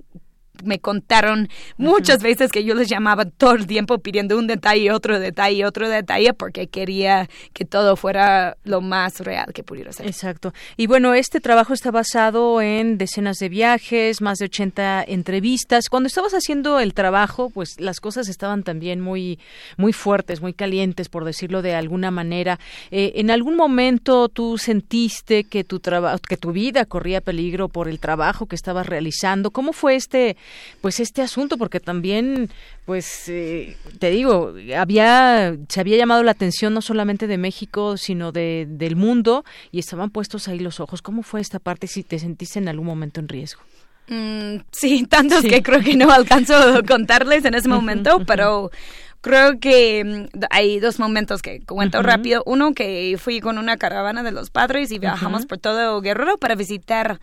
me 0.63 0.79
contaron 0.79 1.49
muchas 1.77 2.21
veces 2.21 2.51
que 2.51 2.63
yo 2.63 2.75
les 2.75 2.87
llamaba 2.87 3.25
todo 3.25 3.53
el 3.53 3.67
tiempo 3.67 3.97
pidiendo 3.97 4.37
un 4.37 4.47
detalle, 4.47 4.91
otro 4.91 5.19
detalle, 5.19 5.65
otro 5.65 5.89
detalle, 5.89 6.33
porque 6.33 6.67
quería 6.67 7.29
que 7.53 7.65
todo 7.65 7.95
fuera 7.95 8.57
lo 8.63 8.81
más 8.81 9.19
real 9.19 9.51
que 9.53 9.63
pudiera 9.63 9.91
ser. 9.91 10.05
Exacto. 10.05 10.53
Y 10.77 10.87
bueno, 10.87 11.13
este 11.13 11.39
trabajo 11.39 11.73
está 11.73 11.91
basado 11.91 12.61
en 12.61 12.97
decenas 12.97 13.37
de 13.37 13.49
viajes, 13.49 14.21
más 14.21 14.37
de 14.37 14.45
80 14.45 15.03
entrevistas. 15.07 15.89
Cuando 15.89 16.07
estabas 16.07 16.33
haciendo 16.33 16.79
el 16.79 16.93
trabajo, 16.93 17.49
pues 17.49 17.79
las 17.79 17.99
cosas 17.99 18.29
estaban 18.29 18.63
también 18.63 19.01
muy, 19.01 19.39
muy 19.77 19.91
fuertes, 19.91 20.41
muy 20.41 20.53
calientes, 20.53 21.09
por 21.09 21.25
decirlo 21.25 21.61
de 21.61 21.75
alguna 21.75 22.11
manera. 22.11 22.59
Eh, 22.91 23.13
¿En 23.15 23.31
algún 23.31 23.55
momento 23.55 24.29
tú 24.29 24.57
sentiste 24.57 25.43
que 25.43 25.63
tu, 25.63 25.81
que 26.27 26.37
tu 26.37 26.51
vida 26.51 26.85
corría 26.85 27.21
peligro 27.21 27.69
por 27.69 27.87
el 27.87 27.99
trabajo 27.99 28.45
que 28.45 28.55
estabas 28.55 28.85
realizando? 28.85 29.51
¿Cómo 29.51 29.73
fue 29.73 29.95
este 29.95 30.37
pues 30.81 30.99
este 30.99 31.21
asunto 31.21 31.57
porque 31.57 31.79
también 31.79 32.49
pues 32.85 33.29
eh, 33.29 33.77
te 33.99 34.09
digo 34.09 34.53
había 34.77 35.55
se 35.69 35.79
había 35.79 35.97
llamado 35.97 36.23
la 36.23 36.31
atención 36.31 36.73
no 36.73 36.81
solamente 36.81 37.27
de 37.27 37.37
México 37.37 37.97
sino 37.97 38.31
de 38.31 38.65
del 38.69 38.95
mundo 38.95 39.45
y 39.71 39.79
estaban 39.79 40.09
puestos 40.09 40.47
ahí 40.47 40.59
los 40.59 40.79
ojos. 40.79 41.01
Cómo 41.01 41.23
fue 41.23 41.41
esta 41.41 41.59
parte 41.59 41.87
si 41.87 42.03
te 42.03 42.19
sentiste 42.19 42.59
en 42.59 42.67
algún 42.67 42.85
momento 42.85 43.19
en 43.19 43.27
riesgo 43.27 43.61
mm, 44.07 44.57
sí 44.71 45.05
tantos 45.09 45.43
que 45.43 45.63
creo 45.63 45.81
que 45.81 45.95
no 45.95 46.11
alcanzo 46.11 46.55
a 46.55 46.83
contarles 46.87 47.45
en 47.45 47.53
ese 47.53 47.69
momento 47.69 48.23
pero 48.25 48.71
creo 49.23 49.57
que 49.59 50.27
mm, 50.33 50.39
hay 50.51 50.79
dos 50.79 50.99
momentos 50.99 51.41
que 51.41 51.61
cuento 51.61 52.03
rápido. 52.03 52.43
Uno 52.45 52.73
que 52.73 53.15
fui 53.17 53.39
con 53.39 53.57
una 53.57 53.77
caravana 53.77 54.21
de 54.21 54.31
los 54.31 54.51
padres 54.51 54.91
y 54.91 54.99
viajamos 54.99 55.47
por 55.47 55.57
todo 55.57 56.01
Guerrero 56.01 56.37
para 56.37 56.53
visitar 56.53 57.19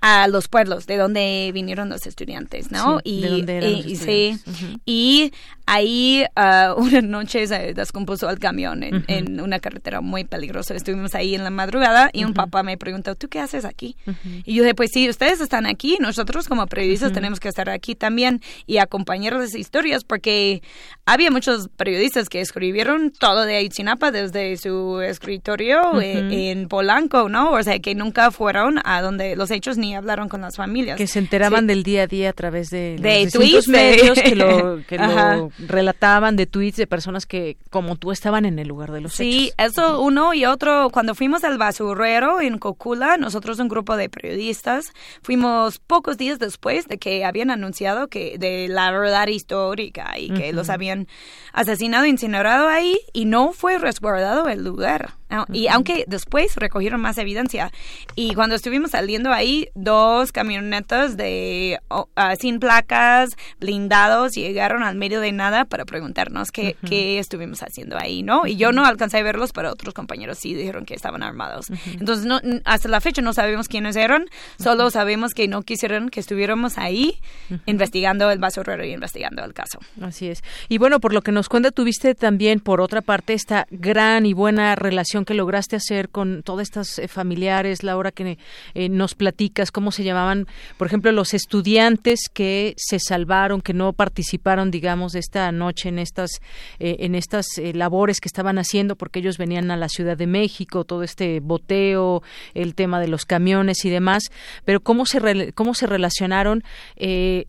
a 0.00 0.28
los 0.28 0.48
pueblos 0.48 0.86
de 0.86 0.96
donde 0.96 1.50
vinieron 1.52 1.88
los 1.88 2.06
estudiantes, 2.06 2.70
¿no? 2.70 3.00
y, 3.04 3.44
y, 3.86 3.96
sí, 3.96 4.38
y 4.86 5.32
ahí 5.66 6.24
uh, 6.36 6.72
una 6.80 7.02
noche 7.02 7.46
se 7.46 7.74
descompuso 7.74 8.28
el 8.30 8.38
camión 8.38 8.82
en, 8.82 9.40
una 9.40 9.60
carretera 9.60 10.00
muy 10.00 10.24
peligrosa. 10.24 10.74
Estuvimos 10.74 11.14
ahí 11.14 11.34
en 11.34 11.44
la 11.44 11.50
madrugada 11.50 12.10
y 12.12 12.24
un 12.24 12.34
papá 12.34 12.62
me 12.62 12.76
preguntó, 12.76 13.14
¿tú 13.14 13.28
qué 13.28 13.40
haces 13.40 13.64
aquí? 13.64 13.96
Y 14.44 14.54
yo 14.54 14.62
dije, 14.62 14.74
pues 14.74 14.90
sí, 14.92 15.08
ustedes 15.08 15.40
están 15.40 15.66
aquí, 15.66 15.98
nosotros 16.00 16.48
como 16.48 16.66
periodistas 16.66 17.12
tenemos 17.12 17.38
que 17.38 17.48
estar 17.48 17.68
aquí 17.70 17.94
también 17.94 18.40
y 18.66 18.78
acompañar 18.78 19.34
las 19.34 19.54
historias 19.54 20.04
porque 20.04 20.62
había 21.06 21.30
muchos 21.30 21.68
periodistas 21.76 22.28
que 22.28 22.40
escribieron 22.40 23.10
todo 23.10 23.44
de 23.44 23.56
Ayotzinapa 23.56 24.10
desde 24.10 24.56
su 24.56 25.00
escritorio 25.00 26.00
eh, 26.00 26.50
en 26.50 26.68
Polanco, 26.68 27.28
¿no? 27.28 27.52
O 27.52 27.62
sea, 27.62 27.78
que 27.78 27.94
nunca 27.94 28.30
fueron 28.30 28.80
a 28.84 29.02
donde 29.02 29.36
los 29.36 29.50
hechos 29.50 29.78
ni 29.78 29.89
hablaron 29.94 30.28
con 30.28 30.40
las 30.40 30.56
familias. 30.56 30.96
Que 30.96 31.06
se 31.06 31.18
enteraban 31.18 31.66
del 31.66 31.82
día 31.82 32.02
a 32.02 32.06
día 32.06 32.30
a 32.30 32.32
través 32.32 32.70
de, 32.70 32.96
de 32.98 33.30
tweets, 33.30 33.68
medios 33.68 34.18
que 34.20 34.34
lo, 34.34 34.84
que 34.88 34.98
lo 34.98 35.50
relataban 35.66 36.36
de 36.36 36.46
tweets 36.46 36.76
de 36.76 36.86
personas 36.86 37.26
que, 37.26 37.56
como 37.70 37.96
tú, 37.96 38.12
estaban 38.12 38.44
en 38.44 38.58
el 38.58 38.68
lugar 38.68 38.92
de 38.92 39.00
los 39.00 39.18
hechos. 39.18 39.34
Sí, 39.34 39.52
eso 39.58 40.00
uno 40.00 40.34
y 40.34 40.44
otro. 40.44 40.90
Cuando 40.90 41.14
fuimos 41.14 41.44
al 41.44 41.58
basurero 41.58 42.40
en 42.40 42.58
Cocula, 42.58 43.16
nosotros, 43.16 43.58
un 43.58 43.68
grupo 43.68 43.96
de 43.96 44.08
periodistas, 44.08 44.92
fuimos 45.22 45.78
pocos 45.78 46.16
días 46.16 46.38
después 46.38 46.86
de 46.88 46.98
que 46.98 47.24
habían 47.24 47.50
anunciado 47.50 48.08
que 48.08 48.36
de 48.38 48.68
la 48.68 48.90
verdad 48.90 49.26
histórica 49.28 50.18
y 50.18 50.30
que 50.30 50.52
los 50.52 50.70
habían 50.70 51.08
asesinado, 51.52 52.06
incinerado 52.06 52.68
ahí 52.68 52.98
y 53.12 53.24
no 53.24 53.52
fue 53.52 53.78
resguardado 53.78 54.48
el 54.48 54.64
lugar. 54.64 55.19
Y 55.52 55.68
aunque 55.68 56.04
después 56.06 56.56
recogieron 56.56 57.00
más 57.00 57.18
evidencia. 57.18 57.70
Y 58.16 58.34
cuando 58.34 58.54
estuvimos 58.54 58.92
saliendo 58.92 59.32
ahí, 59.32 59.68
dos 59.74 60.32
camionetas 60.32 61.16
de 61.16 61.78
ah, 61.88 62.34
sin 62.38 62.58
placas, 62.58 63.30
blindados, 63.60 64.32
llegaron 64.32 64.82
al 64.82 64.96
medio 64.96 65.20
de 65.20 65.32
nada 65.32 65.64
para 65.64 65.84
preguntarnos 65.84 66.50
qué, 66.50 66.76
qué 66.86 67.18
estuvimos 67.18 67.62
haciendo 67.62 67.96
ahí, 67.98 68.22
¿no? 68.22 68.46
Y 68.46 68.56
yo 68.56 68.72
no 68.72 68.84
alcancé 68.84 69.18
a 69.18 69.22
verlos, 69.22 69.52
pero 69.52 69.70
otros 69.70 69.94
compañeros 69.94 70.38
sí 70.38 70.54
dijeron 70.54 70.84
que 70.84 70.94
estaban 70.94 71.22
armados. 71.22 71.66
Entonces, 71.86 72.26
no, 72.26 72.40
hasta 72.64 72.88
la 72.88 73.00
fecha 73.00 73.22
no 73.22 73.32
sabemos 73.32 73.68
quiénes 73.68 73.96
eran, 73.96 74.26
solo 74.58 74.90
sabemos 74.90 75.32
que 75.34 75.48
no 75.48 75.62
quisieron 75.62 76.08
que 76.08 76.20
estuviéramos 76.20 76.78
ahí 76.78 77.20
investigando 77.66 78.30
el 78.30 78.38
basurero 78.38 78.84
y 78.84 78.92
investigando 78.92 79.44
el 79.44 79.54
caso. 79.54 79.78
Así 80.00 80.28
es. 80.28 80.42
Y 80.68 80.78
bueno, 80.78 81.00
por 81.00 81.12
lo 81.12 81.22
que 81.22 81.32
nos 81.32 81.48
cuenta, 81.48 81.70
tuviste 81.70 82.14
también, 82.14 82.60
por 82.60 82.80
otra 82.80 83.00
parte, 83.00 83.34
esta 83.34 83.66
gran 83.70 84.26
y 84.26 84.32
buena 84.32 84.74
relación 84.74 85.19
que 85.24 85.34
lograste 85.34 85.76
hacer 85.76 86.08
con 86.08 86.42
todas 86.42 86.68
estas 86.68 86.98
eh, 86.98 87.08
familiares, 87.08 87.82
Laura, 87.82 88.10
que 88.10 88.38
eh, 88.74 88.88
nos 88.88 89.14
platicas 89.14 89.70
cómo 89.70 89.92
se 89.92 90.04
llamaban, 90.04 90.46
por 90.76 90.86
ejemplo, 90.86 91.12
los 91.12 91.34
estudiantes 91.34 92.20
que 92.32 92.74
se 92.76 92.98
salvaron, 92.98 93.60
que 93.60 93.74
no 93.74 93.92
participaron, 93.92 94.70
digamos, 94.70 95.14
esta 95.14 95.50
noche 95.52 95.88
en 95.88 95.98
estas, 95.98 96.30
eh, 96.78 96.96
en 97.00 97.14
estas 97.14 97.46
labores 97.74 98.20
que 98.20 98.28
estaban 98.28 98.58
haciendo, 98.58 98.96
porque 98.96 99.20
ellos 99.20 99.38
venían 99.38 99.70
a 99.70 99.76
la 99.76 99.88
Ciudad 99.88 100.16
de 100.16 100.26
México, 100.26 100.84
todo 100.84 101.02
este 101.02 101.40
boteo, 101.40 102.22
el 102.54 102.74
tema 102.74 103.00
de 103.00 103.08
los 103.08 103.24
camiones 103.24 103.84
y 103.84 103.90
demás, 103.90 104.24
pero 104.64 104.80
cómo 104.80 105.06
se, 105.06 105.52
cómo 105.54 105.74
se 105.74 105.86
relacionaron 105.86 106.62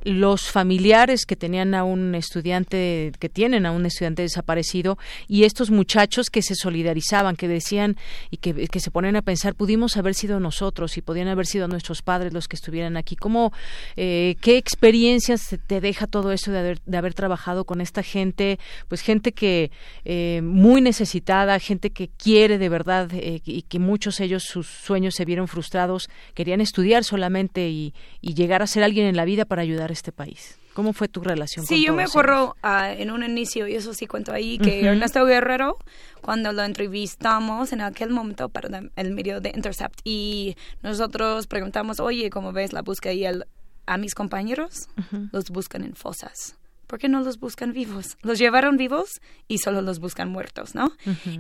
los 0.04 0.50
familiares 0.50 1.26
que 1.26 1.36
tenían 1.36 1.74
a 1.76 1.84
un 1.84 2.16
estudiante, 2.16 3.12
que 3.20 3.30
tienen 3.30 3.66
a 3.66 3.72
un 3.72 3.86
estudiante 3.86 4.22
desaparecido 4.22 4.98
y 5.28 5.44
estos 5.44 5.72
muchachos 5.72 6.30
que 6.30 6.42
se 6.42 6.56
solidarizaban, 6.56 7.36
que 7.36 7.48
decían 7.62 7.96
y 8.30 8.38
que, 8.38 8.80
se 8.80 8.92
ponen 8.92 9.16
a 9.16 9.22
pensar, 9.22 9.56
pudimos 9.56 9.96
haber 9.98 10.16
sido 10.16 10.40
nosotros 10.40 10.98
y 10.98 11.02
podían 11.02 11.28
haber 11.28 11.46
sido 11.46 11.68
nuestros 11.68 12.02
padres 12.02 12.34
los 12.34 12.48
que 12.48 12.56
estuvieran 12.56 12.98
aquí. 12.98 13.16
¿Cómo, 13.16 13.54
eh, 13.96 14.36
¿Qué 14.42 14.58
experiencias 14.58 15.58
te 15.68 15.80
deja 15.80 16.08
todo 16.08 16.32
eso 16.32 16.52
de 16.52 16.60
haber, 16.60 16.82
de 16.86 16.98
haber 16.98 17.14
trabajado 17.14 17.66
con 17.66 17.80
esta 17.82 18.04
gente? 18.04 18.60
Pues 18.88 19.02
gente 19.02 19.32
que 19.32 19.72
eh, 20.04 20.42
muy 20.44 20.82
necesitada, 20.82 21.60
gente 21.60 21.92
que 21.92 22.10
quiere 22.10 22.58
de 22.58 22.70
verdad 22.70 23.10
eh, 23.14 23.42
y 23.46 23.62
que 23.64 23.80
muchos 23.80 24.20
ellos 24.20 24.44
sus 24.44 24.68
sueños 24.68 25.16
se 25.16 25.26
vieron 25.26 25.48
frustrados, 25.48 26.10
querían 26.34 26.62
estudiar 26.62 27.04
solamente 27.04 27.70
y, 27.70 27.94
y 28.22 28.34
llegar 28.34 28.62
a 28.62 28.68
ser 28.68 28.84
alguien 28.84 29.06
en 29.06 29.16
la 29.16 29.26
vida 29.26 29.46
para 29.46 29.62
ayudar 29.62 29.92
a 29.92 29.94
este 29.94 30.12
país. 30.12 30.61
¿Cómo 30.74 30.94
fue 30.94 31.08
tu 31.08 31.22
relación 31.22 31.66
sí, 31.66 31.84
yo 31.84 31.94
me 31.94 32.04
acuerdo 32.04 32.56
uh, 32.64 32.86
en 32.98 33.12
un 33.12 33.24
inicio, 33.24 33.68
y 33.68 33.76
eso 33.76 33.94
sí 33.94 34.08
cuento 34.08 34.32
ahí, 34.32 34.58
que 34.58 34.86
Ernesto 34.86 35.26
Guerrero, 35.26 35.78
cuando 36.22 36.54
lo 36.54 36.64
entrevistamos 36.64 37.74
en 37.74 37.82
aquel 37.82 38.10
momento 38.12 38.48
para 38.48 38.82
el 38.96 39.12
medio 39.12 39.42
de 39.42 39.50
Intercept, 39.50 40.00
y 40.06 40.56
nosotros 40.82 41.48
preguntamos, 41.48 42.00
oye, 42.00 42.30
¿cómo 42.30 42.54
ves 42.54 42.72
la 42.72 42.82
búsqueda? 42.84 43.14
Y 43.14 43.26
él, 43.26 43.46
a 43.86 43.98
mis 43.98 44.16
compañeros 44.16 44.88
los 45.32 45.50
buscan 45.50 45.84
en 45.84 45.96
fosas. 45.96 46.56
¿Por 46.92 47.00
qué 47.00 47.08
no 47.08 47.22
los 47.22 47.40
buscan 47.40 47.72
vivos? 47.72 48.18
Los 48.22 48.38
llevaron 48.38 48.76
vivos 48.76 49.22
y 49.48 49.60
solo 49.60 49.82
los 49.82 50.02
buscan 50.02 50.28
muertos, 50.30 50.76
¿no? 50.76 50.92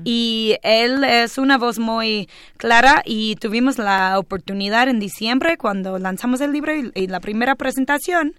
Y 0.06 0.56
él 0.64 1.03
es 1.03 1.38
una 1.38 1.57
voz 1.57 1.78
muy 1.78 2.30
clara 2.56 3.03
y 3.06 3.36
tuvimos 3.36 3.78
la 3.78 4.18
oportunidad 4.18 4.88
en 4.88 5.02
diciembre 5.02 5.57
cuando 5.57 5.99
lanzamos 5.99 6.40
el 6.40 6.53
libro 6.53 6.72
y 6.73 7.07
la 7.07 7.19
primera 7.19 7.56
presentación 7.56 8.34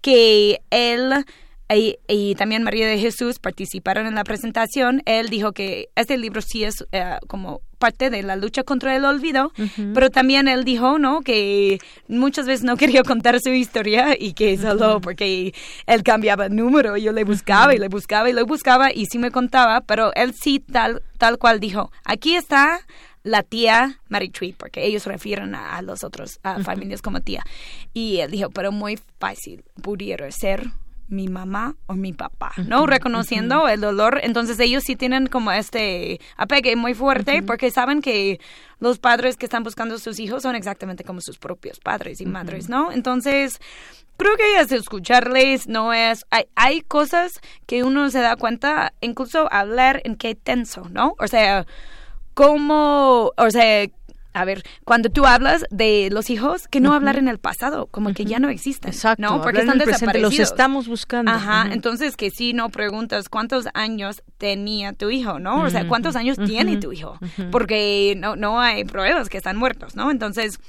que 0.00 0.60
él 0.70 1.24
y, 1.68 2.34
también 2.36 2.62
María 2.62 2.86
de 2.86 2.98
Jesús 2.98 3.38
participaron 3.40 4.06
en 4.06 4.14
la 4.14 4.24
presentación. 4.24 5.02
Él 5.04 5.28
dijo 5.28 5.52
que 5.52 5.88
este 5.96 6.16
libro 6.16 6.40
sí 6.40 6.62
es 6.62 6.86
eh, 6.92 7.16
como 7.26 7.60
parte 7.78 8.08
de 8.08 8.22
la 8.22 8.36
lucha 8.36 8.62
contra 8.62 8.96
el 8.96 9.04
olvido, 9.04 9.52
pero 9.92 10.10
también 10.10 10.48
él 10.48 10.64
dijo, 10.64 10.98
¿no? 10.98 11.20
Que 11.20 11.78
muchas 12.08 12.46
veces 12.46 12.64
no 12.64 12.76
quería 12.78 13.02
contar 13.02 13.38
su 13.40 13.50
historia 13.50 14.16
y 14.18 14.32
que 14.32 14.56
solo 14.56 15.00
porque 15.00 15.52
él 15.86 16.02
cambiaba 16.02 16.46
el 16.46 16.56
número, 16.56 16.96
yo 16.96 17.12
le 17.12 17.24
buscaba 17.24 17.74
y 17.74 17.78
le 17.78 17.88
buscaba 17.88 18.30
y 18.30 18.32
le 18.32 18.44
buscaba 18.44 18.92
y 18.92 19.06
sí 19.06 19.18
me 19.18 19.30
contaba, 19.30 19.80
pero 19.82 20.14
él 20.14 20.34
sí 20.34 20.60
tal, 20.60 21.02
tal 21.18 21.36
cual 21.36 21.60
dijo, 21.60 21.90
aquí 22.04 22.36
está 22.36 22.80
la 23.24 23.42
tía 23.42 24.00
Mary 24.08 24.30
Tree, 24.30 24.54
porque 24.56 24.86
ellos 24.86 25.04
refieren 25.04 25.54
a, 25.56 25.82
los 25.82 26.04
otros 26.04 26.38
familias 26.62 27.02
como 27.02 27.20
tía. 27.20 27.42
Y 27.92 28.18
él 28.18 28.30
dijo, 28.30 28.50
pero 28.50 28.70
muy 28.70 28.98
fácil 29.18 29.64
pudiera 29.82 30.30
ser 30.30 30.70
mi 31.08 31.28
mamá 31.28 31.76
o 31.86 31.94
mi 31.94 32.12
papá, 32.12 32.52
¿no? 32.56 32.86
Reconociendo 32.86 33.68
el 33.68 33.80
dolor. 33.80 34.20
Entonces 34.22 34.58
ellos 34.60 34.82
sí 34.84 34.96
tienen 34.96 35.26
como 35.26 35.52
este 35.52 36.20
apegue 36.36 36.74
muy 36.76 36.94
fuerte 36.94 37.42
porque 37.42 37.70
saben 37.70 38.02
que 38.02 38.40
los 38.80 38.98
padres 38.98 39.36
que 39.36 39.46
están 39.46 39.62
buscando 39.62 39.94
a 39.94 39.98
sus 39.98 40.18
hijos 40.18 40.42
son 40.42 40.56
exactamente 40.56 41.04
como 41.04 41.20
sus 41.20 41.38
propios 41.38 41.78
padres 41.80 42.20
y 42.20 42.26
madres, 42.26 42.68
¿no? 42.68 42.92
Entonces, 42.92 43.58
creo 44.16 44.36
que 44.36 44.60
es 44.60 44.72
escucharles, 44.72 45.68
no 45.68 45.92
es... 45.92 46.24
Hay, 46.30 46.44
hay 46.56 46.80
cosas 46.82 47.40
que 47.66 47.84
uno 47.84 48.10
se 48.10 48.20
da 48.20 48.36
cuenta, 48.36 48.92
incluso 49.00 49.48
hablar 49.52 50.02
en 50.04 50.16
qué 50.16 50.34
tenso, 50.34 50.88
¿no? 50.90 51.14
O 51.18 51.28
sea, 51.28 51.66
cómo... 52.34 53.32
O 53.36 53.50
sea 53.50 53.86
a 54.36 54.44
ver, 54.44 54.62
cuando 54.84 55.08
tú 55.08 55.24
hablas 55.24 55.64
de 55.70 56.10
los 56.12 56.28
hijos, 56.28 56.68
que 56.68 56.78
no 56.80 56.92
hablar 56.92 57.16
en 57.16 57.26
el 57.26 57.38
pasado, 57.38 57.86
como 57.86 58.12
que 58.12 58.26
ya 58.26 58.38
no 58.38 58.50
existen. 58.50 58.90
Exacto. 58.90 59.22
¿no? 59.22 59.40
Porque 59.40 59.60
están 59.60 59.78
desaparecidos. 59.78 60.38
Los 60.38 60.38
estamos 60.38 60.88
buscando. 60.88 61.32
Ajá. 61.32 61.68
Entonces, 61.72 62.16
que 62.16 62.30
si 62.30 62.52
no 62.52 62.68
preguntas 62.68 63.30
cuántos 63.30 63.66
años 63.72 64.22
tenía 64.36 64.92
tu 64.92 65.08
hijo, 65.08 65.38
¿no? 65.38 65.62
O 65.62 65.70
sea, 65.70 65.88
cuántos 65.88 66.16
años 66.16 66.36
tiene 66.44 66.76
tu 66.76 66.92
hijo. 66.92 67.18
Porque 67.50 68.14
no, 68.18 68.36
no 68.36 68.60
hay 68.60 68.84
pruebas 68.84 69.30
que 69.30 69.38
están 69.38 69.56
muertos, 69.56 69.96
¿no? 69.96 70.10
Entonces, 70.10 70.60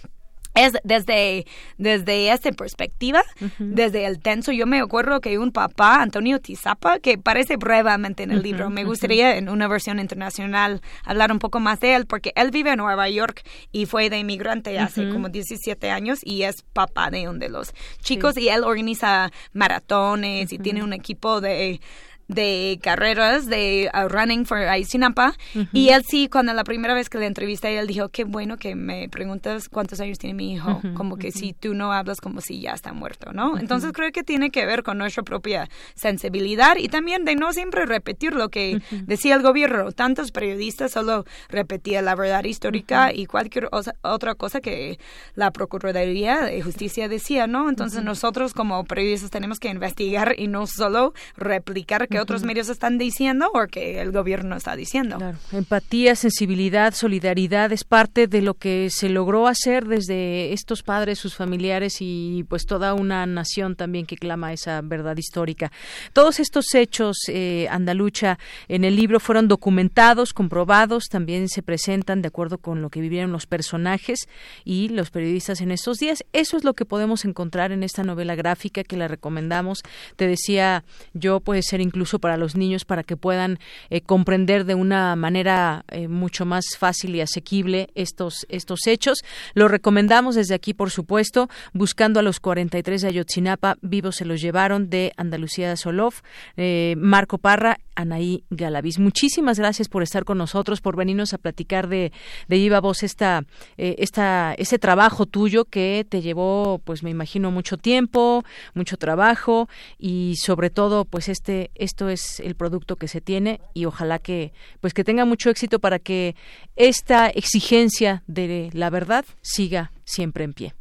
es 0.58 0.74
desde, 0.84 1.46
desde 1.78 2.32
esta 2.32 2.52
perspectiva, 2.52 3.24
desde 3.60 4.06
el 4.06 4.20
tenso. 4.20 4.52
Yo 4.52 4.66
me 4.66 4.80
acuerdo 4.80 5.22
que 5.22 5.38
un 5.38 5.52
papá, 5.52 6.02
Antonio 6.02 6.40
Tizapa, 6.40 7.00
que 7.00 7.14
aparece 7.14 7.58
brevemente 7.58 8.24
en 8.24 8.32
el 8.32 8.42
libro, 8.42 8.70
me 8.70 8.84
gustaría 8.84 9.38
en 9.38 9.50
una 9.50 9.68
versión 9.68 10.00
internacional 10.00 10.82
hablar 11.04 11.32
un 11.32 11.40
poco 11.40 11.60
más 11.60 11.80
de 11.80 11.94
él, 11.96 12.08
porque 12.08 12.34
él 12.36 12.50
vive 12.52 12.72
en 12.72 12.78
Nueva 12.78 13.08
York 13.08 13.44
y 13.72 13.86
fue 13.86 14.10
de 14.10 14.18
inmigrante 14.18 14.78
hace 14.80 15.10
como 15.10 15.30
17 15.30 15.92
años 15.92 16.20
y 16.24 16.44
es 16.44 16.64
papá 16.74 17.12
de 17.12 17.30
uno 17.30 17.40
de 17.40 17.50
los 17.50 17.74
chicos 18.02 18.38
y 18.38 18.50
él 18.50 18.64
organiza 18.64 19.32
maratones 19.54 20.52
y 20.52 20.58
tiene 20.58 20.84
un 20.84 20.94
equipo 20.94 21.40
de 21.40 21.80
de 22.28 22.80
carreras 22.82 23.46
de 23.48 23.90
uh, 23.94 24.08
running 24.08 24.46
for 24.46 24.58
Ayotzinapa 24.58 25.36
y 25.72 25.90
él 25.90 26.04
sí 26.08 26.28
cuando 26.30 26.54
la 26.54 26.64
primera 26.64 26.94
vez 26.94 27.10
que 27.10 27.18
le 27.18 27.26
entrevisté 27.26 27.78
él 27.78 27.88
dijo 27.88 28.10
qué 28.10 28.24
bueno 28.24 28.58
que 28.58 28.76
me 28.76 29.10
preguntas 29.10 29.70
cuántos 29.70 30.00
años 30.00 30.18
tiene 30.18 30.34
mi 30.34 30.54
hijo 30.54 30.82
como 30.96 31.18
que 31.18 31.32
si 31.32 31.54
tú 31.54 31.74
no 31.74 31.94
hablas 31.94 32.20
como 32.22 32.42
si 32.42 32.62
ya 32.62 32.74
está 32.74 32.94
muerto 32.94 33.32
no 33.34 33.58
entonces 33.58 33.92
creo 33.94 34.12
que 34.12 34.24
tiene 34.24 34.50
que 34.50 34.66
ver 34.66 34.84
con 34.84 34.98
nuestra 34.98 35.24
propia 35.24 35.70
sensibilidad 35.96 36.78
y 36.78 36.90
también 36.90 37.26
de 37.26 37.36
no 37.36 37.54
siempre 37.54 37.86
repetir 37.86 38.34
lo 38.34 38.50
que 38.50 38.82
decía 39.06 39.36
el 39.36 39.42
gobierno. 39.42 39.92
Tantos 39.92 40.32
periodistas 40.32 40.92
solo 40.92 41.26
repetían 41.50 42.06
la 42.06 42.16
verdad 42.16 42.44
histórica 42.44 43.14
y 43.14 43.26
cualquier 43.26 43.70
otra 44.02 44.36
cosa 44.36 44.62
que 44.62 45.00
la 45.36 45.52
procuraduría 45.52 46.42
de 46.42 46.62
justicia 46.62 47.08
decía 47.08 47.48
no 47.48 47.70
entonces 47.70 48.04
nosotros 48.04 48.54
como 48.54 48.84
periodistas 48.86 49.32
tenemos 49.32 49.60
que 49.60 49.70
investigar 49.70 50.36
y 50.38 50.48
no 50.48 50.68
solo 50.68 51.14
replicar 51.36 52.08
que 52.08 52.17
otros 52.20 52.44
medios 52.44 52.70
están 52.70 52.98
diciendo 52.98 53.50
o 53.54 53.68
que 53.68 54.02
el 54.02 54.12
gobierno 54.12 54.56
está 54.56 54.76
diciendo. 54.76 55.18
Empatía, 55.52 56.16
sensibilidad, 56.16 56.94
solidaridad 56.94 57.72
es 57.72 57.84
parte 57.84 58.28
de 58.28 58.42
lo 58.42 58.54
que 58.54 58.90
se 58.90 59.10
logró 59.10 59.48
hacer 59.48 59.86
desde 59.86 60.54
estos 60.54 60.84
padres, 60.84 61.20
sus 61.20 61.36
familiares 61.36 61.98
y 62.00 62.46
pues 62.48 62.66
toda 62.66 62.94
una 62.94 63.26
nación 63.26 63.76
también 63.76 64.06
que 64.06 64.18
clama 64.18 64.54
esa 64.54 64.82
verdad 64.82 65.18
histórica. 65.18 65.72
Todos 66.14 66.40
estos 66.40 66.74
hechos, 66.74 67.18
eh, 67.28 67.68
Andalucha, 67.70 68.40
en 68.68 68.84
el 68.84 68.96
libro 68.96 69.20
fueron 69.20 69.48
documentados, 69.48 70.34
comprobados, 70.34 71.06
también 71.10 71.50
se 71.50 71.64
presentan 71.64 72.22
de 72.22 72.30
acuerdo 72.30 72.58
con 72.58 72.82
lo 72.82 72.90
que 72.90 73.02
vivieron 73.02 73.32
los 73.32 73.46
personajes 73.46 74.28
y 74.64 74.90
los 74.90 75.10
periodistas 75.10 75.62
en 75.62 75.72
estos 75.72 75.98
días. 75.98 76.24
Eso 76.34 76.58
es 76.58 76.64
lo 76.64 76.74
que 76.74 76.86
podemos 76.86 77.26
encontrar 77.26 77.72
en 77.72 77.84
esta 77.84 78.04
novela 78.04 78.36
gráfica 78.36 78.84
que 78.84 78.98
la 78.98 79.08
recomendamos. 79.08 79.84
Te 80.16 80.28
decía 80.28 80.84
yo, 81.14 81.40
puede 81.40 81.62
ser 81.62 81.82
incluso 81.82 82.07
para 82.20 82.38
los 82.38 82.56
niños 82.56 82.86
para 82.86 83.04
que 83.04 83.18
puedan 83.18 83.60
eh, 83.90 84.02
comprender 84.02 84.66
de 84.66 84.76
una 84.76 85.16
manera 85.16 85.84
eh, 85.90 86.08
mucho 86.08 86.46
más 86.46 86.66
fácil 86.78 87.16
y 87.16 87.22
asequible 87.22 87.90
estos 87.96 88.46
estos 88.50 88.88
hechos. 88.88 89.20
Lo 89.54 89.68
recomendamos 89.68 90.36
desde 90.36 90.56
aquí, 90.56 90.74
por 90.74 90.90
supuesto, 90.90 91.50
buscando 91.74 92.20
a 92.20 92.24
los 92.24 92.40
43 92.40 93.02
de 93.02 93.08
Ayotzinapa, 93.10 93.78
vivos 93.82 94.16
se 94.16 94.26
los 94.26 94.42
llevaron 94.42 94.90
de 94.90 95.12
Andalucía 95.18 95.76
Solov, 95.76 96.14
eh, 96.56 96.96
Marco 96.98 97.38
Parra, 97.38 97.78
Anaí 97.96 98.44
Galaviz. 98.50 99.00
Muchísimas 99.00 99.60
gracias 99.60 99.90
por 99.90 100.04
estar 100.04 100.24
con 100.24 100.38
nosotros, 100.38 100.82
por 100.82 100.96
venirnos 100.96 101.34
a 101.34 101.38
platicar 101.38 101.90
de, 101.90 102.12
de 102.48 102.58
Viva 102.58 102.80
Voz 102.80 103.04
esta, 103.04 103.44
esta, 103.78 104.54
ese 104.58 104.80
trabajo 104.80 105.26
tuyo 105.26 105.66
que 105.66 106.06
te 106.08 106.22
llevó, 106.22 106.80
pues 106.84 107.04
me 107.04 107.10
imagino, 107.10 107.52
mucho 107.52 107.78
tiempo, 107.78 108.44
mucho 108.74 108.98
trabajo 108.98 109.68
y 109.98 110.36
sobre 110.38 110.70
todo, 110.70 111.06
pues 111.06 111.30
este, 111.30 111.72
este 111.76 111.97
esto 111.98 112.10
es 112.10 112.40
el 112.42 112.54
producto 112.54 112.98
que 112.98 113.08
se 113.08 113.22
tiene 113.22 113.60
y 113.74 113.86
ojalá 113.86 114.20
que 114.20 114.54
pues 114.82 114.94
que 114.94 115.04
tenga 115.04 115.26
mucho 115.26 115.50
éxito 115.50 115.80
para 115.80 115.98
que 115.98 116.36
esta 116.76 117.28
exigencia 117.28 118.22
de 118.28 118.70
la 118.74 118.92
verdad 118.92 119.26
siga 119.42 119.92
siempre 120.06 120.44
en 120.44 120.54
pie. 120.54 120.76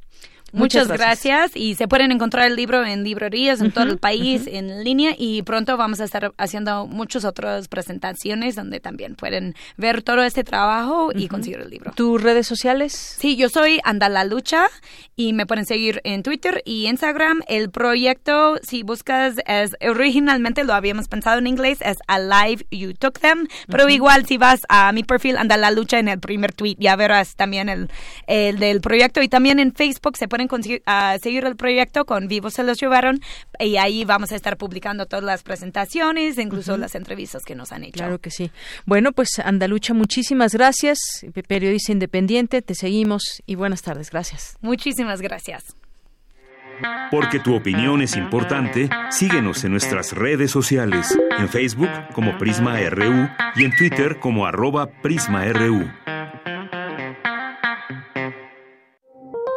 Muchas, 0.53 0.89
gracias. 0.89 1.53
Y 1.55 1.75
se 1.75 1.89
pueden 1.89 2.13
encontrar 2.13 2.47
el 2.47 2.57
libro 2.57 2.85
en 2.85 3.05
librerías 3.05 3.61
en 3.61 3.73
todo 3.73 3.85
el 3.85 3.99
país, 3.99 4.47
en 4.47 4.85
línea, 4.85 5.15
y 5.17 5.43
pronto 5.43 5.77
vamos 5.77 6.01
a 6.01 6.05
estar 6.05 6.33
haciendo 6.39 6.87
muchas 6.87 7.25
otras 7.25 7.69
presentaciones 7.69 8.55
donde 8.55 8.81
también 8.81 9.17
pueden 9.17 9.55
ver 9.77 10.03
todo 10.03 10.23
este 10.23 10.45
trabajo 10.45 11.11
y 11.15 11.29
conseguir 11.29 11.61
el 11.61 11.71
libro. 11.71 11.93
¿Tus 11.95 12.23
redes 12.23 12.47
sociales? 12.47 12.93
Sí, 12.93 13.37
yo 13.37 13.49
soy 13.49 13.81
Andala 13.85 14.25
Lucha 14.25 14.69
y 15.17 15.33
me 15.33 15.47
pueden 15.47 15.67
seguir 15.67 16.01
en 16.05 16.23
Twitter 16.23 16.63
y 16.65 16.87
Instagram. 16.87 17.43
El 17.49 17.71
proyecto, 17.71 18.57
si 18.63 18.83
buscas, 18.83 19.35
es 19.47 19.77
originalmente 19.87 20.65
lo 20.65 20.75
habíamos 20.75 21.09
pensado 21.09 21.39
en 21.39 21.47
inglés, 21.47 21.79
es 21.83 21.99
Alive 22.07 22.67
You 22.71 22.95
Took 22.95 23.19
Them, 23.19 23.49
pero 23.69 23.89
igual 23.89 24.27
si 24.27 24.39
vas 24.39 24.63
a 24.69 24.93
mi 24.93 25.03
perfil 25.03 25.37
Andala 25.37 25.71
Lucha 25.71 25.99
en 25.99 26.09
el 26.09 26.21
primer 26.21 26.53
tweet, 26.53 26.77
ya 26.79 26.97
verás 26.97 27.37
también 27.37 27.69
el, 27.69 27.91
el 28.27 28.59
del 28.59 28.81
proyecto 28.81 29.23
y 29.23 29.29
también 29.29 29.59
en 29.59 29.75
Facebook 29.75 30.17
se 30.17 30.29
pueden 30.37 30.83
seguir 31.21 31.45
el 31.45 31.57
proyecto 31.57 32.05
con 32.05 32.29
Vivos 32.29 32.55
se 32.55 32.63
los 32.63 32.79
llevaron 32.79 33.21
y 33.59 33.77
ahí 33.77 34.05
vamos 34.05 34.33
a 34.33 34.37
estar 34.37 34.57
publicando 34.57 35.07
todas 35.07 35.25
las 35.25 35.43
presentaciones, 35.43 36.39
incluso 36.39 36.77
las 36.77 36.95
entrevistas 36.95 37.43
que 37.45 37.55
nos 37.55 37.73
han 37.73 37.85
hecho. 37.85 37.99
Claro 37.99 38.19
que 38.19 38.31
sí. 38.31 38.51
Bueno, 38.85 39.13
pues 39.13 39.39
Andalucha, 39.43 39.95
muchísimas 39.95 40.55
gracias. 40.55 40.99
Periodista 41.49 41.93
independiente, 41.93 42.63
te 42.63 42.75
seguimos 42.75 43.43
y 43.47 43.55
buenas 43.55 43.83
tardes. 43.83 44.11
Gracias. 44.11 44.57
Muchísimas 44.61 45.21
gracias. 45.21 45.77
Porque 47.11 47.39
tu 47.39 47.55
opinión 47.55 48.03
es 48.03 48.17
importante, 48.17 48.91
síguenos 49.11 49.65
en 49.65 49.71
nuestras 49.71 50.13
redes 50.13 50.51
sociales, 50.51 51.19
en 51.39 51.49
Facebook 51.49 51.89
como 52.13 52.37
Prisma 52.37 52.79
RU 52.91 53.31
y 53.55 53.65
en 53.65 53.75
Twitter 53.75 54.19
como 54.21 54.45
arroba 54.45 54.91
PrismaRU. 55.01 55.87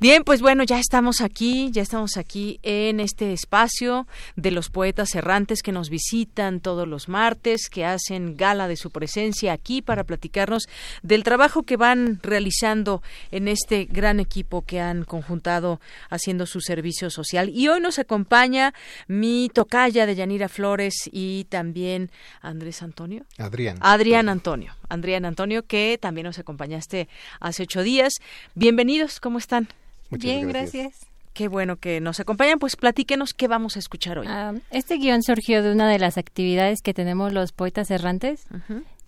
Bien, 0.00 0.24
pues 0.24 0.40
bueno, 0.40 0.64
ya 0.64 0.78
estamos 0.78 1.20
aquí, 1.20 1.68
ya 1.72 1.82
estamos 1.82 2.16
aquí 2.16 2.58
en 2.62 3.00
este 3.00 3.34
espacio 3.34 4.06
de 4.34 4.50
los 4.50 4.70
poetas 4.70 5.14
errantes 5.14 5.60
que 5.60 5.72
nos 5.72 5.90
visitan 5.90 6.60
todos 6.60 6.88
los 6.88 7.10
martes, 7.10 7.68
que 7.68 7.84
hacen 7.84 8.34
gala 8.34 8.66
de 8.66 8.76
su 8.76 8.90
presencia 8.90 9.52
aquí 9.52 9.82
para 9.82 10.04
platicarnos 10.04 10.70
del 11.02 11.22
trabajo 11.22 11.64
que 11.64 11.76
van 11.76 12.18
realizando 12.22 13.02
en 13.30 13.46
este 13.46 13.84
gran 13.84 14.20
equipo 14.20 14.62
que 14.62 14.80
han 14.80 15.04
conjuntado 15.04 15.82
haciendo 16.08 16.46
su 16.46 16.62
servicio 16.62 17.10
social. 17.10 17.50
Y 17.50 17.68
hoy 17.68 17.82
nos 17.82 17.98
acompaña 17.98 18.72
mi 19.06 19.50
tocaya 19.52 20.06
de 20.06 20.14
Yanira 20.14 20.48
Flores 20.48 20.94
y 21.12 21.44
también 21.50 22.10
Andrés 22.40 22.82
Antonio. 22.82 23.26
Adrián. 23.36 23.76
Adrián 23.82 24.30
Antonio. 24.30 24.74
Adrián 24.88 25.26
Antonio, 25.26 25.66
que 25.66 25.98
también 26.00 26.24
nos 26.26 26.38
acompañaste 26.38 27.06
hace 27.38 27.64
ocho 27.64 27.82
días. 27.82 28.14
Bienvenidos, 28.54 29.20
¿cómo 29.20 29.36
están? 29.36 29.68
Bien, 30.10 30.48
gracias. 30.48 31.06
Qué 31.32 31.48
bueno 31.48 31.76
que 31.76 32.00
nos 32.00 32.20
acompañan. 32.20 32.58
Pues 32.58 32.76
platíquenos 32.76 33.34
qué 33.34 33.48
vamos 33.48 33.76
a 33.76 33.78
escuchar 33.78 34.18
hoy. 34.18 34.26
Ah, 34.28 34.54
este 34.70 34.96
guion 34.96 35.22
surgió 35.22 35.62
de 35.62 35.72
una 35.72 35.88
de 35.88 35.98
las 35.98 36.18
actividades 36.18 36.82
que 36.82 36.94
tenemos 36.94 37.32
los 37.32 37.52
poetas 37.52 37.90
errantes. 37.90 38.46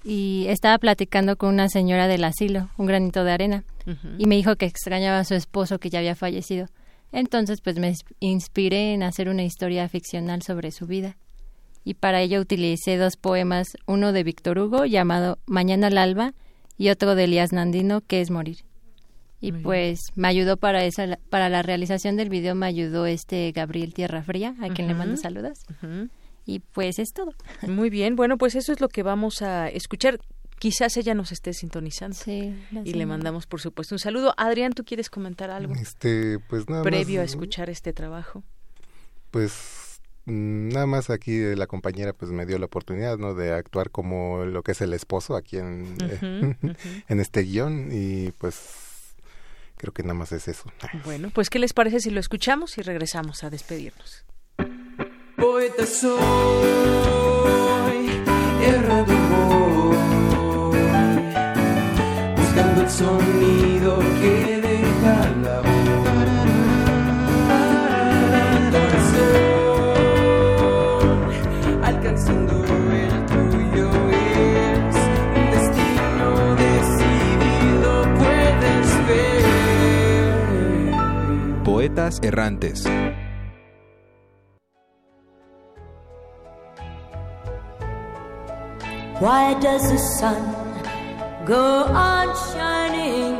Y 0.04 0.46
estaba 0.48 0.78
platicando 0.78 1.36
con 1.36 1.50
una 1.50 1.68
señora 1.68 2.08
del 2.08 2.24
asilo, 2.24 2.68
un 2.76 2.86
granito 2.86 3.22
de 3.22 3.32
arena, 3.32 3.64
y 4.18 4.26
me 4.26 4.36
dijo 4.36 4.56
que 4.56 4.66
extrañaba 4.66 5.20
a 5.20 5.24
su 5.24 5.34
esposo 5.34 5.78
que 5.78 5.90
ya 5.90 5.98
había 5.98 6.16
fallecido. 6.16 6.66
Entonces, 7.12 7.60
pues 7.60 7.78
me 7.78 7.94
inspiré 8.20 8.94
en 8.94 9.02
hacer 9.02 9.28
una 9.28 9.44
historia 9.44 9.88
ficcional 9.88 10.42
sobre 10.42 10.70
su 10.70 10.86
vida. 10.86 11.16
Y 11.84 11.94
para 11.94 12.20
ello 12.20 12.40
utilicé 12.40 12.96
dos 12.96 13.16
poemas, 13.16 13.76
uno 13.86 14.12
de 14.12 14.22
Víctor 14.22 14.58
Hugo 14.58 14.86
llamado 14.86 15.38
Mañana 15.46 15.88
al 15.88 15.98
alba 15.98 16.32
y 16.78 16.88
otro 16.88 17.14
de 17.14 17.24
Elías 17.24 17.52
Nandino 17.52 18.00
que 18.00 18.20
es 18.20 18.30
Morir 18.30 18.58
y 19.42 19.50
pues 19.50 20.12
me 20.14 20.28
ayudó 20.28 20.56
para 20.56 20.84
esa 20.84 21.18
para 21.28 21.48
la 21.48 21.62
realización 21.62 22.16
del 22.16 22.28
video 22.28 22.54
me 22.54 22.66
ayudó 22.66 23.06
este 23.06 23.50
Gabriel 23.50 23.92
Tierra 23.92 24.22
Fría 24.22 24.54
a 24.62 24.68
quien 24.68 24.86
le 24.86 24.94
mando 24.94 25.16
saludos. 25.16 25.66
Y 26.46 26.60
pues 26.60 27.00
es 27.00 27.12
todo. 27.12 27.34
Muy 27.66 27.90
bien. 27.90 28.14
Bueno 28.14 28.38
pues 28.38 28.54
eso 28.54 28.72
es 28.72 28.80
lo 28.80 28.88
que 28.88 29.02
vamos 29.02 29.42
a 29.42 29.68
escuchar. 29.68 30.20
Quizás 30.60 30.96
ella 30.96 31.14
nos 31.14 31.32
esté 31.32 31.54
sintonizando. 31.54 32.16
Sí, 32.16 32.54
y 32.84 32.92
le 32.92 33.04
mandamos 33.04 33.48
por 33.48 33.60
supuesto 33.60 33.96
un 33.96 33.98
saludo. 33.98 34.32
Adrián 34.36 34.74
tú 34.74 34.84
quieres 34.84 35.10
comentar 35.10 35.50
algo 35.50 35.74
este 35.74 36.38
pues 36.48 36.68
nada 36.68 36.84
previo 36.84 37.20
a 37.20 37.24
escuchar 37.24 37.68
este 37.68 37.92
trabajo. 37.92 38.44
pues 39.32 40.00
mm, 40.26 40.68
nada 40.68 40.86
más 40.86 41.10
aquí 41.10 41.56
la 41.56 41.66
compañera 41.66 42.12
pues 42.12 42.30
me 42.30 42.46
dio 42.46 42.60
la 42.60 42.66
oportunidad 42.66 43.18
no 43.18 43.34
de 43.34 43.52
actuar 43.52 43.90
como 43.90 44.44
lo 44.44 44.62
que 44.62 44.70
es 44.70 44.80
el 44.82 44.92
esposo 44.92 45.34
aquí 45.34 45.58
en 45.58 45.96
en 47.08 47.18
este 47.18 47.42
guion. 47.42 47.88
Y 47.90 48.30
pues 48.38 48.91
Creo 49.82 49.92
que 49.92 50.04
nada 50.04 50.14
más 50.14 50.30
es 50.30 50.46
eso. 50.46 50.70
Bueno, 51.04 51.30
pues 51.34 51.50
¿qué 51.50 51.58
les 51.58 51.72
parece 51.72 51.98
si 51.98 52.10
lo 52.10 52.20
escuchamos 52.20 52.78
y 52.78 52.82
regresamos 52.82 53.42
a 53.42 53.50
despedirnos? 53.50 54.24
Poeta 55.36 55.84
soy, 55.84 56.22
errado 58.64 59.12
voy, 59.32 59.96
buscando 62.36 62.82
el 62.82 62.90
sonido 62.90 63.98
que 64.20 64.51
Poetas 82.02 82.20
errantes. 82.22 82.84
Why 89.20 89.54
does 89.60 89.82
the 89.88 89.98
sun 90.18 90.42
go 91.46 91.84
on 91.84 92.28
shining? 92.50 93.36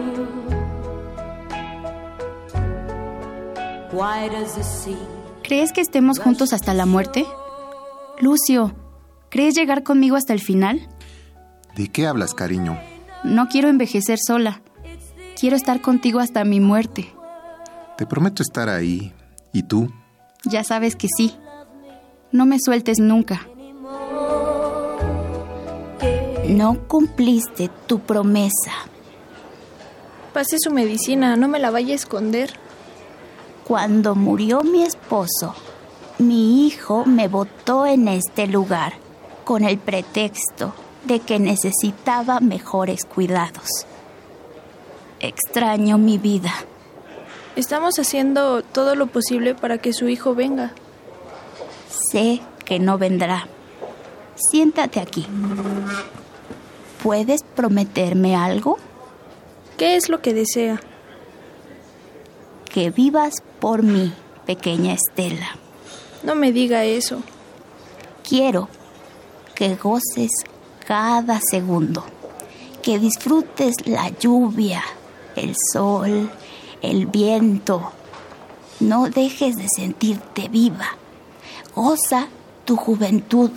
Why 3.91 4.29
does 4.29 4.55
the 4.55 4.63
sea 4.63 4.97
¿Crees 5.43 5.73
que 5.73 5.81
estemos 5.81 6.21
juntos 6.21 6.53
hasta 6.53 6.73
la 6.73 6.87
muerte? 6.87 7.27
Lucio, 8.21 8.77
¿crees 9.29 9.57
llegar 9.57 9.83
conmigo 9.83 10.15
hasta 10.15 10.35
el 10.35 10.41
final? 10.41 10.89
¿De 11.75 11.89
qué 11.89 12.07
hablas, 12.07 12.33
cariño? 12.33 12.79
No 13.25 13.49
quiero 13.49 13.69
envejecer 13.69 14.21
sola. 14.25 14.63
Quiero 15.39 15.57
estar 15.57 15.81
contigo 15.81 16.21
hasta 16.21 16.45
mi 16.45 16.61
muerte. 16.61 17.13
Te 18.03 18.07
prometo 18.07 18.43
estar 18.43 18.69
ahí. 18.69 19.13
¿Y 19.53 19.63
tú? 19.63 19.89
Ya 20.45 20.65
sabes 20.65 20.97
que 20.97 21.07
sí. 21.17 21.37
No 22.33 22.47
me 22.47 22.59
sueltes 22.59 22.99
nunca. 22.99 23.47
No 26.49 26.89
cumpliste 26.89 27.71
tu 27.87 28.01
promesa. 28.01 28.73
Pase 30.33 30.57
su 30.59 30.73
medicina, 30.73 31.37
no 31.37 31.47
me 31.47 31.61
la 31.61 31.71
vaya 31.71 31.93
a 31.93 31.95
esconder. 31.95 32.55
Cuando 33.63 34.17
murió 34.17 34.63
mi 34.63 34.83
esposo, 34.83 35.55
mi 36.19 36.67
hijo 36.67 37.05
me 37.07 37.29
botó 37.29 37.87
en 37.87 38.09
este 38.09 38.49
lugar 38.49 38.95
con 39.45 39.63
el 39.63 39.79
pretexto 39.79 40.75
de 41.05 41.21
que 41.21 41.39
necesitaba 41.39 42.41
mejores 42.41 43.05
cuidados. 43.05 43.87
Extraño 45.21 45.99
mi 45.99 46.19
vida. 46.19 46.53
Estamos 47.55 47.99
haciendo 47.99 48.63
todo 48.63 48.95
lo 48.95 49.09
posible 49.09 49.55
para 49.55 49.77
que 49.77 49.93
su 49.93 50.09
hijo 50.09 50.35
venga. 50.35 50.73
Sé 52.11 52.41
que 52.65 52.79
no 52.79 52.97
vendrá. 52.97 53.47
Siéntate 54.51 55.01
aquí. 55.01 55.27
¿Puedes 57.03 57.43
prometerme 57.43 58.37
algo? 58.37 58.79
¿Qué 59.77 59.97
es 59.97 60.09
lo 60.09 60.23
que 60.23 60.33
desea? 60.33 60.81
Que 62.73 62.91
vivas 62.91 63.43
por 63.61 63.83
mí, 63.83 64.15
pequeña 64.47 64.95
Estela. 64.95 65.57
No 66.23 66.35
me 66.35 66.53
diga 66.53 66.85
eso. 66.85 67.23
Quiero 68.27 68.69
que 69.55 69.75
goces 69.75 70.31
cada 70.87 71.39
segundo, 71.41 72.05
que 72.83 72.99
disfrutes 72.99 73.75
la 73.85 74.09
lluvia, 74.09 74.83
el 75.37 75.55
sol, 75.73 76.31
el 76.83 77.07
viento. 77.07 77.93
No 78.81 79.09
dejes 79.09 79.57
de 79.57 79.69
sentirte 79.69 80.49
viva. 80.49 80.97
Goza 81.75 82.29
tu 82.65 82.77
juventud 82.77 83.51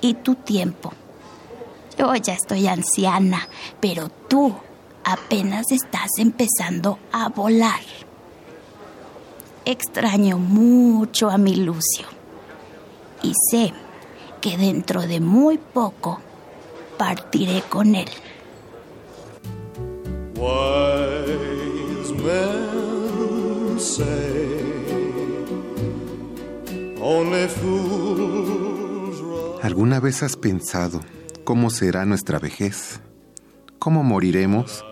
y 0.00 0.14
tu 0.14 0.34
tiempo. 0.36 0.92
Yo 1.98 2.14
ya 2.14 2.34
estoy 2.34 2.68
anciana, 2.68 3.48
pero 3.80 4.08
tú 4.08 4.54
apenas 5.04 5.72
estás 5.72 6.10
empezando 6.18 6.98
a 7.10 7.28
volar. 7.28 7.80
Extraño 9.64 10.38
mucho 10.38 11.30
a 11.30 11.38
mi 11.38 11.56
Lucio 11.56 12.06
y 13.22 13.32
sé 13.50 13.72
que 14.40 14.56
dentro 14.56 15.02
de 15.02 15.20
muy 15.20 15.58
poco 15.58 16.20
partiré 16.96 17.62
con 17.62 17.94
él. 17.94 18.08
Men 22.22 23.78
say 23.78 24.58
only 27.00 27.48
fools 27.48 29.20
rush 29.20 29.64
¿Alguna 29.64 30.00
vez 30.00 30.22
has 30.22 30.36
pensado 30.36 31.00
cómo 31.44 31.70
será 31.70 32.04
nuestra 32.04 32.38
vejez? 32.38 33.00
¿Cómo 33.78 34.02
moriremos? 34.02 34.84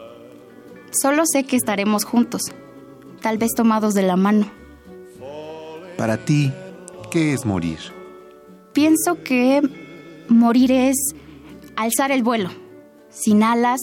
Solo 0.91 1.25
sé 1.27 1.45
que 1.45 1.57
estaremos 1.57 2.05
juntos, 2.05 2.43
tal 3.21 3.39
vez 3.39 3.53
tomados 3.55 3.95
de 3.95 4.03
la 4.03 4.17
mano. 4.17 4.51
Para 5.97 6.25
ti, 6.25 6.53
¿qué 7.11 7.33
es 7.33 7.45
morir? 7.45 7.79
Pienso 8.73 9.23
que 9.23 9.63
morir 10.29 10.73
es 10.73 10.97
alzar 11.77 12.13
el 12.13 12.23
vuelo, 12.23 12.51
sin 13.11 13.43
alas, 13.43 13.81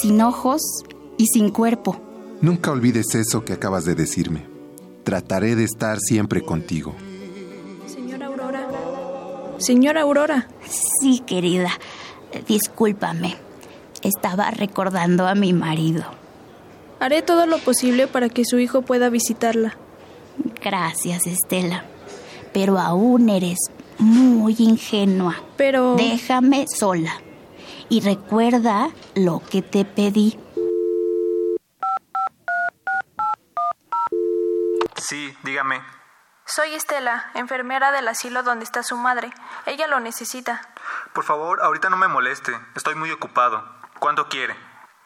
sin 0.00 0.20
ojos 0.20 0.62
y 1.16 1.26
sin 1.26 1.50
cuerpo. 1.50 2.07
Nunca 2.40 2.70
olvides 2.70 3.14
eso 3.14 3.44
que 3.44 3.52
acabas 3.52 3.84
de 3.84 3.94
decirme. 3.94 4.46
Trataré 5.02 5.56
de 5.56 5.64
estar 5.64 5.98
siempre 5.98 6.42
contigo. 6.42 6.94
Señora 7.86 8.26
Aurora. 8.26 8.68
Señora 9.58 10.02
Aurora. 10.02 10.48
Sí, 11.00 11.20
querida. 11.26 11.70
Discúlpame. 12.46 13.36
Estaba 14.02 14.50
recordando 14.50 15.26
a 15.26 15.34
mi 15.34 15.52
marido. 15.52 16.04
Haré 17.00 17.22
todo 17.22 17.46
lo 17.46 17.58
posible 17.58 18.06
para 18.06 18.28
que 18.28 18.44
su 18.44 18.58
hijo 18.58 18.82
pueda 18.82 19.08
visitarla. 19.08 19.76
Gracias, 20.62 21.26
Estela. 21.26 21.84
Pero 22.52 22.78
aún 22.78 23.28
eres 23.28 23.58
muy 23.98 24.54
ingenua. 24.58 25.36
Pero... 25.56 25.96
Déjame 25.96 26.66
sola. 26.68 27.20
Y 27.88 28.00
recuerda 28.00 28.90
lo 29.14 29.40
que 29.40 29.62
te 29.62 29.84
pedí. 29.84 30.36
Sí, 35.08 35.34
dígame. 35.42 35.80
Soy 36.44 36.74
Estela, 36.74 37.30
enfermera 37.32 37.92
del 37.92 38.08
asilo 38.08 38.42
donde 38.42 38.66
está 38.66 38.82
su 38.82 38.94
madre. 38.98 39.30
Ella 39.64 39.86
lo 39.86 40.00
necesita. 40.00 40.60
Por 41.14 41.24
favor, 41.24 41.62
ahorita 41.62 41.88
no 41.88 41.96
me 41.96 42.08
moleste. 42.08 42.52
Estoy 42.74 42.94
muy 42.94 43.10
ocupado. 43.10 43.64
¿Cuánto 44.00 44.28
quiere? 44.28 44.54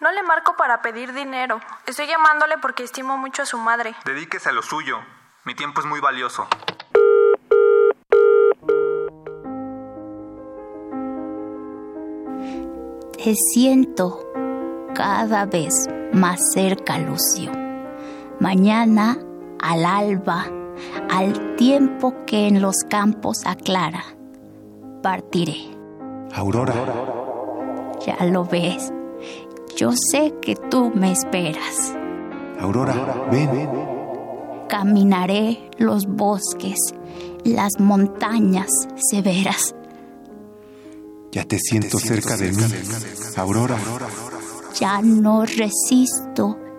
No 0.00 0.10
le 0.10 0.24
marco 0.24 0.56
para 0.56 0.82
pedir 0.82 1.12
dinero. 1.12 1.60
Estoy 1.86 2.08
llamándole 2.08 2.58
porque 2.58 2.82
estimo 2.82 3.16
mucho 3.16 3.42
a 3.42 3.46
su 3.46 3.58
madre. 3.58 3.94
Dedíquese 4.04 4.48
a 4.48 4.52
lo 4.52 4.62
suyo. 4.62 4.98
Mi 5.44 5.54
tiempo 5.54 5.80
es 5.80 5.86
muy 5.86 6.00
valioso. 6.00 6.48
Te 13.22 13.34
siento 13.54 14.18
cada 14.96 15.46
vez 15.46 15.86
más 16.12 16.40
cerca, 16.52 16.98
Lucio. 16.98 17.52
Mañana, 18.40 19.16
al 19.62 19.84
alba, 19.84 20.46
al 21.10 21.56
tiempo 21.56 22.14
que 22.26 22.48
en 22.48 22.60
los 22.60 22.76
campos 22.88 23.46
aclara, 23.46 24.04
partiré. 25.02 25.56
Aurora. 26.34 26.74
Ya 28.04 28.24
lo 28.24 28.44
ves. 28.44 28.92
Yo 29.76 29.92
sé 29.92 30.34
que 30.42 30.56
tú 30.56 30.90
me 30.94 31.12
esperas. 31.12 31.94
Aurora, 32.60 33.28
ven. 33.30 33.68
Caminaré 34.68 35.70
los 35.78 36.06
bosques, 36.06 36.78
las 37.44 37.72
montañas 37.78 38.70
severas. 39.10 39.74
Ya 41.30 41.44
te 41.44 41.58
siento 41.58 41.98
cerca 41.98 42.36
de 42.36 42.52
mí. 42.52 42.62
Aurora. 43.36 43.78
Ya 44.78 45.00
no 45.02 45.44
resisto 45.44 46.58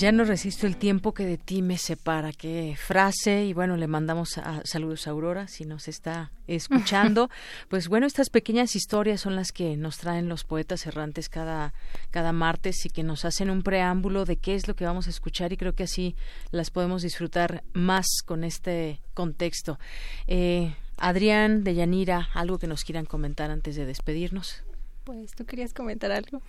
Ya 0.00 0.12
no 0.12 0.24
resisto 0.24 0.66
el 0.66 0.78
tiempo 0.78 1.12
que 1.12 1.26
de 1.26 1.36
ti 1.36 1.60
me 1.60 1.76
separa. 1.76 2.32
Qué 2.32 2.74
frase. 2.78 3.44
Y 3.44 3.52
bueno, 3.52 3.76
le 3.76 3.86
mandamos 3.86 4.38
a, 4.38 4.62
saludos 4.64 5.06
a 5.06 5.10
Aurora 5.10 5.46
si 5.46 5.66
nos 5.66 5.88
está 5.88 6.32
escuchando. 6.46 7.28
pues 7.68 7.86
bueno, 7.88 8.06
estas 8.06 8.30
pequeñas 8.30 8.74
historias 8.76 9.20
son 9.20 9.36
las 9.36 9.52
que 9.52 9.76
nos 9.76 9.98
traen 9.98 10.26
los 10.26 10.44
poetas 10.44 10.86
errantes 10.86 11.28
cada, 11.28 11.74
cada 12.10 12.32
martes 12.32 12.86
y 12.86 12.88
que 12.88 13.02
nos 13.02 13.26
hacen 13.26 13.50
un 13.50 13.62
preámbulo 13.62 14.24
de 14.24 14.38
qué 14.38 14.54
es 14.54 14.68
lo 14.68 14.74
que 14.74 14.86
vamos 14.86 15.06
a 15.06 15.10
escuchar 15.10 15.52
y 15.52 15.58
creo 15.58 15.74
que 15.74 15.82
así 15.82 16.16
las 16.50 16.70
podemos 16.70 17.02
disfrutar 17.02 17.62
más 17.74 18.06
con 18.24 18.42
este 18.42 19.02
contexto. 19.12 19.78
Eh, 20.26 20.74
Adrián 20.96 21.62
de 21.62 21.74
Yanira, 21.74 22.30
algo 22.32 22.58
que 22.58 22.68
nos 22.68 22.84
quieran 22.84 23.04
comentar 23.04 23.50
antes 23.50 23.76
de 23.76 23.84
despedirnos. 23.84 24.62
Pues 25.04 25.32
tú 25.32 25.44
querías 25.44 25.74
comentar 25.74 26.10
algo. 26.10 26.40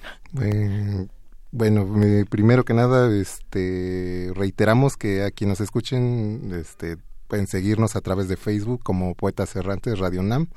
Eh, 0.42 1.08
bueno, 1.52 1.88
eh, 2.04 2.26
primero 2.30 2.64
que 2.64 2.74
nada, 2.74 3.14
este, 3.14 4.32
reiteramos 4.36 4.96
que 4.96 5.24
a 5.24 5.32
quienes 5.32 5.60
nos 5.60 5.66
escuchen, 5.66 6.52
este, 6.54 6.98
pueden 7.28 7.48
seguirnos 7.48 7.96
a 7.96 8.02
través 8.02 8.28
de 8.28 8.36
Facebook 8.36 8.82
como 8.84 9.16
Poetas 9.16 9.56
Errantes 9.56 10.00
Radio 10.00 10.22
Nam. 10.22 10.48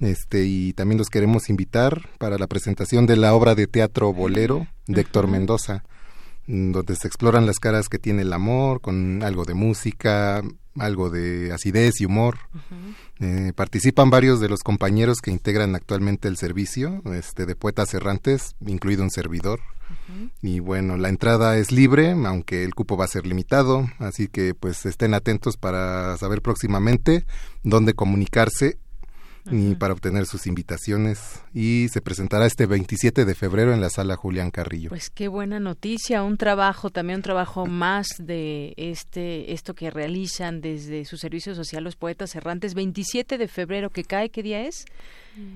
Este, 0.00 0.44
y 0.44 0.72
también 0.72 0.98
los 0.98 1.08
queremos 1.08 1.50
invitar 1.50 2.08
para 2.18 2.38
la 2.38 2.46
presentación 2.46 3.06
de 3.06 3.16
la 3.16 3.34
obra 3.34 3.54
de 3.54 3.66
teatro 3.66 4.12
Bolero 4.12 4.66
de 4.86 5.02
Héctor 5.02 5.28
Mendoza, 5.28 5.84
mm, 6.46 6.72
donde 6.72 6.96
se 6.96 7.08
exploran 7.08 7.44
las 7.44 7.58
caras 7.58 7.88
que 7.90 7.98
tiene 7.98 8.22
el 8.22 8.32
amor, 8.32 8.80
con 8.80 9.22
algo 9.22 9.44
de 9.44 9.52
música, 9.52 10.42
algo 10.78 11.10
de 11.10 11.52
acidez 11.52 12.00
y 12.00 12.04
humor. 12.04 12.38
Eh, 13.20 13.52
participan 13.54 14.10
varios 14.10 14.40
de 14.40 14.48
los 14.48 14.62
compañeros 14.62 15.18
que 15.20 15.30
integran 15.30 15.74
actualmente 15.74 16.28
el 16.28 16.36
servicio 16.36 17.02
este, 17.12 17.46
de 17.46 17.56
Poetas 17.56 17.92
Errantes, 17.94 18.54
incluido 18.64 19.02
un 19.02 19.10
servidor. 19.10 19.60
Y 20.42 20.60
bueno, 20.60 20.96
la 20.96 21.08
entrada 21.08 21.56
es 21.56 21.72
libre, 21.72 22.12
aunque 22.12 22.62
el 22.64 22.74
cupo 22.74 22.96
va 22.96 23.06
a 23.06 23.08
ser 23.08 23.26
limitado, 23.26 23.88
así 23.98 24.28
que 24.28 24.54
pues 24.54 24.84
estén 24.84 25.14
atentos 25.14 25.56
para 25.56 26.16
saber 26.18 26.42
próximamente 26.42 27.24
dónde 27.62 27.94
comunicarse 27.94 28.78
y 29.50 29.74
para 29.74 29.92
obtener 29.92 30.26
sus 30.26 30.46
invitaciones 30.46 31.42
y 31.54 31.88
se 31.90 32.00
presentará 32.00 32.46
este 32.46 32.66
27 32.66 33.24
de 33.24 33.34
febrero 33.34 33.72
en 33.72 33.80
la 33.80 33.90
sala 33.90 34.16
Julián 34.16 34.50
Carrillo. 34.50 34.90
Pues 34.90 35.10
qué 35.10 35.28
buena 35.28 35.60
noticia, 35.60 36.22
un 36.22 36.36
trabajo 36.36 36.90
también 36.90 37.18
un 37.18 37.22
trabajo 37.22 37.66
más 37.66 38.08
de 38.18 38.74
este 38.76 39.52
esto 39.52 39.74
que 39.74 39.90
realizan 39.90 40.60
desde 40.60 41.04
su 41.04 41.16
servicio 41.16 41.54
social 41.54 41.84
los 41.84 41.96
poetas 41.96 42.34
errantes 42.34 42.74
27 42.74 43.38
de 43.38 43.48
febrero 43.48 43.90
que 43.90 44.04
cae, 44.04 44.30
¿qué 44.30 44.42
día 44.42 44.62
es? 44.62 44.84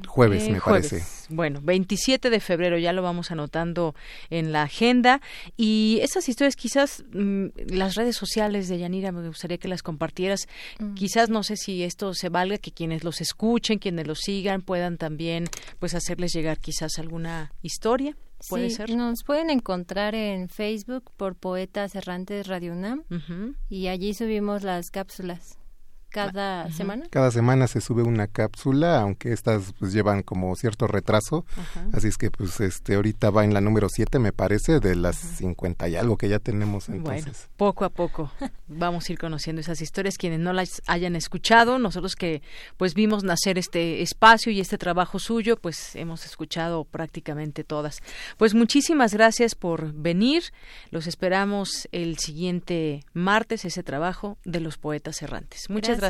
Jueves, 0.07 0.45
Eh, 0.45 0.53
me 0.53 0.59
jueves. 0.61 0.91
parece. 0.91 1.35
Bueno, 1.35 1.61
27 1.63 2.29
de 2.31 2.41
febrero 2.41 2.79
ya 2.79 2.93
lo 2.93 3.03
vamos 3.03 3.31
anotando 3.31 3.95
en 4.31 4.53
la 4.53 4.63
agenda. 4.65 5.21
Y 5.57 5.99
esas 6.03 6.29
historias, 6.29 6.57
quizás 6.57 7.05
mm, 7.13 7.47
las 7.69 7.95
redes 7.95 8.17
sociales 8.17 8.69
de 8.69 8.79
Yanira, 8.79 9.13
me 9.13 9.27
gustaría 9.27 9.59
que 9.59 9.69
las 9.69 9.83
compartieras. 9.83 10.47
Mm. 10.79 10.95
Quizás 10.95 11.31
no 11.31 11.43
sé 11.43 11.57
si 11.57 11.83
esto 11.85 12.15
se 12.15 12.29
valga, 12.29 12.59
que 12.59 12.73
quienes 12.73 13.05
los 13.05 13.21
escuchen, 13.21 13.79
quienes 13.79 14.07
los 14.07 14.19
sigan, 14.21 14.63
puedan 14.63 14.99
también 14.99 15.45
pues 15.79 15.95
hacerles 15.95 16.33
llegar 16.33 16.59
quizás 16.59 16.99
alguna 16.99 17.53
historia. 17.63 18.17
¿Puede 18.49 18.71
Sí, 18.71 18.77
ser? 18.77 18.91
Nos 18.97 19.23
pueden 19.23 19.51
encontrar 19.51 20.17
en 20.17 20.49
Facebook 20.49 21.13
por 21.17 21.37
Poetas 21.37 21.95
Errantes 21.95 22.49
Radio 22.49 22.73
UNAM 22.73 23.05
y 23.71 23.87
allí 23.87 24.15
subimos 24.15 24.65
las 24.65 24.91
cápsulas. 24.91 25.59
Cada 26.13 26.71
semana. 26.71 27.07
Cada 27.11 27.31
semana 27.31 27.67
se 27.67 27.81
sube 27.81 28.03
una 28.03 28.27
cápsula, 28.27 29.01
aunque 29.01 29.33
estas 29.33 29.73
pues 29.79 29.93
llevan 29.93 30.23
como 30.23 30.55
cierto 30.57 30.87
retraso. 30.87 31.45
Así 31.93 32.09
es 32.09 32.17
que 32.17 32.31
pues 32.31 32.61
este 32.61 32.95
ahorita 32.95 33.31
va 33.31 33.45
en 33.45 33.55
la 33.55 33.61
número 33.61 33.89
7 33.89 34.19
me 34.19 34.33
parece 34.33 34.79
de 34.79 34.95
las 34.95 35.17
50 35.17 35.89
y 35.89 35.97
algo 35.97 36.17
que 36.17 36.29
ya 36.29 36.39
tenemos 36.39 36.89
entonces. 36.89 37.25
Bueno, 37.25 37.39
poco 37.57 37.85
a 37.85 37.89
poco 37.91 38.31
vamos 38.69 39.09
a 39.09 39.13
ir 39.13 39.19
conociendo 39.19 39.61
esas 39.61 39.81
historias 39.81 40.17
quienes 40.19 40.41
no 40.41 40.53
las 40.53 40.83
hayan 40.87 41.17
escuchado, 41.17 41.79
nosotros 41.79 42.15
que 42.15 42.43
pues 42.77 42.95
vimos 42.95 43.25
nacer 43.25 43.59
este 43.59 44.03
espacio 44.03 44.53
y 44.53 44.61
este 44.61 44.79
trabajo 44.79 45.19
suyo, 45.19 45.57
pues 45.57 45.97
hemos 45.97 46.25
escuchado 46.27 46.85
prácticamente 46.85 47.65
todas. 47.65 48.03
Pues 48.37 48.55
muchísimas 48.55 49.15
gracias 49.15 49.55
por 49.55 49.93
venir. 49.93 50.45
Los 50.91 51.07
esperamos 51.07 51.89
el 51.93 52.19
siguiente 52.19 53.05
martes 53.15 53.65
ese 53.65 53.83
trabajo 53.83 54.39
de 54.45 54.61
los 54.61 54.79
poetas 54.79 55.23
errantes. 55.23 55.71
Muchas 55.71 55.99
gracias. 55.99 56.02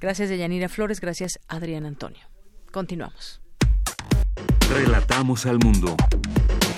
Gracias, 0.00 0.28
de 0.28 0.38
Yanira 0.38 0.68
Flores. 0.68 1.00
Gracias, 1.00 1.38
Adrián 1.48 1.84
Antonio. 1.84 2.20
Continuamos. 2.70 3.40
Relatamos 4.72 5.46
al 5.46 5.58
mundo. 5.58 5.96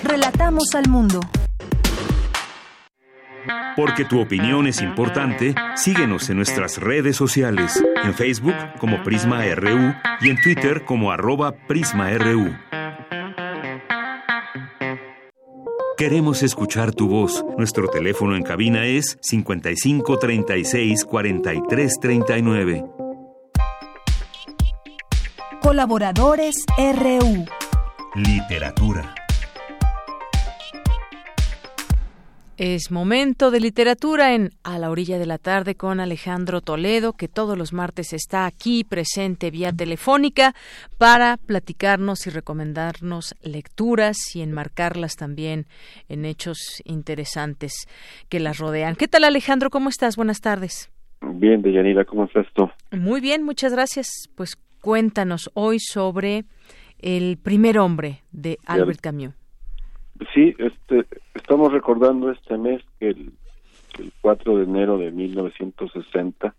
Relatamos 0.03 0.73
al 0.73 0.89
mundo. 0.89 1.19
Porque 3.75 4.05
tu 4.05 4.21
opinión 4.21 4.67
es 4.67 4.81
importante, 4.81 5.55
síguenos 5.75 6.29
en 6.29 6.37
nuestras 6.37 6.77
redes 6.77 7.15
sociales, 7.15 7.83
en 8.03 8.13
Facebook 8.13 8.55
como 8.79 9.03
Prisma 9.03 9.43
RU 9.55 9.93
y 10.21 10.29
en 10.29 10.41
Twitter 10.41 10.85
como 10.85 11.11
arroba 11.11 11.53
PrismaRU. 11.67 12.55
Queremos 16.03 16.43
escuchar 16.43 16.91
tu 16.91 17.07
voz. 17.07 17.45
Nuestro 17.57 17.87
teléfono 17.87 18.35
en 18.35 18.43
cabina 18.43 18.85
es 18.85 19.17
55 19.21 20.19
36 20.19 21.05
43 21.05 21.99
39. 22.01 22.85
Colaboradores 25.61 26.65
RU. 26.77 27.45
Literatura. 28.15 29.22
Es 32.57 32.91
momento 32.91 33.49
de 33.49 33.59
literatura 33.59 34.35
en 34.35 34.51
A 34.63 34.77
la 34.77 34.91
orilla 34.91 35.17
de 35.17 35.25
la 35.25 35.39
tarde 35.39 35.73
con 35.73 35.99
Alejandro 35.99 36.61
Toledo, 36.61 37.13
que 37.13 37.27
todos 37.27 37.57
los 37.57 37.73
martes 37.73 38.13
está 38.13 38.45
aquí 38.45 38.83
presente 38.83 39.49
vía 39.49 39.73
telefónica 39.73 40.53
para 40.99 41.37
platicarnos 41.37 42.27
y 42.27 42.29
recomendarnos 42.29 43.33
lecturas 43.41 44.17
y 44.35 44.41
enmarcarlas 44.41 45.15
también 45.15 45.65
en 46.09 46.25
hechos 46.25 46.83
interesantes 46.85 47.87
que 48.29 48.39
las 48.39 48.59
rodean. 48.59 48.95
¿Qué 48.97 49.07
tal 49.07 49.23
Alejandro? 49.23 49.71
¿Cómo 49.71 49.89
estás? 49.89 50.15
Buenas 50.15 50.39
tardes. 50.39 50.91
Bien, 51.21 51.63
Deyanira, 51.63 52.05
¿cómo 52.05 52.25
estás 52.25 52.45
tú? 52.53 52.69
Muy 52.91 53.19
bien, 53.19 53.41
muchas 53.41 53.73
gracias. 53.73 54.29
Pues 54.35 54.57
cuéntanos 54.79 55.49
hoy 55.55 55.79
sobre 55.79 56.45
El 56.99 57.37
primer 57.37 57.79
hombre 57.79 58.21
de 58.31 58.59
Albert 58.67 59.01
Camus. 59.01 59.33
Sí, 60.33 60.55
este, 60.57 61.05
estamos 61.33 61.71
recordando 61.71 62.31
este 62.31 62.57
mes 62.57 62.81
que 62.99 63.09
el, 63.09 63.33
el 63.99 64.11
4 64.21 64.57
de 64.57 64.63
enero 64.63 64.97
de 64.97 65.11
1960 65.11 66.55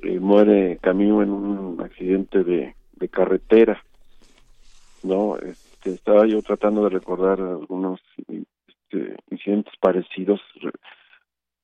eh, 0.00 0.20
muere 0.20 0.78
Camus 0.82 1.22
en 1.22 1.30
un 1.30 1.80
accidente 1.80 2.44
de, 2.44 2.74
de 2.92 3.08
carretera. 3.08 3.82
No, 5.02 5.36
este, 5.38 5.90
estaba 5.90 6.26
yo 6.26 6.42
tratando 6.42 6.84
de 6.84 6.90
recordar 6.90 7.40
algunos 7.40 8.00
este, 8.28 9.16
incidentes 9.30 9.74
parecidos 9.80 10.40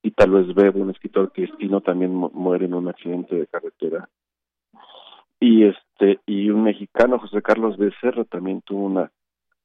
y 0.01 0.11
tal 0.11 0.31
vez 0.31 0.53
Bebo, 0.53 0.81
un 0.81 0.89
escritor 0.89 1.31
cristino, 1.31 1.81
también 1.81 2.13
muere 2.13 2.65
en 2.65 2.73
un 2.73 2.89
accidente 2.89 3.35
de 3.35 3.47
carretera. 3.47 4.09
Y 5.39 5.65
este 5.65 6.19
y 6.25 6.49
un 6.49 6.63
mexicano, 6.63 7.19
José 7.19 7.41
Carlos 7.41 7.77
Becerra, 7.77 8.23
también 8.25 8.61
tuvo 8.61 8.85
una 8.85 9.11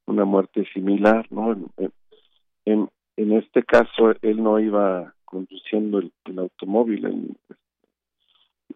una 0.08 0.24
muerte 0.24 0.66
similar, 0.72 1.26
¿no? 1.30 1.56
En, 2.64 2.88
en, 3.16 3.32
este 3.32 3.62
caso, 3.62 4.12
él 4.22 4.42
no 4.42 4.58
iba 4.58 5.14
conduciendo 5.24 5.98
el, 5.98 6.12
el 6.24 6.38
automóvil, 6.38 7.36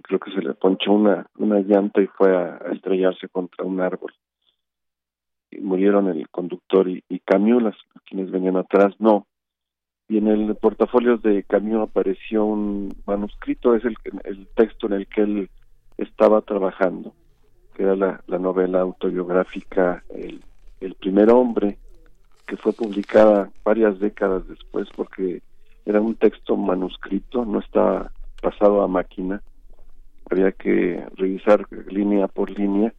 creo 0.02 0.20
que 0.20 0.32
se 0.32 0.42
le 0.42 0.54
ponchó 0.54 0.92
una, 0.92 1.26
una 1.38 1.60
llanta 1.60 2.02
y 2.02 2.06
fue 2.06 2.36
a, 2.36 2.56
estrellarse 2.72 3.28
contra 3.28 3.64
un 3.64 3.80
árbol. 3.80 4.12
Y 5.50 5.60
murieron 5.60 6.08
el 6.08 6.28
conductor 6.28 6.88
y, 6.88 7.04
y 7.08 7.20
Camus, 7.20 7.62
las, 7.62 7.76
quienes 8.06 8.30
venían 8.30 8.56
atrás, 8.56 8.94
no. 8.98 9.26
Y 10.08 10.18
en 10.18 10.28
el 10.28 10.54
portafolio 10.56 11.16
de 11.18 11.44
Camus 11.44 11.88
apareció 11.88 12.44
un 12.44 12.94
manuscrito, 13.06 13.74
es 13.74 13.84
el, 13.84 13.96
el 14.24 14.48
texto 14.54 14.86
en 14.86 14.94
el 14.94 15.06
que 15.06 15.22
él 15.22 15.50
estaba 15.96 16.42
trabajando, 16.42 17.14
que 17.74 17.84
era 17.84 17.96
la, 17.96 18.22
la 18.26 18.38
novela 18.38 18.80
autobiográfica 18.80 20.04
El 20.10 20.42
el 20.82 20.94
primer 20.94 21.30
hombre, 21.30 21.78
que 22.46 22.56
fue 22.56 22.72
publicada 22.72 23.50
varias 23.64 23.98
décadas 23.98 24.46
después 24.48 24.88
porque 24.94 25.42
era 25.86 26.00
un 26.00 26.14
texto 26.16 26.56
manuscrito, 26.56 27.44
no 27.44 27.60
estaba 27.60 28.12
pasado 28.40 28.82
a 28.82 28.88
máquina, 28.88 29.42
había 30.30 30.52
que 30.52 31.04
revisar 31.16 31.66
línea 31.88 32.28
por 32.28 32.50
línea. 32.50 32.92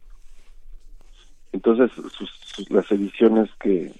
Entonces, 1.52 1.90
sus, 1.92 2.70
las 2.70 2.90
ediciones 2.90 3.48
que 3.60 3.92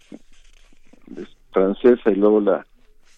francesa 1.53 2.11
y 2.11 2.17
luego 2.17 2.41
la, 2.41 2.67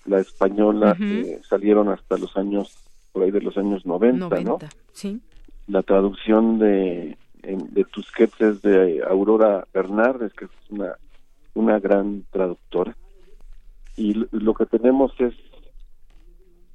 la 0.04 0.20
española 0.20 0.96
eh, 1.00 1.40
salieron 1.48 1.88
hasta 1.88 2.18
los 2.18 2.36
años, 2.36 2.76
por 3.12 3.22
ahí 3.22 3.30
de 3.30 3.40
los 3.40 3.56
años 3.56 3.86
90, 3.86 4.40
¿no? 4.40 4.58
Sí. 4.92 5.20
La 5.66 5.82
traducción 5.82 6.58
de 6.58 7.16
de 7.42 7.84
Tusquets 7.84 8.40
es 8.40 8.62
de 8.62 9.02
Aurora 9.08 9.66
Bernardes, 9.72 10.32
que 10.34 10.46
es 10.46 10.50
una, 10.70 10.96
una 11.54 11.78
gran 11.78 12.24
traductora. 12.30 12.96
Y 13.96 14.26
lo 14.30 14.54
que 14.54 14.66
tenemos 14.66 15.12
es, 15.18 15.34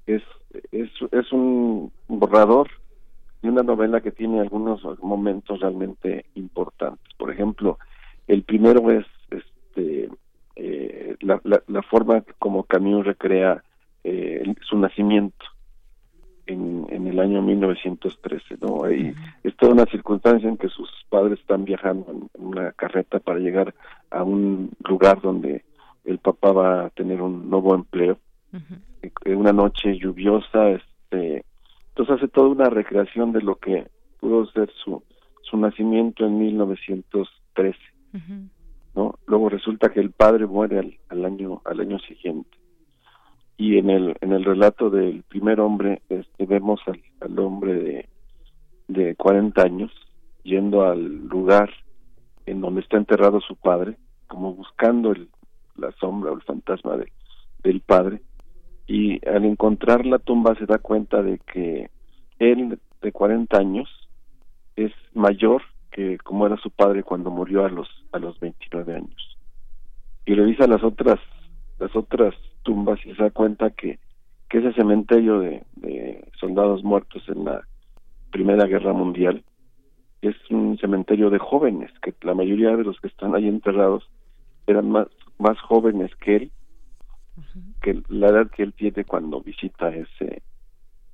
es, 0.08 0.24
es, 0.72 0.90
es 1.12 1.32
un 1.32 1.92
borrador 2.08 2.70
de 3.42 3.50
una 3.50 3.64
novela 3.64 4.02
que 4.02 4.12
tiene 4.12 4.40
algunos 4.40 4.82
momentos 5.02 5.60
realmente 5.60 6.26
importantes. 6.36 7.14
Por 7.18 7.32
ejemplo, 7.32 7.78
el 8.28 8.44
primero 8.44 8.90
es 8.92 9.06
este 9.30 10.10
eh, 10.56 11.16
la, 11.22 11.40
la, 11.44 11.62
la, 11.68 11.82
forma 11.82 12.24
como 12.38 12.64
Camus 12.64 13.06
recrea 13.06 13.64
eh, 14.04 14.44
su 14.62 14.78
nacimiento 14.78 15.46
en, 16.52 16.86
en 16.90 17.08
el 17.08 17.20
año 17.20 17.42
1913, 17.42 18.58
¿no? 18.62 18.84
Hay, 18.84 19.14
es 19.44 19.56
toda 19.58 19.74
una 19.74 19.86
circunstancia 19.86 20.48
en 20.48 20.58
que 20.58 20.70
sus 20.70 20.90
padres 21.10 21.40
están 21.40 21.66
viajando 21.66 22.12
en, 22.12 22.30
una 22.34 22.72
carreta 22.74 23.20
para 23.20 23.40
llegar 23.40 23.74
a 24.10 24.24
un 24.24 24.72
lugar 24.88 25.22
donde 25.22 25.64
el 26.06 26.18
papá 26.20 26.52
va 26.52 26.86
a 26.86 26.90
tener 26.90 27.22
un 27.22 27.50
nuevo 27.50 27.76
empleo. 27.76 28.18
Uh 28.54 29.36
Una 29.36 29.52
noche 29.52 29.98
lluviosa, 29.98 30.70
este, 30.70 31.44
entonces 31.90 32.18
hace 32.18 32.28
toda 32.28 32.50
una 32.50 32.70
recreación 32.70 33.32
de 33.32 33.42
lo 33.42 33.56
que 33.56 33.88
pudo 34.20 34.46
ser 34.48 34.70
su, 34.84 35.02
su 35.42 35.58
nacimiento 35.58 36.26
en 36.26 36.38
1913, 36.38 37.80
¿no? 38.96 39.16
Luego 39.26 39.50
resulta 39.50 39.90
que 39.90 40.00
el 40.00 40.12
padre 40.12 40.46
muere 40.46 40.80
al, 40.80 40.98
al 41.10 41.26
año 41.26 41.62
al 41.66 41.80
año 41.80 41.98
siguiente 42.00 42.61
y 43.62 43.78
en 43.78 43.92
el 43.92 44.16
en 44.22 44.32
el 44.32 44.44
relato 44.44 44.90
del 44.90 45.22
primer 45.22 45.60
hombre 45.60 46.02
este, 46.10 46.48
vemos 46.48 46.82
al, 46.88 47.38
hombre 47.38 47.76
de, 47.76 48.10
de 48.88 49.16
40 49.16 49.62
años 49.62 49.92
yendo 50.42 50.84
al 50.84 51.28
lugar 51.28 51.70
en 52.48 52.60
donde 52.60 52.82
está 52.82 52.98
enterrado 52.98 53.40
su 53.40 53.56
padre 53.56 53.98
como 54.26 54.56
buscando 54.56 55.12
el, 55.12 55.30
la 55.76 55.92
sombra 56.00 56.32
o 56.32 56.36
el 56.38 56.42
fantasma 56.42 56.98
de, 56.98 57.12
del 57.62 57.82
padre 57.82 58.24
y 58.88 59.24
al 59.30 59.46
encontrar 59.46 60.08
la 60.08 60.18
tumba 60.18 60.56
se 60.56 60.66
da 60.66 60.80
cuenta 60.80 61.22
de 61.22 61.38
que 61.38 61.92
él 62.40 62.80
de 63.00 63.12
40 63.12 63.60
años 63.60 63.88
es 64.76 64.92
mayor 65.14 65.62
que 65.92 66.18
como 66.18 66.48
era 66.48 66.58
su 66.58 66.72
padre 66.72 67.04
cuando 67.04 67.30
murió 67.30 67.64
a 67.64 67.70
los 67.70 67.88
a 68.12 68.18
los 68.18 68.40
29 68.40 68.96
años. 68.96 69.38
Y 70.26 70.34
revisa 70.34 70.66
las 70.66 70.84
otras 70.84 71.20
las 71.82 71.96
otras 71.96 72.36
tumbas 72.62 73.00
y 73.06 73.14
se 73.16 73.24
da 73.24 73.32
cuenta 73.32 73.72
que, 73.72 74.00
que 74.50 74.60
ese 74.60 74.72
cementerio 74.74 75.40
de, 75.40 75.64
de 75.78 76.30
soldados 76.40 76.84
muertos 76.84 77.24
en 77.28 77.44
la 77.44 77.62
Primera 78.32 78.68
Guerra 78.68 78.94
Mundial 78.94 79.44
es 80.22 80.36
un 80.52 80.78
cementerio 80.78 81.32
de 81.32 81.40
jóvenes, 81.40 81.92
que 82.04 82.14
la 82.22 82.36
mayoría 82.36 82.76
de 82.78 82.84
los 82.84 83.00
que 83.00 83.08
están 83.08 83.34
ahí 83.34 83.48
enterrados 83.48 84.08
eran 84.68 84.92
más, 84.92 85.08
más 85.40 85.60
jóvenes 85.60 86.12
que 86.18 86.36
él, 86.36 86.52
que 87.82 88.00
la 88.10 88.28
edad 88.28 88.52
que 88.52 88.62
él 88.62 88.74
tiene 88.74 89.04
cuando 89.04 89.42
visita 89.42 89.90
ese 89.90 90.44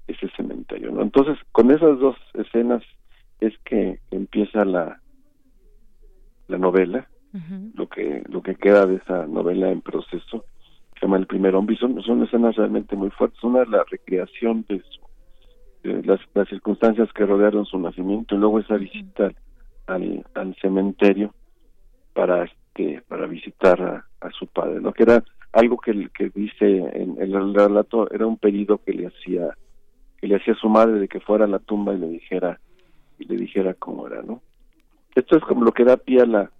ese 0.07 0.29
cementerio. 0.35 0.91
¿no? 0.91 1.01
Entonces, 1.01 1.37
con 1.51 1.69
esas 1.69 1.99
dos 1.99 2.15
escenas 2.33 2.81
es 3.39 3.57
que 3.59 3.99
empieza 4.11 4.65
la 4.65 5.01
la 6.47 6.57
novela, 6.57 7.07
lo 7.75 7.87
que 7.87 8.23
lo 8.27 8.41
que 8.41 8.55
queda 8.55 8.85
de 8.85 8.95
esa 8.95 9.27
novela 9.27 9.71
en 9.71 9.81
proceso 9.81 10.43
se 10.99 11.05
llama 11.05 11.17
El 11.17 11.27
primer 11.27 11.55
hombre, 11.55 11.75
y 11.75 11.77
son, 11.77 12.01
son 12.01 12.23
escenas 12.23 12.55
realmente 12.55 12.95
muy 12.95 13.09
fuertes. 13.11 13.43
Una 13.43 13.63
es 13.63 13.69
la 13.69 13.83
recreación 13.89 14.65
de 14.67 14.81
su, 14.81 15.01
las, 15.83 16.19
las 16.33 16.47
circunstancias 16.49 17.11
que 17.13 17.25
rodearon 17.25 17.65
su 17.65 17.79
nacimiento 17.79 18.35
y 18.35 18.39
luego 18.39 18.59
esa 18.59 18.75
visita 18.75 19.31
al, 19.87 20.25
al 20.33 20.55
cementerio 20.55 21.33
para 22.13 22.43
este 22.43 23.01
para 23.07 23.25
visitar 23.25 23.81
a, 23.81 24.05
a 24.21 24.29
su 24.31 24.47
padre, 24.47 24.79
¿no? 24.81 24.93
Que 24.93 25.03
era 25.03 25.23
algo 25.53 25.77
que, 25.77 26.09
que 26.13 26.29
dice 26.29 26.65
en, 26.65 27.21
en 27.21 27.33
el 27.33 27.53
relato, 27.53 28.11
era 28.11 28.27
un 28.27 28.37
pedido 28.37 28.79
que 28.79 28.93
le 28.93 29.07
hacía 29.07 29.55
que 30.19 30.27
le 30.27 30.35
hacía 30.35 30.55
su 30.55 30.69
madre 30.69 30.99
de 30.99 31.07
que 31.07 31.19
fuera 31.19 31.45
a 31.45 31.47
la 31.47 31.59
tumba 31.59 31.93
y 31.93 31.99
le 31.99 32.07
dijera 32.07 32.59
y 33.19 33.25
le 33.25 33.35
dijera 33.35 33.73
cómo 33.73 34.07
era, 34.07 34.21
¿no? 34.21 34.41
Esto 35.15 35.37
es 35.37 35.43
como 35.43 35.63
lo 35.63 35.71
que 35.71 35.83
da 35.85 35.97
pie 35.97 36.21
a 36.21 36.25
la 36.25 36.51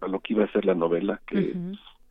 a 0.00 0.08
lo 0.08 0.20
que 0.20 0.34
iba 0.34 0.44
a 0.44 0.52
ser 0.52 0.64
la 0.64 0.74
novela 0.74 1.20
que, 1.26 1.54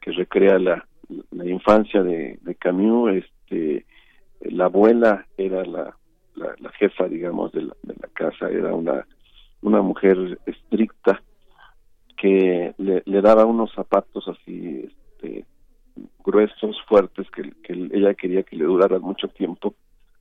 que 0.02 0.12
recrea 0.12 0.58
la, 0.60 0.86
la 1.32 1.46
infancia 1.46 2.04
de, 2.04 2.40
de 2.42 2.56
Camus, 2.56 3.14
este 3.14 3.86
la 4.42 4.66
abuela 4.66 5.26
era 5.38 5.64
la, 5.66 5.96
la, 6.36 6.56
la 6.60 6.72
jefa, 6.74 7.08
digamos, 7.08 7.52
de 7.52 7.64
la, 7.64 7.76
de 7.84 7.96
la 8.02 8.08
casa, 8.14 8.50
era 8.50 8.74
una 8.74 9.06
una 9.62 9.82
mujer 9.82 10.40
estricta 10.46 11.22
que 12.18 12.74
le, 12.78 13.04
le 13.06 13.22
daba 13.22 13.46
unos 13.46 13.74
zapatos 13.74 14.28
así 14.28 14.86
este, 14.86 15.46
gruesos, 16.24 16.78
fuertes, 16.88 17.28
que, 17.32 17.52
que 17.64 17.74
ella 17.74 18.14
quería 18.14 18.44
que 18.44 18.56
le 18.56 18.66
duraran 18.66 19.02
mucho 19.02 19.28
tiempo, 19.28 19.76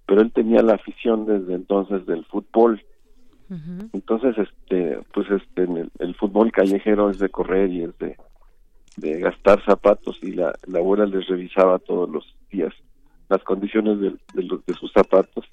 pero 0.06 0.20
él 0.20 0.32
tenía 0.32 0.62
la 0.62 0.74
afición 0.74 1.27
desde 1.27 1.55
entonces 1.55 2.06
del 2.06 2.24
fútbol. 2.24 2.82
Entonces, 3.93 4.36
este, 4.39 4.98
pues 5.12 5.31
este, 5.31 5.62
el, 5.62 5.90
el, 6.01 6.15
fútbol 6.16 6.51
callejero 6.51 7.11
es 7.11 7.19
de 7.19 7.28
correr 7.28 7.70
y 7.70 7.82
es 7.85 7.97
de, 7.98 8.16
de 8.97 9.21
gastar 9.21 9.65
zapatos 9.65 10.19
y 10.23 10.33
la, 10.33 10.53
la 10.66 10.79
abuela 10.79 11.07
les 11.07 11.27
revisaba 11.27 11.79
todos 11.79 12.09
los 12.09 12.25
días 12.51 12.73
las 13.29 13.43
condiciones 13.43 13.99
de, 14.01 14.11
de, 14.35 14.43
los, 14.43 14.65
de 14.66 14.75
sus 14.75 14.93
zapatos 14.93 15.45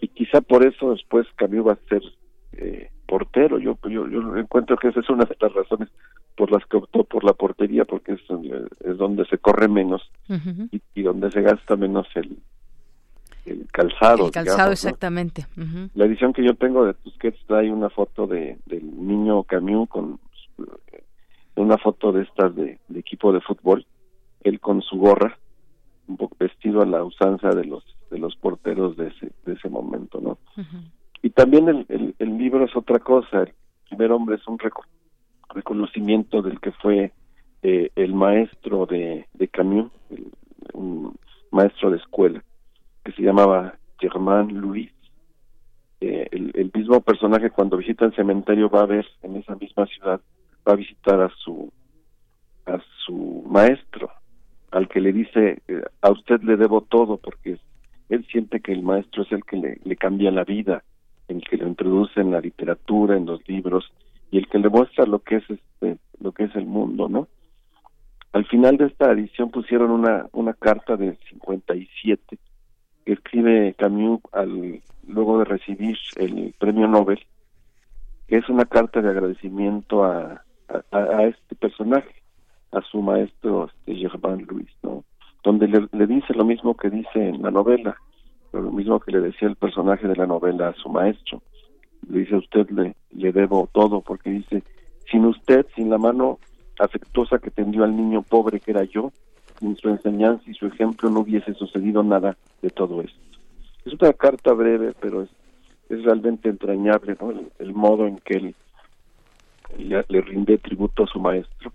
y 0.00 0.08
quizá 0.08 0.40
por 0.40 0.64
eso 0.64 0.92
después 0.92 1.26
Camus 1.36 1.66
va 1.66 1.72
a 1.72 1.88
ser 1.88 2.02
eh, 2.52 2.90
portero. 3.06 3.58
Yo, 3.58 3.76
yo, 3.84 4.08
yo 4.08 4.36
encuentro 4.36 4.76
que 4.76 4.88
esa 4.88 5.00
es 5.00 5.10
una 5.10 5.24
de 5.24 5.36
las 5.40 5.52
razones 5.52 5.88
por 6.36 6.50
las 6.50 6.64
que 6.66 6.76
optó 6.78 7.04
por 7.04 7.24
la 7.24 7.32
portería, 7.34 7.84
porque 7.84 8.12
es, 8.12 8.20
es 8.80 8.96
donde 8.96 9.26
se 9.26 9.38
corre 9.38 9.68
menos 9.68 10.00
y, 10.70 10.80
y, 10.94 11.02
donde 11.02 11.30
se 11.30 11.42
gasta 11.42 11.76
menos 11.76 12.06
el, 12.14 12.38
el 13.44 13.66
calzado. 13.72 14.26
El 14.26 14.30
calzado, 14.32 14.56
digamos, 14.56 14.72
exactamente. 14.72 15.46
¿no? 15.56 15.64
Uh 15.64 15.66
-huh. 15.66 15.90
La 15.94 16.04
edición 16.06 16.32
que 16.32 16.44
yo 16.44 16.54
tengo 16.54 16.86
de 16.86 16.94
Tusquets 16.94 17.44
trae 17.46 17.70
una 17.70 17.90
foto 17.90 18.26
de, 18.26 18.58
del 18.66 18.84
niño 19.06 19.42
Camus 19.42 19.88
con 19.88 20.18
una 21.60 21.78
foto 21.78 22.12
de 22.12 22.22
estas 22.22 22.54
de, 22.54 22.78
de 22.88 23.00
equipo 23.00 23.32
de 23.32 23.40
fútbol, 23.40 23.86
él 24.42 24.60
con 24.60 24.82
su 24.82 24.98
gorra, 24.98 25.38
un 26.08 26.16
poco 26.16 26.36
vestido 26.38 26.82
a 26.82 26.86
la 26.86 27.04
usanza 27.04 27.50
de 27.50 27.64
los 27.64 27.84
de 28.10 28.18
los 28.18 28.34
porteros 28.36 28.96
de 28.96 29.08
ese 29.08 29.32
de 29.44 29.52
ese 29.52 29.68
momento, 29.68 30.20
¿no? 30.20 30.38
Uh 30.56 30.62
-huh. 30.62 30.90
Y 31.22 31.30
también 31.30 31.68
el, 31.68 31.86
el, 31.88 32.14
el, 32.18 32.38
libro 32.38 32.64
es 32.64 32.74
otra 32.74 32.98
cosa. 32.98 33.42
El 33.42 33.52
primer 33.88 34.10
hombre 34.12 34.36
es 34.36 34.46
un 34.48 34.58
reco 34.58 34.84
reconocimiento 35.54 36.42
del 36.42 36.60
que 36.60 36.72
fue 36.72 37.12
eh, 37.62 37.90
el 37.96 38.14
maestro 38.14 38.86
de, 38.86 39.26
de 39.34 39.48
Camus, 39.48 39.90
el, 40.10 40.26
un 40.72 41.14
maestro 41.50 41.90
de 41.90 41.98
escuela, 41.98 42.42
que 43.04 43.12
se 43.12 43.22
llamaba 43.22 43.74
Germain 43.98 44.60
Louis. 44.60 44.90
Eh, 46.00 46.28
el, 46.30 46.52
el, 46.54 46.70
mismo 46.72 47.00
personaje 47.02 47.50
cuando 47.50 47.76
visita 47.76 48.06
el 48.06 48.14
cementerio 48.14 48.70
va 48.70 48.82
a 48.82 48.86
ver 48.86 49.06
en 49.22 49.36
esa 49.36 49.54
misma 49.56 49.84
ciudad, 49.86 50.20
va 50.66 50.72
a 50.72 50.76
visitar 50.76 51.20
a 51.20 51.30
su 51.30 51.72
a 52.66 52.78
su 53.04 53.44
maestro, 53.48 54.10
al 54.70 54.88
que 54.88 55.00
le 55.00 55.12
dice 55.12 55.62
eh, 55.66 55.82
a 56.02 56.10
usted 56.10 56.42
le 56.42 56.56
debo 56.56 56.82
todo 56.82 57.16
porque 57.16 57.58
él 58.08 58.26
siente 58.30 58.60
que 58.60 58.72
el 58.72 58.82
maestro 58.82 59.22
es 59.22 59.32
el 59.32 59.44
que 59.44 59.56
le, 59.56 59.80
le 59.84 59.96
cambia 59.96 60.30
la 60.30 60.44
vida, 60.44 60.82
el 61.28 61.42
que 61.42 61.56
lo 61.56 61.66
introduce 61.66 62.20
en 62.20 62.32
la 62.32 62.40
literatura, 62.40 63.16
en 63.16 63.26
los 63.26 63.46
libros 63.48 63.92
y 64.30 64.38
el 64.38 64.48
que 64.48 64.58
le 64.58 64.68
muestra 64.68 65.06
lo 65.06 65.20
que 65.20 65.36
es 65.36 65.50
este, 65.50 65.98
lo 66.20 66.32
que 66.32 66.44
es 66.44 66.54
el 66.54 66.66
mundo, 66.66 67.08
¿no? 67.08 67.28
Al 68.32 68.44
final 68.46 68.76
de 68.76 68.86
esta 68.86 69.10
edición 69.10 69.50
pusieron 69.50 69.90
una 69.90 70.26
una 70.32 70.54
carta 70.54 70.96
del 70.96 71.18
57 71.30 72.38
que 73.04 73.12
escribe 73.12 73.74
Camus 73.76 74.20
al 74.32 74.80
luego 75.06 75.38
de 75.38 75.44
recibir 75.44 75.98
el 76.16 76.54
premio 76.58 76.86
Nobel, 76.86 77.20
que 78.28 78.36
es 78.36 78.48
una 78.48 78.64
carta 78.64 79.02
de 79.02 79.10
agradecimiento 79.10 80.04
a, 80.04 80.44
a, 80.92 81.24
este 81.24 81.54
personaje, 81.56 82.14
a 82.72 82.80
su 82.82 83.02
maestro 83.02 83.68
este, 83.68 83.96
Germain 83.96 84.46
Louis, 84.48 84.70
¿no? 84.82 85.04
Donde 85.42 85.68
le, 85.68 86.06
dice 86.06 86.34
lo 86.34 86.44
mismo 86.44 86.76
que 86.76 86.90
dice 86.90 87.28
en 87.28 87.42
la 87.42 87.50
novela, 87.50 87.96
lo 88.52 88.70
mismo 88.70 89.00
que 89.00 89.12
le 89.12 89.20
decía 89.20 89.48
el 89.48 89.56
personaje 89.56 90.06
de 90.06 90.16
la 90.16 90.26
novela 90.26 90.68
a 90.68 90.74
su 90.74 90.88
maestro. 90.88 91.42
Le 92.08 92.20
dice 92.20 92.34
a 92.34 92.38
usted 92.38 92.68
le, 92.70 92.94
le 93.12 93.32
debo 93.32 93.68
todo 93.72 94.00
porque 94.00 94.30
dice, 94.30 94.62
sin 95.10 95.24
usted, 95.24 95.66
sin 95.74 95.90
la 95.90 95.98
mano 95.98 96.38
afectuosa 96.78 97.38
que 97.38 97.50
tendió 97.50 97.84
al 97.84 97.96
niño 97.96 98.22
pobre 98.22 98.60
que 98.60 98.70
era 98.70 98.84
yo, 98.84 99.12
sin 99.58 99.76
su 99.76 99.88
enseñanza 99.88 100.42
y 100.50 100.54
su 100.54 100.66
ejemplo 100.66 101.10
no 101.10 101.20
hubiese 101.20 101.54
sucedido 101.54 102.02
nada 102.02 102.36
de 102.62 102.70
todo 102.70 103.00
esto. 103.02 103.18
Es 103.84 103.92
una 103.94 104.12
carta 104.12 104.52
breve, 104.52 104.92
pero 105.00 105.22
es, 105.22 105.30
es 105.88 106.02
realmente 106.02 106.48
entrañable 106.48 107.16
¿no? 107.20 107.32
el, 107.58 107.74
modo 107.74 108.06
en 108.06 108.18
que 108.18 108.34
él 108.34 108.54
le, 109.78 110.04
le 110.08 110.20
rinde 110.20 110.58
tributo 110.58 111.04
a 111.04 111.06
su 111.06 111.20
maestro. 111.20 111.72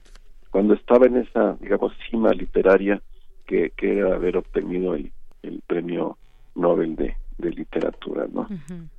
Cuando 0.49 0.73
estaba 0.73 1.05
en 1.05 1.17
esa, 1.17 1.57
digamos, 1.59 1.93
cima 2.09 2.31
literaria 2.31 3.01
que, 3.45 3.71
que 3.71 3.97
era 3.97 4.15
haber 4.15 4.37
obtenido 4.37 4.95
el, 4.95 5.11
el 5.43 5.61
premio 5.67 6.17
Nobel 6.55 6.95
de, 6.95 7.15
de 7.37 7.49
literatura, 7.51 8.27
¿no? 8.31 8.41
Uh 8.41 8.45
-huh. 8.45 8.89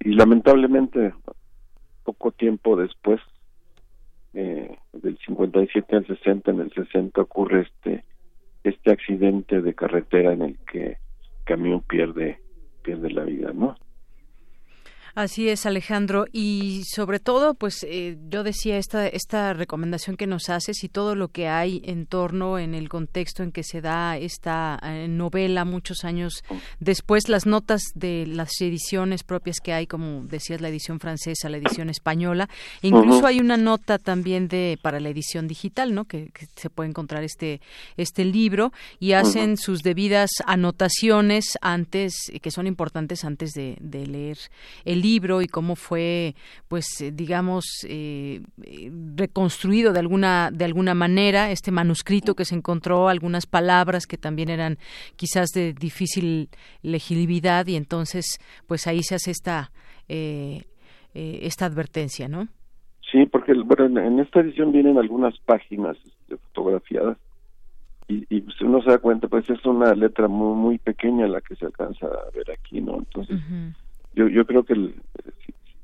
Y 0.00 0.14
lamentablemente, 0.14 1.12
poco 2.04 2.30
tiempo 2.32 2.76
después, 2.76 3.20
eh, 4.34 4.76
del 4.92 5.18
57 5.18 5.96
al 5.96 6.06
60, 6.06 6.50
en 6.50 6.60
el 6.60 6.72
60 6.72 7.20
ocurre 7.20 7.62
este 7.62 8.04
este 8.64 8.90
accidente 8.90 9.62
de 9.62 9.74
carretera 9.74 10.32
en 10.32 10.42
el 10.42 10.58
que 10.70 10.98
Camión 11.44 11.80
pierde 11.80 12.38
pierde 12.82 13.10
la 13.10 13.24
vida, 13.24 13.52
¿no? 13.54 13.76
Así 15.18 15.48
es, 15.48 15.66
Alejandro. 15.66 16.26
Y 16.32 16.84
sobre 16.94 17.18
todo, 17.18 17.54
pues 17.54 17.84
eh, 17.88 18.16
yo 18.28 18.44
decía 18.44 18.78
esta, 18.78 19.08
esta 19.08 19.52
recomendación 19.52 20.16
que 20.16 20.28
nos 20.28 20.48
haces 20.48 20.84
y 20.84 20.88
todo 20.88 21.16
lo 21.16 21.26
que 21.26 21.48
hay 21.48 21.82
en 21.84 22.06
torno, 22.06 22.56
en 22.56 22.72
el 22.72 22.88
contexto 22.88 23.42
en 23.42 23.50
que 23.50 23.64
se 23.64 23.80
da 23.80 24.16
esta 24.16 24.78
eh, 24.80 25.08
novela 25.08 25.64
muchos 25.64 26.04
años 26.04 26.44
después, 26.78 27.28
las 27.28 27.46
notas 27.46 27.82
de 27.96 28.28
las 28.28 28.60
ediciones 28.60 29.24
propias 29.24 29.58
que 29.58 29.72
hay, 29.72 29.88
como 29.88 30.22
decías, 30.22 30.60
la 30.60 30.68
edición 30.68 31.00
francesa, 31.00 31.48
la 31.48 31.56
edición 31.56 31.90
española. 31.90 32.48
E 32.80 32.86
incluso 32.86 33.18
uh 33.18 33.22
-huh. 33.22 33.26
hay 33.26 33.40
una 33.40 33.56
nota 33.56 33.98
también 33.98 34.46
de 34.46 34.78
para 34.80 35.00
la 35.00 35.08
edición 35.08 35.48
digital, 35.48 35.96
¿no? 35.96 36.04
Que, 36.04 36.28
que 36.28 36.46
se 36.54 36.70
puede 36.70 36.90
encontrar 36.90 37.24
este, 37.24 37.60
este 37.96 38.24
libro 38.24 38.72
y 39.00 39.14
hacen 39.14 39.50
uh 39.50 39.54
-huh. 39.54 39.64
sus 39.64 39.82
debidas 39.82 40.30
anotaciones 40.46 41.58
antes, 41.60 42.14
que 42.40 42.52
son 42.52 42.68
importantes 42.68 43.24
antes 43.24 43.50
de, 43.50 43.78
de 43.80 44.06
leer 44.06 44.38
el 44.84 45.00
libro 45.00 45.07
libro 45.08 45.42
y 45.42 45.46
cómo 45.46 45.74
fue 45.74 46.34
pues 46.68 46.86
eh, 47.00 47.10
digamos 47.12 47.64
eh, 47.88 48.40
reconstruido 49.16 49.92
de 49.92 50.00
alguna 50.00 50.50
de 50.52 50.64
alguna 50.64 50.94
manera 50.94 51.50
este 51.50 51.70
manuscrito 51.70 52.34
que 52.34 52.44
se 52.44 52.54
encontró 52.54 53.08
algunas 53.08 53.46
palabras 53.46 54.06
que 54.06 54.18
también 54.18 54.50
eran 54.50 54.78
quizás 55.16 55.48
de 55.54 55.72
difícil 55.72 56.48
legibilidad 56.82 57.66
y 57.66 57.76
entonces 57.76 58.24
pues 58.66 58.86
ahí 58.86 59.02
se 59.02 59.14
hace 59.14 59.30
esta 59.30 59.70
eh, 60.08 60.64
esta 61.14 61.66
advertencia 61.66 62.28
no 62.28 62.48
sí 63.10 63.26
porque 63.26 63.52
bueno 63.54 64.00
en 64.00 64.20
esta 64.20 64.40
edición 64.40 64.72
vienen 64.72 64.98
algunas 64.98 65.34
páginas 65.38 65.96
este, 66.04 66.36
fotografiadas 66.36 67.16
y, 68.08 68.24
y 68.34 68.40
pues 68.42 68.60
uno 68.60 68.80
se 68.82 68.90
da 68.90 68.98
cuenta 68.98 69.28
pues 69.28 69.48
es 69.50 69.64
una 69.64 69.94
letra 69.94 70.28
muy 70.28 70.54
muy 70.54 70.78
pequeña 70.78 71.26
la 71.26 71.40
que 71.40 71.56
se 71.56 71.66
alcanza 71.66 72.06
a 72.06 72.30
ver 72.36 72.50
aquí 72.50 72.80
no 72.80 72.98
entonces 72.98 73.36
uh 73.36 73.52
-huh 73.52 73.87
yo, 74.14 74.28
yo 74.28 74.46
creo 74.46 74.64
que 74.64 74.72
el, 74.74 74.94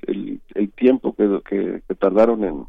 el, 0.06 0.40
el 0.54 0.72
tiempo 0.72 1.14
que, 1.14 1.40
que, 1.48 1.82
que, 1.86 1.94
tardaron 1.94 2.44
en, 2.44 2.66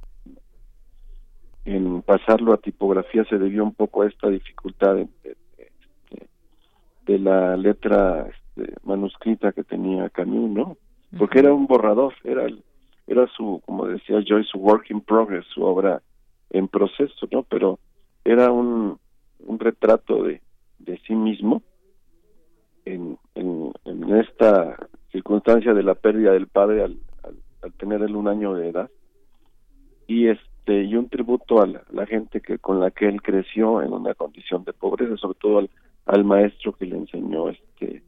en 1.66 2.02
pasarlo 2.02 2.54
a 2.54 2.58
tipografía 2.58 3.26
se 3.26 3.38
debió 3.38 3.64
un 3.64 3.74
poco 3.74 4.02
a 4.02 4.08
esta 4.08 4.30
dificultad 4.30 4.96
de, 4.96 5.08
de, 5.24 6.28
de 7.06 7.20
la 7.20 7.56
letra 7.58 8.28
este, 8.28 8.74
manuscrita 8.84 9.52
que 9.52 9.64
tenía 9.64 10.10
Camus, 10.10 10.50
¿no? 10.52 10.78
Porque 11.18 11.40
era 11.40 11.54
un 11.54 11.68
borrador, 11.68 12.14
era 12.24 12.48
era 13.08 13.28
su, 13.28 13.62
como 13.66 13.86
decía 13.86 14.24
Joyce, 14.28 14.50
su 14.52 14.58
work 14.58 14.90
in 14.90 15.02
progress, 15.02 15.46
su 15.54 15.64
obra 15.64 16.02
en 16.50 16.68
proceso, 16.68 17.28
¿no? 17.32 17.44
Pero 17.44 17.80
era 18.24 18.52
un, 18.52 18.98
un 19.40 19.60
retrato 19.60 20.24
de, 20.24 20.42
de 20.80 21.00
sí 21.06 21.14
mismo 21.14 21.62
en, 22.86 23.18
en, 23.36 23.72
en 23.86 24.16
esta 24.16 24.76
circunstancia 25.16 25.74
de 25.74 25.84
la 25.84 25.96
pérdida 25.96 26.34
del 26.34 26.48
padre 26.48 26.84
al, 26.84 26.98
al, 27.24 27.36
al, 27.64 27.74
tener 27.74 28.02
él 28.02 28.16
un 28.16 28.28
año 28.28 28.54
de 28.54 28.70
edad. 28.70 28.90
Y 30.08 30.28
este 30.28 30.84
y 30.84 30.96
un 30.96 31.10
tributo 31.10 31.62
a 31.62 31.68
la, 31.68 31.84
la, 31.92 32.06
gente 32.06 32.42
que 32.42 32.58
con 32.60 32.80
la 32.80 32.92
que 32.92 33.08
él 33.08 33.22
creció 33.22 33.82
en 33.82 33.94
una 33.94 34.14
condición 34.14 34.64
de 34.64 34.74
pobreza 34.74 35.16
sobre 35.18 35.38
todo 35.40 35.60
al, 35.60 35.70
al 36.06 36.24
maestro 36.24 36.74
que 36.74 36.86
le 36.86 36.98
enseñó 36.98 37.50
este 37.50 38.04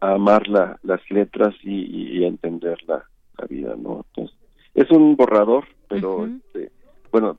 amar 0.00 0.46
las 0.48 1.10
letras 1.10 1.54
y, 1.62 2.24
entender 2.24 2.78
la, 2.86 3.04
vida, 3.48 3.74
¿no? 3.74 4.04
Entonces, 4.08 4.36
es 4.74 4.90
un 4.90 5.16
borrador, 5.16 5.64
pero 5.88 6.26
este, 6.26 6.70
bueno, 7.10 7.38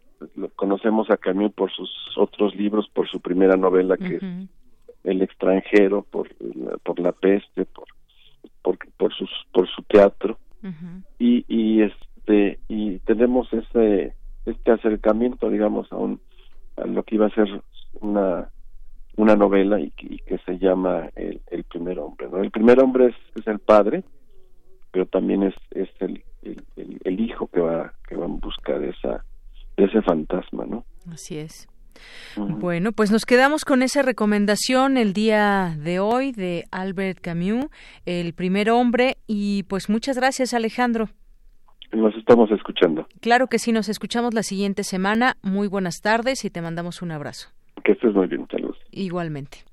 conocemos 0.56 1.12
a 1.12 1.18
Camus 1.18 1.54
por 1.54 1.72
sus 1.72 1.92
otros 2.18 2.56
libros, 2.56 2.90
por 2.92 3.08
su 3.08 3.20
primera 3.20 3.56
novela 3.56 3.98
que 3.98 4.16
es 4.16 4.24
El 5.04 5.22
extranjero, 5.22 6.02
por, 6.02 6.30
por 6.84 7.00
la 7.00 7.12
peste, 7.12 7.66
por, 7.66 7.86
por, 8.62 8.78
por, 8.98 9.14
sus, 9.14 9.30
por 9.52 9.68
su 9.70 9.82
teatro. 9.84 10.38
y, 11.20 11.44
y 11.48 11.82
este 11.82 12.60
y 12.68 13.00
tenemos 13.00 13.52
ese 13.52 14.14
este 14.46 14.72
acercamiento 14.72 15.50
digamos 15.50 15.92
a 15.92 15.96
un 15.96 16.20
a 16.78 16.86
lo 16.86 17.04
que 17.04 17.16
iba 17.16 17.28
a 17.28 17.34
ser 17.34 17.64
una 18.00 18.50
una 19.18 19.36
novela 19.36 19.80
y, 19.80 19.92
que 19.92 20.38
se 20.46 20.58
llama 20.58 21.10
el, 21.16 21.42
el, 21.48 21.64
primer 21.64 22.00
hombre 22.00 22.30
¿no? 22.30 22.38
el 22.38 22.52
primer 22.52 22.80
hombre 22.80 23.08
es, 23.08 23.16
es 23.36 23.48
el 23.48 23.60
padre 23.60 24.04
pero 24.92 25.06
también 25.06 25.44
es, 25.44 25.56
es 25.72 25.90
el, 26.00 26.24
el, 26.44 26.64
el, 27.04 27.20
hijo 27.20 27.48
que 27.48 27.60
va 27.60 27.94
que 28.08 28.16
va 28.16 28.26
en 28.26 28.40
busca 28.40 28.78
de 28.78 28.90
esa 28.90 29.26
de 29.78 29.86
ese 29.86 30.02
fantasma 30.02 30.66
no 30.66 30.86
así 31.12 31.38
es 31.38 31.68
bueno, 32.36 32.92
pues 32.92 33.12
nos 33.12 33.26
quedamos 33.26 33.66
con 33.66 33.82
esa 33.82 34.02
recomendación 34.02 34.98
el 34.98 35.14
día 35.14 35.76
de 35.78 36.00
hoy 36.00 36.32
de 36.32 36.66
Albert 36.72 37.20
Camus, 37.22 37.68
el 38.06 38.34
primer 38.34 38.70
hombre, 38.70 39.18
y 39.28 39.64
pues 39.64 39.90
muchas 39.90 40.18
gracias 40.18 40.54
Alejandro. 40.54 41.10
Nos 41.92 42.16
estamos 42.16 42.50
escuchando. 42.52 43.08
Claro 43.20 43.48
que 43.48 43.60
sí, 43.60 43.72
nos 43.72 43.90
escuchamos 43.90 44.34
la 44.34 44.44
siguiente 44.44 44.84
semana. 44.84 45.36
Muy 45.42 45.68
buenas 45.68 46.02
tardes 46.02 46.46
y 46.46 46.50
te 46.50 46.62
mandamos 46.62 47.02
un 47.02 47.12
abrazo. 47.12 47.50
Que 47.84 47.94
estés 47.94 48.14
muy 48.14 48.28
bien, 48.28 48.48
saludos. 48.50 48.78
Igualmente. 48.92 49.71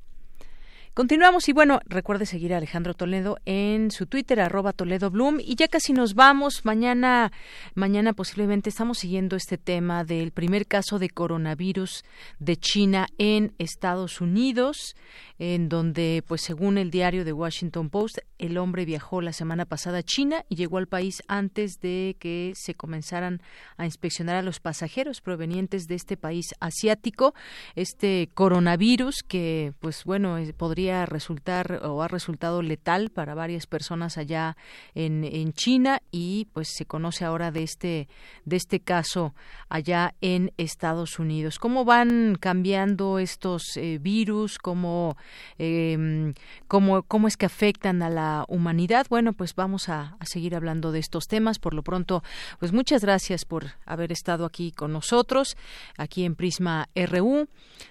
Continuamos 0.98 1.48
y 1.48 1.52
bueno, 1.52 1.78
recuerde 1.86 2.26
seguir 2.26 2.52
a 2.52 2.56
Alejandro 2.56 2.92
Toledo 2.92 3.38
en 3.44 3.92
su 3.92 4.06
Twitter, 4.06 4.40
arroba 4.40 4.72
Toledo 4.72 5.12
Bloom. 5.12 5.38
Y 5.38 5.54
ya 5.54 5.68
casi 5.68 5.92
nos 5.92 6.14
vamos. 6.14 6.64
Mañana, 6.64 7.30
mañana 7.76 8.14
posiblemente 8.14 8.68
estamos 8.68 8.98
siguiendo 8.98 9.36
este 9.36 9.58
tema 9.58 10.02
del 10.02 10.32
primer 10.32 10.66
caso 10.66 10.98
de 10.98 11.08
coronavirus 11.08 12.04
de 12.40 12.56
China 12.56 13.06
en 13.16 13.54
Estados 13.58 14.20
Unidos 14.20 14.96
en 15.38 15.68
donde, 15.68 16.24
pues 16.26 16.40
según 16.42 16.78
el 16.78 16.90
diario 16.90 17.24
The 17.24 17.32
Washington 17.32 17.90
Post, 17.90 18.18
el 18.38 18.58
hombre 18.58 18.84
viajó 18.84 19.20
la 19.20 19.32
semana 19.32 19.66
pasada 19.66 19.98
a 19.98 20.02
China 20.02 20.44
y 20.48 20.56
llegó 20.56 20.78
al 20.78 20.88
país 20.88 21.22
antes 21.28 21.80
de 21.80 22.16
que 22.18 22.52
se 22.56 22.74
comenzaran 22.74 23.40
a 23.76 23.84
inspeccionar 23.84 24.36
a 24.36 24.42
los 24.42 24.58
pasajeros 24.58 25.20
provenientes 25.20 25.86
de 25.86 25.94
este 25.94 26.16
país 26.16 26.46
asiático. 26.58 27.34
Este 27.76 28.30
coronavirus 28.34 29.22
que, 29.26 29.72
pues 29.78 30.04
bueno, 30.04 30.38
podría 30.56 30.87
resultar 31.06 31.80
o 31.84 32.02
ha 32.02 32.08
resultado 32.08 32.62
letal 32.62 33.10
para 33.10 33.34
varias 33.34 33.66
personas 33.66 34.18
allá 34.18 34.56
en, 34.94 35.52
China 35.52 36.00
y 36.10 36.46
pues 36.52 36.68
se 36.76 36.84
conoce 36.84 37.24
ahora 37.24 37.50
de 37.50 37.62
este 37.62 38.08
de 38.44 38.56
este 38.56 38.80
caso 38.80 39.34
allá 39.68 40.14
en 40.20 40.52
Estados 40.56 41.18
Unidos. 41.18 41.58
¿Cómo 41.58 41.84
van 41.84 42.36
cambiando 42.38 43.18
estos 43.18 43.76
eh, 43.76 43.98
virus? 44.00 44.58
¿Cómo 44.58 45.16
eh, 45.58 46.32
cómo, 46.66 47.02
cómo 47.02 47.28
es 47.28 47.36
que 47.36 47.46
afectan 47.46 48.02
a 48.02 48.10
la 48.10 48.44
humanidad. 48.48 49.06
Bueno, 49.08 49.32
pues 49.32 49.54
vamos 49.54 49.88
a, 49.88 50.16
seguir 50.24 50.54
hablando 50.54 50.92
de 50.92 50.98
estos 50.98 51.26
temas. 51.26 51.58
Por 51.58 51.74
lo 51.74 51.82
pronto, 51.82 52.22
pues 52.58 52.72
muchas 52.72 53.02
gracias 53.02 53.44
por 53.44 53.66
haber 53.86 54.12
estado 54.12 54.44
aquí 54.44 54.72
con 54.72 54.92
nosotros, 54.92 55.56
aquí 55.96 56.24
en 56.24 56.34
Prisma 56.34 56.88
RU 56.94 57.48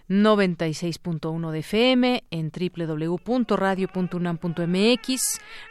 96.1 0.10 1.52
de 1.52 1.60
FM, 1.60 2.24
en 2.30 2.52
www.radio.unam.mx. 2.88 5.22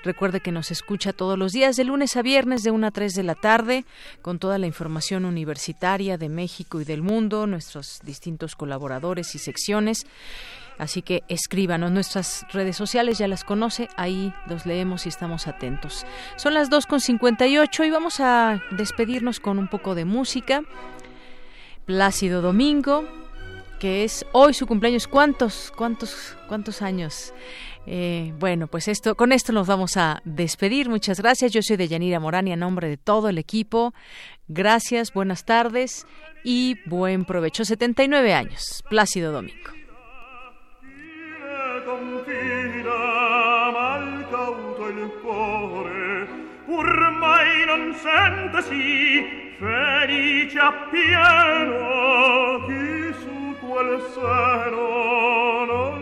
Recuerde 0.04 0.40
que 0.40 0.52
nos 0.52 0.70
escucha 0.70 1.12
todos 1.12 1.38
los 1.38 1.52
días 1.52 1.76
de 1.76 1.84
lunes 1.84 2.16
a 2.16 2.22
viernes 2.22 2.62
de 2.62 2.70
1 2.70 2.86
a 2.86 2.90
3 2.90 3.14
de 3.14 3.22
la 3.22 3.34
tarde 3.34 3.84
con 4.22 4.38
toda 4.38 4.58
la 4.58 4.66
información 4.66 5.24
universitaria 5.24 6.18
de 6.18 6.28
México 6.28 6.80
y 6.80 6.84
del 6.84 7.02
mundo, 7.02 7.46
nuestros 7.46 8.00
distintos 8.04 8.54
colaboradores 8.54 9.34
y 9.34 9.38
secciones. 9.38 10.06
Así 10.78 11.02
que 11.02 11.24
escríbanos. 11.28 11.90
Nuestras 11.90 12.46
redes 12.52 12.76
sociales 12.76 13.18
ya 13.18 13.28
las 13.28 13.44
conoce, 13.44 13.88
ahí 13.96 14.34
los 14.46 14.66
leemos 14.66 15.06
y 15.06 15.08
estamos 15.08 15.46
atentos. 15.46 16.04
Son 16.36 16.54
las 16.54 16.70
2.58 16.70 17.86
y 17.86 17.90
vamos 17.90 18.20
a 18.20 18.62
despedirnos 18.72 19.40
con 19.40 19.58
un 19.58 19.68
poco 19.68 19.94
de 19.94 20.04
música. 20.04 20.62
Plácido 21.86 22.42
Domingo, 22.42 23.08
que 23.78 24.04
es 24.04 24.26
hoy 24.32 24.54
su 24.54 24.66
cumpleaños. 24.66 25.06
¿Cuántos, 25.06 25.72
cuántos, 25.76 26.36
cuántos 26.48 26.82
años? 26.82 27.32
Eh, 27.86 28.32
bueno, 28.38 28.66
pues 28.66 28.88
esto, 28.88 29.14
con 29.14 29.32
esto 29.32 29.52
nos 29.52 29.66
vamos 29.66 29.96
a 29.96 30.20
despedir. 30.24 30.88
Muchas 30.88 31.20
gracias. 31.20 31.52
Yo 31.52 31.62
soy 31.62 31.76
de 31.76 31.88
Yanira 31.88 32.20
Morán 32.20 32.48
y 32.48 32.52
a 32.52 32.56
nombre 32.56 32.88
de 32.88 32.96
todo 32.96 33.28
el 33.28 33.38
equipo. 33.38 33.94
Gracias, 34.48 35.12
buenas 35.12 35.44
tardes 35.44 36.06
y 36.44 36.76
buen 36.86 37.24
provecho. 37.24 37.64
79 37.64 38.34
años. 38.34 38.82
Plácido 38.88 39.32
Domingo. 39.32 39.70
quel 53.68 54.00
seno 54.12 55.64
non 55.64 55.94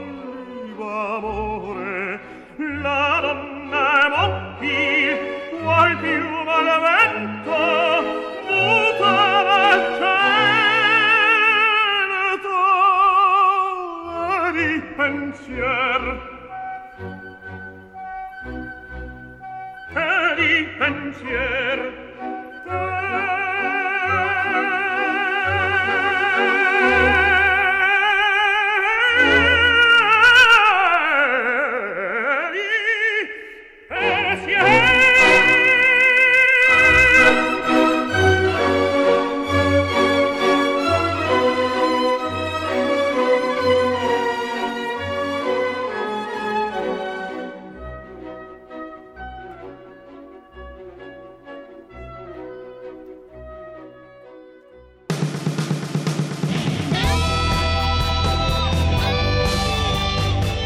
viva 0.64 1.16
amore 1.16 2.20
la 2.56 3.18
donna 3.22 4.08
mocchi 4.08 5.16
qual 5.62 5.96
più 5.98 6.42
malavento 6.44 7.84
pensier. 14.96 16.02
Che 19.92 20.34
di 20.36 20.68
pensier. 20.78 22.04